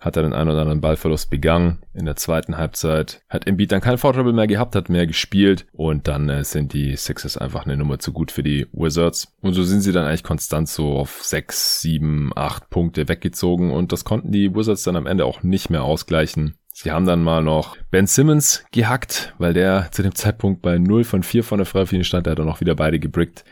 hat 0.00 0.16
er 0.16 0.24
den 0.24 0.32
einen 0.32 0.50
oder 0.50 0.60
anderen 0.62 0.80
Ballverlust 0.80 1.30
begangen. 1.30 1.78
In 1.94 2.04
der 2.04 2.16
zweiten 2.16 2.58
Halbzeit 2.58 3.22
hat 3.28 3.46
Embiid 3.46 3.70
dann 3.70 3.80
kein 3.80 3.96
Foul 3.96 4.32
mehr 4.32 4.48
gehabt, 4.48 4.74
hat 4.74 4.88
mehr 4.88 5.06
gespielt 5.06 5.66
und 5.72 6.08
dann 6.08 6.28
äh, 6.28 6.42
sind 6.42 6.72
die 6.72 6.96
Sixers 6.96 7.36
einfach 7.36 7.64
eine 7.64 7.76
Nummer 7.76 8.00
zu 8.00 8.12
gut 8.12 8.32
für 8.32 8.42
die 8.42 8.66
Wizards. 8.72 9.32
Und 9.40 9.54
so 9.54 9.62
sind 9.62 9.82
sie 9.82 9.92
dann 9.92 10.04
eigentlich 10.04 10.24
konstant 10.24 10.68
so 10.68 10.94
auf 10.94 11.22
6, 11.22 11.80
7, 11.80 12.32
8 12.34 12.68
Punkte 12.68 13.08
weggezogen 13.08 13.70
und 13.70 13.92
das 13.92 14.04
konnten 14.04 14.32
die 14.32 14.54
Wizards 14.54 14.82
dann 14.82 14.96
am 14.96 15.06
Ende 15.06 15.24
auch 15.24 15.44
nicht 15.44 15.70
mehr 15.70 15.84
ausgleichen. 15.84 16.56
Sie 16.80 16.92
haben 16.92 17.06
dann 17.06 17.24
mal 17.24 17.42
noch 17.42 17.76
Ben 17.90 18.06
Simmons 18.06 18.64
gehackt, 18.70 19.34
weil 19.38 19.52
der 19.52 19.88
zu 19.90 20.04
dem 20.04 20.14
Zeitpunkt 20.14 20.62
bei 20.62 20.78
0 20.78 21.02
von 21.02 21.24
4 21.24 21.42
von 21.42 21.58
der 21.58 21.66
Freiwurflinie 21.66 22.04
stand. 22.04 22.26
Der 22.26 22.32
hat 22.32 22.38
dann 22.38 22.48
auch 22.48 22.60
wieder 22.60 22.76
beide 22.76 23.00
gebrickt 23.00 23.44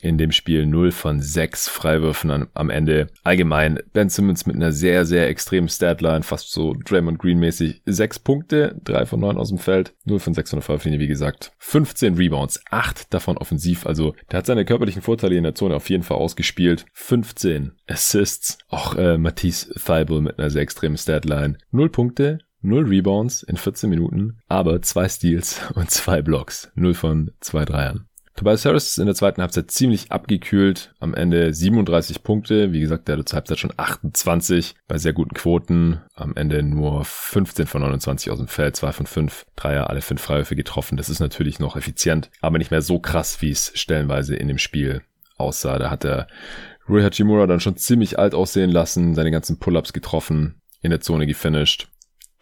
in 0.00 0.18
dem 0.18 0.32
Spiel 0.32 0.66
0 0.66 0.92
von 0.92 1.20
6 1.20 1.68
Freiwürfen 1.68 2.46
am 2.52 2.70
Ende. 2.70 3.08
Allgemein 3.24 3.78
Ben 3.92 4.08
Simmons 4.08 4.46
mit 4.46 4.56
einer 4.56 4.72
sehr, 4.72 5.04
sehr 5.04 5.28
extremen 5.28 5.68
Statline, 5.68 6.22
fast 6.22 6.50
so 6.50 6.74
Draymond 6.74 7.18
Green 7.18 7.38
mäßig. 7.38 7.82
6 7.86 8.20
Punkte, 8.20 8.80
3 8.84 9.06
von 9.06 9.20
9 9.20 9.36
aus 9.36 9.48
dem 9.48 9.58
Feld, 9.58 9.94
0 10.04 10.18
von 10.18 10.34
6 10.34 10.50
von 10.50 10.58
der 10.58 10.64
Freiwurflinie, 10.64 11.00
wie 11.00 11.06
gesagt. 11.06 11.52
15 11.58 12.14
Rebounds, 12.14 12.60
8 12.70 13.12
davon 13.12 13.38
offensiv, 13.38 13.86
also 13.86 14.14
der 14.30 14.38
hat 14.38 14.46
seine 14.46 14.64
körperlichen 14.64 15.02
Vorteile 15.02 15.36
in 15.36 15.44
der 15.44 15.54
Zone 15.54 15.74
auf 15.74 15.88
jeden 15.90 16.02
Fall 16.02 16.18
ausgespielt. 16.18 16.86
15 16.92 17.72
Assists, 17.86 18.58
auch 18.68 18.94
äh, 18.96 19.18
Matisse 19.18 19.72
Thibault 19.74 20.22
mit 20.22 20.38
einer 20.38 20.50
sehr 20.50 20.62
extremen 20.62 20.96
Statline. 20.96 21.58
0 21.70 21.90
Punkte, 21.90 22.38
0 22.62 22.86
Rebounds 22.86 23.42
in 23.42 23.56
14 23.56 23.88
Minuten, 23.88 24.38
aber 24.48 24.82
2 24.82 25.08
Steals 25.08 25.60
und 25.74 25.90
2 25.90 26.22
Blocks. 26.22 26.70
0 26.74 26.94
von 26.94 27.30
2 27.40 27.64
Dreiern. 27.64 28.08
Tobias 28.36 28.66
Harris 28.66 28.88
ist 28.88 28.98
in 28.98 29.06
der 29.06 29.14
zweiten 29.14 29.40
Halbzeit 29.40 29.70
ziemlich 29.70 30.12
abgekühlt. 30.12 30.94
Am 31.00 31.14
Ende 31.14 31.54
37 31.54 32.22
Punkte. 32.22 32.70
Wie 32.70 32.80
gesagt, 32.80 33.08
der 33.08 33.14
hatte 33.14 33.24
zur 33.24 33.36
Halbzeit 33.36 33.58
schon 33.58 33.72
28 33.74 34.74
bei 34.86 34.98
sehr 34.98 35.14
guten 35.14 35.34
Quoten. 35.34 36.02
Am 36.14 36.36
Ende 36.36 36.62
nur 36.62 37.06
15 37.06 37.66
von 37.66 37.80
29 37.80 38.30
aus 38.30 38.36
dem 38.36 38.46
Feld, 38.46 38.76
2 38.76 38.92
von 38.92 39.06
5 39.06 39.46
Dreier, 39.56 39.88
alle 39.88 40.02
5 40.02 40.20
Freiwürfe 40.20 40.54
getroffen. 40.54 40.98
Das 40.98 41.08
ist 41.08 41.20
natürlich 41.20 41.60
noch 41.60 41.76
effizient, 41.76 42.30
aber 42.42 42.58
nicht 42.58 42.70
mehr 42.70 42.82
so 42.82 42.98
krass, 42.98 43.40
wie 43.40 43.50
es 43.50 43.72
stellenweise 43.74 44.36
in 44.36 44.48
dem 44.48 44.58
Spiel 44.58 45.00
aussah. 45.38 45.78
Da 45.78 45.88
hat 45.88 46.04
der 46.04 46.26
Rui 46.86 47.02
Hachimura 47.02 47.46
dann 47.46 47.60
schon 47.60 47.78
ziemlich 47.78 48.18
alt 48.18 48.34
aussehen 48.34 48.70
lassen, 48.70 49.14
seine 49.14 49.30
ganzen 49.30 49.58
Pull-ups 49.58 49.94
getroffen, 49.94 50.60
in 50.82 50.90
der 50.90 51.00
Zone 51.00 51.26
gefinisht. 51.26 51.88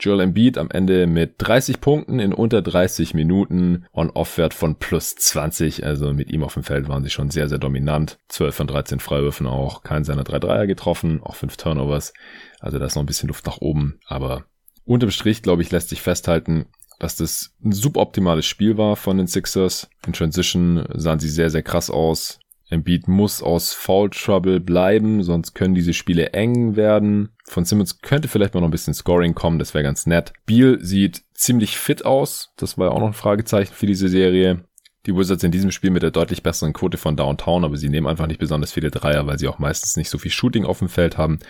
Joel 0.05 0.20
Embiid 0.20 0.59
am 0.59 0.70
Ende 0.70 1.07
mit 1.07 1.36
30 1.38 1.80
Punkten 1.80 2.18
in 2.18 2.34
unter 2.34 2.61
30 2.61 3.14
Minuten, 3.14 3.86
On-Off-Wert 3.92 4.52
von 4.52 4.76
plus 4.76 5.14
20, 5.14 5.86
also 5.86 6.12
mit 6.12 6.30
ihm 6.30 6.44
auf 6.44 6.55
dem 6.55 6.62
Feld 6.62 6.88
waren 6.88 7.02
sie 7.02 7.11
schon 7.11 7.30
sehr, 7.30 7.48
sehr 7.48 7.59
dominant. 7.59 8.18
12 8.28 8.55
von 8.55 8.66
13 8.66 9.00
Freiwürfen 9.00 9.46
auch, 9.46 9.82
kein 9.82 10.05
seiner 10.05 10.24
3 10.24 10.40
Dreier 10.40 10.66
getroffen, 10.66 11.22
auch 11.22 11.36
5 11.36 11.57
Turnovers, 11.57 12.12
also 12.61 12.78
da 12.78 12.84
ist 12.84 12.96
noch 12.96 13.02
ein 13.02 13.07
bisschen 13.07 13.28
Luft 13.28 13.46
nach 13.46 13.59
oben, 13.62 13.98
aber 14.07 14.44
unterm 14.84 15.11
Strich, 15.11 15.42
glaube 15.42 15.62
ich, 15.62 15.70
lässt 15.70 15.88
sich 15.88 16.02
festhalten, 16.02 16.66
dass 16.98 17.16
das 17.16 17.55
ein 17.64 17.72
suboptimales 17.72 18.44
Spiel 18.44 18.76
war 18.76 18.96
von 18.96 19.16
den 19.16 19.26
Sixers. 19.26 19.88
In 20.07 20.12
Transition 20.12 20.86
sahen 20.94 21.18
sie 21.18 21.28
sehr, 21.28 21.50
sehr 21.50 21.62
krass 21.62 21.90
aus. 21.90 22.40
Embiid 22.70 23.08
muss 23.08 23.42
aus 23.42 23.72
Foul 23.72 24.10
Trouble 24.10 24.60
bleiben, 24.60 25.22
sonst 25.22 25.54
können 25.54 25.74
diese 25.74 25.92
Spiele 25.92 26.32
eng 26.32 26.76
werden. 26.76 27.30
Von 27.44 27.64
Simmons 27.64 28.00
könnte 28.00 28.28
vielleicht 28.28 28.54
mal 28.54 28.60
noch 28.60 28.68
ein 28.68 28.72
bisschen 28.72 28.94
Scoring 28.94 29.34
kommen, 29.34 29.58
das 29.58 29.74
wäre 29.74 29.84
ganz 29.84 30.06
nett. 30.06 30.32
Beal 30.46 30.78
sieht 30.80 31.22
ziemlich 31.34 31.76
fit 31.76 32.04
aus, 32.04 32.52
das 32.56 32.78
war 32.78 32.88
ja 32.88 32.92
auch 32.92 33.00
noch 33.00 33.08
ein 33.08 33.12
Fragezeichen 33.12 33.74
für 33.74 33.86
diese 33.86 34.08
Serie. 34.08 34.64
Die 35.06 35.14
Wizards 35.14 35.44
in 35.44 35.52
diesem 35.52 35.70
Spiel 35.70 35.90
mit 35.90 36.02
der 36.02 36.10
deutlich 36.10 36.42
besseren 36.42 36.72
Quote 36.72 36.96
von 36.96 37.16
Downtown, 37.16 37.64
aber 37.64 37.76
sie 37.76 37.90
nehmen 37.90 38.06
einfach 38.06 38.26
nicht 38.26 38.40
besonders 38.40 38.72
viele 38.72 38.90
Dreier, 38.90 39.26
weil 39.26 39.38
sie 39.38 39.48
auch 39.48 39.58
meistens 39.58 39.96
nicht 39.96 40.08
so 40.08 40.16
viel 40.16 40.30
Shooting 40.30 40.64
auf 40.64 40.78
dem 40.78 40.88
Feld 40.88 41.18
haben. 41.18 41.40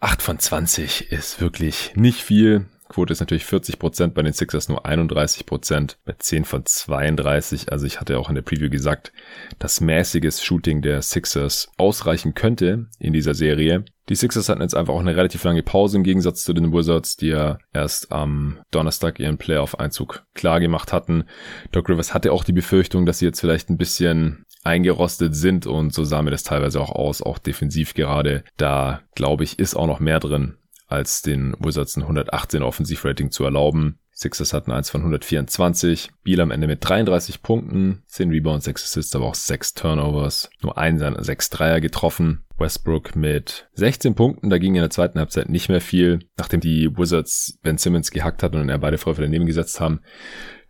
8 0.00 0.22
von 0.22 0.38
20 0.38 1.12
ist 1.12 1.40
wirklich 1.40 1.92
nicht 1.94 2.22
viel. 2.22 2.66
Quote 2.88 3.12
ist 3.12 3.20
natürlich 3.20 3.44
40 3.44 3.78
Prozent, 3.78 4.14
bei 4.14 4.22
den 4.22 4.32
Sixers 4.32 4.68
nur 4.68 4.86
31 4.86 5.46
Prozent, 5.46 5.98
bei 6.04 6.14
10 6.18 6.44
von 6.44 6.64
32. 6.64 7.70
Also 7.70 7.86
ich 7.86 8.00
hatte 8.00 8.18
auch 8.18 8.28
in 8.28 8.34
der 8.34 8.42
Preview 8.42 8.70
gesagt, 8.70 9.12
dass 9.58 9.80
mäßiges 9.80 10.42
Shooting 10.42 10.82
der 10.82 11.02
Sixers 11.02 11.70
ausreichen 11.76 12.34
könnte 12.34 12.86
in 12.98 13.12
dieser 13.12 13.34
Serie. 13.34 13.84
Die 14.08 14.14
Sixers 14.14 14.48
hatten 14.48 14.62
jetzt 14.62 14.74
einfach 14.74 14.94
auch 14.94 15.00
eine 15.00 15.16
relativ 15.16 15.44
lange 15.44 15.62
Pause 15.62 15.98
im 15.98 16.02
Gegensatz 16.02 16.42
zu 16.42 16.54
den 16.54 16.72
Wizards, 16.72 17.16
die 17.16 17.28
ja 17.28 17.58
erst 17.74 18.10
am 18.10 18.58
Donnerstag 18.70 19.20
ihren 19.20 19.36
Playoff-Einzug 19.36 20.24
klar 20.34 20.60
gemacht 20.60 20.92
hatten. 20.94 21.24
Doc 21.72 21.90
Rivers 21.90 22.14
hatte 22.14 22.32
auch 22.32 22.44
die 22.44 22.52
Befürchtung, 22.52 23.04
dass 23.04 23.18
sie 23.18 23.26
jetzt 23.26 23.40
vielleicht 23.40 23.68
ein 23.68 23.76
bisschen 23.76 24.46
eingerostet 24.64 25.36
sind 25.36 25.66
und 25.66 25.92
so 25.92 26.04
sah 26.04 26.22
mir 26.22 26.30
das 26.30 26.42
teilweise 26.42 26.80
auch 26.80 26.90
aus, 26.90 27.20
auch 27.20 27.38
defensiv 27.38 27.92
gerade. 27.92 28.44
Da 28.56 29.02
glaube 29.14 29.44
ich, 29.44 29.58
ist 29.58 29.76
auch 29.76 29.86
noch 29.86 30.00
mehr 30.00 30.20
drin 30.20 30.54
als 30.88 31.22
den 31.22 31.54
Wizards 31.60 31.96
ein 31.96 32.02
118 32.02 32.62
Offensivrating 32.62 33.30
zu 33.30 33.44
erlauben. 33.44 33.98
Sixers 34.12 34.52
hatten 34.52 34.72
eins 34.72 34.90
von 34.90 35.02
124. 35.02 36.10
Beal 36.24 36.40
am 36.40 36.50
Ende 36.50 36.66
mit 36.66 36.86
33 36.86 37.40
Punkten, 37.40 38.02
10 38.06 38.30
Rebounds, 38.30 38.64
6 38.64 38.82
Assists, 38.82 39.14
aber 39.14 39.26
auch 39.26 39.36
6 39.36 39.74
Turnovers. 39.74 40.50
Nur 40.60 40.76
ein 40.76 40.98
seiner 40.98 41.22
6 41.22 41.50
Dreier 41.50 41.80
getroffen. 41.80 42.44
Westbrook 42.58 43.14
mit 43.14 43.68
16 43.74 44.16
Punkten, 44.16 44.50
da 44.50 44.58
ging 44.58 44.74
in 44.74 44.80
der 44.80 44.90
zweiten 44.90 45.20
Halbzeit 45.20 45.48
nicht 45.48 45.68
mehr 45.68 45.80
viel, 45.80 46.18
nachdem 46.36 46.58
die 46.58 46.90
Wizards 46.96 47.60
Ben 47.62 47.78
Simmons 47.78 48.10
gehackt 48.10 48.42
hatten 48.42 48.56
und 48.56 48.68
er 48.68 48.78
beide 48.78 48.98
Freiwürfe 48.98 49.22
daneben 49.22 49.46
gesetzt 49.46 49.78
haben. 49.78 50.00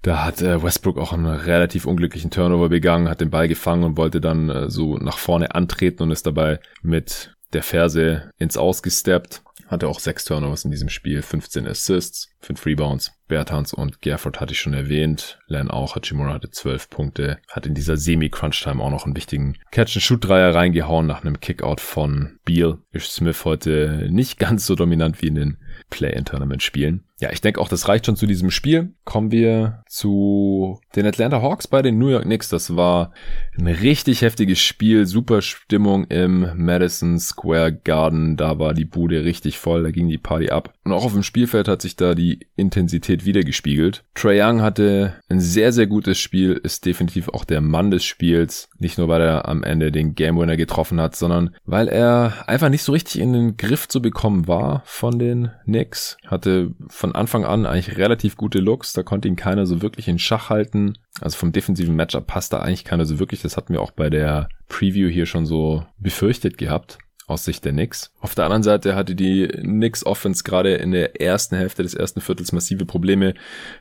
Da 0.02 0.24
hat 0.24 0.42
äh, 0.42 0.62
Westbrook 0.62 0.98
auch 0.98 1.12
einen 1.12 1.26
relativ 1.26 1.86
unglücklichen 1.86 2.30
Turnover 2.30 2.68
begangen, 2.68 3.08
hat 3.08 3.20
den 3.20 3.30
Ball 3.30 3.48
gefangen 3.48 3.84
und 3.84 3.96
wollte 3.96 4.20
dann 4.20 4.48
äh, 4.48 4.70
so 4.70 4.96
nach 4.98 5.18
vorne 5.18 5.54
antreten 5.54 6.02
und 6.02 6.10
ist 6.10 6.26
dabei 6.26 6.60
mit 6.82 7.34
der 7.52 7.62
Ferse 7.62 8.30
ins 8.38 8.56
Ausgesteppt. 8.56 9.42
Hatte 9.68 9.88
auch 9.88 10.00
sechs 10.00 10.24
Turnovers 10.24 10.64
in 10.64 10.70
diesem 10.70 10.88
Spiel, 10.88 11.22
15 11.22 11.66
Assists, 11.66 12.30
5 12.40 12.66
Rebounds. 12.66 13.12
Bertans 13.28 13.74
und 13.74 14.00
Gerford 14.00 14.40
hatte 14.40 14.52
ich 14.52 14.60
schon 14.60 14.72
erwähnt. 14.72 15.38
Len 15.46 15.70
auch. 15.70 15.94
Hachimura 15.94 16.32
hatte 16.32 16.50
12 16.50 16.88
Punkte. 16.88 17.38
Hat 17.50 17.66
in 17.66 17.74
dieser 17.74 17.98
Semi-Crunch-Time 17.98 18.82
auch 18.82 18.90
noch 18.90 19.04
einen 19.04 19.14
wichtigen 19.14 19.58
Catch-and-Shoot-Dreier 19.70 20.54
reingehauen 20.54 21.06
nach 21.06 21.22
einem 21.22 21.38
Kickout 21.38 21.80
von 21.80 22.38
Beal. 22.44 22.78
Ish 22.92 23.10
Smith 23.10 23.44
heute 23.44 24.08
nicht 24.10 24.38
ganz 24.38 24.66
so 24.66 24.74
dominant 24.74 25.20
wie 25.20 25.28
in 25.28 25.34
den 25.34 25.58
Play-in-Tournament-Spielen. 25.90 27.04
Ja, 27.20 27.32
ich 27.32 27.40
denke 27.40 27.60
auch, 27.60 27.68
das 27.68 27.88
reicht 27.88 28.06
schon 28.06 28.14
zu 28.14 28.26
diesem 28.26 28.50
Spiel. 28.50 28.92
Kommen 29.04 29.32
wir 29.32 29.82
zu 29.88 30.78
den 30.94 31.04
Atlanta 31.04 31.42
Hawks 31.42 31.66
bei 31.66 31.82
den 31.82 31.98
New 31.98 32.08
York 32.08 32.22
Knicks. 32.22 32.48
Das 32.48 32.76
war 32.76 33.12
ein 33.58 33.66
richtig 33.66 34.22
heftiges 34.22 34.60
Spiel. 34.60 35.04
Super 35.04 35.42
Stimmung 35.42 36.04
im 36.04 36.48
Madison 36.54 37.18
Square 37.18 37.72
Garden. 37.72 38.36
Da 38.36 38.60
war 38.60 38.72
die 38.72 38.84
Bude 38.84 39.24
richtig 39.24 39.58
voll. 39.58 39.82
Da 39.82 39.90
ging 39.90 40.08
die 40.08 40.18
Party 40.18 40.50
ab. 40.50 40.72
Und 40.84 40.92
auch 40.92 41.04
auf 41.04 41.12
dem 41.12 41.24
Spielfeld 41.24 41.66
hat 41.66 41.82
sich 41.82 41.96
da 41.96 42.14
die 42.14 42.46
Intensität 42.54 43.24
wiedergespiegelt. 43.24 44.04
Trey 44.14 44.40
Young 44.40 44.62
hatte 44.62 45.14
ein 45.28 45.40
sehr, 45.40 45.72
sehr 45.72 45.88
gutes 45.88 46.18
Spiel. 46.18 46.52
Ist 46.52 46.86
definitiv 46.86 47.30
auch 47.30 47.44
der 47.44 47.60
Mann 47.60 47.90
des 47.90 48.04
Spiels. 48.04 48.68
Nicht 48.78 48.96
nur, 48.96 49.08
weil 49.08 49.22
er 49.22 49.48
am 49.48 49.64
Ende 49.64 49.90
den 49.90 50.14
Game 50.14 50.38
Winner 50.38 50.56
getroffen 50.56 51.00
hat, 51.00 51.16
sondern 51.16 51.56
weil 51.64 51.88
er 51.88 52.44
einfach 52.46 52.68
nicht 52.68 52.84
so 52.84 52.92
richtig 52.92 53.20
in 53.20 53.32
den 53.32 53.56
Griff 53.56 53.88
zu 53.88 54.00
bekommen 54.00 54.46
war 54.46 54.82
von 54.84 55.18
den 55.18 55.50
Knicks. 55.64 55.77
Hatte 56.26 56.74
von 56.88 57.08
von 57.08 57.14
Anfang 57.14 57.44
an 57.46 57.64
eigentlich 57.64 57.96
relativ 57.96 58.36
gute 58.36 58.58
Looks. 58.58 58.92
Da 58.92 59.02
konnte 59.02 59.28
ihn 59.28 59.36
keiner 59.36 59.64
so 59.64 59.80
wirklich 59.80 60.08
in 60.08 60.18
Schach 60.18 60.50
halten. 60.50 60.98
Also 61.20 61.38
vom 61.38 61.52
defensiven 61.52 61.96
Matchup 61.96 62.26
passt 62.26 62.52
da 62.52 62.58
eigentlich 62.58 62.84
keiner 62.84 63.06
so 63.06 63.18
wirklich. 63.18 63.40
Das 63.40 63.56
hatten 63.56 63.72
wir 63.72 63.80
auch 63.80 63.92
bei 63.92 64.10
der 64.10 64.48
Preview 64.68 65.08
hier 65.08 65.24
schon 65.24 65.46
so 65.46 65.86
befürchtet 65.98 66.58
gehabt 66.58 66.98
aus 67.28 67.44
Sicht 67.44 67.64
der 67.64 67.72
Knicks. 67.72 68.10
Auf 68.20 68.34
der 68.34 68.44
anderen 68.44 68.62
Seite 68.62 68.96
hatte 68.96 69.14
die 69.14 69.46
Knicks 69.48 70.04
Offense 70.04 70.42
gerade 70.42 70.74
in 70.74 70.90
der 70.90 71.20
ersten 71.20 71.56
Hälfte 71.56 71.82
des 71.82 71.94
ersten 71.94 72.20
Viertels 72.20 72.52
massive 72.52 72.86
Probleme, 72.86 73.34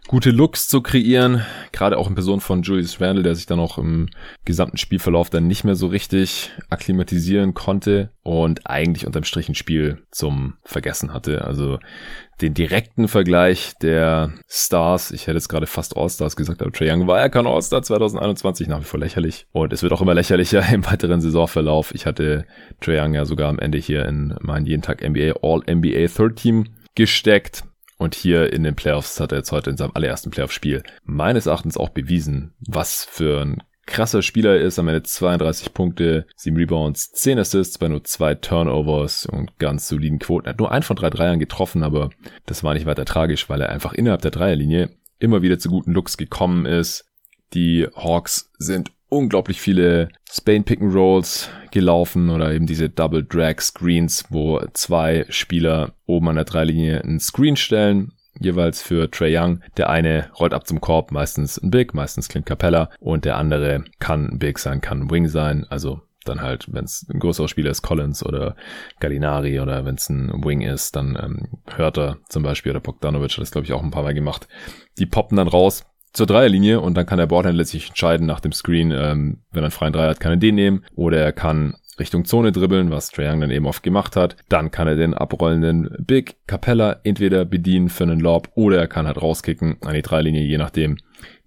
gute 0.07 0.31
Looks 0.31 0.67
zu 0.67 0.81
kreieren. 0.81 1.45
Gerade 1.71 1.97
auch 1.97 2.07
in 2.07 2.15
Person 2.15 2.41
von 2.41 2.61
Julius 2.61 2.99
Randle, 2.99 3.23
der 3.23 3.35
sich 3.35 3.45
dann 3.45 3.59
auch 3.59 3.77
im 3.77 4.09
gesamten 4.45 4.77
Spielverlauf 4.77 5.29
dann 5.29 5.47
nicht 5.47 5.63
mehr 5.63 5.75
so 5.75 5.87
richtig 5.87 6.51
akklimatisieren 6.69 7.53
konnte 7.53 8.11
und 8.23 8.69
eigentlich 8.69 9.07
unterm 9.07 9.23
Strich 9.23 9.47
ein 9.49 9.55
Spiel 9.55 10.03
zum 10.11 10.55
Vergessen 10.63 11.13
hatte. 11.13 11.45
Also 11.45 11.79
den 12.41 12.53
direkten 12.53 13.07
Vergleich 13.07 13.73
der 13.81 14.33
Stars, 14.47 15.11
ich 15.11 15.23
hätte 15.23 15.37
jetzt 15.37 15.49
gerade 15.49 15.65
fast 15.65 15.97
All-Stars 15.97 16.35
gesagt, 16.35 16.61
aber 16.61 16.71
Trae 16.71 16.91
Young 16.91 17.07
war 17.07 17.19
ja 17.19 17.29
kein 17.29 17.47
All-Star 17.47 17.81
2021, 17.81 18.67
nach 18.67 18.79
wie 18.79 18.85
vor 18.85 18.99
lächerlich. 18.99 19.47
Und 19.51 19.73
es 19.73 19.81
wird 19.81 19.93
auch 19.93 20.01
immer 20.01 20.13
lächerlicher 20.13 20.63
im 20.73 20.85
weiteren 20.85 21.21
Saisonverlauf. 21.21 21.93
Ich 21.95 22.05
hatte 22.05 22.45
Trae 22.79 23.01
Young 23.01 23.13
ja 23.13 23.25
sogar 23.25 23.49
am 23.49 23.59
Ende 23.59 23.77
hier 23.77 24.05
in 24.05 24.35
mein 24.41 24.65
jeden 24.65 24.83
Tag 24.83 25.01
NBA 25.07 25.39
All-NBA 25.41 26.07
Third 26.07 26.35
Team 26.35 26.65
gesteckt. 26.95 27.63
Und 27.99 28.13
hier 28.13 28.53
in 28.53 28.61
den 28.61 28.75
Playoffs 28.75 29.19
hat 29.19 29.31
er 29.31 29.39
jetzt 29.39 29.51
heute 29.51 29.71
in 29.71 29.77
seinem 29.77 29.91
allerersten 29.95 30.29
Playoff-Spiel 30.29 30.83
meines 31.03 31.47
Erachtens 31.47 31.77
auch 31.77 31.89
bewiesen, 31.89 32.53
was 32.59 33.03
für 33.03 33.41
ein 33.41 33.63
krasser 33.87 34.21
Spieler 34.21 34.57
ist. 34.57 34.77
Am 34.77 34.87
Ende 34.87 35.01
32 35.01 35.73
Punkte, 35.73 36.27
7 36.35 36.55
Rebounds, 36.55 37.11
10 37.13 37.39
Assists 37.39 37.79
bei 37.79 37.87
nur 37.87 38.03
2 38.03 38.35
Turnovers 38.35 39.25
und 39.25 39.57
ganz 39.57 39.87
soliden 39.87 40.19
Quoten. 40.19 40.45
Er 40.45 40.51
hat 40.51 40.59
nur 40.59 40.71
einen 40.71 40.83
von 40.83 40.95
drei 40.95 41.09
Dreiern 41.09 41.39
getroffen, 41.39 41.81
aber 41.81 42.11
das 42.45 42.63
war 42.63 42.75
nicht 42.75 42.85
weiter 42.85 43.05
tragisch, 43.05 43.49
weil 43.49 43.61
er 43.61 43.69
einfach 43.69 43.93
innerhalb 43.93 44.21
der 44.21 44.31
Dreierlinie 44.31 44.89
immer 45.17 45.41
wieder 45.41 45.57
zu 45.57 45.69
guten 45.69 45.93
Looks 45.93 46.17
gekommen 46.17 46.67
ist. 46.67 47.05
Die 47.53 47.87
Hawks 47.95 48.51
sind 48.59 48.91
unglaublich 49.09 49.61
viele 49.61 50.09
Spain 50.29 50.63
Pick 50.63 50.81
and 50.81 50.93
Rolls 50.93 51.49
gelaufen 51.71 52.29
oder 52.29 52.53
eben 52.53 52.67
diese 52.67 52.89
Double 52.89 53.23
Drag 53.23 53.61
Screens, 53.61 54.25
wo 54.29 54.61
zwei 54.73 55.25
Spieler 55.29 55.93
oben 56.05 56.27
an 56.27 56.35
der 56.35 56.45
Dreilinie 56.45 57.03
einen 57.03 57.19
Screen 57.19 57.55
stellen 57.55 58.11
jeweils 58.39 58.81
für 58.81 59.09
Trey 59.09 59.37
Young. 59.37 59.61
Der 59.77 59.89
eine 59.89 60.29
rollt 60.39 60.53
ab 60.53 60.67
zum 60.67 60.81
Korb, 60.81 61.11
meistens 61.11 61.57
ein 61.57 61.71
Big, 61.71 61.93
meistens 61.93 62.29
Clint 62.29 62.45
Capella 62.45 62.89
und 62.99 63.25
der 63.25 63.37
andere 63.37 63.83
kann 63.99 64.27
ein 64.27 64.39
Big 64.39 64.59
sein, 64.59 64.81
kann 64.81 65.03
ein 65.03 65.11
Wing 65.11 65.27
sein, 65.27 65.65
also 65.69 66.01
dann 66.27 66.41
halt, 66.41 66.67
wenn 66.71 66.85
es 66.85 67.05
ein 67.09 67.19
größerer 67.19 67.47
Spieler 67.47 67.71
ist, 67.71 67.81
Collins 67.81 68.25
oder 68.25 68.55
Gallinari 68.99 69.59
oder 69.59 69.85
wenn 69.85 69.95
es 69.95 70.09
ein 70.09 70.43
Wing 70.43 70.61
ist, 70.61 70.95
dann 70.95 71.17
ähm, 71.21 71.47
Hörter 71.67 72.17
zum 72.29 72.43
Beispiel 72.43 72.71
oder 72.71 72.81
Bogdanovic 72.81 73.31
hat 73.31 73.41
das 73.41 73.51
glaube 73.51 73.65
ich 73.65 73.73
auch 73.73 73.83
ein 73.83 73.91
paar 73.91 74.03
Mal 74.03 74.13
gemacht. 74.13 74.47
Die 74.97 75.05
poppen 75.05 75.37
dann 75.37 75.47
raus 75.47 75.85
zur 76.13 76.25
Dreierlinie 76.25 76.79
und 76.79 76.95
dann 76.95 77.05
kann 77.05 77.19
der 77.19 77.27
Boardhändler 77.27 77.65
sich 77.65 77.89
entscheiden 77.89 78.25
nach 78.25 78.39
dem 78.39 78.51
Screen, 78.51 78.91
ähm, 78.91 79.43
wenn 79.51 79.63
er 79.63 79.67
einen 79.67 79.71
freien 79.71 79.93
Dreier 79.93 80.09
hat, 80.09 80.19
kann 80.19 80.33
er 80.33 80.37
den 80.37 80.55
nehmen 80.55 80.83
oder 80.95 81.19
er 81.19 81.31
kann 81.31 81.75
Richtung 81.99 82.25
Zone 82.25 82.51
dribbeln, 82.51 82.91
was 82.91 83.09
Trae 83.09 83.31
Young 83.31 83.41
dann 83.41 83.51
eben 83.51 83.65
oft 83.65 83.83
gemacht 83.83 84.15
hat. 84.15 84.35
Dann 84.49 84.71
kann 84.71 84.87
er 84.87 84.95
den 84.95 85.13
abrollenden 85.13 85.89
Big 85.99 86.37
Capella 86.47 86.99
entweder 87.03 87.45
bedienen 87.45 87.89
für 87.89 88.03
einen 88.03 88.19
Lob 88.19 88.49
oder 88.55 88.77
er 88.77 88.87
kann 88.87 89.07
halt 89.07 89.21
rauskicken 89.21 89.77
an 89.81 89.93
die 89.93 90.01
Dreilinie, 90.01 90.41
je 90.41 90.57
nachdem, 90.57 90.97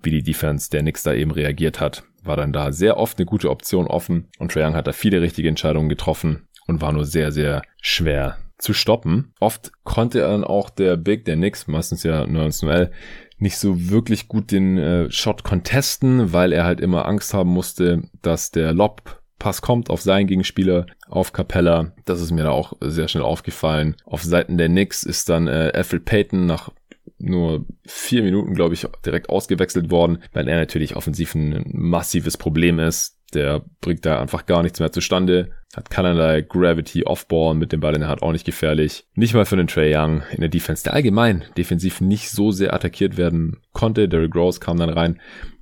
wie 0.03 0.11
die 0.11 0.23
Defense 0.23 0.71
der 0.71 0.81
Knicks 0.81 1.03
da 1.03 1.13
eben 1.13 1.31
reagiert 1.31 1.81
hat. 1.81 2.05
War 2.23 2.37
dann 2.37 2.53
da 2.53 2.73
sehr 2.73 2.97
oft 2.97 3.19
eine 3.19 3.27
gute 3.27 3.51
Option 3.51 3.87
offen 3.87 4.29
und 4.39 4.53
Trae 4.53 4.67
Young 4.67 4.75
hat 4.75 4.87
da 4.87 4.93
viele 4.93 5.23
richtige 5.23 5.49
Entscheidungen 5.49 5.89
getroffen 5.89 6.49
und 6.67 6.81
war 6.81 6.93
nur 6.93 7.05
sehr, 7.05 7.33
sehr 7.33 7.63
schwer 7.81 8.37
zu 8.59 8.75
stoppen. 8.75 9.33
Oft 9.41 9.73
konnte 9.85 10.21
dann 10.21 10.45
auch 10.45 10.71
der 10.71 10.97
Big 10.97 11.25
der 11.25 11.37
Knicks, 11.37 11.67
meistens 11.67 12.03
ja 12.03 12.27
19 12.27 12.69
L, 12.69 12.91
nicht 13.39 13.57
so 13.57 13.89
wirklich 13.89 14.29
gut 14.29 14.53
den 14.53 14.77
äh, 14.77 15.11
Shot 15.11 15.45
contesten, 15.45 16.33
weil 16.33 16.53
er 16.53 16.65
halt 16.65 16.81
immer 16.81 17.07
Angst 17.07 17.33
haben 17.33 17.51
musste, 17.51 18.03
dass 18.21 18.51
der 18.51 18.73
Lob 18.75 19.20
Pass 19.41 19.63
kommt 19.63 19.91
auf 19.91 20.03
seinen 20.03 20.27
Gegenspieler, 20.27 20.87
auf 21.09 21.33
Capella. 21.33 21.93
Das 22.05 22.21
ist 22.21 22.31
mir 22.31 22.45
da 22.45 22.51
auch 22.51 22.75
sehr 22.81 23.09
schnell 23.09 23.25
aufgefallen. 23.25 23.97
Auf 24.05 24.23
Seiten 24.23 24.59
der 24.59 24.69
Knicks 24.69 25.03
ist 25.03 25.31
dann 25.31 25.49
äh, 25.49 25.73
Alfred 25.75 26.05
Payton 26.05 26.47
nach 26.47 26.71
nur 27.19 27.65
vier 27.87 28.23
Minuten, 28.23 28.55
glaube 28.55 28.75
ich, 28.75 28.87
direkt 29.05 29.31
ausgewechselt 29.31 29.91
worden, 29.91 30.23
weil 30.33 30.47
er 30.47 30.59
natürlich 30.59 30.95
offensiv 30.95 31.35
ein 31.35 31.65
massives 31.73 32.37
Problem 32.37 32.79
ist. 32.79 33.17
Der 33.33 33.65
bringt 33.81 34.05
da 34.05 34.21
einfach 34.21 34.45
gar 34.45 34.63
nichts 34.63 34.79
mehr 34.79 34.93
zustande. 34.93 35.53
Hat 35.75 35.89
keinerlei 35.89 36.43
Gravity 36.43 37.05
Offball 37.05 37.55
mit 37.55 37.73
dem 37.73 37.81
Ball 37.81 37.95
in 37.95 38.01
der 38.01 38.11
Hand 38.11 38.23
auch 38.23 38.33
nicht 38.33 38.45
gefährlich. 38.45 39.07
Nicht 39.15 39.35
mal 39.35 39.47
für 39.47 39.57
den 39.57 39.69
Trey 39.69 39.97
Young 39.97 40.23
in 40.33 40.41
der 40.41 40.49
Defense, 40.49 40.83
der 40.83 40.95
allgemein 40.95 41.45
defensiv 41.57 42.01
nicht 42.01 42.31
so 42.31 42.51
sehr 42.51 42.75
attackiert 42.75 43.17
werden 43.17 43.59
konnte. 43.73 44.09
Derrick 44.09 44.35
Rose 44.35 44.61
kam 44.61 44.79
dann 44.79 44.91
rein. 44.91 45.21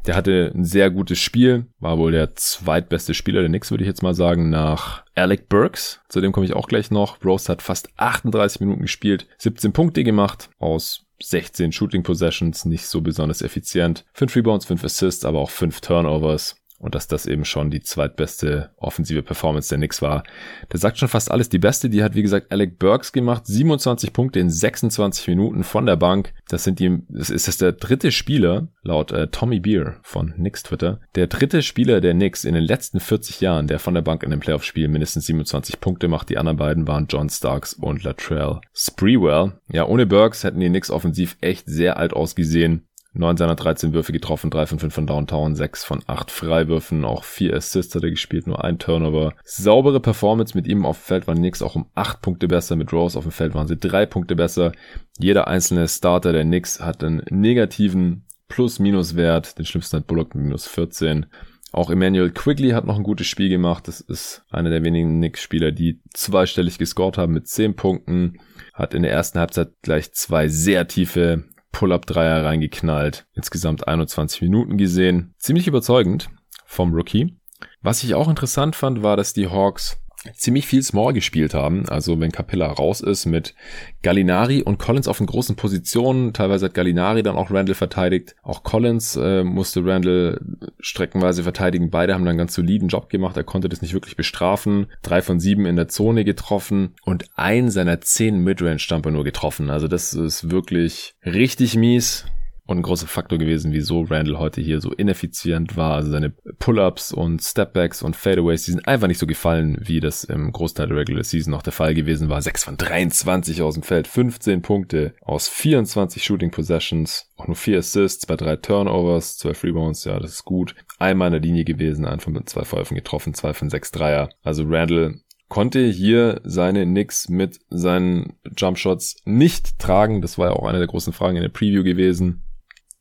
Der 0.08 0.16
hatte 0.16 0.50
ein 0.54 0.64
sehr 0.64 0.90
gutes 0.90 1.18
Spiel, 1.18 1.66
war 1.80 1.98
wohl 1.98 2.12
der 2.12 2.34
zweitbeste 2.34 3.12
Spieler 3.12 3.40
der 3.40 3.50
Knicks, 3.50 3.70
würde 3.70 3.84
ich 3.84 3.88
jetzt 3.88 4.02
mal 4.02 4.14
sagen, 4.14 4.48
nach 4.48 5.04
Alec 5.14 5.50
Burks. 5.50 6.00
Zu 6.08 6.22
dem 6.22 6.32
komme 6.32 6.46
ich 6.46 6.54
auch 6.54 6.66
gleich 6.66 6.90
noch. 6.90 7.22
Rose 7.22 7.52
hat 7.52 7.60
fast 7.60 7.90
38 7.98 8.60
Minuten 8.60 8.80
gespielt, 8.80 9.26
17 9.36 9.74
Punkte 9.74 10.04
gemacht 10.04 10.48
aus 10.58 11.04
16 11.22 11.72
Shooting 11.72 12.04
Possessions, 12.04 12.64
nicht 12.64 12.86
so 12.86 13.02
besonders 13.02 13.42
effizient. 13.42 14.06
5 14.14 14.34
Rebounds, 14.36 14.64
5 14.64 14.82
Assists, 14.82 15.26
aber 15.26 15.40
auch 15.40 15.50
5 15.50 15.82
Turnovers 15.82 16.57
und 16.78 16.94
dass 16.94 17.08
das 17.08 17.26
eben 17.26 17.44
schon 17.44 17.70
die 17.70 17.80
zweitbeste 17.80 18.70
offensive 18.76 19.22
Performance 19.22 19.68
der 19.68 19.78
Knicks 19.78 20.00
war. 20.00 20.22
Das 20.68 20.80
sagt 20.80 20.98
schon 20.98 21.08
fast 21.08 21.30
alles. 21.30 21.48
Die 21.48 21.58
beste, 21.58 21.90
die 21.90 22.02
hat 22.02 22.14
wie 22.14 22.22
gesagt 22.22 22.52
Alec 22.52 22.78
Burks 22.78 23.12
gemacht, 23.12 23.46
27 23.46 24.12
Punkte 24.12 24.40
in 24.40 24.50
26 24.50 25.28
Minuten 25.28 25.64
von 25.64 25.86
der 25.86 25.96
Bank. 25.96 26.32
Das 26.48 26.64
sind 26.64 26.78
die, 26.78 27.02
das 27.08 27.30
ist 27.30 27.48
das 27.48 27.58
der 27.58 27.72
dritte 27.72 28.12
Spieler 28.12 28.68
laut 28.82 29.12
äh, 29.12 29.28
Tommy 29.28 29.60
Beer 29.60 29.96
von 30.02 30.32
Knicks 30.32 30.62
Twitter, 30.62 31.00
der 31.14 31.26
dritte 31.26 31.62
Spieler 31.62 32.00
der 32.00 32.14
Knicks 32.14 32.44
in 32.44 32.54
den 32.54 32.64
letzten 32.64 33.00
40 33.00 33.40
Jahren, 33.40 33.66
der 33.66 33.78
von 33.78 33.94
der 33.94 34.02
Bank 34.02 34.22
in 34.22 34.30
dem 34.30 34.40
Playoff-Spiel 34.40 34.88
mindestens 34.88 35.26
27 35.26 35.80
Punkte 35.80 36.08
macht. 36.08 36.30
Die 36.30 36.38
anderen 36.38 36.56
beiden 36.56 36.88
waren 36.88 37.06
John 37.08 37.28
Starks 37.28 37.74
und 37.74 38.02
Latrell 38.02 38.60
Spreewell. 38.72 39.60
Ja, 39.70 39.86
ohne 39.86 40.06
Burks 40.06 40.44
hätten 40.44 40.60
die 40.60 40.68
Knicks 40.68 40.90
offensiv 40.90 41.36
echt 41.40 41.66
sehr 41.66 41.98
alt 41.98 42.12
ausgesehen. 42.14 42.87
9 43.18 43.36
seiner 43.36 43.56
13 43.56 43.92
Würfe 43.92 44.12
getroffen, 44.12 44.50
3 44.50 44.66
von 44.66 44.78
5 44.78 44.94
von 44.94 45.06
Downtown, 45.06 45.54
6 45.54 45.84
von 45.84 46.02
8 46.06 46.30
Freiwürfen, 46.30 47.04
auch 47.04 47.24
4 47.24 47.54
Assists 47.54 47.94
hat 47.94 48.04
er 48.04 48.10
gespielt, 48.10 48.46
nur 48.46 48.64
ein 48.64 48.78
Turnover. 48.78 49.34
Saubere 49.44 50.00
Performance 50.00 50.56
mit 50.56 50.66
ihm 50.66 50.86
auf 50.86 50.98
dem 50.98 51.04
Feld 51.04 51.26
waren 51.26 51.38
Knicks 51.38 51.62
auch 51.62 51.74
um 51.74 51.86
8 51.94 52.22
Punkte 52.22 52.48
besser, 52.48 52.76
mit 52.76 52.92
Rose 52.92 53.18
auf 53.18 53.24
dem 53.24 53.32
Feld 53.32 53.54
waren 53.54 53.66
sie 53.66 53.76
3 53.76 54.06
Punkte 54.06 54.36
besser. 54.36 54.72
Jeder 55.18 55.48
einzelne 55.48 55.88
Starter 55.88 56.32
der 56.32 56.44
Knicks 56.44 56.80
hat 56.80 57.02
einen 57.02 57.22
negativen 57.30 58.24
Plus-Minus-Wert, 58.48 59.58
den 59.58 59.66
schlimmsten 59.66 59.98
hat 59.98 60.06
Bullock 60.06 60.34
mit 60.34 60.44
minus 60.44 60.66
14. 60.66 61.26
Auch 61.70 61.90
Emmanuel 61.90 62.30
Quigley 62.30 62.70
hat 62.70 62.86
noch 62.86 62.96
ein 62.96 63.02
gutes 63.02 63.26
Spiel 63.26 63.50
gemacht. 63.50 63.88
Das 63.88 64.00
ist 64.00 64.42
einer 64.50 64.70
der 64.70 64.82
wenigen 64.84 65.18
Knicks-Spieler, 65.18 65.70
die 65.70 66.00
zweistellig 66.14 66.78
gescored 66.78 67.18
haben 67.18 67.34
mit 67.34 67.46
10 67.46 67.76
Punkten. 67.76 68.38
Hat 68.72 68.94
in 68.94 69.02
der 69.02 69.12
ersten 69.12 69.38
Halbzeit 69.38 69.72
gleich 69.82 70.12
zwei 70.12 70.48
sehr 70.48 70.88
tiefe 70.88 71.44
Pull-Up-Dreier 71.72 72.44
reingeknallt. 72.44 73.26
Insgesamt 73.34 73.86
21 73.86 74.42
Minuten 74.42 74.76
gesehen. 74.76 75.34
Ziemlich 75.38 75.66
überzeugend 75.66 76.28
vom 76.64 76.92
Rookie. 76.94 77.36
Was 77.82 78.02
ich 78.02 78.14
auch 78.14 78.28
interessant 78.28 78.76
fand, 78.76 79.02
war, 79.02 79.16
dass 79.16 79.32
die 79.32 79.48
Hawks 79.48 80.00
ziemlich 80.34 80.66
viel 80.66 80.82
Small 80.82 81.12
gespielt 81.12 81.54
haben. 81.54 81.88
Also 81.88 82.18
wenn 82.20 82.32
Capella 82.32 82.66
raus 82.66 83.00
ist 83.00 83.26
mit 83.26 83.54
Gallinari 84.02 84.62
und 84.62 84.78
Collins 84.78 85.08
auf 85.08 85.18
den 85.18 85.26
großen 85.26 85.56
Positionen. 85.56 86.32
Teilweise 86.32 86.66
hat 86.66 86.74
Gallinari 86.74 87.22
dann 87.22 87.36
auch 87.36 87.50
Randall 87.50 87.74
verteidigt. 87.74 88.36
Auch 88.42 88.62
Collins 88.62 89.16
äh, 89.16 89.44
musste 89.44 89.84
Randall 89.84 90.40
streckenweise 90.80 91.42
verteidigen. 91.42 91.90
Beide 91.90 92.14
haben 92.14 92.24
dann 92.24 92.38
ganz 92.38 92.54
soliden 92.54 92.88
Job 92.88 93.10
gemacht. 93.10 93.36
Er 93.36 93.44
konnte 93.44 93.68
das 93.68 93.82
nicht 93.82 93.94
wirklich 93.94 94.16
bestrafen. 94.16 94.86
Drei 95.02 95.22
von 95.22 95.40
sieben 95.40 95.66
in 95.66 95.76
der 95.76 95.88
Zone 95.88 96.24
getroffen 96.24 96.94
und 97.04 97.26
ein 97.36 97.70
seiner 97.70 98.00
zehn 98.00 98.42
Midrange-Stamper 98.42 99.10
nur 99.10 99.24
getroffen. 99.24 99.70
Also 99.70 99.88
das 99.88 100.14
ist 100.14 100.50
wirklich 100.50 101.14
richtig 101.24 101.76
mies 101.76 102.24
und 102.68 102.76
ein 102.76 102.82
großer 102.82 103.06
Faktor 103.06 103.38
gewesen, 103.38 103.72
wieso 103.72 104.02
Randall 104.02 104.38
heute 104.38 104.60
hier 104.60 104.82
so 104.82 104.92
ineffizient 104.92 105.78
war. 105.78 105.94
Also 105.94 106.10
seine 106.10 106.30
Pull-ups 106.58 107.12
und 107.12 107.42
Stepbacks 107.42 108.02
und 108.02 108.14
Fadeaways, 108.14 108.66
die 108.66 108.72
sind 108.72 108.86
einfach 108.86 109.08
nicht 109.08 109.18
so 109.18 109.26
gefallen, 109.26 109.78
wie 109.80 110.00
das 110.00 110.22
im 110.22 110.52
Großteil 110.52 110.86
der 110.86 110.98
Regular 110.98 111.24
Season 111.24 111.50
noch 111.50 111.62
der 111.62 111.72
Fall 111.72 111.94
gewesen 111.94 112.28
war. 112.28 112.42
6 112.42 112.64
von 112.64 112.76
23 112.76 113.62
aus 113.62 113.72
dem 113.72 113.82
Feld, 113.82 114.06
15 114.06 114.60
Punkte 114.60 115.14
aus 115.22 115.48
24 115.48 116.22
Shooting 116.22 116.50
Possessions, 116.50 117.30
auch 117.36 117.46
nur 117.46 117.56
4 117.56 117.78
Assists 117.78 118.26
bei 118.26 118.36
3 118.36 118.56
Turnovers, 118.56 119.38
12 119.38 119.64
Rebounds, 119.64 120.04
ja, 120.04 120.20
das 120.20 120.32
ist 120.32 120.44
gut. 120.44 120.74
Einmal 120.98 121.28
in 121.28 121.32
der 121.32 121.40
Linie 121.40 121.64
gewesen, 121.64 122.04
ein 122.04 122.20
von 122.20 122.38
zwei 122.46 122.64
Verläufen 122.64 122.96
getroffen, 122.96 123.32
zwei 123.32 123.54
von 123.54 123.70
sechs 123.70 123.92
Dreier. 123.92 124.28
Also 124.42 124.64
Randall 124.66 125.20
konnte 125.48 125.86
hier 125.86 126.42
seine 126.44 126.84
Knicks 126.84 127.30
mit 127.30 127.60
seinen 127.70 128.34
Jumpshots 128.58 129.16
nicht 129.24 129.78
tragen. 129.78 130.20
Das 130.20 130.36
war 130.36 130.48
ja 130.48 130.52
auch 130.52 130.66
eine 130.66 130.78
der 130.78 130.86
großen 130.86 131.14
Fragen 131.14 131.36
in 131.36 131.42
der 131.42 131.48
Preview 131.48 131.82
gewesen. 131.82 132.42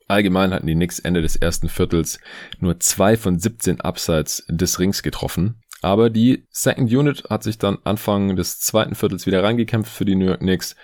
Allgemein 0.08 0.54
hatten 0.54 0.68
die 0.68 0.76
Knicks 0.76 1.00
Ende 1.00 1.22
des 1.22 1.36
ersten 1.36 1.70
Viertels 1.70 2.20
nur 2.60 2.80
zwei 2.80 3.18
von 3.18 3.40
17 3.40 3.82
Abseits 3.82 4.46
des 4.50 4.80
Rings 4.80 5.04
getroffen. 5.04 5.62
Aber 5.82 6.10
die 6.10 6.46
Second 6.50 6.92
Unit 6.92 7.26
hat 7.30 7.44
sich 7.44 7.60
dann 7.60 7.78
Anfang 7.84 8.36
des 8.36 8.60
zweiten 8.60 8.96
Viertels 8.96 9.28
wieder 9.28 9.44
reingekämpft 9.44 9.92
für 9.92 10.06
die 10.06 10.16
New 10.16 10.26
York 10.26 10.40
Knicks. 10.40 10.76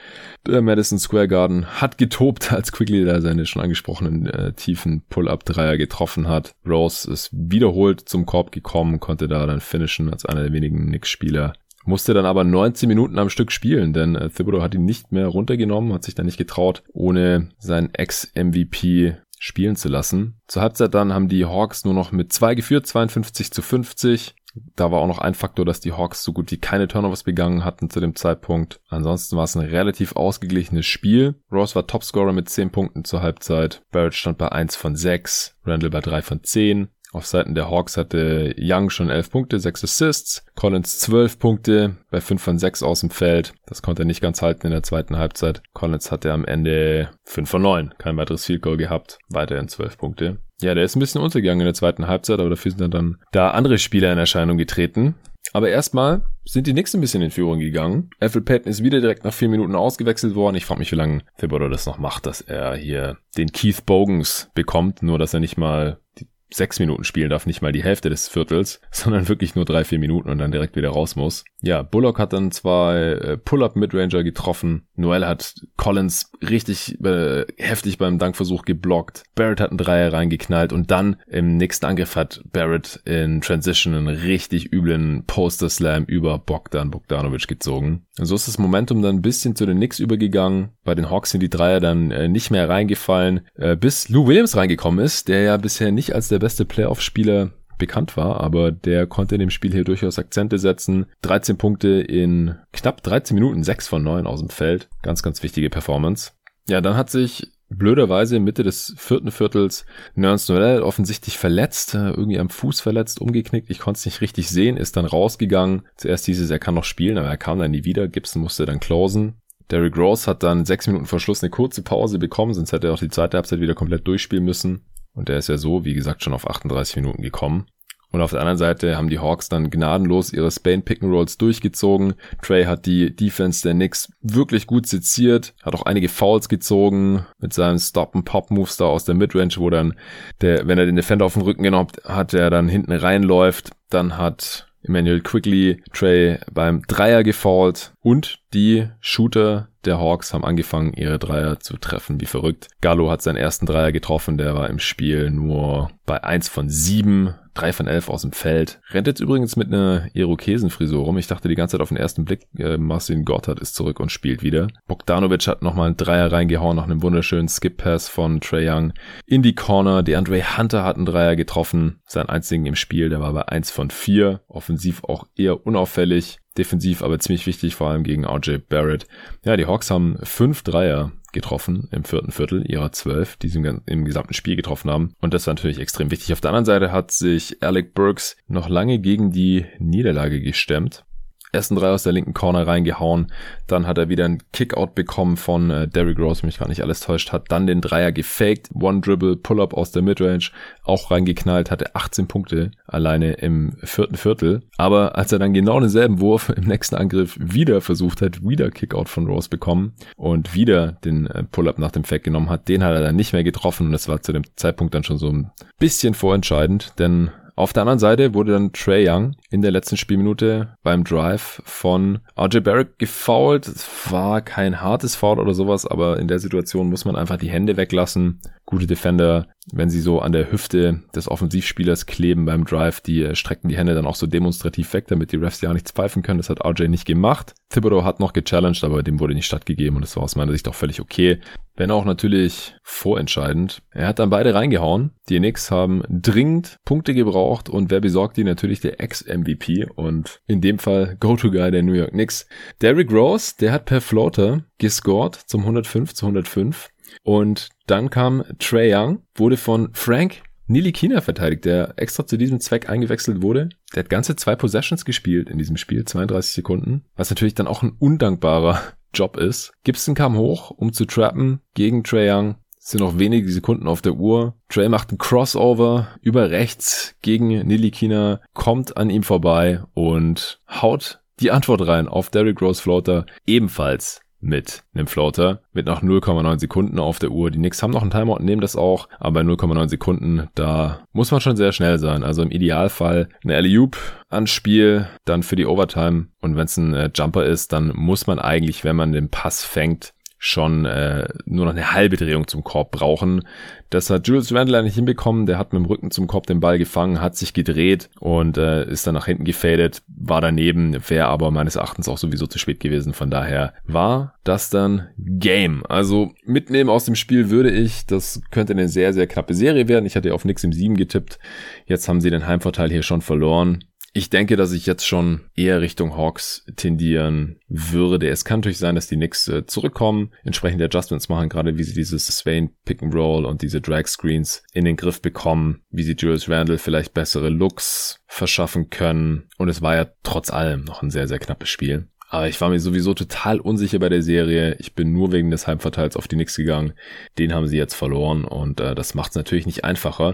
Der 0.45 0.61
Madison 0.61 0.99
Square 0.99 1.27
Garden 1.27 1.65
hat 1.81 1.97
getobt, 1.97 2.51
als 2.53 2.71
Quigley 2.71 3.05
da 3.05 3.21
seine 3.21 3.45
schon 3.45 3.61
angesprochenen 3.61 4.27
äh, 4.27 4.53
tiefen 4.53 5.03
Pull-Up-Dreier 5.09 5.77
getroffen 5.77 6.27
hat. 6.27 6.53
Rose 6.67 7.11
ist 7.11 7.29
wiederholt 7.33 8.07
zum 8.07 8.25
Korb 8.25 8.51
gekommen, 8.51 8.99
konnte 8.99 9.27
da 9.27 9.45
dann 9.45 9.61
finishen 9.61 10.11
als 10.11 10.25
einer 10.25 10.43
der 10.43 10.53
wenigen 10.53 10.85
Knicks-Spieler, 10.87 11.53
musste 11.85 12.13
dann 12.13 12.25
aber 12.25 12.43
19 12.43 12.87
Minuten 12.87 13.19
am 13.19 13.29
Stück 13.29 13.51
spielen, 13.51 13.93
denn 13.93 14.15
äh, 14.15 14.29
Thibodeau 14.29 14.61
hat 14.61 14.75
ihn 14.75 14.85
nicht 14.85 15.11
mehr 15.11 15.27
runtergenommen, 15.27 15.93
hat 15.93 16.03
sich 16.03 16.15
dann 16.15 16.25
nicht 16.25 16.37
getraut, 16.37 16.83
ohne 16.93 17.49
seinen 17.57 17.93
Ex-MVP 17.93 19.15
spielen 19.39 19.75
zu 19.75 19.89
lassen. 19.89 20.39
Zur 20.47 20.61
Halbzeit 20.61 20.93
dann 20.93 21.13
haben 21.13 21.27
die 21.27 21.45
Hawks 21.45 21.83
nur 21.83 21.93
noch 21.93 22.11
mit 22.13 22.31
zwei 22.31 22.55
geführt, 22.55 22.87
52 22.87 23.51
zu 23.51 23.61
50. 23.61 24.35
Da 24.75 24.91
war 24.91 25.01
auch 25.01 25.07
noch 25.07 25.17
ein 25.17 25.33
Faktor, 25.33 25.65
dass 25.65 25.79
die 25.79 25.91
Hawks 25.91 26.23
so 26.23 26.31
gut 26.31 26.51
wie 26.51 26.57
keine 26.57 26.87
Turnovers 26.87 27.23
begangen 27.23 27.65
hatten 27.65 27.89
zu 27.89 27.99
dem 27.99 28.15
Zeitpunkt. 28.15 28.79
Ansonsten 28.87 29.35
war 29.35 29.45
es 29.45 29.55
ein 29.55 29.67
relativ 29.67 30.15
ausgeglichenes 30.15 30.85
Spiel. 30.85 31.35
Ross 31.51 31.75
war 31.75 31.87
Topscorer 31.87 32.33
mit 32.33 32.49
10 32.49 32.69
Punkten 32.69 33.03
zur 33.03 33.21
Halbzeit. 33.21 33.81
Barrett 33.91 34.13
stand 34.13 34.37
bei 34.37 34.49
1 34.49 34.75
von 34.75 34.95
6. 34.95 35.57
Randall 35.65 35.89
bei 35.89 36.01
3 36.01 36.21
von 36.21 36.43
10. 36.43 36.89
Auf 37.13 37.27
Seiten 37.27 37.53
der 37.53 37.69
Hawks 37.69 37.95
hatte 37.95 38.55
Young 38.57 38.89
schon 38.89 39.11
11 39.11 39.29
Punkte, 39.29 39.59
6 39.59 39.83
Assists, 39.83 40.45
Collins 40.55 40.99
12 40.99 41.37
Punkte 41.37 41.95
bei 42.09 42.19
5 42.19 42.41
von 42.41 42.57
6 42.57 42.81
aus 42.81 43.01
dem 43.01 43.11
Feld. 43.11 43.53
Das 43.67 43.83
konnte 43.83 44.01
er 44.01 44.05
nicht 44.05 44.21
ganz 44.21 44.41
halten 44.41 44.65
in 44.65 44.73
der 44.73 44.81
zweiten 44.81 45.17
Halbzeit. 45.17 45.61
Collins 45.73 46.11
hatte 46.11 46.31
am 46.33 46.43
Ende 46.43 47.11
5 47.25 47.47
von 47.47 47.61
9, 47.61 47.93
kein 47.99 48.17
weiteres 48.17 48.45
Field 48.45 48.63
Goal 48.63 48.77
gehabt, 48.77 49.19
weiterhin 49.29 49.67
12 49.67 49.97
Punkte. 49.97 50.39
Ja, 50.61 50.73
der 50.73 50.83
ist 50.83 50.95
ein 50.95 50.99
bisschen 50.99 51.21
untergegangen 51.21 51.61
in 51.61 51.65
der 51.65 51.73
zweiten 51.75 52.07
Halbzeit, 52.07 52.39
aber 52.39 52.49
dafür 52.49 52.71
sind 52.71 52.93
dann 52.93 53.17
da 53.31 53.51
andere 53.51 53.77
Spieler 53.77 54.11
in 54.11 54.17
Erscheinung 54.17 54.57
getreten. 54.57 55.15
Aber 55.51 55.69
erstmal 55.69 56.23
sind 56.45 56.67
die 56.67 56.71
Knicks 56.71 56.93
ein 56.95 57.01
bisschen 57.01 57.21
in 57.21 57.31
Führung 57.31 57.59
gegangen. 57.59 58.09
Alfred 58.19 58.45
Payton 58.45 58.71
ist 58.71 58.83
wieder 58.83 59.01
direkt 59.01 59.23
nach 59.23 59.33
vier 59.33 59.49
Minuten 59.49 59.75
ausgewechselt 59.75 60.35
worden. 60.35 60.55
Ich 60.55 60.65
frage 60.65 60.79
mich, 60.79 60.91
wie 60.91 60.95
lange 60.95 61.21
Thibodeau 61.37 61.69
das 61.69 61.85
noch 61.85 61.99
macht, 61.99 62.25
dass 62.25 62.41
er 62.41 62.75
hier 62.75 63.17
den 63.37 63.51
Keith 63.51 63.85
Bogans 63.85 64.49
bekommt, 64.55 65.03
nur 65.03 65.19
dass 65.19 65.33
er 65.33 65.39
nicht 65.41 65.57
mal 65.57 65.99
die 66.17 66.27
sechs 66.53 66.79
Minuten 66.79 67.03
spielen 67.03 67.29
darf, 67.29 67.45
nicht 67.45 67.61
mal 67.61 67.71
die 67.71 67.83
Hälfte 67.83 68.09
des 68.09 68.27
Viertels, 68.27 68.81
sondern 68.91 69.27
wirklich 69.27 69.55
nur 69.55 69.65
drei, 69.65 69.83
vier 69.83 69.99
Minuten 69.99 70.29
und 70.29 70.37
dann 70.37 70.51
direkt 70.51 70.75
wieder 70.75 70.89
raus 70.89 71.15
muss. 71.15 71.43
Ja, 71.61 71.81
Bullock 71.81 72.19
hat 72.19 72.33
dann 72.33 72.51
zwei 72.51 72.97
äh, 72.97 73.37
Pull-Up-Midranger 73.37 74.23
getroffen. 74.23 74.85
Noel 74.95 75.25
hat 75.25 75.55
Collins 75.77 76.31
richtig 76.41 76.99
äh, 77.03 77.45
heftig 77.57 77.97
beim 77.97 78.19
Dankversuch 78.19 78.65
geblockt. 78.65 79.23
Barrett 79.35 79.61
hat 79.61 79.69
einen 79.69 79.77
Dreier 79.77 80.11
reingeknallt 80.11 80.73
und 80.73 80.91
dann 80.91 81.15
im 81.27 81.55
nächsten 81.55 81.85
Angriff 81.85 82.15
hat 82.17 82.43
Barrett 82.51 82.99
in 83.05 83.39
Transition 83.39 83.93
einen 83.93 84.07
richtig 84.09 84.73
üblen 84.73 85.23
Poster-Slam 85.25 86.03
über 86.05 86.37
Bogdan 86.37 86.91
Bogdanovic 86.91 87.47
gezogen. 87.47 88.05
Und 88.19 88.25
so 88.25 88.35
ist 88.35 88.47
das 88.47 88.57
Momentum 88.57 89.01
dann 89.01 89.15
ein 89.15 89.21
bisschen 89.21 89.55
zu 89.55 89.65
den 89.65 89.77
Knicks 89.77 89.99
übergegangen. 89.99 90.69
Bei 90.83 90.95
den 90.95 91.09
Hawks 91.09 91.31
sind 91.31 91.41
die 91.41 91.49
Dreier 91.49 91.79
dann 91.79 92.11
äh, 92.11 92.27
nicht 92.27 92.51
mehr 92.51 92.67
reingefallen, 92.67 93.47
äh, 93.55 93.75
bis 93.75 94.09
Lou 94.09 94.27
Williams 94.27 94.57
reingekommen 94.57 95.03
ist, 95.03 95.29
der 95.29 95.43
ja 95.43 95.57
bisher 95.57 95.91
nicht 95.91 96.13
als 96.13 96.27
der 96.27 96.39
beste 96.43 96.65
Playoff-Spieler 96.65 97.51
bekannt 97.77 98.15
war, 98.17 98.39
aber 98.39 98.71
der 98.71 99.07
konnte 99.07 99.35
in 99.35 99.39
dem 99.39 99.49
Spiel 99.49 99.71
hier 99.71 99.83
durchaus 99.83 100.19
Akzente 100.19 100.59
setzen. 100.59 101.07
13 101.23 101.57
Punkte 101.57 101.87
in 102.01 102.55
knapp 102.71 103.01
13 103.01 103.35
Minuten, 103.35 103.63
6 103.63 103.87
von 103.87 104.03
9 104.03 104.27
aus 104.27 104.39
dem 104.39 104.49
Feld. 104.49 104.89
Ganz, 105.01 105.23
ganz 105.23 105.41
wichtige 105.43 105.69
Performance. 105.69 106.31
Ja, 106.67 106.81
dann 106.81 106.95
hat 106.95 107.09
sich 107.09 107.47
blöderweise 107.69 108.39
Mitte 108.39 108.63
des 108.63 108.93
vierten 108.97 109.31
Viertels 109.31 109.85
Nernst 110.15 110.49
Noel 110.49 110.81
offensichtlich 110.81 111.37
verletzt, 111.37 111.95
äh, 111.95 112.11
irgendwie 112.11 112.39
am 112.39 112.49
Fuß 112.49 112.81
verletzt, 112.81 113.19
umgeknickt. 113.19 113.69
Ich 113.69 113.79
konnte 113.79 113.97
es 113.97 114.05
nicht 114.05 114.21
richtig 114.21 114.49
sehen, 114.49 114.77
ist 114.77 114.95
dann 114.95 115.05
rausgegangen. 115.05 115.83
Zuerst 115.97 116.25
hieß 116.25 116.39
es, 116.39 116.51
er 116.51 116.59
kann 116.59 116.75
noch 116.75 116.83
spielen, 116.83 117.17
aber 117.17 117.29
er 117.29 117.37
kam 117.37 117.59
dann 117.59 117.71
nie 117.71 117.83
wieder. 117.83 118.07
Gibson 118.07 118.41
musste 118.41 118.65
dann 118.65 118.79
closen. 118.79 119.35
Derrick 119.71 119.97
Rose 119.97 120.29
hat 120.29 120.43
dann 120.43 120.65
sechs 120.65 120.87
Minuten 120.87 121.05
vor 121.05 121.19
Schluss 121.19 121.41
eine 121.41 121.49
kurze 121.49 121.81
Pause 121.81 122.19
bekommen, 122.19 122.53
sonst 122.53 122.73
hätte 122.73 122.87
er 122.87 122.93
auch 122.93 122.99
die 122.99 123.09
zweite 123.09 123.37
Halbzeit 123.37 123.59
wieder 123.59 123.73
komplett 123.73 124.07
durchspielen 124.07 124.45
müssen. 124.45 124.85
Und 125.13 125.29
der 125.29 125.37
ist 125.37 125.49
ja 125.49 125.57
so, 125.57 125.85
wie 125.85 125.93
gesagt, 125.93 126.23
schon 126.23 126.33
auf 126.33 126.49
38 126.49 126.95
Minuten 126.97 127.21
gekommen. 127.21 127.67
Und 128.13 128.21
auf 128.21 128.29
der 128.29 128.41
anderen 128.41 128.59
Seite 128.59 128.95
haben 128.95 129.09
die 129.09 129.17
Hawks 129.17 129.49
dann 129.49 129.71
gnadenlos 129.71 130.31
ihre 130.31 130.51
Spain 130.51 130.83
Pick 130.83 131.01
and 131.01 131.11
Rolls 131.11 131.39
durchgezogen. 131.39 132.13
Trey 132.43 132.65
hat 132.65 132.85
die 132.85 133.15
Defense 133.15 133.63
der 133.63 133.73
Knicks 133.73 134.13
wirklich 134.21 134.67
gut 134.67 134.85
seziert, 134.85 135.55
hat 135.63 135.73
auch 135.73 135.81
einige 135.81 136.09
Fouls 136.09 136.47
gezogen 136.47 137.25
mit 137.39 137.53
seinem 137.53 137.79
Stop 137.79 138.15
and 138.15 138.25
Pop 138.25 138.51
Moves 138.51 138.77
da 138.77 138.85
aus 138.85 139.05
der 139.05 139.15
Midrange, 139.15 139.55
wo 139.57 139.71
dann 139.71 139.95
der, 140.41 140.67
wenn 140.67 140.77
er 140.77 140.85
den 140.85 140.95
Defender 140.95 141.25
auf 141.25 141.33
den 141.33 141.41
Rücken 141.41 141.63
genommen 141.63 141.89
hat, 142.05 142.33
der 142.33 142.51
dann 142.51 142.69
hinten 142.69 142.91
reinläuft. 142.91 143.71
Dann 143.89 144.15
hat 144.15 144.67
Emmanuel 144.83 145.21
Quickly 145.21 145.81
Trey 145.91 146.37
beim 146.51 146.83
Dreier 146.83 147.23
gefault 147.23 147.92
und 148.03 148.39
die 148.53 148.89
Shooter 148.99 149.69
der 149.85 149.99
Hawks 149.99 150.33
haben 150.33 150.45
angefangen, 150.45 150.93
ihre 150.93 151.19
Dreier 151.19 151.59
zu 151.59 151.77
treffen, 151.77 152.21
wie 152.21 152.25
verrückt. 152.25 152.67
Gallo 152.81 153.09
hat 153.09 153.21
seinen 153.21 153.37
ersten 153.37 153.65
Dreier 153.65 153.91
getroffen, 153.91 154.37
der 154.37 154.55
war 154.55 154.69
im 154.69 154.79
Spiel 154.79 155.31
nur 155.31 155.89
bei 156.05 156.23
eins 156.23 156.47
von 156.47 156.69
sieben 156.69 157.33
3 157.53 157.73
von 157.73 157.87
11 157.87 158.09
aus 158.09 158.23
dem 158.23 158.31
Feld. 158.31 158.79
Rennt 158.89 159.07
jetzt 159.07 159.19
übrigens 159.19 159.55
mit 159.55 159.67
einer 159.67 160.07
Irokesenfrisur 160.13 161.03
rum. 161.03 161.17
Ich 161.17 161.27
dachte 161.27 161.47
die 161.47 161.55
ganze 161.55 161.73
Zeit 161.73 161.81
auf 161.81 161.89
den 161.89 161.97
ersten 161.97 162.25
Blick, 162.25 162.47
äh, 162.57 162.77
Marcin 162.77 163.25
Gotthard 163.25 163.59
ist 163.59 163.75
zurück 163.75 163.99
und 163.99 164.11
spielt 164.11 164.41
wieder. 164.41 164.67
Bogdanovic 164.87 165.47
hat 165.47 165.61
nochmal 165.61 165.87
einen 165.87 165.97
Dreier 165.97 166.31
reingehauen 166.31 166.75
nach 166.75 166.85
einem 166.85 167.03
wunderschönen 167.03 167.47
Skip-Pass 167.47 168.09
von 168.09 168.41
Trey 168.41 168.69
Young 168.69 168.93
in 169.27 169.43
die 169.43 169.55
Corner. 169.55 170.01
DeAndre 170.03 170.57
Hunter 170.57 170.83
hat 170.83 170.95
einen 170.95 171.05
Dreier 171.05 171.35
getroffen, 171.35 172.01
sein 172.05 172.27
einzigen 172.27 172.65
im 172.65 172.75
Spiel, 172.75 173.09
der 173.09 173.21
war 173.21 173.33
bei 173.33 173.47
1 173.47 173.71
von 173.71 173.91
4. 173.91 174.41
Offensiv 174.47 175.03
auch 175.03 175.25
eher 175.35 175.65
unauffällig. 175.65 176.39
Defensiv 176.57 177.01
aber 177.01 177.19
ziemlich 177.19 177.45
wichtig, 177.47 177.75
vor 177.75 177.89
allem 177.89 178.03
gegen 178.03 178.25
RJ 178.25 178.57
Barrett. 178.69 179.07
Ja, 179.43 179.57
die 179.57 179.65
Hawks 179.65 179.89
haben 179.89 180.17
fünf 180.23 180.61
Dreier 180.63 181.11
getroffen 181.31 181.89
im 181.91 182.03
vierten 182.03 182.31
Viertel 182.31 182.63
ihrer 182.69 182.91
zwölf, 182.91 183.37
die 183.37 183.49
sie 183.49 183.59
im, 183.85 184.05
gesamten 184.05 184.33
Spiel 184.33 184.55
getroffen 184.55 184.91
haben. 184.91 185.15
Und 185.19 185.33
das 185.33 185.47
war 185.47 185.55
natürlich 185.55 185.79
extrem 185.79 186.11
wichtig. 186.11 186.31
Auf 186.31 186.41
der 186.41 186.51
anderen 186.51 186.65
Seite 186.65 186.91
hat 186.91 187.11
sich 187.11 187.63
Alec 187.63 187.93
Burks 187.95 188.37
noch 188.47 188.69
lange 188.69 188.99
gegen 188.99 189.31
die 189.31 189.65
Niederlage 189.79 190.41
gestemmt 190.41 191.05
ersten 191.53 191.75
drei 191.75 191.89
aus 191.91 192.03
der 192.03 192.13
linken 192.13 192.33
Corner 192.33 192.67
reingehauen. 192.67 193.27
Dann 193.67 193.87
hat 193.87 193.97
er 193.97 194.09
wieder 194.09 194.25
einen 194.25 194.41
Kickout 194.51 194.95
bekommen 194.95 195.37
von 195.37 195.69
äh, 195.69 195.87
Derrick 195.87 196.19
Rose, 196.19 196.45
mich 196.45 196.59
gar 196.59 196.67
nicht 196.67 196.81
alles 196.81 196.99
täuscht, 196.99 197.31
hat 197.31 197.51
dann 197.51 197.67
den 197.67 197.81
Dreier 197.81 198.11
gefaked, 198.11 198.69
One 198.73 199.01
Dribble, 199.01 199.35
Pull-up 199.35 199.73
aus 199.73 199.91
der 199.91 200.01
Midrange, 200.01 200.49
auch 200.83 201.11
reingeknallt, 201.11 201.71
hatte 201.71 201.95
18 201.95 202.27
Punkte 202.27 202.71
alleine 202.87 203.33
im 203.33 203.73
vierten 203.83 204.15
Viertel. 204.15 204.63
Aber 204.77 205.15
als 205.17 205.31
er 205.31 205.39
dann 205.39 205.53
genau 205.53 205.79
denselben 205.79 206.19
Wurf 206.19 206.49
im 206.49 206.65
nächsten 206.65 206.95
Angriff 206.95 207.37
wieder 207.39 207.81
versucht 207.81 208.21
hat, 208.21 208.43
wieder 208.43 208.71
Kickout 208.71 209.09
von 209.09 209.27
Rose 209.27 209.49
bekommen 209.49 209.93
und 210.17 210.55
wieder 210.55 210.93
den 210.93 211.27
äh, 211.27 211.43
Pull-up 211.43 211.79
nach 211.79 211.91
dem 211.91 212.03
Fake 212.03 212.23
genommen 212.23 212.49
hat, 212.49 212.67
den 212.67 212.83
hat 212.83 212.95
er 212.95 213.01
dann 213.01 213.15
nicht 213.15 213.33
mehr 213.33 213.43
getroffen. 213.43 213.87
Und 213.87 213.91
das 213.91 214.07
war 214.07 214.21
zu 214.21 214.33
dem 214.33 214.43
Zeitpunkt 214.55 214.93
dann 214.93 215.03
schon 215.03 215.17
so 215.17 215.29
ein 215.29 215.51
bisschen 215.79 216.13
vorentscheidend, 216.13 216.93
denn 216.99 217.29
auf 217.55 217.71
der 217.71 217.81
anderen 217.81 217.99
Seite 217.99 218.33
wurde 218.33 218.53
dann 218.53 218.73
Trey 218.73 219.07
Young 219.07 219.35
in 219.51 219.61
der 219.61 219.71
letzten 219.71 219.95
Spielminute 219.95 220.75
beim 220.81 221.03
Drive 221.03 221.61
von 221.65 222.19
RJ 222.35 222.61
Barrett 222.61 222.97
gefoult. 222.97 223.67
Es 223.67 223.87
war 224.11 224.41
kein 224.41 224.81
hartes 224.81 225.15
Foul 225.15 225.39
oder 225.39 225.53
sowas, 225.53 225.85
aber 225.85 226.19
in 226.19 226.27
der 226.27 226.39
Situation 226.39 226.89
muss 226.89 227.05
man 227.05 227.15
einfach 227.15 227.37
die 227.37 227.51
Hände 227.51 227.77
weglassen. 227.77 228.41
Gute 228.65 228.87
Defender, 228.87 229.47
wenn 229.71 229.89
sie 229.89 230.01
so 230.01 230.19
an 230.19 230.31
der 230.31 230.51
Hüfte 230.51 231.03
des 231.15 231.29
Offensivspielers 231.29 232.05
kleben 232.05 232.45
beim 232.45 232.65
Drive, 232.65 233.01
die 233.01 233.35
strecken 233.35 233.69
die 233.69 233.77
Hände 233.77 233.95
dann 233.95 234.05
auch 234.05 234.15
so 234.15 234.27
demonstrativ 234.27 234.93
weg, 234.93 235.07
damit 235.07 235.31
die 235.31 235.37
Refs 235.37 235.61
ja 235.61 235.73
nichts 235.73 235.91
pfeifen 235.91 236.21
können. 236.21 236.39
Das 236.39 236.49
hat 236.49 236.65
RJ 236.65 236.87
nicht 236.87 237.05
gemacht. 237.05 237.53
Thibodeau 237.69 238.03
hat 238.03 238.19
noch 238.19 238.33
gechallenged, 238.33 238.83
aber 238.83 239.03
dem 239.03 239.19
wurde 239.19 239.33
nicht 239.33 239.45
stattgegeben 239.45 239.95
und 239.95 240.01
das 240.01 240.15
war 240.15 240.23
aus 240.23 240.35
meiner 240.35 240.51
Sicht 240.51 240.67
auch 240.67 240.75
völlig 240.75 240.99
okay 240.99 241.39
wenn 241.75 241.91
auch 241.91 242.05
natürlich 242.05 242.75
vorentscheidend. 242.83 243.81
Er 243.91 244.07
hat 244.07 244.19
dann 244.19 244.29
beide 244.29 244.53
reingehauen. 244.53 245.11
Die 245.29 245.37
Knicks 245.37 245.71
haben 245.71 246.03
dringend 246.07 246.77
Punkte 246.85 247.13
gebraucht 247.13 247.69
und 247.69 247.89
wer 247.89 247.99
besorgt 247.99 248.37
die? 248.37 248.43
Natürlich 248.43 248.79
der 248.81 248.99
Ex-MVP 248.99 249.87
und 249.95 250.41
in 250.47 250.61
dem 250.61 250.79
Fall 250.79 251.17
Go-To-Guy 251.19 251.71
der 251.71 251.83
New 251.83 251.93
York 251.93 252.11
Knicks. 252.11 252.47
Derrick 252.81 253.11
Rose, 253.11 253.55
der 253.59 253.71
hat 253.71 253.85
per 253.85 254.01
Floater 254.01 254.65
gescored 254.77 255.35
zum 255.35 255.61
105 255.61 256.13
zu 256.13 256.25
105 256.25 256.89
und 257.23 257.69
dann 257.87 258.09
kam 258.09 258.43
Trey 258.59 258.93
Young, 258.93 259.23
wurde 259.35 259.57
von 259.57 259.89
Frank 259.93 260.41
Nilikina 260.67 261.21
verteidigt, 261.21 261.65
der 261.65 261.93
extra 261.97 262.25
zu 262.25 262.37
diesem 262.37 262.59
Zweck 262.59 262.89
eingewechselt 262.89 263.41
wurde. 263.41 263.69
Der 263.93 264.03
hat 264.03 264.09
ganze 264.09 264.35
zwei 264.35 264.55
Possessions 264.55 265.05
gespielt 265.05 265.49
in 265.49 265.57
diesem 265.57 265.77
Spiel, 265.77 266.05
32 266.05 266.53
Sekunden, 266.53 267.03
was 267.15 267.29
natürlich 267.29 267.53
dann 267.53 267.67
auch 267.67 267.83
ein 267.83 267.95
undankbarer 267.97 268.81
Job 269.13 269.37
ist. 269.37 269.73
Gibson 269.83 270.15
kam 270.15 270.37
hoch, 270.37 270.71
um 270.71 270.91
zu 270.91 271.05
trappen 271.05 271.61
gegen 271.75 272.03
Trae 272.03 272.31
Young. 272.31 272.55
Es 272.79 272.89
sind 272.89 273.01
noch 273.01 273.19
wenige 273.19 273.49
Sekunden 273.49 273.87
auf 273.87 274.01
der 274.01 274.15
Uhr. 274.15 274.55
Trey 274.69 274.89
macht 274.89 275.09
einen 275.09 275.17
Crossover 275.17 276.07
über 276.21 276.49
rechts 276.49 277.15
gegen 277.21 277.47
Nilikina, 277.47 278.41
kommt 278.53 278.97
an 278.97 279.09
ihm 279.09 279.23
vorbei 279.23 279.83
und 279.93 280.59
haut 280.69 281.21
die 281.39 281.51
Antwort 281.51 281.87
rein 281.87 282.07
auf 282.07 282.29
Derrick 282.29 282.61
Rose 282.61 282.81
Floater. 282.81 283.25
Ebenfalls 283.45 284.21
mit 284.43 284.83
einem 284.93 285.07
Floater 285.07 285.61
mit 285.71 285.85
noch 285.85 286.03
0,9 286.03 286.59
Sekunden 286.59 286.99
auf 286.99 287.17
der 287.17 287.31
Uhr. 287.31 287.49
Die 287.49 287.57
Knicks 287.57 287.81
haben 287.81 287.91
noch 287.91 288.01
einen 288.01 288.11
Timeout 288.11 288.35
und 288.35 288.45
nehmen 288.45 288.61
das 288.61 288.75
auch, 288.75 289.07
aber 289.19 289.41
0,9 289.41 289.87
Sekunden, 289.87 290.49
da 290.55 291.07
muss 291.13 291.31
man 291.31 291.41
schon 291.41 291.55
sehr 291.55 291.71
schnell 291.71 291.97
sein. 291.97 292.23
Also 292.23 292.41
im 292.41 292.51
Idealfall 292.51 293.29
eine 293.43 293.55
Alley-Oop 293.55 293.97
ans 294.29 294.51
Spiel, 294.51 295.07
dann 295.25 295.43
für 295.43 295.55
die 295.55 295.65
Overtime 295.65 296.27
und 296.41 296.55
wenn 296.55 296.65
es 296.65 296.77
ein 296.77 296.93
äh, 296.93 297.09
Jumper 297.13 297.45
ist, 297.45 297.71
dann 297.71 297.93
muss 297.95 298.27
man 298.27 298.39
eigentlich, 298.39 298.83
wenn 298.83 298.95
man 298.95 299.13
den 299.13 299.29
Pass 299.29 299.63
fängt, 299.63 300.13
schon 300.45 300.83
äh, 300.83 301.25
nur 301.45 301.63
noch 301.63 301.71
eine 301.71 301.93
halbe 301.93 302.17
Drehung 302.17 302.49
zum 302.49 302.65
Korb 302.65 302.91
brauchen. 302.91 303.47
Das 303.89 304.09
hat 304.09 304.27
Julius 304.27 304.53
Randle 304.53 304.83
nicht 304.83 304.95
hinbekommen. 304.95 305.45
Der 305.45 305.57
hat 305.57 305.71
mit 305.71 305.79
dem 305.81 305.85
Rücken 305.85 306.11
zum 306.11 306.27
Korb 306.27 306.47
den 306.47 306.59
Ball 306.59 306.77
gefangen, 306.77 307.21
hat 307.21 307.37
sich 307.37 307.53
gedreht 307.53 308.09
und 308.19 308.57
äh, 308.57 308.83
ist 308.83 309.07
dann 309.07 309.13
nach 309.13 309.27
hinten 309.27 309.45
gefadet, 309.45 310.01
war 310.07 310.41
daneben, 310.41 310.97
wäre 311.07 311.27
aber 311.27 311.49
meines 311.49 311.77
Erachtens 311.77 312.09
auch 312.09 312.17
sowieso 312.17 312.45
zu 312.45 312.59
spät 312.59 312.81
gewesen. 312.81 313.13
Von 313.13 313.31
daher 313.31 313.73
war 313.85 314.35
das 314.43 314.69
dann 314.69 315.07
Game. 315.17 315.85
Also 315.87 316.33
mitnehmen 316.43 316.89
aus 316.89 317.05
dem 317.05 317.15
Spiel 317.15 317.49
würde 317.49 317.71
ich, 317.71 318.05
das 318.05 318.41
könnte 318.51 318.73
eine 318.73 318.89
sehr, 318.89 319.13
sehr 319.13 319.27
knappe 319.27 319.53
Serie 319.53 319.87
werden. 319.87 320.05
Ich 320.05 320.17
hatte 320.17 320.33
auf 320.33 320.43
nix 320.43 320.61
im 320.65 320.73
7 320.73 320.97
getippt. 320.97 321.39
Jetzt 321.85 322.09
haben 322.09 322.19
sie 322.19 322.29
den 322.29 322.47
Heimvorteil 322.47 322.89
hier 322.89 323.03
schon 323.03 323.21
verloren. 323.21 323.85
Ich 324.15 324.29
denke, 324.29 324.57
dass 324.57 324.73
ich 324.73 324.85
jetzt 324.85 325.07
schon 325.07 325.41
eher 325.55 325.81
Richtung 325.81 326.15
Hawks 326.15 326.65
tendieren 326.75 327.59
würde. 327.67 328.29
Es 328.29 328.45
kann 328.45 328.59
natürlich 328.59 328.77
sein, 328.77 328.93
dass 328.93 329.07
die 329.07 329.15
Knicks 329.15 329.47
äh, 329.47 329.65
zurückkommen, 329.65 330.31
entsprechende 330.43 330.85
Adjustments 330.85 331.29
machen, 331.29 331.49
gerade 331.49 331.79
wie 331.79 331.83
sie 331.83 331.95
dieses 331.95 332.27
Swain 332.27 332.69
Pick 332.85 333.01
and 333.01 333.15
Roll 333.15 333.43
und 333.43 333.63
diese 333.63 333.81
Drag 333.81 334.05
Screens 334.05 334.61
in 334.71 334.85
den 334.85 334.97
Griff 334.97 335.19
bekommen, 335.19 335.81
wie 335.89 336.03
sie 336.03 336.13
Julius 336.13 336.47
Randle 336.47 336.77
vielleicht 336.77 337.15
bessere 337.15 337.49
Looks 337.49 338.19
verschaffen 338.27 338.91
können. 338.91 339.49
Und 339.57 339.67
es 339.67 339.81
war 339.81 339.95
ja 339.95 340.05
trotz 340.21 340.51
allem 340.51 340.83
noch 340.83 341.01
ein 341.01 341.09
sehr, 341.09 341.27
sehr 341.27 341.39
knappes 341.39 341.69
Spiel. 341.69 342.07
Aber 342.33 342.47
ich 342.47 342.59
war 342.61 342.69
mir 342.69 342.79
sowieso 342.79 343.13
total 343.13 343.59
unsicher 343.59 343.99
bei 343.99 344.09
der 344.09 344.23
Serie. 344.23 344.75
Ich 344.79 344.95
bin 344.95 345.13
nur 345.13 345.31
wegen 345.31 345.51
des 345.51 345.67
Heimverteils 345.67 346.15
auf 346.17 346.27
die 346.27 346.35
Knicks 346.35 346.55
gegangen. 346.55 346.93
Den 347.37 347.53
haben 347.53 347.67
sie 347.67 347.77
jetzt 347.77 347.93
verloren 347.93 348.43
und 348.43 348.79
äh, 348.79 348.95
das 348.95 349.13
macht 349.13 349.31
es 349.31 349.35
natürlich 349.35 349.67
nicht 349.67 349.83
einfacher. 349.83 350.33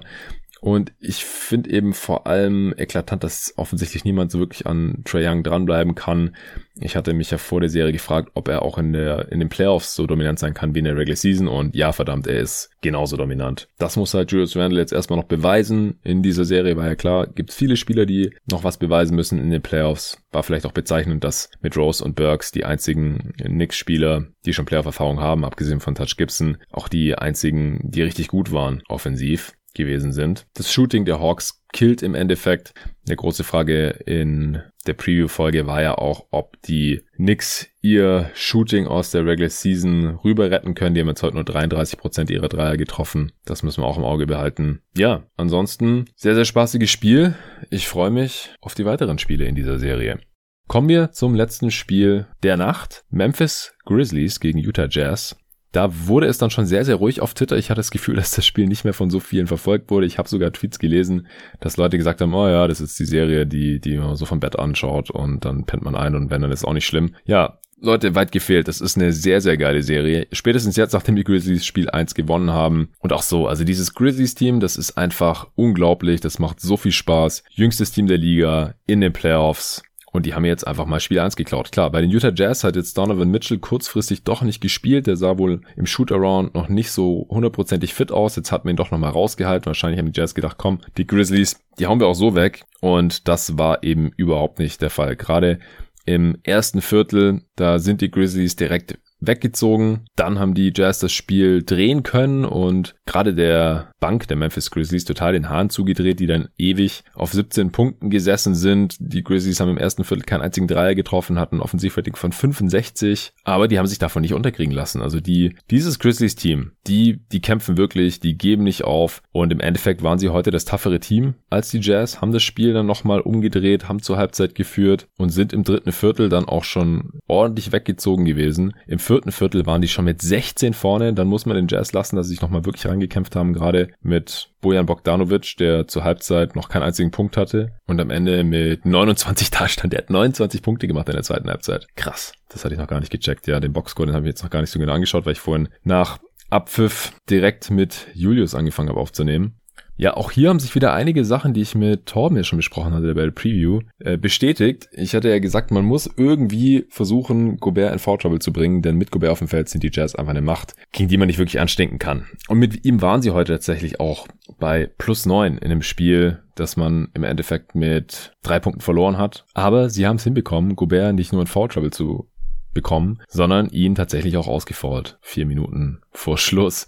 Und 0.61 0.91
ich 0.99 1.23
finde 1.23 1.69
eben 1.69 1.93
vor 1.93 2.27
allem 2.27 2.73
eklatant, 2.77 3.23
dass 3.23 3.53
offensichtlich 3.55 4.03
niemand 4.03 4.31
so 4.31 4.39
wirklich 4.39 4.67
an 4.67 5.01
Trae 5.05 5.25
Young 5.25 5.43
dranbleiben 5.43 5.95
kann. 5.95 6.35
Ich 6.75 6.95
hatte 6.95 7.13
mich 7.13 7.31
ja 7.31 7.37
vor 7.37 7.61
der 7.61 7.69
Serie 7.69 7.93
gefragt, 7.93 8.31
ob 8.33 8.47
er 8.47 8.61
auch 8.61 8.77
in 8.77 8.93
der, 8.93 9.31
in 9.31 9.39
den 9.39 9.49
Playoffs 9.49 9.95
so 9.95 10.05
dominant 10.07 10.39
sein 10.39 10.53
kann 10.53 10.75
wie 10.75 10.79
in 10.79 10.85
der 10.85 10.97
Regular 10.97 11.15
Season. 11.15 11.47
Und 11.47 11.75
ja, 11.75 11.91
verdammt, 11.91 12.27
er 12.27 12.39
ist 12.39 12.69
genauso 12.81 13.17
dominant. 13.17 13.67
Das 13.77 13.95
muss 13.95 14.13
halt 14.13 14.31
Julius 14.31 14.55
Randle 14.55 14.79
jetzt 14.79 14.93
erstmal 14.93 15.19
noch 15.19 15.27
beweisen. 15.27 15.99
In 16.03 16.23
dieser 16.23 16.45
Serie 16.45 16.75
war 16.75 16.87
ja 16.87 16.95
klar, 16.95 17.27
gibt 17.27 17.51
es 17.51 17.55
viele 17.55 17.77
Spieler, 17.77 18.05
die 18.05 18.31
noch 18.49 18.63
was 18.63 18.77
beweisen 18.77 19.15
müssen 19.15 19.39
in 19.39 19.49
den 19.49 19.61
Playoffs. 19.61 20.17
War 20.31 20.43
vielleicht 20.43 20.65
auch 20.65 20.71
bezeichnend, 20.71 21.23
dass 21.23 21.49
mit 21.61 21.75
Rose 21.75 22.03
und 22.03 22.15
Burks 22.15 22.51
die 22.51 22.65
einzigen 22.65 23.33
Knicks-Spieler, 23.37 24.27
die 24.45 24.53
schon 24.53 24.65
Playoff-Erfahrung 24.65 25.19
haben, 25.19 25.45
abgesehen 25.45 25.79
von 25.79 25.95
Touch 25.95 26.17
Gibson, 26.17 26.57
auch 26.71 26.87
die 26.87 27.15
einzigen, 27.15 27.79
die 27.83 28.01
richtig 28.01 28.27
gut 28.27 28.51
waren 28.51 28.83
offensiv 28.87 29.53
gewesen 29.73 30.11
sind. 30.11 30.45
Das 30.53 30.71
Shooting 30.71 31.05
der 31.05 31.19
Hawks 31.19 31.63
killt 31.71 32.01
im 32.01 32.15
Endeffekt. 32.15 32.73
Eine 33.07 33.15
große 33.15 33.43
Frage 33.43 33.89
in 34.05 34.61
der 34.87 34.93
Preview-Folge 34.93 35.67
war 35.67 35.81
ja 35.81 35.97
auch, 35.97 36.27
ob 36.31 36.61
die 36.63 37.03
Knicks 37.15 37.67
ihr 37.81 38.31
Shooting 38.33 38.87
aus 38.87 39.11
der 39.11 39.25
Regular 39.25 39.49
Season 39.49 40.19
rüber 40.23 40.49
retten 40.49 40.73
können. 40.73 40.95
Die 40.95 41.01
haben 41.01 41.07
jetzt 41.07 41.23
heute 41.23 41.35
nur 41.35 41.43
33% 41.43 42.31
ihrer 42.31 42.49
Dreier 42.49 42.77
getroffen. 42.77 43.31
Das 43.45 43.63
müssen 43.63 43.83
wir 43.83 43.87
auch 43.87 43.97
im 43.97 44.03
Auge 44.03 44.25
behalten. 44.25 44.81
Ja, 44.95 45.23
ansonsten 45.37 46.05
sehr, 46.15 46.35
sehr 46.35 46.45
spaßiges 46.45 46.89
Spiel. 46.89 47.35
Ich 47.69 47.87
freue 47.87 48.11
mich 48.11 48.49
auf 48.61 48.73
die 48.73 48.85
weiteren 48.85 49.19
Spiele 49.19 49.45
in 49.45 49.55
dieser 49.55 49.79
Serie. 49.79 50.19
Kommen 50.67 50.87
wir 50.87 51.11
zum 51.11 51.33
letzten 51.33 51.71
Spiel 51.71 52.27
der 52.43 52.55
Nacht. 52.55 53.03
Memphis 53.09 53.73
Grizzlies 53.85 54.39
gegen 54.39 54.59
Utah 54.59 54.87
Jazz. 54.87 55.35
Da 55.71 56.07
wurde 56.07 56.27
es 56.27 56.37
dann 56.37 56.49
schon 56.49 56.65
sehr, 56.65 56.85
sehr 56.85 56.95
ruhig 56.95 57.21
auf 57.21 57.33
Twitter. 57.33 57.57
Ich 57.57 57.69
hatte 57.69 57.79
das 57.79 57.91
Gefühl, 57.91 58.15
dass 58.17 58.31
das 58.31 58.45
Spiel 58.45 58.67
nicht 58.67 58.83
mehr 58.83 58.93
von 58.93 59.09
so 59.09 59.19
vielen 59.19 59.47
verfolgt 59.47 59.91
wurde. 59.91 60.05
Ich 60.05 60.17
habe 60.17 60.29
sogar 60.29 60.51
Tweets 60.51 60.79
gelesen, 60.79 61.27
dass 61.59 61.77
Leute 61.77 61.97
gesagt 61.97 62.21
haben, 62.21 62.33
oh 62.33 62.47
ja, 62.47 62.67
das 62.67 62.81
ist 62.81 62.99
die 62.99 63.05
Serie, 63.05 63.45
die, 63.45 63.79
die 63.79 63.97
man 63.97 64.15
so 64.15 64.25
vom 64.25 64.39
Bett 64.39 64.57
anschaut 64.57 65.11
und 65.11 65.45
dann 65.45 65.65
pennt 65.65 65.83
man 65.83 65.95
ein 65.95 66.15
und 66.15 66.29
wenn, 66.29 66.41
dann 66.41 66.51
ist 66.51 66.65
auch 66.65 66.73
nicht 66.73 66.85
schlimm. 66.85 67.15
Ja, 67.25 67.59
Leute, 67.81 68.13
weit 68.15 68.31
gefehlt. 68.31 68.67
Das 68.67 68.81
ist 68.81 68.97
eine 68.97 69.13
sehr, 69.13 69.39
sehr 69.39 69.55
geile 69.57 69.81
Serie. 69.83 70.27
Spätestens 70.31 70.75
jetzt, 70.75 70.93
nachdem 70.93 71.15
die 71.15 71.23
Grizzlies 71.23 71.65
Spiel 71.65 71.89
1 71.89 72.13
gewonnen 72.13 72.51
haben. 72.51 72.89
Und 72.99 73.13
auch 73.13 73.21
so, 73.21 73.47
also 73.47 73.63
dieses 73.63 73.93
Grizzlies-Team, 73.93 74.59
das 74.59 74.75
ist 74.75 74.97
einfach 74.97 75.47
unglaublich. 75.55 76.19
Das 76.19 76.39
macht 76.39 76.59
so 76.59 76.75
viel 76.75 76.91
Spaß. 76.91 77.43
Jüngstes 77.51 77.91
Team 77.91 78.07
der 78.07 78.17
Liga 78.17 78.75
in 78.85 79.01
den 79.01 79.13
Playoffs. 79.13 79.81
Und 80.11 80.25
die 80.25 80.33
haben 80.33 80.45
jetzt 80.45 80.65
einfach 80.65 80.85
mal 80.85 80.99
Spiel 80.99 81.19
1 81.19 81.35
geklaut. 81.35 81.71
Klar, 81.71 81.91
bei 81.91 82.01
den 82.01 82.09
Utah 82.09 82.31
Jazz 82.33 82.63
hat 82.63 82.75
jetzt 82.75 82.97
Donovan 82.97 83.29
Mitchell 83.29 83.59
kurzfristig 83.59 84.23
doch 84.23 84.41
nicht 84.41 84.61
gespielt. 84.61 85.07
Der 85.07 85.15
sah 85.15 85.37
wohl 85.37 85.61
im 85.75 85.85
Shootaround 85.85 86.55
noch 86.55 86.69
nicht 86.69 86.91
so 86.91 87.27
hundertprozentig 87.29 87.93
fit 87.93 88.11
aus. 88.11 88.35
Jetzt 88.35 88.51
hat 88.51 88.65
man 88.65 88.73
ihn 88.73 88.77
doch 88.77 88.91
nochmal 88.91 89.11
rausgehalten. 89.11 89.67
Wahrscheinlich 89.67 89.99
haben 89.99 90.11
die 90.11 90.19
Jazz 90.19 90.33
gedacht, 90.33 90.57
komm, 90.57 90.79
die 90.97 91.05
Grizzlies, 91.05 91.59
die 91.77 91.85
hauen 91.85 91.99
wir 91.99 92.07
auch 92.07 92.15
so 92.15 92.35
weg. 92.35 92.63
Und 92.81 93.27
das 93.27 93.57
war 93.57 93.83
eben 93.83 94.11
überhaupt 94.17 94.59
nicht 94.59 94.81
der 94.81 94.89
Fall. 94.89 95.15
Gerade 95.15 95.59
im 96.05 96.37
ersten 96.43 96.81
Viertel, 96.81 97.43
da 97.55 97.77
sind 97.77 98.01
die 98.01 98.09
Grizzlies 98.09 98.55
direkt 98.55 98.97
weggezogen. 99.19 100.05
Dann 100.15 100.39
haben 100.39 100.53
die 100.53 100.71
Jazz 100.75 100.99
das 100.99 101.11
Spiel 101.11 101.63
drehen 101.63 102.03
können 102.03 102.45
und 102.45 102.95
gerade 103.05 103.33
der 103.33 103.91
Bank 103.99 104.27
der 104.27 104.37
Memphis 104.37 104.71
Grizzlies 104.71 105.05
total 105.05 105.33
den 105.33 105.49
Hahn 105.49 105.69
zugedreht, 105.69 106.19
die 106.19 106.27
dann 106.27 106.49
ewig 106.57 107.03
auf 107.13 107.33
17 107.33 107.71
Punkten 107.71 108.09
gesessen 108.09 108.55
sind. 108.55 108.95
Die 108.99 109.23
Grizzlies 109.23 109.59
haben 109.59 109.69
im 109.69 109.77
ersten 109.77 110.03
Viertel 110.03 110.23
keinen 110.23 110.41
einzigen 110.41 110.67
Dreier 110.67 110.95
getroffen, 110.95 111.39
hatten 111.39 111.59
Offensivrating 111.59 112.15
von 112.15 112.31
65, 112.31 113.33
aber 113.43 113.67
die 113.67 113.77
haben 113.77 113.87
sich 113.87 113.99
davon 113.99 114.21
nicht 114.21 114.33
unterkriegen 114.33 114.73
lassen. 114.73 115.01
Also 115.01 115.19
die, 115.19 115.55
dieses 115.69 115.99
Grizzlies 115.99 116.35
Team, 116.35 116.71
die, 116.87 117.19
die 117.31 117.41
kämpfen 117.41 117.77
wirklich, 117.77 118.19
die 118.19 118.37
geben 118.37 118.63
nicht 118.63 118.83
auf 118.83 119.21
und 119.31 119.51
im 119.51 119.59
Endeffekt 119.59 120.01
waren 120.01 120.19
sie 120.19 120.29
heute 120.29 120.51
das 120.51 120.65
toughere 120.65 120.99
Team 120.99 121.35
als 121.49 121.69
die 121.69 121.79
Jazz, 121.79 122.21
haben 122.21 122.31
das 122.31 122.43
Spiel 122.43 122.73
dann 122.73 122.85
nochmal 122.85 123.21
umgedreht, 123.21 123.89
haben 123.89 124.01
zur 124.01 124.17
Halbzeit 124.17 124.55
geführt 124.55 125.07
und 125.17 125.29
sind 125.29 125.51
im 125.51 125.63
dritten 125.63 125.91
Viertel 125.91 126.29
dann 126.29 126.45
auch 126.45 126.63
schon 126.63 127.19
ordentlich 127.27 127.71
weggezogen 127.71 128.25
gewesen. 128.25 128.73
Im 128.87 128.99
vierten 129.09 129.31
Viertel 129.31 129.65
waren 129.65 129.81
die 129.81 129.87
schon 129.87 130.05
mit 130.05 130.21
16 130.21 130.73
vorne. 130.73 131.13
Dann 131.15 131.27
muss 131.27 131.47
man 131.47 131.55
den 131.55 131.67
Jazz 131.67 131.93
lassen, 131.93 132.15
dass 132.15 132.27
sie 132.27 132.33
sich 132.33 132.41
nochmal 132.41 132.63
wirklich 132.63 132.85
reingekämpft 132.85 133.35
haben, 133.35 133.53
gerade 133.53 133.89
mit 134.01 134.51
Bojan 134.61 134.85
Bogdanovic, 134.85 135.57
der 135.57 135.87
zur 135.87 136.03
Halbzeit 136.03 136.55
noch 136.55 136.69
keinen 136.69 136.83
einzigen 136.83 137.09
Punkt 137.09 137.35
hatte 137.35 137.71
und 137.87 137.99
am 137.99 138.11
Ende 138.11 138.43
mit 138.43 138.85
29 138.85 139.49
da 139.49 139.67
stand. 139.67 139.93
Der 139.93 140.01
hat 140.01 140.11
29 140.11 140.61
Punkte 140.61 140.87
gemacht 140.87 141.09
in 141.09 141.15
der 141.15 141.23
zweiten 141.23 141.49
Halbzeit. 141.49 141.87
Krass. 141.95 142.33
Das 142.49 142.63
hatte 142.63 142.75
ich 142.75 142.79
noch 142.79 142.87
gar 142.87 142.99
nicht 142.99 143.11
gecheckt. 143.11 143.47
Ja, 143.47 143.59
den 143.59 143.73
Boxscore, 143.73 144.05
den 144.05 144.15
habe 144.15 144.25
ich 144.25 144.29
jetzt 144.29 144.43
noch 144.43 144.51
gar 144.51 144.61
nicht 144.61 144.69
so 144.69 144.77
genau 144.77 144.93
angeschaut, 144.93 145.25
weil 145.25 145.33
ich 145.33 145.39
vorhin 145.39 145.69
nach 145.83 146.19
Abpfiff 146.51 147.13
direkt 147.31 147.71
mit 147.71 148.07
Julius 148.13 148.53
angefangen 148.53 148.89
habe 148.89 148.99
aufzunehmen. 148.99 149.58
Ja, 149.99 150.15
auch 150.15 150.31
hier 150.31 150.47
haben 150.47 150.61
sich 150.61 150.75
wieder 150.75 150.93
einige 150.93 151.25
Sachen, 151.25 151.53
die 151.53 151.59
ich 151.59 151.75
mit 151.75 152.05
Torben 152.05 152.37
ja 152.37 152.45
schon 152.45 152.55
besprochen 152.55 152.93
hatte 152.93 153.13
bei 153.13 153.23
der 153.23 153.31
Preview, 153.31 153.81
äh, 153.99 154.15
bestätigt. 154.17 154.87
Ich 154.93 155.13
hatte 155.13 155.27
ja 155.27 155.39
gesagt, 155.39 155.71
man 155.71 155.83
muss 155.83 156.09
irgendwie 156.15 156.85
versuchen, 156.87 157.57
Gobert 157.57 157.91
in 157.91 157.99
Foul 157.99 158.17
Trouble 158.17 158.39
zu 158.39 158.53
bringen, 158.53 158.81
denn 158.81 158.95
mit 158.95 159.11
Gobert 159.11 159.31
auf 159.31 159.39
dem 159.39 159.49
Feld 159.49 159.67
sind 159.67 159.83
die 159.83 159.91
Jazz 159.91 160.15
einfach 160.15 160.29
eine 160.29 160.41
Macht, 160.41 160.73
gegen 160.93 161.09
die 161.09 161.17
man 161.17 161.27
nicht 161.27 161.37
wirklich 161.37 161.59
anstinken 161.59 161.99
kann. 161.99 162.27
Und 162.47 162.59
mit 162.59 162.85
ihm 162.85 163.01
waren 163.01 163.21
sie 163.21 163.31
heute 163.31 163.51
tatsächlich 163.51 163.99
auch 163.99 164.25
bei 164.57 164.89
plus 164.97 165.25
neun 165.25 165.57
in 165.57 165.69
einem 165.69 165.81
Spiel, 165.81 166.39
das 166.55 166.77
man 166.77 167.09
im 167.13 167.25
Endeffekt 167.25 167.75
mit 167.75 168.31
drei 168.41 168.61
Punkten 168.61 168.81
verloren 168.81 169.17
hat. 169.17 169.43
Aber 169.53 169.89
sie 169.89 170.07
haben 170.07 170.15
es 170.15 170.23
hinbekommen, 170.23 170.77
Gobert 170.77 171.13
nicht 171.13 171.33
nur 171.33 171.41
in 171.41 171.47
Foul 171.47 171.67
Trouble 171.67 171.91
zu 171.91 172.29
bekommen, 172.73 173.19
sondern 173.27 173.67
ihn 173.69 173.95
tatsächlich 173.95 174.37
auch 174.37 174.47
ausgefault. 174.47 175.17
Vier 175.21 175.45
Minuten 175.45 175.99
vor 176.11 176.37
Schluss 176.37 176.87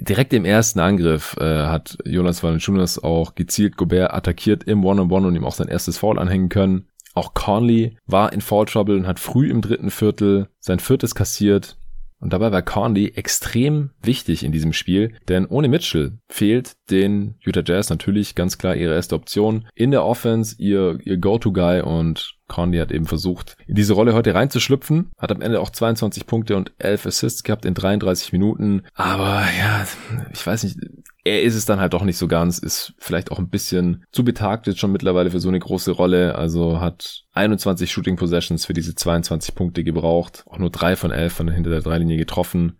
direkt 0.00 0.32
im 0.32 0.44
ersten 0.44 0.80
Angriff 0.80 1.36
äh, 1.38 1.44
hat 1.44 1.98
Jonas 2.04 2.42
Valanciunas 2.42 3.02
auch 3.02 3.34
gezielt 3.34 3.76
Gobert 3.76 4.12
attackiert 4.12 4.64
im 4.64 4.84
One-on-One 4.84 5.08
-on 5.08 5.22
-One 5.22 5.28
und 5.28 5.36
ihm 5.36 5.44
auch 5.44 5.54
sein 5.54 5.68
erstes 5.68 5.98
Foul 5.98 6.18
anhängen 6.18 6.48
können. 6.48 6.88
Auch 7.14 7.34
Conley 7.34 7.96
war 8.06 8.32
in 8.32 8.40
Foul 8.42 8.66
Trouble 8.66 8.96
und 8.96 9.06
hat 9.06 9.18
früh 9.18 9.50
im 9.50 9.62
dritten 9.62 9.90
Viertel 9.90 10.48
sein 10.60 10.80
viertes 10.80 11.14
kassiert. 11.14 11.78
Und 12.18 12.32
dabei 12.32 12.50
war 12.50 12.62
Conley 12.62 13.12
extrem 13.14 13.90
wichtig 14.02 14.42
in 14.42 14.52
diesem 14.52 14.72
Spiel, 14.72 15.14
denn 15.28 15.46
ohne 15.46 15.68
Mitchell 15.68 16.18
fehlt 16.28 16.72
den 16.90 17.34
Utah 17.40 17.62
Jazz 17.64 17.90
natürlich 17.90 18.34
ganz 18.34 18.58
klar 18.58 18.74
ihre 18.74 18.94
erste 18.94 19.14
Option 19.14 19.68
in 19.74 19.90
der 19.90 20.04
Offense, 20.04 20.56
ihr, 20.58 20.98
ihr 21.04 21.18
Go-To-Guy 21.18 21.82
und 21.82 22.36
Conley 22.48 22.78
hat 22.78 22.92
eben 22.92 23.06
versucht, 23.06 23.56
in 23.66 23.74
diese 23.74 23.92
Rolle 23.92 24.14
heute 24.14 24.34
reinzuschlüpfen, 24.34 25.10
hat 25.18 25.32
am 25.32 25.42
Ende 25.42 25.60
auch 25.60 25.70
22 25.70 26.26
Punkte 26.26 26.56
und 26.56 26.72
11 26.78 27.06
Assists 27.06 27.42
gehabt 27.42 27.64
in 27.64 27.74
33 27.74 28.32
Minuten. 28.32 28.82
Aber 28.94 29.44
ja, 29.58 29.86
ich 30.32 30.46
weiß 30.46 30.64
nicht, 30.64 30.78
er 31.26 31.42
ist 31.42 31.56
es 31.56 31.64
dann 31.64 31.80
halt 31.80 31.92
doch 31.92 32.04
nicht 32.04 32.18
so 32.18 32.28
ganz, 32.28 32.58
ist 32.58 32.94
vielleicht 32.98 33.32
auch 33.32 33.40
ein 33.40 33.48
bisschen 33.48 34.04
zu 34.12 34.24
betagt 34.24 34.68
jetzt 34.68 34.78
schon 34.78 34.92
mittlerweile 34.92 35.30
für 35.30 35.40
so 35.40 35.48
eine 35.48 35.58
große 35.58 35.90
Rolle, 35.90 36.36
also 36.36 36.80
hat 36.80 37.24
21 37.32 37.90
Shooting 37.90 38.14
Possessions 38.16 38.64
für 38.64 38.74
diese 38.74 38.94
22 38.94 39.56
Punkte 39.56 39.82
gebraucht, 39.82 40.44
auch 40.46 40.58
nur 40.58 40.70
drei 40.70 40.94
von 40.94 41.10
elf 41.10 41.32
von 41.32 41.48
hinter 41.48 41.70
der 41.70 41.80
Dreilinie 41.82 42.16
getroffen. 42.16 42.78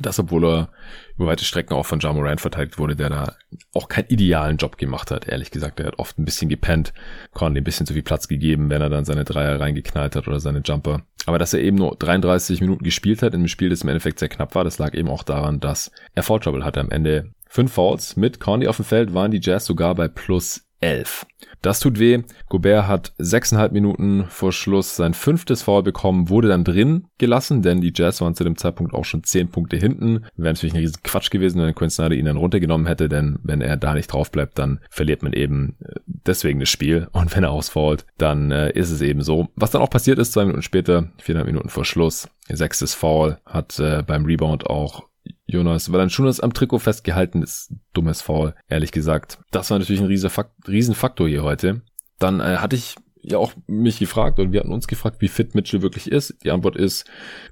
Das, 0.00 0.18
obwohl 0.18 0.44
er 0.44 0.68
über 1.16 1.26
weite 1.26 1.44
Strecken 1.44 1.74
auch 1.74 1.86
von 1.86 2.00
Ja 2.00 2.12
Morant 2.12 2.40
verteidigt 2.40 2.78
wurde, 2.78 2.96
der 2.96 3.10
da 3.10 3.34
auch 3.74 3.88
keinen 3.88 4.08
idealen 4.08 4.56
Job 4.56 4.78
gemacht 4.78 5.10
hat, 5.10 5.28
ehrlich 5.28 5.50
gesagt. 5.50 5.80
Er 5.80 5.86
hat 5.86 5.98
oft 5.98 6.18
ein 6.18 6.24
bisschen 6.24 6.48
gepennt, 6.48 6.92
konnte 7.32 7.60
ein 7.60 7.64
bisschen 7.64 7.86
zu 7.86 7.94
viel 7.94 8.02
Platz 8.02 8.28
gegeben, 8.28 8.70
wenn 8.70 8.82
er 8.82 8.90
dann 8.90 9.04
seine 9.04 9.24
Dreier 9.24 9.60
reingeknallt 9.60 10.16
hat 10.16 10.28
oder 10.28 10.40
seine 10.40 10.62
Jumper. 10.64 11.02
Aber 11.26 11.38
dass 11.38 11.54
er 11.54 11.60
eben 11.60 11.76
nur 11.76 11.96
33 11.96 12.60
Minuten 12.60 12.84
gespielt 12.84 13.22
hat 13.22 13.32
in 13.32 13.40
einem 13.40 13.48
Spiel, 13.48 13.70
das 13.70 13.82
im 13.82 13.88
Endeffekt 13.88 14.18
sehr 14.18 14.28
knapp 14.28 14.54
war, 14.54 14.64
das 14.64 14.78
lag 14.78 14.94
eben 14.94 15.08
auch 15.08 15.22
daran, 15.22 15.60
dass 15.60 15.90
er 16.14 16.22
Foul 16.22 16.40
Trouble 16.40 16.64
hatte. 16.64 16.80
Am 16.80 16.90
Ende 16.90 17.30
fünf 17.48 17.72
Fouls 17.72 18.16
mit 18.16 18.40
Conley 18.40 18.68
auf 18.68 18.76
dem 18.76 18.84
Feld 18.84 19.14
waren 19.14 19.30
die 19.30 19.40
Jazz 19.40 19.64
sogar 19.64 19.94
bei 19.94 20.08
plus 20.08 20.66
11. 20.80 21.26
Das 21.64 21.80
tut 21.80 21.98
weh. 21.98 22.20
Gobert 22.50 22.88
hat 22.88 23.14
sechseinhalb 23.16 23.72
Minuten 23.72 24.26
vor 24.28 24.52
Schluss 24.52 24.96
sein 24.96 25.14
fünftes 25.14 25.62
Foul 25.62 25.82
bekommen, 25.82 26.28
wurde 26.28 26.48
dann 26.48 26.62
drin 26.62 27.06
gelassen, 27.16 27.62
denn 27.62 27.80
die 27.80 27.92
Jazz 27.96 28.20
waren 28.20 28.34
zu 28.34 28.44
dem 28.44 28.58
Zeitpunkt 28.58 28.92
auch 28.92 29.06
schon 29.06 29.24
zehn 29.24 29.48
Punkte 29.48 29.78
hinten. 29.78 30.26
Wäre 30.36 30.52
natürlich 30.52 30.74
ein 30.74 30.80
riesen 30.80 31.02
Quatsch 31.02 31.30
gewesen, 31.30 31.62
wenn 31.62 31.74
Quinn 31.74 31.88
Snyder 31.88 32.16
ihn 32.16 32.26
dann 32.26 32.36
runtergenommen 32.36 32.86
hätte, 32.86 33.08
denn 33.08 33.38
wenn 33.42 33.62
er 33.62 33.78
da 33.78 33.94
nicht 33.94 34.12
drauf 34.12 34.30
bleibt, 34.30 34.58
dann 34.58 34.80
verliert 34.90 35.22
man 35.22 35.32
eben 35.32 35.76
äh, 35.80 36.00
deswegen 36.04 36.60
das 36.60 36.68
Spiel. 36.68 37.08
Und 37.12 37.34
wenn 37.34 37.44
er 37.44 37.52
ausfault, 37.52 38.04
dann 38.18 38.50
äh, 38.50 38.70
ist 38.72 38.90
es 38.90 39.00
eben 39.00 39.22
so. 39.22 39.48
Was 39.56 39.70
dann 39.70 39.80
auch 39.80 39.88
passiert 39.88 40.18
ist, 40.18 40.34
zwei 40.34 40.44
Minuten 40.44 40.60
später, 40.60 41.08
viereinhalb 41.16 41.46
Minuten 41.46 41.70
vor 41.70 41.86
Schluss, 41.86 42.28
sechstes 42.46 42.92
Foul, 42.92 43.38
hat 43.46 43.78
äh, 43.78 44.02
beim 44.06 44.26
Rebound 44.26 44.66
auch 44.66 45.04
Jonas 45.46 45.92
Valanciunas 45.92 46.40
am 46.40 46.52
Trikot 46.52 46.78
festgehalten 46.78 47.42
ist. 47.42 47.72
Dummes 47.92 48.22
Foul, 48.22 48.54
ehrlich 48.68 48.92
gesagt. 48.92 49.38
Das 49.50 49.70
war 49.70 49.78
natürlich 49.78 50.00
ein 50.00 50.08
riesen, 50.08 50.30
Fakt, 50.30 50.68
riesen 50.68 50.94
Faktor 50.94 51.28
hier 51.28 51.42
heute. 51.42 51.82
Dann 52.18 52.40
äh, 52.40 52.56
hatte 52.56 52.76
ich 52.76 52.96
ja 53.24 53.38
auch 53.38 53.52
mich 53.66 53.98
gefragt 53.98 54.38
und 54.38 54.52
wir 54.52 54.60
hatten 54.60 54.72
uns 54.72 54.86
gefragt, 54.86 55.16
wie 55.20 55.28
fit 55.28 55.54
Mitchell 55.54 55.82
wirklich 55.82 56.10
ist. 56.10 56.34
Die 56.44 56.50
Antwort 56.50 56.76
ist 56.76 57.04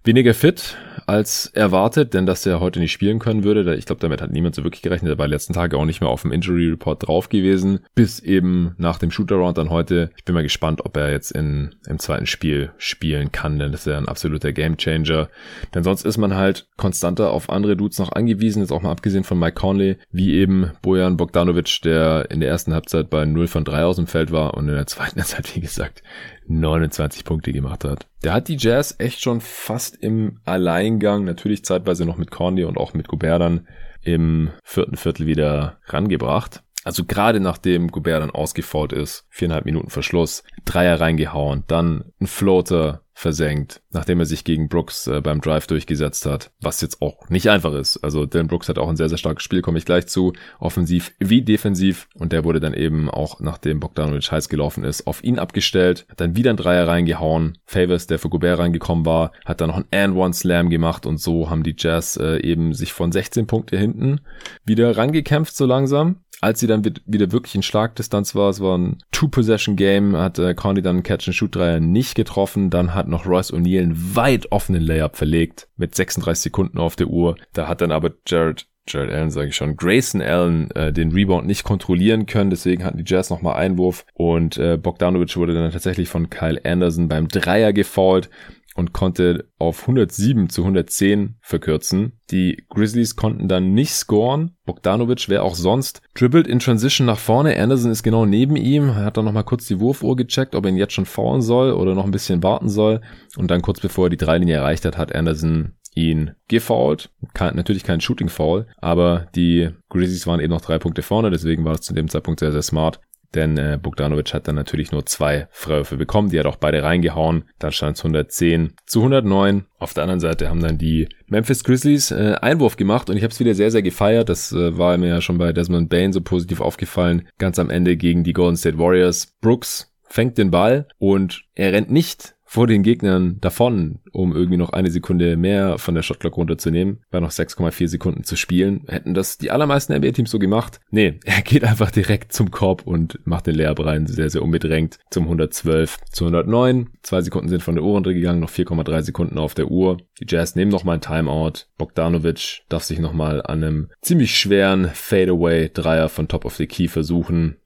weniger 0.04 0.34
fit 0.34 0.76
als 1.06 1.46
erwartet, 1.46 2.14
denn 2.14 2.26
dass 2.26 2.46
er 2.46 2.60
heute 2.60 2.78
nicht 2.78 2.92
spielen 2.92 3.18
können 3.18 3.44
würde, 3.44 3.74
ich 3.74 3.86
glaube, 3.86 4.00
damit 4.00 4.20
hat 4.20 4.30
niemand 4.30 4.54
so 4.54 4.64
wirklich 4.64 4.82
gerechnet. 4.82 5.12
Er 5.12 5.18
war 5.18 5.28
letzten 5.28 5.52
Tage 5.52 5.76
auch 5.76 5.84
nicht 5.84 6.00
mehr 6.00 6.10
auf 6.10 6.22
dem 6.22 6.32
Injury 6.32 6.68
Report 6.68 7.06
drauf 7.06 7.28
gewesen, 7.28 7.80
bis 7.94 8.20
eben 8.20 8.74
nach 8.78 8.98
dem 8.98 9.10
Shootaround 9.10 9.58
dann 9.58 9.70
heute. 9.70 10.10
Ich 10.16 10.24
bin 10.24 10.34
mal 10.34 10.42
gespannt, 10.42 10.84
ob 10.84 10.96
er 10.96 11.10
jetzt 11.10 11.32
in, 11.32 11.74
im 11.86 11.98
zweiten 11.98 12.26
Spiel 12.26 12.72
spielen 12.76 13.32
kann, 13.32 13.58
denn 13.58 13.72
das 13.72 13.82
ist 13.82 13.92
ja 13.92 13.98
ein 13.98 14.08
absoluter 14.08 14.52
Gamechanger. 14.52 15.28
Denn 15.74 15.84
sonst 15.84 16.04
ist 16.04 16.18
man 16.18 16.34
halt 16.34 16.66
konstanter 16.76 17.30
auf 17.30 17.50
andere 17.50 17.76
Dudes 17.76 17.98
noch 17.98 18.12
angewiesen, 18.12 18.60
jetzt 18.60 18.72
auch 18.72 18.82
mal 18.82 18.90
abgesehen 18.90 19.24
von 19.24 19.38
Mike 19.38 19.54
Conley, 19.54 19.96
wie 20.10 20.34
eben 20.34 20.70
Bojan 20.82 21.16
Bogdanovic, 21.16 21.80
der 21.82 22.30
in 22.30 22.40
der 22.40 22.50
ersten 22.50 22.74
Halbzeit 22.74 23.10
bei 23.10 23.24
0 23.24 23.46
von 23.46 23.64
3 23.64 23.84
aus 23.84 23.96
dem 23.96 24.06
Feld 24.06 24.32
war 24.32 24.54
und 24.54 24.68
in 24.68 24.74
der 24.74 24.86
zweiten 24.86 25.20
Halbzeit, 25.20 25.54
wie 25.56 25.61
gesagt, 25.62 26.02
29 26.46 27.24
Punkte 27.24 27.52
gemacht 27.52 27.84
hat. 27.84 28.06
Der 28.22 28.34
hat 28.34 28.48
die 28.48 28.56
Jazz 28.58 28.94
echt 28.98 29.22
schon 29.22 29.40
fast 29.40 29.96
im 29.96 30.40
Alleingang, 30.44 31.24
natürlich 31.24 31.64
zeitweise 31.64 32.04
noch 32.04 32.18
mit 32.18 32.30
Conley 32.30 32.64
und 32.64 32.76
auch 32.76 32.92
mit 32.92 33.08
Gobert 33.08 33.40
dann 33.40 33.66
im 34.02 34.50
vierten 34.62 34.96
Viertel 34.96 35.26
wieder 35.26 35.78
rangebracht. 35.86 36.62
Also 36.84 37.04
gerade 37.04 37.40
nachdem 37.40 37.88
Gobert 37.88 38.22
dann 38.22 38.30
ausgefault 38.30 38.92
ist, 38.92 39.24
viereinhalb 39.30 39.64
Minuten 39.64 39.90
Verschluss, 39.90 40.42
Dreier 40.64 41.00
reingehauen, 41.00 41.64
dann 41.68 42.12
ein 42.20 42.26
Floater 42.26 43.01
versenkt, 43.14 43.82
nachdem 43.90 44.20
er 44.20 44.26
sich 44.26 44.44
gegen 44.44 44.68
Brooks 44.68 45.06
äh, 45.06 45.20
beim 45.20 45.40
Drive 45.40 45.66
durchgesetzt 45.66 46.26
hat, 46.26 46.50
was 46.60 46.80
jetzt 46.80 47.02
auch 47.02 47.28
nicht 47.28 47.48
einfach 47.50 47.74
ist. 47.74 47.98
Also 47.98 48.26
Dylan 48.26 48.46
Brooks 48.46 48.68
hat 48.68 48.78
auch 48.78 48.88
ein 48.88 48.96
sehr, 48.96 49.08
sehr 49.08 49.18
starkes 49.18 49.44
Spiel, 49.44 49.62
komme 49.62 49.78
ich 49.78 49.84
gleich 49.84 50.06
zu, 50.06 50.32
offensiv 50.58 51.12
wie 51.18 51.42
defensiv. 51.42 52.08
Und 52.14 52.32
der 52.32 52.44
wurde 52.44 52.60
dann 52.60 52.74
eben 52.74 53.10
auch, 53.10 53.40
nachdem 53.40 53.80
Bogdanovic 53.80 54.32
heiß 54.32 54.48
gelaufen 54.48 54.84
ist, 54.84 55.06
auf 55.06 55.22
ihn 55.22 55.38
abgestellt, 55.38 56.06
hat 56.08 56.20
dann 56.20 56.36
wieder 56.36 56.50
ein 56.50 56.56
Dreier 56.56 56.88
reingehauen, 56.88 57.58
Favors, 57.66 58.06
der 58.06 58.18
für 58.18 58.28
Gobert 58.28 58.58
reingekommen 58.58 59.04
war, 59.04 59.32
hat 59.44 59.60
dann 59.60 59.68
noch 59.68 59.76
ein 59.76 59.86
And-One-Slam 59.92 60.70
gemacht. 60.70 61.06
Und 61.06 61.20
so 61.20 61.50
haben 61.50 61.62
die 61.62 61.76
Jazz 61.76 62.16
äh, 62.16 62.38
eben 62.38 62.72
sich 62.72 62.92
von 62.92 63.12
16 63.12 63.46
Punkte 63.46 63.76
hinten 63.76 64.20
wieder 64.64 64.96
rangekämpft 64.96 65.54
so 65.54 65.66
langsam 65.66 66.21
als 66.42 66.58
sie 66.58 66.66
dann 66.66 66.84
wieder 66.84 67.30
wirklich 67.30 67.54
in 67.54 67.62
Schlagdistanz 67.62 68.34
war, 68.34 68.50
es 68.50 68.60
war 68.60 68.76
ein 68.76 68.98
Two-Possession-Game, 69.12 70.16
hat 70.16 70.40
äh, 70.40 70.54
Conley 70.54 70.82
dann 70.82 70.96
einen 70.96 71.02
Catch-and-Shoot-Dreier 71.04 71.78
nicht 71.78 72.16
getroffen, 72.16 72.68
dann 72.68 72.94
hat 72.94 73.06
noch 73.06 73.26
Royce 73.26 73.52
O'Neal 73.52 73.82
einen 73.82 74.16
weit 74.16 74.50
offenen 74.50 74.82
Layup 74.82 75.16
verlegt, 75.16 75.68
mit 75.76 75.94
36 75.94 76.42
Sekunden 76.42 76.78
auf 76.78 76.96
der 76.96 77.06
Uhr, 77.06 77.36
da 77.52 77.68
hat 77.68 77.80
dann 77.80 77.92
aber 77.92 78.10
Jared 78.26 78.66
Jared 78.88 79.12
Allen 79.12 79.30
sage 79.30 79.50
ich 79.50 79.54
schon, 79.54 79.76
Grayson 79.76 80.20
Allen 80.20 80.68
äh, 80.72 80.92
den 80.92 81.12
Rebound 81.12 81.46
nicht 81.46 81.62
kontrollieren 81.62 82.26
können, 82.26 82.50
deswegen 82.50 82.84
hatten 82.84 82.98
die 82.98 83.04
Jazz 83.06 83.30
nochmal 83.30 83.54
Einwurf. 83.54 84.04
Und 84.14 84.58
äh, 84.58 84.76
Bogdanovic 84.76 85.36
wurde 85.36 85.54
dann 85.54 85.70
tatsächlich 85.70 86.08
von 86.08 86.30
Kyle 86.30 86.60
Anderson 86.64 87.06
beim 87.06 87.28
Dreier 87.28 87.72
gefault 87.72 88.28
und 88.74 88.92
konnte 88.92 89.48
auf 89.58 89.82
107 89.82 90.48
zu 90.48 90.62
110 90.62 91.36
verkürzen. 91.40 92.20
Die 92.30 92.64
Grizzlies 92.68 93.16
konnten 93.16 93.48
dann 93.48 93.74
nicht 93.74 93.92
scoren. 93.92 94.56
Bogdanovic, 94.64 95.28
wer 95.28 95.42
auch 95.44 95.54
sonst, 95.54 96.00
dribbelt 96.14 96.46
in 96.46 96.58
Transition 96.58 97.06
nach 97.06 97.18
vorne. 97.18 97.58
Anderson 97.58 97.90
ist 97.90 98.02
genau 98.02 98.24
neben 98.24 98.56
ihm. 98.56 98.88
Er 98.88 99.04
hat 99.04 99.16
dann 99.16 99.24
nochmal 99.24 99.44
kurz 99.44 99.66
die 99.66 99.80
Wurfuhr 99.80 100.16
gecheckt, 100.16 100.54
ob 100.54 100.64
er 100.64 100.70
ihn 100.70 100.76
jetzt 100.76 100.94
schon 100.94 101.06
faulen 101.06 101.42
soll 101.42 101.72
oder 101.72 101.94
noch 101.94 102.04
ein 102.04 102.10
bisschen 102.10 102.42
warten 102.42 102.68
soll. 102.68 103.00
Und 103.36 103.50
dann 103.50 103.62
kurz 103.62 103.80
bevor 103.80 104.06
er 104.06 104.10
die 104.10 104.16
Dreilinie 104.16 104.56
erreicht 104.56 104.84
hat, 104.84 104.96
hat 104.96 105.14
Anderson 105.14 105.72
ihn 105.94 106.32
gefoult. 106.48 107.10
Kein, 107.34 107.56
natürlich 107.56 107.84
kein 107.84 108.00
Shooting 108.00 108.28
Foul, 108.28 108.66
aber 108.78 109.28
die 109.34 109.70
Grizzlies 109.90 110.26
waren 110.26 110.40
eben 110.40 110.52
noch 110.52 110.60
drei 110.60 110.78
Punkte 110.78 111.02
vorne, 111.02 111.30
deswegen 111.30 111.64
war 111.64 111.74
es 111.74 111.82
zu 111.82 111.94
dem 111.94 112.08
Zeitpunkt 112.08 112.40
sehr, 112.40 112.52
sehr 112.52 112.62
smart. 112.62 113.00
Denn 113.34 113.56
äh, 113.56 113.78
Bogdanovic 113.80 114.34
hat 114.34 114.48
dann 114.48 114.54
natürlich 114.54 114.92
nur 114.92 115.06
zwei 115.06 115.48
Freiwürfe 115.50 115.96
bekommen. 115.96 116.30
Die 116.30 116.38
hat 116.38 116.46
auch 116.46 116.56
beide 116.56 116.82
reingehauen. 116.82 117.44
Dann 117.58 117.72
stand 117.72 117.96
es 117.96 118.04
110 118.04 118.74
zu 118.86 119.00
109. 119.00 119.66
Auf 119.78 119.94
der 119.94 120.04
anderen 120.04 120.20
Seite 120.20 120.48
haben 120.48 120.60
dann 120.60 120.78
die 120.78 121.08
Memphis 121.26 121.64
Grizzlies 121.64 122.10
äh, 122.10 122.36
Einwurf 122.40 122.76
gemacht 122.76 123.08
und 123.08 123.16
ich 123.16 123.22
habe 123.22 123.32
es 123.32 123.40
wieder 123.40 123.54
sehr, 123.54 123.70
sehr 123.70 123.82
gefeiert. 123.82 124.28
Das 124.28 124.52
äh, 124.52 124.76
war 124.76 124.96
mir 124.98 125.08
ja 125.08 125.20
schon 125.20 125.38
bei 125.38 125.52
Desmond 125.52 125.88
Bain 125.88 126.12
so 126.12 126.20
positiv 126.20 126.60
aufgefallen. 126.60 127.28
Ganz 127.38 127.58
am 127.58 127.70
Ende 127.70 127.96
gegen 127.96 128.22
die 128.24 128.32
Golden 128.34 128.56
State 128.56 128.78
Warriors. 128.78 129.34
Brooks 129.40 129.92
fängt 130.02 130.36
den 130.36 130.50
Ball 130.50 130.86
und 130.98 131.44
er 131.54 131.72
rennt 131.72 131.90
nicht 131.90 132.34
vor 132.52 132.66
den 132.66 132.82
Gegnern 132.82 133.38
davon, 133.40 134.00
um 134.12 134.36
irgendwie 134.36 134.58
noch 134.58 134.74
eine 134.74 134.90
Sekunde 134.90 135.38
mehr 135.38 135.78
von 135.78 135.94
der 135.94 136.02
Shotclock 136.02 136.36
runterzunehmen, 136.36 137.00
bei 137.10 137.18
noch 137.18 137.30
6,4 137.30 137.88
Sekunden 137.88 138.24
zu 138.24 138.36
spielen. 138.36 138.82
Hätten 138.88 139.14
das 139.14 139.38
die 139.38 139.50
allermeisten 139.50 139.96
NBA-Teams 139.96 140.30
so 140.30 140.38
gemacht? 140.38 140.78
Nee, 140.90 141.18
er 141.24 141.40
geht 141.40 141.64
einfach 141.64 141.90
direkt 141.90 142.34
zum 142.34 142.50
Korb 142.50 142.82
und 142.86 143.18
macht 143.24 143.46
den 143.46 143.54
Layup 143.54 143.82
rein, 143.82 144.06
sehr, 144.06 144.28
sehr 144.28 144.42
unbedrängt 144.42 144.98
zum 145.08 145.24
112 145.24 145.96
zu 146.10 146.26
109. 146.26 146.90
Zwei 147.02 147.22
Sekunden 147.22 147.48
sind 147.48 147.62
von 147.62 147.74
der 147.74 147.84
Uhr 147.84 147.92
runtergegangen, 147.92 148.42
noch 148.42 148.50
4,3 148.50 149.00
Sekunden 149.00 149.38
auf 149.38 149.54
der 149.54 149.70
Uhr. 149.70 149.96
Die 150.20 150.26
Jazz 150.28 150.54
nehmen 150.54 150.70
nochmal 150.70 150.98
ein 150.98 151.00
Timeout. 151.00 151.64
Bogdanovic 151.78 152.64
darf 152.68 152.84
sich 152.84 152.98
nochmal 152.98 153.40
an 153.40 153.64
einem 153.64 153.88
ziemlich 154.02 154.36
schweren 154.36 154.90
Fadeaway-Dreier 154.92 156.10
von 156.10 156.28
Top 156.28 156.44
of 156.44 156.56
the 156.56 156.66
Key 156.66 156.88
versuchen 156.88 157.56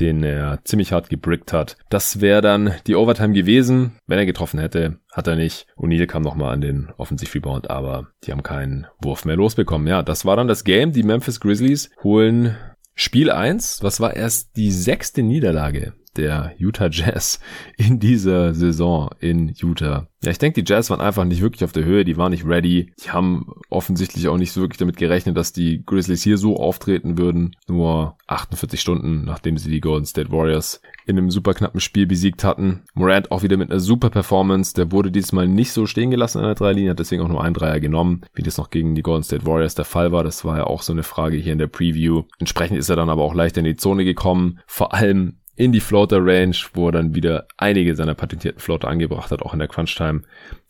den 0.00 0.22
er 0.22 0.60
ziemlich 0.64 0.92
hart 0.92 1.08
gebrickt 1.08 1.52
hat. 1.52 1.76
Das 1.88 2.20
wäre 2.20 2.40
dann 2.40 2.74
die 2.86 2.96
Overtime 2.96 3.32
gewesen, 3.32 3.92
wenn 4.06 4.18
er 4.18 4.26
getroffen 4.26 4.60
hätte. 4.60 4.98
Hat 5.12 5.26
er 5.26 5.36
nicht. 5.36 5.66
O'Neal 5.76 6.06
kam 6.06 6.22
nochmal 6.22 6.52
an 6.52 6.60
den 6.60 6.90
Offensiv-Rebound, 6.96 7.70
aber 7.70 8.08
die 8.24 8.32
haben 8.32 8.42
keinen 8.42 8.86
Wurf 9.00 9.24
mehr 9.24 9.36
losbekommen. 9.36 9.86
Ja, 9.86 10.02
das 10.02 10.24
war 10.24 10.36
dann 10.36 10.48
das 10.48 10.64
Game. 10.64 10.92
Die 10.92 11.02
Memphis 11.02 11.40
Grizzlies 11.40 11.90
holen 12.02 12.56
Spiel 12.94 13.30
1. 13.30 13.82
Was 13.82 14.00
war 14.00 14.14
erst 14.14 14.56
die 14.56 14.70
sechste 14.70 15.22
Niederlage 15.22 15.92
der 16.16 16.54
Utah 16.58 16.88
Jazz 16.90 17.40
in 17.76 17.98
dieser 17.98 18.54
Saison 18.54 19.10
in 19.20 19.52
Utah. 19.54 20.08
Ja, 20.22 20.32
ich 20.32 20.38
denke, 20.38 20.62
die 20.62 20.68
Jazz 20.68 20.90
waren 20.90 21.00
einfach 21.00 21.24
nicht 21.24 21.40
wirklich 21.40 21.62
auf 21.62 21.72
der 21.72 21.84
Höhe, 21.84 22.04
die 22.04 22.16
waren 22.16 22.32
nicht 22.32 22.44
ready. 22.44 22.92
Die 23.04 23.10
haben 23.10 23.46
offensichtlich 23.70 24.26
auch 24.26 24.38
nicht 24.38 24.50
so 24.50 24.60
wirklich 24.60 24.78
damit 24.78 24.96
gerechnet, 24.96 25.36
dass 25.36 25.52
die 25.52 25.84
Grizzlies 25.86 26.24
hier 26.24 26.36
so 26.36 26.56
auftreten 26.56 27.16
würden. 27.16 27.54
Nur 27.68 28.16
48 28.26 28.80
Stunden, 28.80 29.24
nachdem 29.24 29.56
sie 29.56 29.70
die 29.70 29.80
Golden 29.80 30.06
State 30.06 30.32
Warriors 30.32 30.80
in 31.06 31.16
einem 31.16 31.30
super 31.30 31.54
knappen 31.54 31.80
Spiel 31.80 32.06
besiegt 32.06 32.42
hatten. 32.42 32.82
Morant 32.94 33.30
auch 33.30 33.44
wieder 33.44 33.56
mit 33.56 33.70
einer 33.70 33.78
super 33.78 34.10
Performance. 34.10 34.74
Der 34.74 34.90
wurde 34.90 35.12
diesmal 35.12 35.46
nicht 35.46 35.70
so 35.70 35.86
stehen 35.86 36.10
gelassen 36.10 36.38
an 36.38 36.46
der 36.46 36.54
Dreilinie, 36.56 36.90
hat 36.90 36.98
deswegen 36.98 37.22
auch 37.22 37.28
nur 37.28 37.44
einen 37.44 37.54
Dreier 37.54 37.78
genommen, 37.78 38.22
wie 38.34 38.42
das 38.42 38.58
noch 38.58 38.70
gegen 38.70 38.96
die 38.96 39.02
Golden 39.02 39.22
State 39.22 39.46
Warriors 39.46 39.76
der 39.76 39.84
Fall 39.84 40.10
war. 40.10 40.24
Das 40.24 40.44
war 40.44 40.56
ja 40.56 40.64
auch 40.64 40.82
so 40.82 40.92
eine 40.92 41.04
Frage 41.04 41.36
hier 41.36 41.52
in 41.52 41.58
der 41.58 41.68
Preview. 41.68 42.24
Entsprechend 42.40 42.78
ist 42.78 42.88
er 42.88 42.96
dann 42.96 43.10
aber 43.10 43.22
auch 43.22 43.34
leichter 43.34 43.60
in 43.60 43.66
die 43.66 43.76
Zone 43.76 44.04
gekommen. 44.04 44.58
Vor 44.66 44.92
allem 44.92 45.38
in 45.56 45.72
die 45.72 45.80
Floater 45.80 46.18
Range, 46.24 46.56
wo 46.74 46.88
er 46.88 46.92
dann 46.92 47.14
wieder 47.14 47.46
einige 47.56 47.96
seiner 47.96 48.14
patentierten 48.14 48.60
Floater 48.60 48.88
angebracht 48.88 49.30
hat, 49.30 49.42
auch 49.42 49.52
in 49.52 49.58
der 49.58 49.68
Crunch 49.68 49.94
Time 49.94 50.22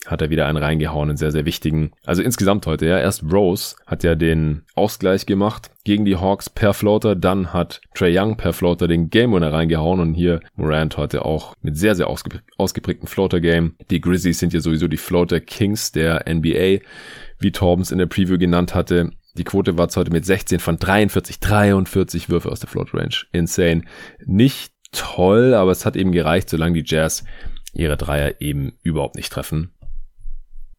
hat 0.07 0.23
er 0.23 0.31
wieder 0.31 0.47
einen 0.47 0.59
reingehauen, 0.59 1.09
einen 1.09 1.17
sehr, 1.17 1.33
sehr 1.33 1.45
wichtigen. 1.45 1.91
Also 2.05 2.23
insgesamt 2.23 2.67
heute, 2.67 2.87
ja, 2.87 2.99
erst 2.99 3.25
Rose 3.25 3.75
hat 3.87 4.05
ja 4.05 4.15
den 4.15 4.63
Ausgleich 4.77 5.27
gemacht 5.27 5.71
gegen 5.85 6.05
die 6.05 6.17
Hawks 6.17 6.49
per 6.49 6.75
Floater, 6.75 7.17
dann 7.17 7.53
hat 7.53 7.81
Trey 7.95 8.17
Young 8.17 8.37
per 8.37 8.53
Floater 8.53 8.87
den 8.87 9.11
Game 9.11 9.33
Winner 9.33 9.53
reingehauen 9.53 10.01
und 10.01 10.15
hier 10.15 10.41
Morant 10.55 10.97
heute 10.97 11.25
auch 11.25 11.55
mit 11.63 11.77
sehr, 11.77 11.97
sehr 11.97 12.07
ausge 12.07 12.41
ausgeprägten 12.57 13.09
Floater 13.09 13.41
Game. 13.41 13.75
Die 13.91 14.01
Grizzlies 14.01 14.39
sind 14.39 14.53
ja 14.53 14.61
sowieso 14.61 14.89
die 14.89 14.97
Floater 14.97 15.41
Kings 15.41 15.93
der 15.93 16.25
NBA, 16.29 16.85
wie 17.39 17.53
Torbens 17.53 17.91
in 17.91 17.99
der 17.99 18.07
Preview 18.07 18.39
genannt 18.39 18.75
hatte. 18.75 19.11
Die 19.37 19.45
Quote 19.45 19.77
war 19.77 19.89
heute 19.95 20.11
mit 20.11 20.25
16 20.25 20.61
von 20.61 20.79
43, 20.79 21.41
43 21.41 22.31
Würfe 22.31 22.51
aus 22.51 22.61
der 22.61 22.71
Float 22.71 22.95
Range. 22.95 23.15
Insane. 23.33 23.83
Nicht 24.25 24.73
toll, 24.97 25.55
aber 25.55 25.71
es 25.71 25.87
hat 25.87 25.97
eben 25.97 26.13
gereicht, 26.13 26.51
solange 26.51 26.83
die 26.83 26.95
Jazz 26.95 27.25
ihre 27.73 27.97
Dreier 27.97 28.41
eben 28.41 28.73
überhaupt 28.83 29.17
nicht 29.17 29.31
treffen. 29.31 29.71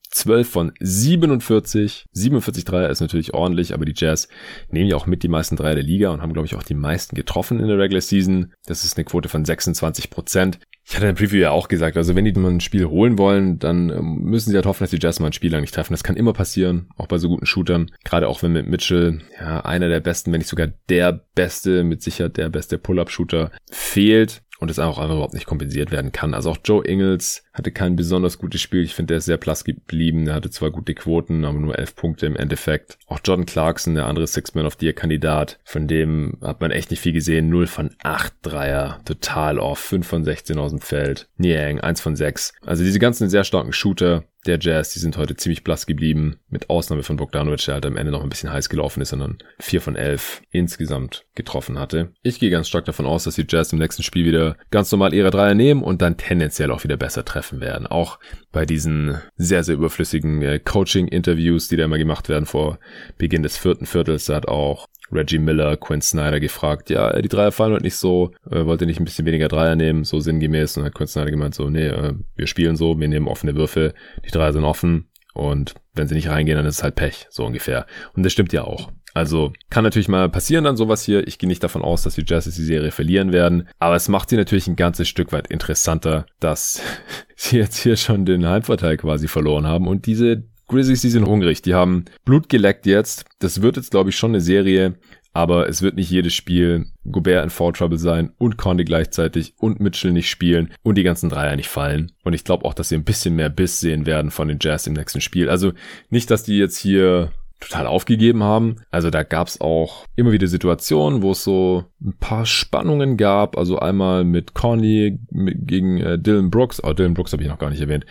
12 0.09 0.49
von 0.49 0.71
47. 0.79 2.05
47 2.11 2.65
Dreier 2.65 2.89
ist 2.89 3.01
natürlich 3.01 3.34
ordentlich, 3.34 3.73
aber 3.73 3.85
die 3.85 3.93
Jazz 3.95 4.27
nehmen 4.69 4.89
ja 4.89 4.95
auch 4.95 5.05
mit 5.05 5.23
die 5.23 5.27
meisten 5.27 5.55
Dreier 5.55 5.75
der 5.75 5.84
Liga 5.84 6.09
und 6.09 6.21
haben, 6.21 6.34
glaube 6.34 6.45
ich, 6.45 6.55
auch 6.55 6.63
die 6.63 6.73
meisten 6.73 7.15
getroffen 7.15 7.59
in 7.59 7.67
der 7.67 7.77
Regular 7.77 8.01
Season. 8.01 8.53
Das 8.65 8.84
ist 8.84 8.97
eine 8.97 9.05
Quote 9.05 9.29
von 9.29 9.45
26 9.45 10.09
Prozent. 10.09 10.59
Ich 10.89 10.95
hatte 10.95 11.05
in 11.05 11.15
der 11.15 11.21
Preview 11.21 11.39
ja 11.39 11.51
auch 11.51 11.67
gesagt, 11.67 11.97
also 11.97 12.15
wenn 12.15 12.23
die 12.23 12.31
mal 12.31 12.49
ein 12.49 12.61
Spiel 12.61 12.85
holen 12.85 13.17
wollen, 13.17 13.59
dann 13.59 13.89
ähm, 13.89 14.19
müssen 14.21 14.51
sie 14.51 14.55
halt 14.55 14.65
hoffen, 14.65 14.84
dass 14.84 14.91
die 14.91 14.99
Jazz 15.01 15.19
mal 15.19 15.27
ein 15.27 15.34
Spiel 15.34 15.51
lang 15.51 15.59
nicht 15.59 15.73
treffen. 15.73 15.91
Das 15.91 16.03
kann 16.03 16.15
immer 16.15 16.31
passieren, 16.31 16.88
auch 16.95 17.07
bei 17.07 17.17
so 17.17 17.27
guten 17.27 17.45
Shootern. 17.45 17.91
Gerade 18.05 18.29
auch 18.29 18.41
wenn 18.41 18.53
mit 18.53 18.67
Mitchell, 18.67 19.19
ja, 19.38 19.65
einer 19.65 19.89
der 19.89 19.99
besten, 19.99 20.31
wenn 20.31 20.39
nicht 20.39 20.49
sogar 20.49 20.67
der 20.88 21.25
beste, 21.35 21.84
mit 21.84 22.01
Sicherheit 22.01 22.38
der 22.38 22.47
beste 22.47 22.77
Pull-Up-Shooter 22.77 23.51
fehlt 23.69 24.43
und 24.59 24.71
es 24.71 24.79
auch 24.79 24.97
einfach 24.97 25.15
überhaupt 25.15 25.34
nicht 25.34 25.45
kompensiert 25.45 25.91
werden 25.91 26.11
kann. 26.11 26.34
Also 26.34 26.51
auch 26.51 26.57
Joe 26.63 26.85
Ingles 26.85 27.43
hatte 27.53 27.71
kein 27.71 27.95
besonders 27.95 28.38
gutes 28.38 28.61
Spiel. 28.61 28.84
Ich 28.84 28.95
finde, 28.95 29.13
der 29.13 29.17
ist 29.17 29.25
sehr 29.25 29.38
blass 29.38 29.63
geblieben. 29.63 30.27
Er 30.27 30.35
hatte 30.35 30.49
zwar 30.49 30.71
gute 30.71 30.93
Quoten, 30.93 31.45
aber 31.45 31.59
nur 31.59 31.77
elf 31.77 31.95
Punkte 31.95 32.25
im 32.25 32.35
Endeffekt. 32.35 32.97
Auch 33.07 33.19
Jordan 33.23 33.45
Clarkson, 33.45 33.95
der 33.95 34.07
andere 34.07 34.27
Six-Man 34.27 34.65
of 34.65 34.77
the 34.79 34.85
Year 34.85 34.93
Kandidat, 34.93 35.59
von 35.63 35.88
dem 35.88 36.38
hat 36.41 36.61
man 36.61 36.71
echt 36.71 36.91
nicht 36.91 37.01
viel 37.01 37.13
gesehen. 37.13 37.49
0 37.49 37.67
von 37.67 37.91
8 38.03 38.34
Dreier, 38.41 38.99
total 39.05 39.59
off, 39.59 39.79
5 39.79 40.07
von 40.07 40.23
16 40.23 40.57
aus 40.57 40.71
dem 40.71 40.81
Feld. 40.81 41.29
Niang, 41.38 41.79
1 41.79 42.01
von 42.01 42.15
6. 42.15 42.53
Also 42.65 42.84
diese 42.84 42.99
ganzen 42.99 43.29
sehr 43.29 43.43
starken 43.43 43.73
Shooter, 43.73 44.23
der 44.48 44.60
Jazz, 44.60 44.94
die 44.94 44.99
sind 44.99 45.18
heute 45.18 45.36
ziemlich 45.36 45.64
blass 45.64 45.86
geblieben, 45.86 46.40
mit 46.49 46.69
Ausnahme 46.69 47.03
von 47.03 47.18
Bogdanovic, 47.18 47.65
der 47.65 47.76
halt 47.76 47.86
am 47.86 47.98
Ende 47.98 48.11
noch 48.11 48.24
ein 48.24 48.30
bisschen 48.30 48.52
heiß 48.52 48.69
gelaufen 48.69 49.02
ist, 49.02 49.10
sondern 49.10 49.38
4 49.60 49.82
von 49.82 49.95
11 49.95 50.41
insgesamt 50.52 51.26
getroffen 51.36 51.78
hatte. 51.78 52.14
Ich 52.24 52.40
gehe 52.40 52.49
ganz 52.49 52.68
stark 52.68 52.86
davon 52.86 53.06
aus, 53.06 53.26
dass 53.26 53.36
die 53.36 53.45
Jazz 53.48 53.74
im 53.74 53.80
nächsten 53.80 54.03
Spiel 54.03 54.26
wieder 54.26 54.57
ganz 54.72 54.91
normal 54.91 55.14
ihre 55.14 55.30
Dreier 55.30 55.53
nehmen 55.53 55.84
und 55.84 56.02
dann 56.02 56.18
tendenziell 56.18 56.72
auch 56.72 56.84
wieder 56.84 56.98
besser 56.98 57.26
treffen 57.26 57.60
werden. 57.60 57.88
Auch 57.88 58.19
bei 58.52 58.65
diesen 58.65 59.18
sehr, 59.36 59.64
sehr 59.64 59.76
überflüssigen 59.76 60.41
äh, 60.41 60.60
Coaching-Interviews, 60.60 61.68
die 61.68 61.78
da 61.78 61.86
immer 61.86 61.98
gemacht 61.98 62.30
werden 62.30 62.45
vor 62.45 62.80
Beginn 63.18 63.44
des 63.44 63.57
vierten 63.57 63.86
Viertels, 63.86 64.26
da 64.26 64.36
hat 64.36 64.48
auch 64.48 64.88
Reggie 65.11 65.39
Miller, 65.39 65.77
Quinn 65.77 66.01
Snyder 66.01 66.39
gefragt, 66.39 66.89
ja, 66.89 67.19
die 67.21 67.29
Dreier 67.29 67.51
fallen 67.51 67.73
heute 67.73 67.84
nicht 67.84 67.95
so, 67.95 68.31
äh, 68.49 68.65
wollt 68.65 68.81
ihr 68.81 68.88
nicht 68.88 68.99
ein 68.99 69.05
bisschen 69.05 69.25
weniger 69.25 69.47
Dreier 69.47 69.75
nehmen, 69.75 70.03
so 70.03 70.19
sinngemäß. 70.19 70.77
Und 70.77 70.84
hat 70.84 70.93
Quinn 70.93 71.07
Snyder 71.07 71.31
gemeint, 71.31 71.55
so, 71.55 71.69
nee, 71.69 71.88
äh, 71.88 72.13
wir 72.35 72.47
spielen 72.47 72.75
so, 72.75 72.99
wir 72.99 73.07
nehmen 73.07 73.27
offene 73.27 73.55
Würfel, 73.55 73.93
die 74.25 74.31
Dreier 74.31 74.53
sind 74.53 74.63
offen 74.63 75.09
und 75.38 75.75
wenn 75.93 76.07
sie 76.07 76.15
nicht 76.15 76.29
reingehen, 76.29 76.57
dann 76.57 76.65
ist 76.65 76.77
es 76.77 76.84
halt 76.84 76.95
Pech, 76.95 77.27
so 77.29 77.45
ungefähr. 77.45 77.85
Und 78.15 78.23
das 78.23 78.34
stimmt 78.34 78.53
ja 78.53 78.63
auch. 78.63 78.91
Also 79.13 79.53
kann 79.69 79.84
natürlich 79.84 80.07
mal 80.07 80.29
passieren 80.29 80.63
dann 80.63 80.77
sowas 80.77 81.03
hier. 81.03 81.27
Ich 81.27 81.38
gehe 81.38 81.47
nicht 81.47 81.63
davon 81.63 81.84
aus, 81.84 82.03
dass 82.03 82.15
die 82.15 82.23
Jazz 82.25 82.45
die 82.45 82.51
Serie 82.51 82.91
verlieren 82.91 83.31
werden. 83.31 83.67
Aber 83.77 83.95
es 83.95 84.09
macht 84.09 84.29
sie 84.29 84.35
natürlich 84.35 84.67
ein 84.67 84.75
ganzes 84.75 85.07
Stück 85.07 85.31
weit 85.31 85.47
interessanter, 85.47 86.25
dass 86.39 86.81
sie 87.35 87.57
jetzt 87.57 87.77
hier 87.77 87.97
schon 87.97 88.25
den 88.25 88.47
Heimvorteil 88.47 88.97
quasi 88.97 89.27
verloren 89.27 89.67
haben 89.67 89.88
und 89.88 90.07
diese 90.07 90.43
Grizzlies, 90.68 91.02
die 91.02 91.10
sind 91.10 91.26
hungrig. 91.26 91.61
Die 91.61 91.73
haben 91.73 92.06
Blut 92.26 92.49
geleckt 92.49 92.85
jetzt. 92.85 93.26
Das 93.39 93.61
wird 93.61 93.77
jetzt, 93.77 93.91
glaube 93.91 94.10
ich, 94.10 94.18
schon 94.18 94.31
eine 94.31 94.41
Serie. 94.41 94.95
Aber 95.34 95.69
es 95.69 95.84
wird 95.84 95.95
nicht 95.95 96.10
jedes 96.10 96.34
Spiel 96.34 96.88
Gobert 97.06 97.44
in 97.44 97.52
Foul 97.52 97.72
Trouble 97.72 97.99
sein 97.99 98.31
und 98.39 98.57
Condy 98.57 98.85
gleichzeitig 98.85 99.53
und 99.57 99.80
Mitchell 99.80 100.11
nicht 100.11 100.31
spielen 100.31 100.73
und 100.81 100.95
die 100.95 101.03
ganzen 101.03 101.30
Dreier 101.30 101.56
nicht 101.56 101.69
fallen. 101.69 102.11
Und 102.23 102.34
ich 102.34 102.44
glaube 102.44 102.65
auch, 102.65 102.73
dass 102.73 102.89
sie 102.89 102.95
ein 102.95 103.03
bisschen 103.03 103.35
mehr 103.35 103.49
Biss 103.49 103.80
sehen 103.80 104.07
werden 104.07 104.31
von 104.31 104.48
den 104.48 104.57
Jazz 104.60 104.88
im 104.88 104.94
nächsten 104.94 105.22
Spiel. 105.22 105.48
Also 105.48 105.73
nicht, 106.10 106.31
dass 106.31 106.44
die 106.44 106.57
jetzt 106.57 106.77
hier 106.77 107.31
total 107.59 107.88
aufgegeben 107.88 108.43
haben. 108.43 108.77
Also 108.91 109.09
da 109.09 109.23
gab 109.23 109.47
es 109.47 109.59
auch 109.61 110.05
immer 110.15 110.31
wieder 110.31 110.47
Situationen, 110.47 111.21
wo 111.21 111.31
es 111.31 111.43
so 111.43 111.85
ein 112.01 112.15
paar 112.19 112.45
Spannungen 112.45 113.17
gab. 113.17 113.57
Also 113.57 113.79
einmal 113.79 114.23
mit 114.23 114.53
Conley 114.53 115.19
gegen 115.31 115.97
äh, 115.97 116.19
Dylan 116.19 116.51
Brooks. 116.51 116.84
Oh, 116.84 116.93
Dylan 116.93 117.13
Brooks 117.13 117.34
habe 117.34 117.43
ich 117.43 117.49
noch 117.49 117.59
gar 117.59 117.69
nicht 117.69 117.81
erwähnt. 117.81 118.05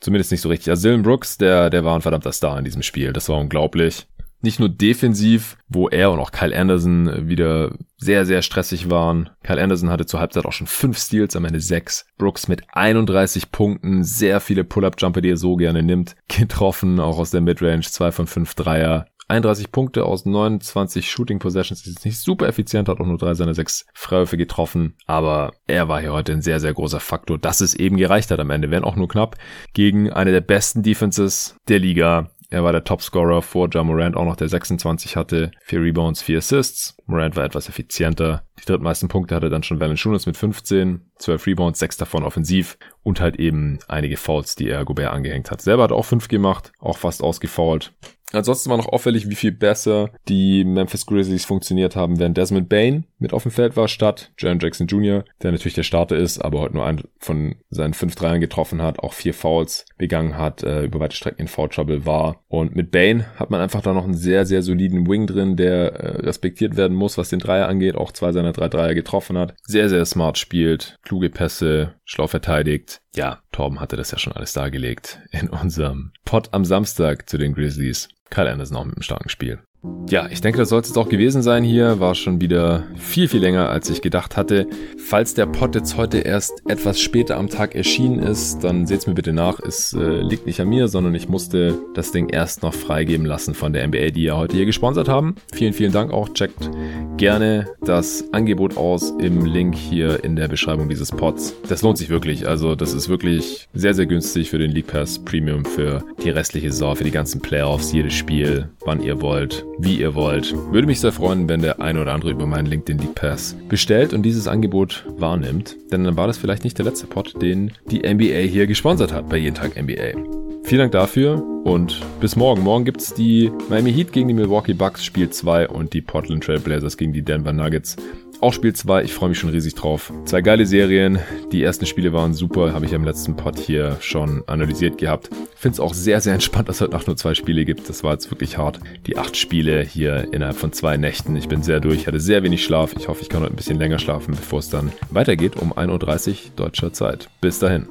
Zumindest 0.00 0.30
nicht 0.30 0.40
so 0.40 0.48
richtig. 0.48 0.70
Also 0.70 0.88
Dylan 0.88 1.02
Brooks, 1.02 1.38
der, 1.38 1.70
der 1.70 1.84
war 1.84 1.94
ein 1.94 2.02
verdammter 2.02 2.32
Star 2.32 2.58
in 2.58 2.64
diesem 2.64 2.82
Spiel. 2.82 3.12
Das 3.12 3.28
war 3.28 3.38
unglaublich. 3.38 4.06
Nicht 4.42 4.58
nur 4.58 4.68
defensiv, 4.68 5.56
wo 5.68 5.88
er 5.88 6.10
und 6.10 6.18
auch 6.18 6.32
Kyle 6.32 6.56
Anderson 6.56 7.28
wieder 7.28 7.76
sehr, 7.96 8.26
sehr 8.26 8.42
stressig 8.42 8.90
waren. 8.90 9.30
Kyle 9.44 9.62
Anderson 9.62 9.90
hatte 9.90 10.04
zur 10.04 10.20
Halbzeit 10.20 10.44
auch 10.44 10.52
schon 10.52 10.66
fünf 10.66 10.98
Steals, 10.98 11.36
am 11.36 11.44
Ende 11.44 11.60
sechs. 11.60 12.04
Brooks 12.18 12.48
mit 12.48 12.62
31 12.72 13.52
Punkten, 13.52 14.02
sehr 14.02 14.40
viele 14.40 14.64
Pull-Up-Jumper, 14.64 15.20
die 15.20 15.30
er 15.30 15.36
so 15.36 15.56
gerne 15.56 15.82
nimmt, 15.82 16.16
getroffen, 16.28 16.98
auch 16.98 17.18
aus 17.18 17.30
der 17.30 17.40
Midrange, 17.40 17.82
zwei 17.82 18.10
von 18.10 18.26
fünf 18.26 18.54
Dreier. 18.54 19.06
31 19.28 19.72
Punkte 19.72 20.04
aus 20.04 20.26
29 20.26 21.10
Shooting 21.10 21.38
Possessions. 21.38 21.80
Ist 21.80 21.94
jetzt 21.94 22.04
nicht 22.04 22.18
super 22.18 22.46
effizient, 22.46 22.88
hat 22.88 23.00
auch 23.00 23.06
nur 23.06 23.16
drei 23.16 23.34
seiner 23.34 23.54
sechs 23.54 23.86
Freiwürfe 23.94 24.36
getroffen. 24.36 24.94
Aber 25.06 25.54
er 25.66 25.88
war 25.88 26.00
hier 26.00 26.12
heute 26.12 26.32
ein 26.32 26.42
sehr, 26.42 26.60
sehr 26.60 26.74
großer 26.74 27.00
Faktor, 27.00 27.38
dass 27.38 27.60
es 27.60 27.74
eben 27.74 27.96
gereicht 27.96 28.30
hat 28.30 28.40
am 28.40 28.50
Ende, 28.50 28.70
wenn 28.70 28.84
auch 28.84 28.96
nur 28.96 29.08
knapp, 29.08 29.36
gegen 29.72 30.12
eine 30.12 30.32
der 30.32 30.42
besten 30.42 30.82
Defenses 30.82 31.56
der 31.68 31.78
Liga. 31.78 32.30
Er 32.52 32.62
war 32.62 32.72
der 32.72 32.84
Topscorer 32.84 33.40
vor 33.40 33.70
Ja 33.72 33.82
Morant, 33.82 34.14
auch 34.14 34.26
noch 34.26 34.36
der 34.36 34.46
26 34.46 35.16
hatte. 35.16 35.52
Vier 35.62 35.80
Rebounds, 35.80 36.20
vier 36.20 36.36
Assists. 36.36 36.94
Morant 37.06 37.34
war 37.34 37.44
etwas 37.44 37.70
effizienter. 37.70 38.44
Die 38.60 38.66
drittmeisten 38.66 39.08
Punkte 39.08 39.34
hatte 39.34 39.48
dann 39.48 39.62
schon 39.62 39.80
Valanciunas 39.80 40.26
mit 40.26 40.36
15, 40.36 41.00
12 41.16 41.46
Rebounds, 41.46 41.78
sechs 41.78 41.96
davon 41.96 42.24
offensiv 42.24 42.76
und 43.02 43.22
halt 43.22 43.36
eben 43.36 43.78
einige 43.88 44.18
Fouls, 44.18 44.54
die 44.54 44.68
er 44.68 44.84
Gobert 44.84 45.14
angehängt 45.14 45.50
hat. 45.50 45.62
Selber 45.62 45.84
hat 45.84 45.92
auch 45.92 46.04
fünf 46.04 46.28
gemacht, 46.28 46.72
auch 46.78 46.98
fast 46.98 47.22
ausgefault. 47.22 47.94
Ansonsten 48.32 48.70
war 48.70 48.76
noch 48.76 48.88
auffällig, 48.88 49.28
wie 49.28 49.34
viel 49.34 49.52
besser 49.52 50.10
die 50.28 50.64
Memphis 50.64 51.06
Grizzlies 51.06 51.44
funktioniert 51.44 51.96
haben, 51.96 52.18
während 52.18 52.36
Desmond 52.36 52.68
Bain 52.68 53.04
mit 53.18 53.32
auf 53.32 53.42
dem 53.42 53.52
Feld 53.52 53.76
war, 53.76 53.88
statt 53.88 54.32
Jaron 54.38 54.58
Jackson 54.58 54.86
Jr., 54.86 55.24
der 55.42 55.52
natürlich 55.52 55.74
der 55.74 55.82
Starter 55.82 56.16
ist, 56.16 56.38
aber 56.38 56.60
heute 56.60 56.74
nur 56.74 56.86
einen 56.86 57.02
von 57.18 57.56
seinen 57.70 57.94
fünf 57.94 58.14
Dreiern 58.14 58.40
getroffen 58.40 58.82
hat, 58.82 58.98
auch 58.98 59.12
vier 59.12 59.34
Fouls 59.34 59.86
begangen 59.98 60.36
hat, 60.36 60.62
äh, 60.62 60.84
über 60.84 61.00
weite 61.00 61.16
Strecken 61.16 61.42
in 61.42 61.48
Foul 61.48 61.68
Trouble 61.68 62.06
war. 62.06 62.42
Und 62.48 62.74
mit 62.74 62.90
Bain 62.90 63.26
hat 63.36 63.50
man 63.50 63.60
einfach 63.60 63.82
da 63.82 63.92
noch 63.92 64.04
einen 64.04 64.14
sehr, 64.14 64.46
sehr 64.46 64.62
soliden 64.62 65.08
Wing 65.08 65.26
drin, 65.26 65.56
der 65.56 65.92
äh, 65.92 66.08
respektiert 66.22 66.76
werden 66.76 66.96
muss, 66.96 67.18
was 67.18 67.28
den 67.28 67.38
Dreier 67.38 67.68
angeht, 67.68 67.96
auch 67.96 68.12
zwei 68.12 68.32
seiner 68.32 68.52
drei 68.52 68.68
Dreier 68.68 68.94
getroffen 68.94 69.38
hat. 69.38 69.54
Sehr, 69.62 69.88
sehr 69.88 70.04
smart 70.04 70.38
spielt, 70.38 70.98
kluge 71.02 71.30
Pässe, 71.30 71.94
schlau 72.04 72.26
verteidigt. 72.26 73.00
Ja, 73.14 73.41
Torben 73.52 73.80
hatte 73.80 73.96
das 73.96 74.10
ja 74.10 74.18
schon 74.18 74.32
alles 74.32 74.52
dargelegt 74.52 75.20
in 75.30 75.48
unserem 75.48 76.12
Pod 76.24 76.48
am 76.52 76.64
Samstag 76.64 77.28
zu 77.28 77.38
den 77.38 77.54
Grizzlies. 77.54 78.08
Kyle 78.30 78.50
Anderson 78.50 78.76
auch 78.76 78.84
mit 78.84 78.96
einem 78.96 79.02
starken 79.02 79.28
Spiel. 79.28 79.60
Ja, 80.08 80.28
ich 80.30 80.40
denke, 80.40 80.58
das 80.58 80.68
soll 80.68 80.80
es 80.80 80.88
jetzt 80.88 80.96
auch 80.96 81.08
gewesen 81.08 81.42
sein 81.42 81.64
hier. 81.64 81.98
War 81.98 82.14
schon 82.14 82.40
wieder 82.40 82.84
viel, 82.96 83.28
viel 83.28 83.40
länger, 83.40 83.70
als 83.70 83.88
ich 83.88 84.02
gedacht 84.02 84.36
hatte. 84.36 84.66
Falls 84.98 85.34
der 85.34 85.46
Pod 85.46 85.74
jetzt 85.74 85.96
heute 85.96 86.18
erst 86.18 86.62
etwas 86.68 87.00
später 87.00 87.36
am 87.36 87.48
Tag 87.48 87.74
erschienen 87.74 88.18
ist, 88.18 88.60
dann 88.62 88.86
seht's 88.86 89.06
mir 89.06 89.14
bitte 89.14 89.32
nach. 89.32 89.58
Es 89.58 89.92
äh, 89.94 90.20
liegt 90.20 90.46
nicht 90.46 90.60
an 90.60 90.68
mir, 90.68 90.88
sondern 90.88 91.14
ich 91.14 91.28
musste 91.28 91.78
das 91.94 92.12
Ding 92.12 92.28
erst 92.28 92.62
noch 92.62 92.74
freigeben 92.74 93.26
lassen 93.26 93.54
von 93.54 93.72
der 93.72 93.86
NBA, 93.88 94.10
die 94.10 94.24
ja 94.24 94.36
heute 94.36 94.56
hier 94.56 94.66
gesponsert 94.66 95.08
haben. 95.08 95.34
Vielen, 95.52 95.72
vielen 95.72 95.92
Dank 95.92 96.12
auch. 96.12 96.28
Checkt 96.34 96.70
gerne 97.16 97.68
das 97.80 98.24
Angebot 98.32 98.76
aus 98.76 99.12
im 99.18 99.46
Link 99.46 99.74
hier 99.74 100.22
in 100.22 100.36
der 100.36 100.48
Beschreibung 100.48 100.88
dieses 100.88 101.10
Pods. 101.10 101.54
Das 101.68 101.82
lohnt 101.82 101.98
sich 101.98 102.10
wirklich. 102.10 102.46
Also, 102.46 102.74
das 102.74 102.92
ist 102.92 103.08
wirklich 103.08 103.68
sehr, 103.72 103.94
sehr 103.94 104.06
günstig 104.06 104.50
für 104.50 104.58
den 104.58 104.70
League 104.70 104.88
Pass 104.88 105.18
Premium 105.18 105.64
für 105.64 106.04
die 106.22 106.30
restliche 106.30 106.70
Saison, 106.70 106.96
für 106.96 107.04
die 107.04 107.10
ganzen 107.10 107.40
Playoffs, 107.40 107.92
jedes 107.92 108.14
Spiel, 108.14 108.68
wann 108.84 109.02
ihr 109.02 109.20
wollt 109.20 109.64
wie 109.78 109.98
ihr 109.98 110.14
wollt. 110.14 110.54
Würde 110.72 110.86
mich 110.86 111.00
sehr 111.00 111.12
freuen, 111.12 111.48
wenn 111.48 111.62
der 111.62 111.80
ein 111.80 111.98
oder 111.98 112.12
andere 112.12 112.30
über 112.30 112.46
meinen 112.46 112.66
LinkedIn 112.66 112.98
League 112.98 113.14
Pass 113.14 113.56
bestellt 113.68 114.12
und 114.12 114.22
dieses 114.22 114.48
Angebot 114.48 115.04
wahrnimmt, 115.16 115.76
denn 115.90 116.04
dann 116.04 116.16
war 116.16 116.26
das 116.26 116.38
vielleicht 116.38 116.64
nicht 116.64 116.78
der 116.78 116.84
letzte 116.84 117.06
Pod, 117.06 117.40
den 117.40 117.72
die 117.90 118.00
NBA 118.00 118.48
hier 118.48 118.66
gesponsert 118.66 119.12
hat 119.12 119.28
bei 119.28 119.36
Jeden 119.36 119.54
Tag 119.54 119.80
NBA. 119.80 120.42
Vielen 120.64 120.78
Dank 120.78 120.92
dafür 120.92 121.42
und 121.64 122.00
bis 122.20 122.36
morgen. 122.36 122.62
Morgen 122.62 122.84
gibt 122.84 123.00
es 123.00 123.12
die 123.12 123.50
Miami 123.68 123.92
Heat 123.92 124.12
gegen 124.12 124.28
die 124.28 124.34
Milwaukee 124.34 124.74
Bucks 124.74 125.04
Spiel 125.04 125.28
2 125.28 125.68
und 125.68 125.92
die 125.92 126.00
Portland 126.00 126.44
Trail 126.44 126.60
Blazers 126.60 126.96
gegen 126.96 127.12
die 127.12 127.22
Denver 127.22 127.52
Nuggets 127.52 127.96
auch 128.42 128.52
Spiel 128.52 128.74
2. 128.74 129.04
Ich 129.04 129.14
freue 129.14 129.28
mich 129.28 129.38
schon 129.38 129.50
riesig 129.50 129.74
drauf. 129.74 130.12
Zwei 130.24 130.40
geile 130.40 130.66
Serien. 130.66 131.20
Die 131.52 131.62
ersten 131.62 131.86
Spiele 131.86 132.12
waren 132.12 132.34
super. 132.34 132.72
Habe 132.72 132.84
ich 132.84 132.92
im 132.92 133.04
letzten 133.04 133.36
Pod 133.36 133.58
hier 133.58 133.96
schon 134.00 134.42
analysiert 134.48 134.98
gehabt. 134.98 135.30
Finde 135.54 135.74
es 135.74 135.80
auch 135.80 135.94
sehr, 135.94 136.20
sehr 136.20 136.34
entspannt, 136.34 136.68
dass 136.68 136.76
es 136.76 136.82
heute 136.82 136.92
Nacht 136.92 137.06
nur 137.06 137.16
zwei 137.16 137.34
Spiele 137.34 137.64
gibt. 137.64 137.88
Das 137.88 138.02
war 138.02 138.12
jetzt 138.12 138.30
wirklich 138.30 138.58
hart. 138.58 138.80
Die 139.06 139.16
acht 139.16 139.36
Spiele 139.36 139.82
hier 139.82 140.28
innerhalb 140.32 140.56
von 140.56 140.72
zwei 140.72 140.96
Nächten. 140.96 141.36
Ich 141.36 141.48
bin 141.48 141.62
sehr 141.62 141.80
durch. 141.80 142.06
Hatte 142.06 142.20
sehr 142.20 142.42
wenig 142.42 142.64
Schlaf. 142.64 142.94
Ich 142.98 143.08
hoffe, 143.08 143.22
ich 143.22 143.28
kann 143.28 143.42
heute 143.42 143.52
ein 143.52 143.56
bisschen 143.56 143.78
länger 143.78 144.00
schlafen, 144.00 144.34
bevor 144.34 144.58
es 144.58 144.68
dann 144.68 144.92
weitergeht 145.10 145.56
um 145.56 145.72
1.30 145.72 146.30
Uhr 146.30 146.36
deutscher 146.56 146.92
Zeit. 146.92 147.28
Bis 147.40 147.60
dahin. 147.60 147.86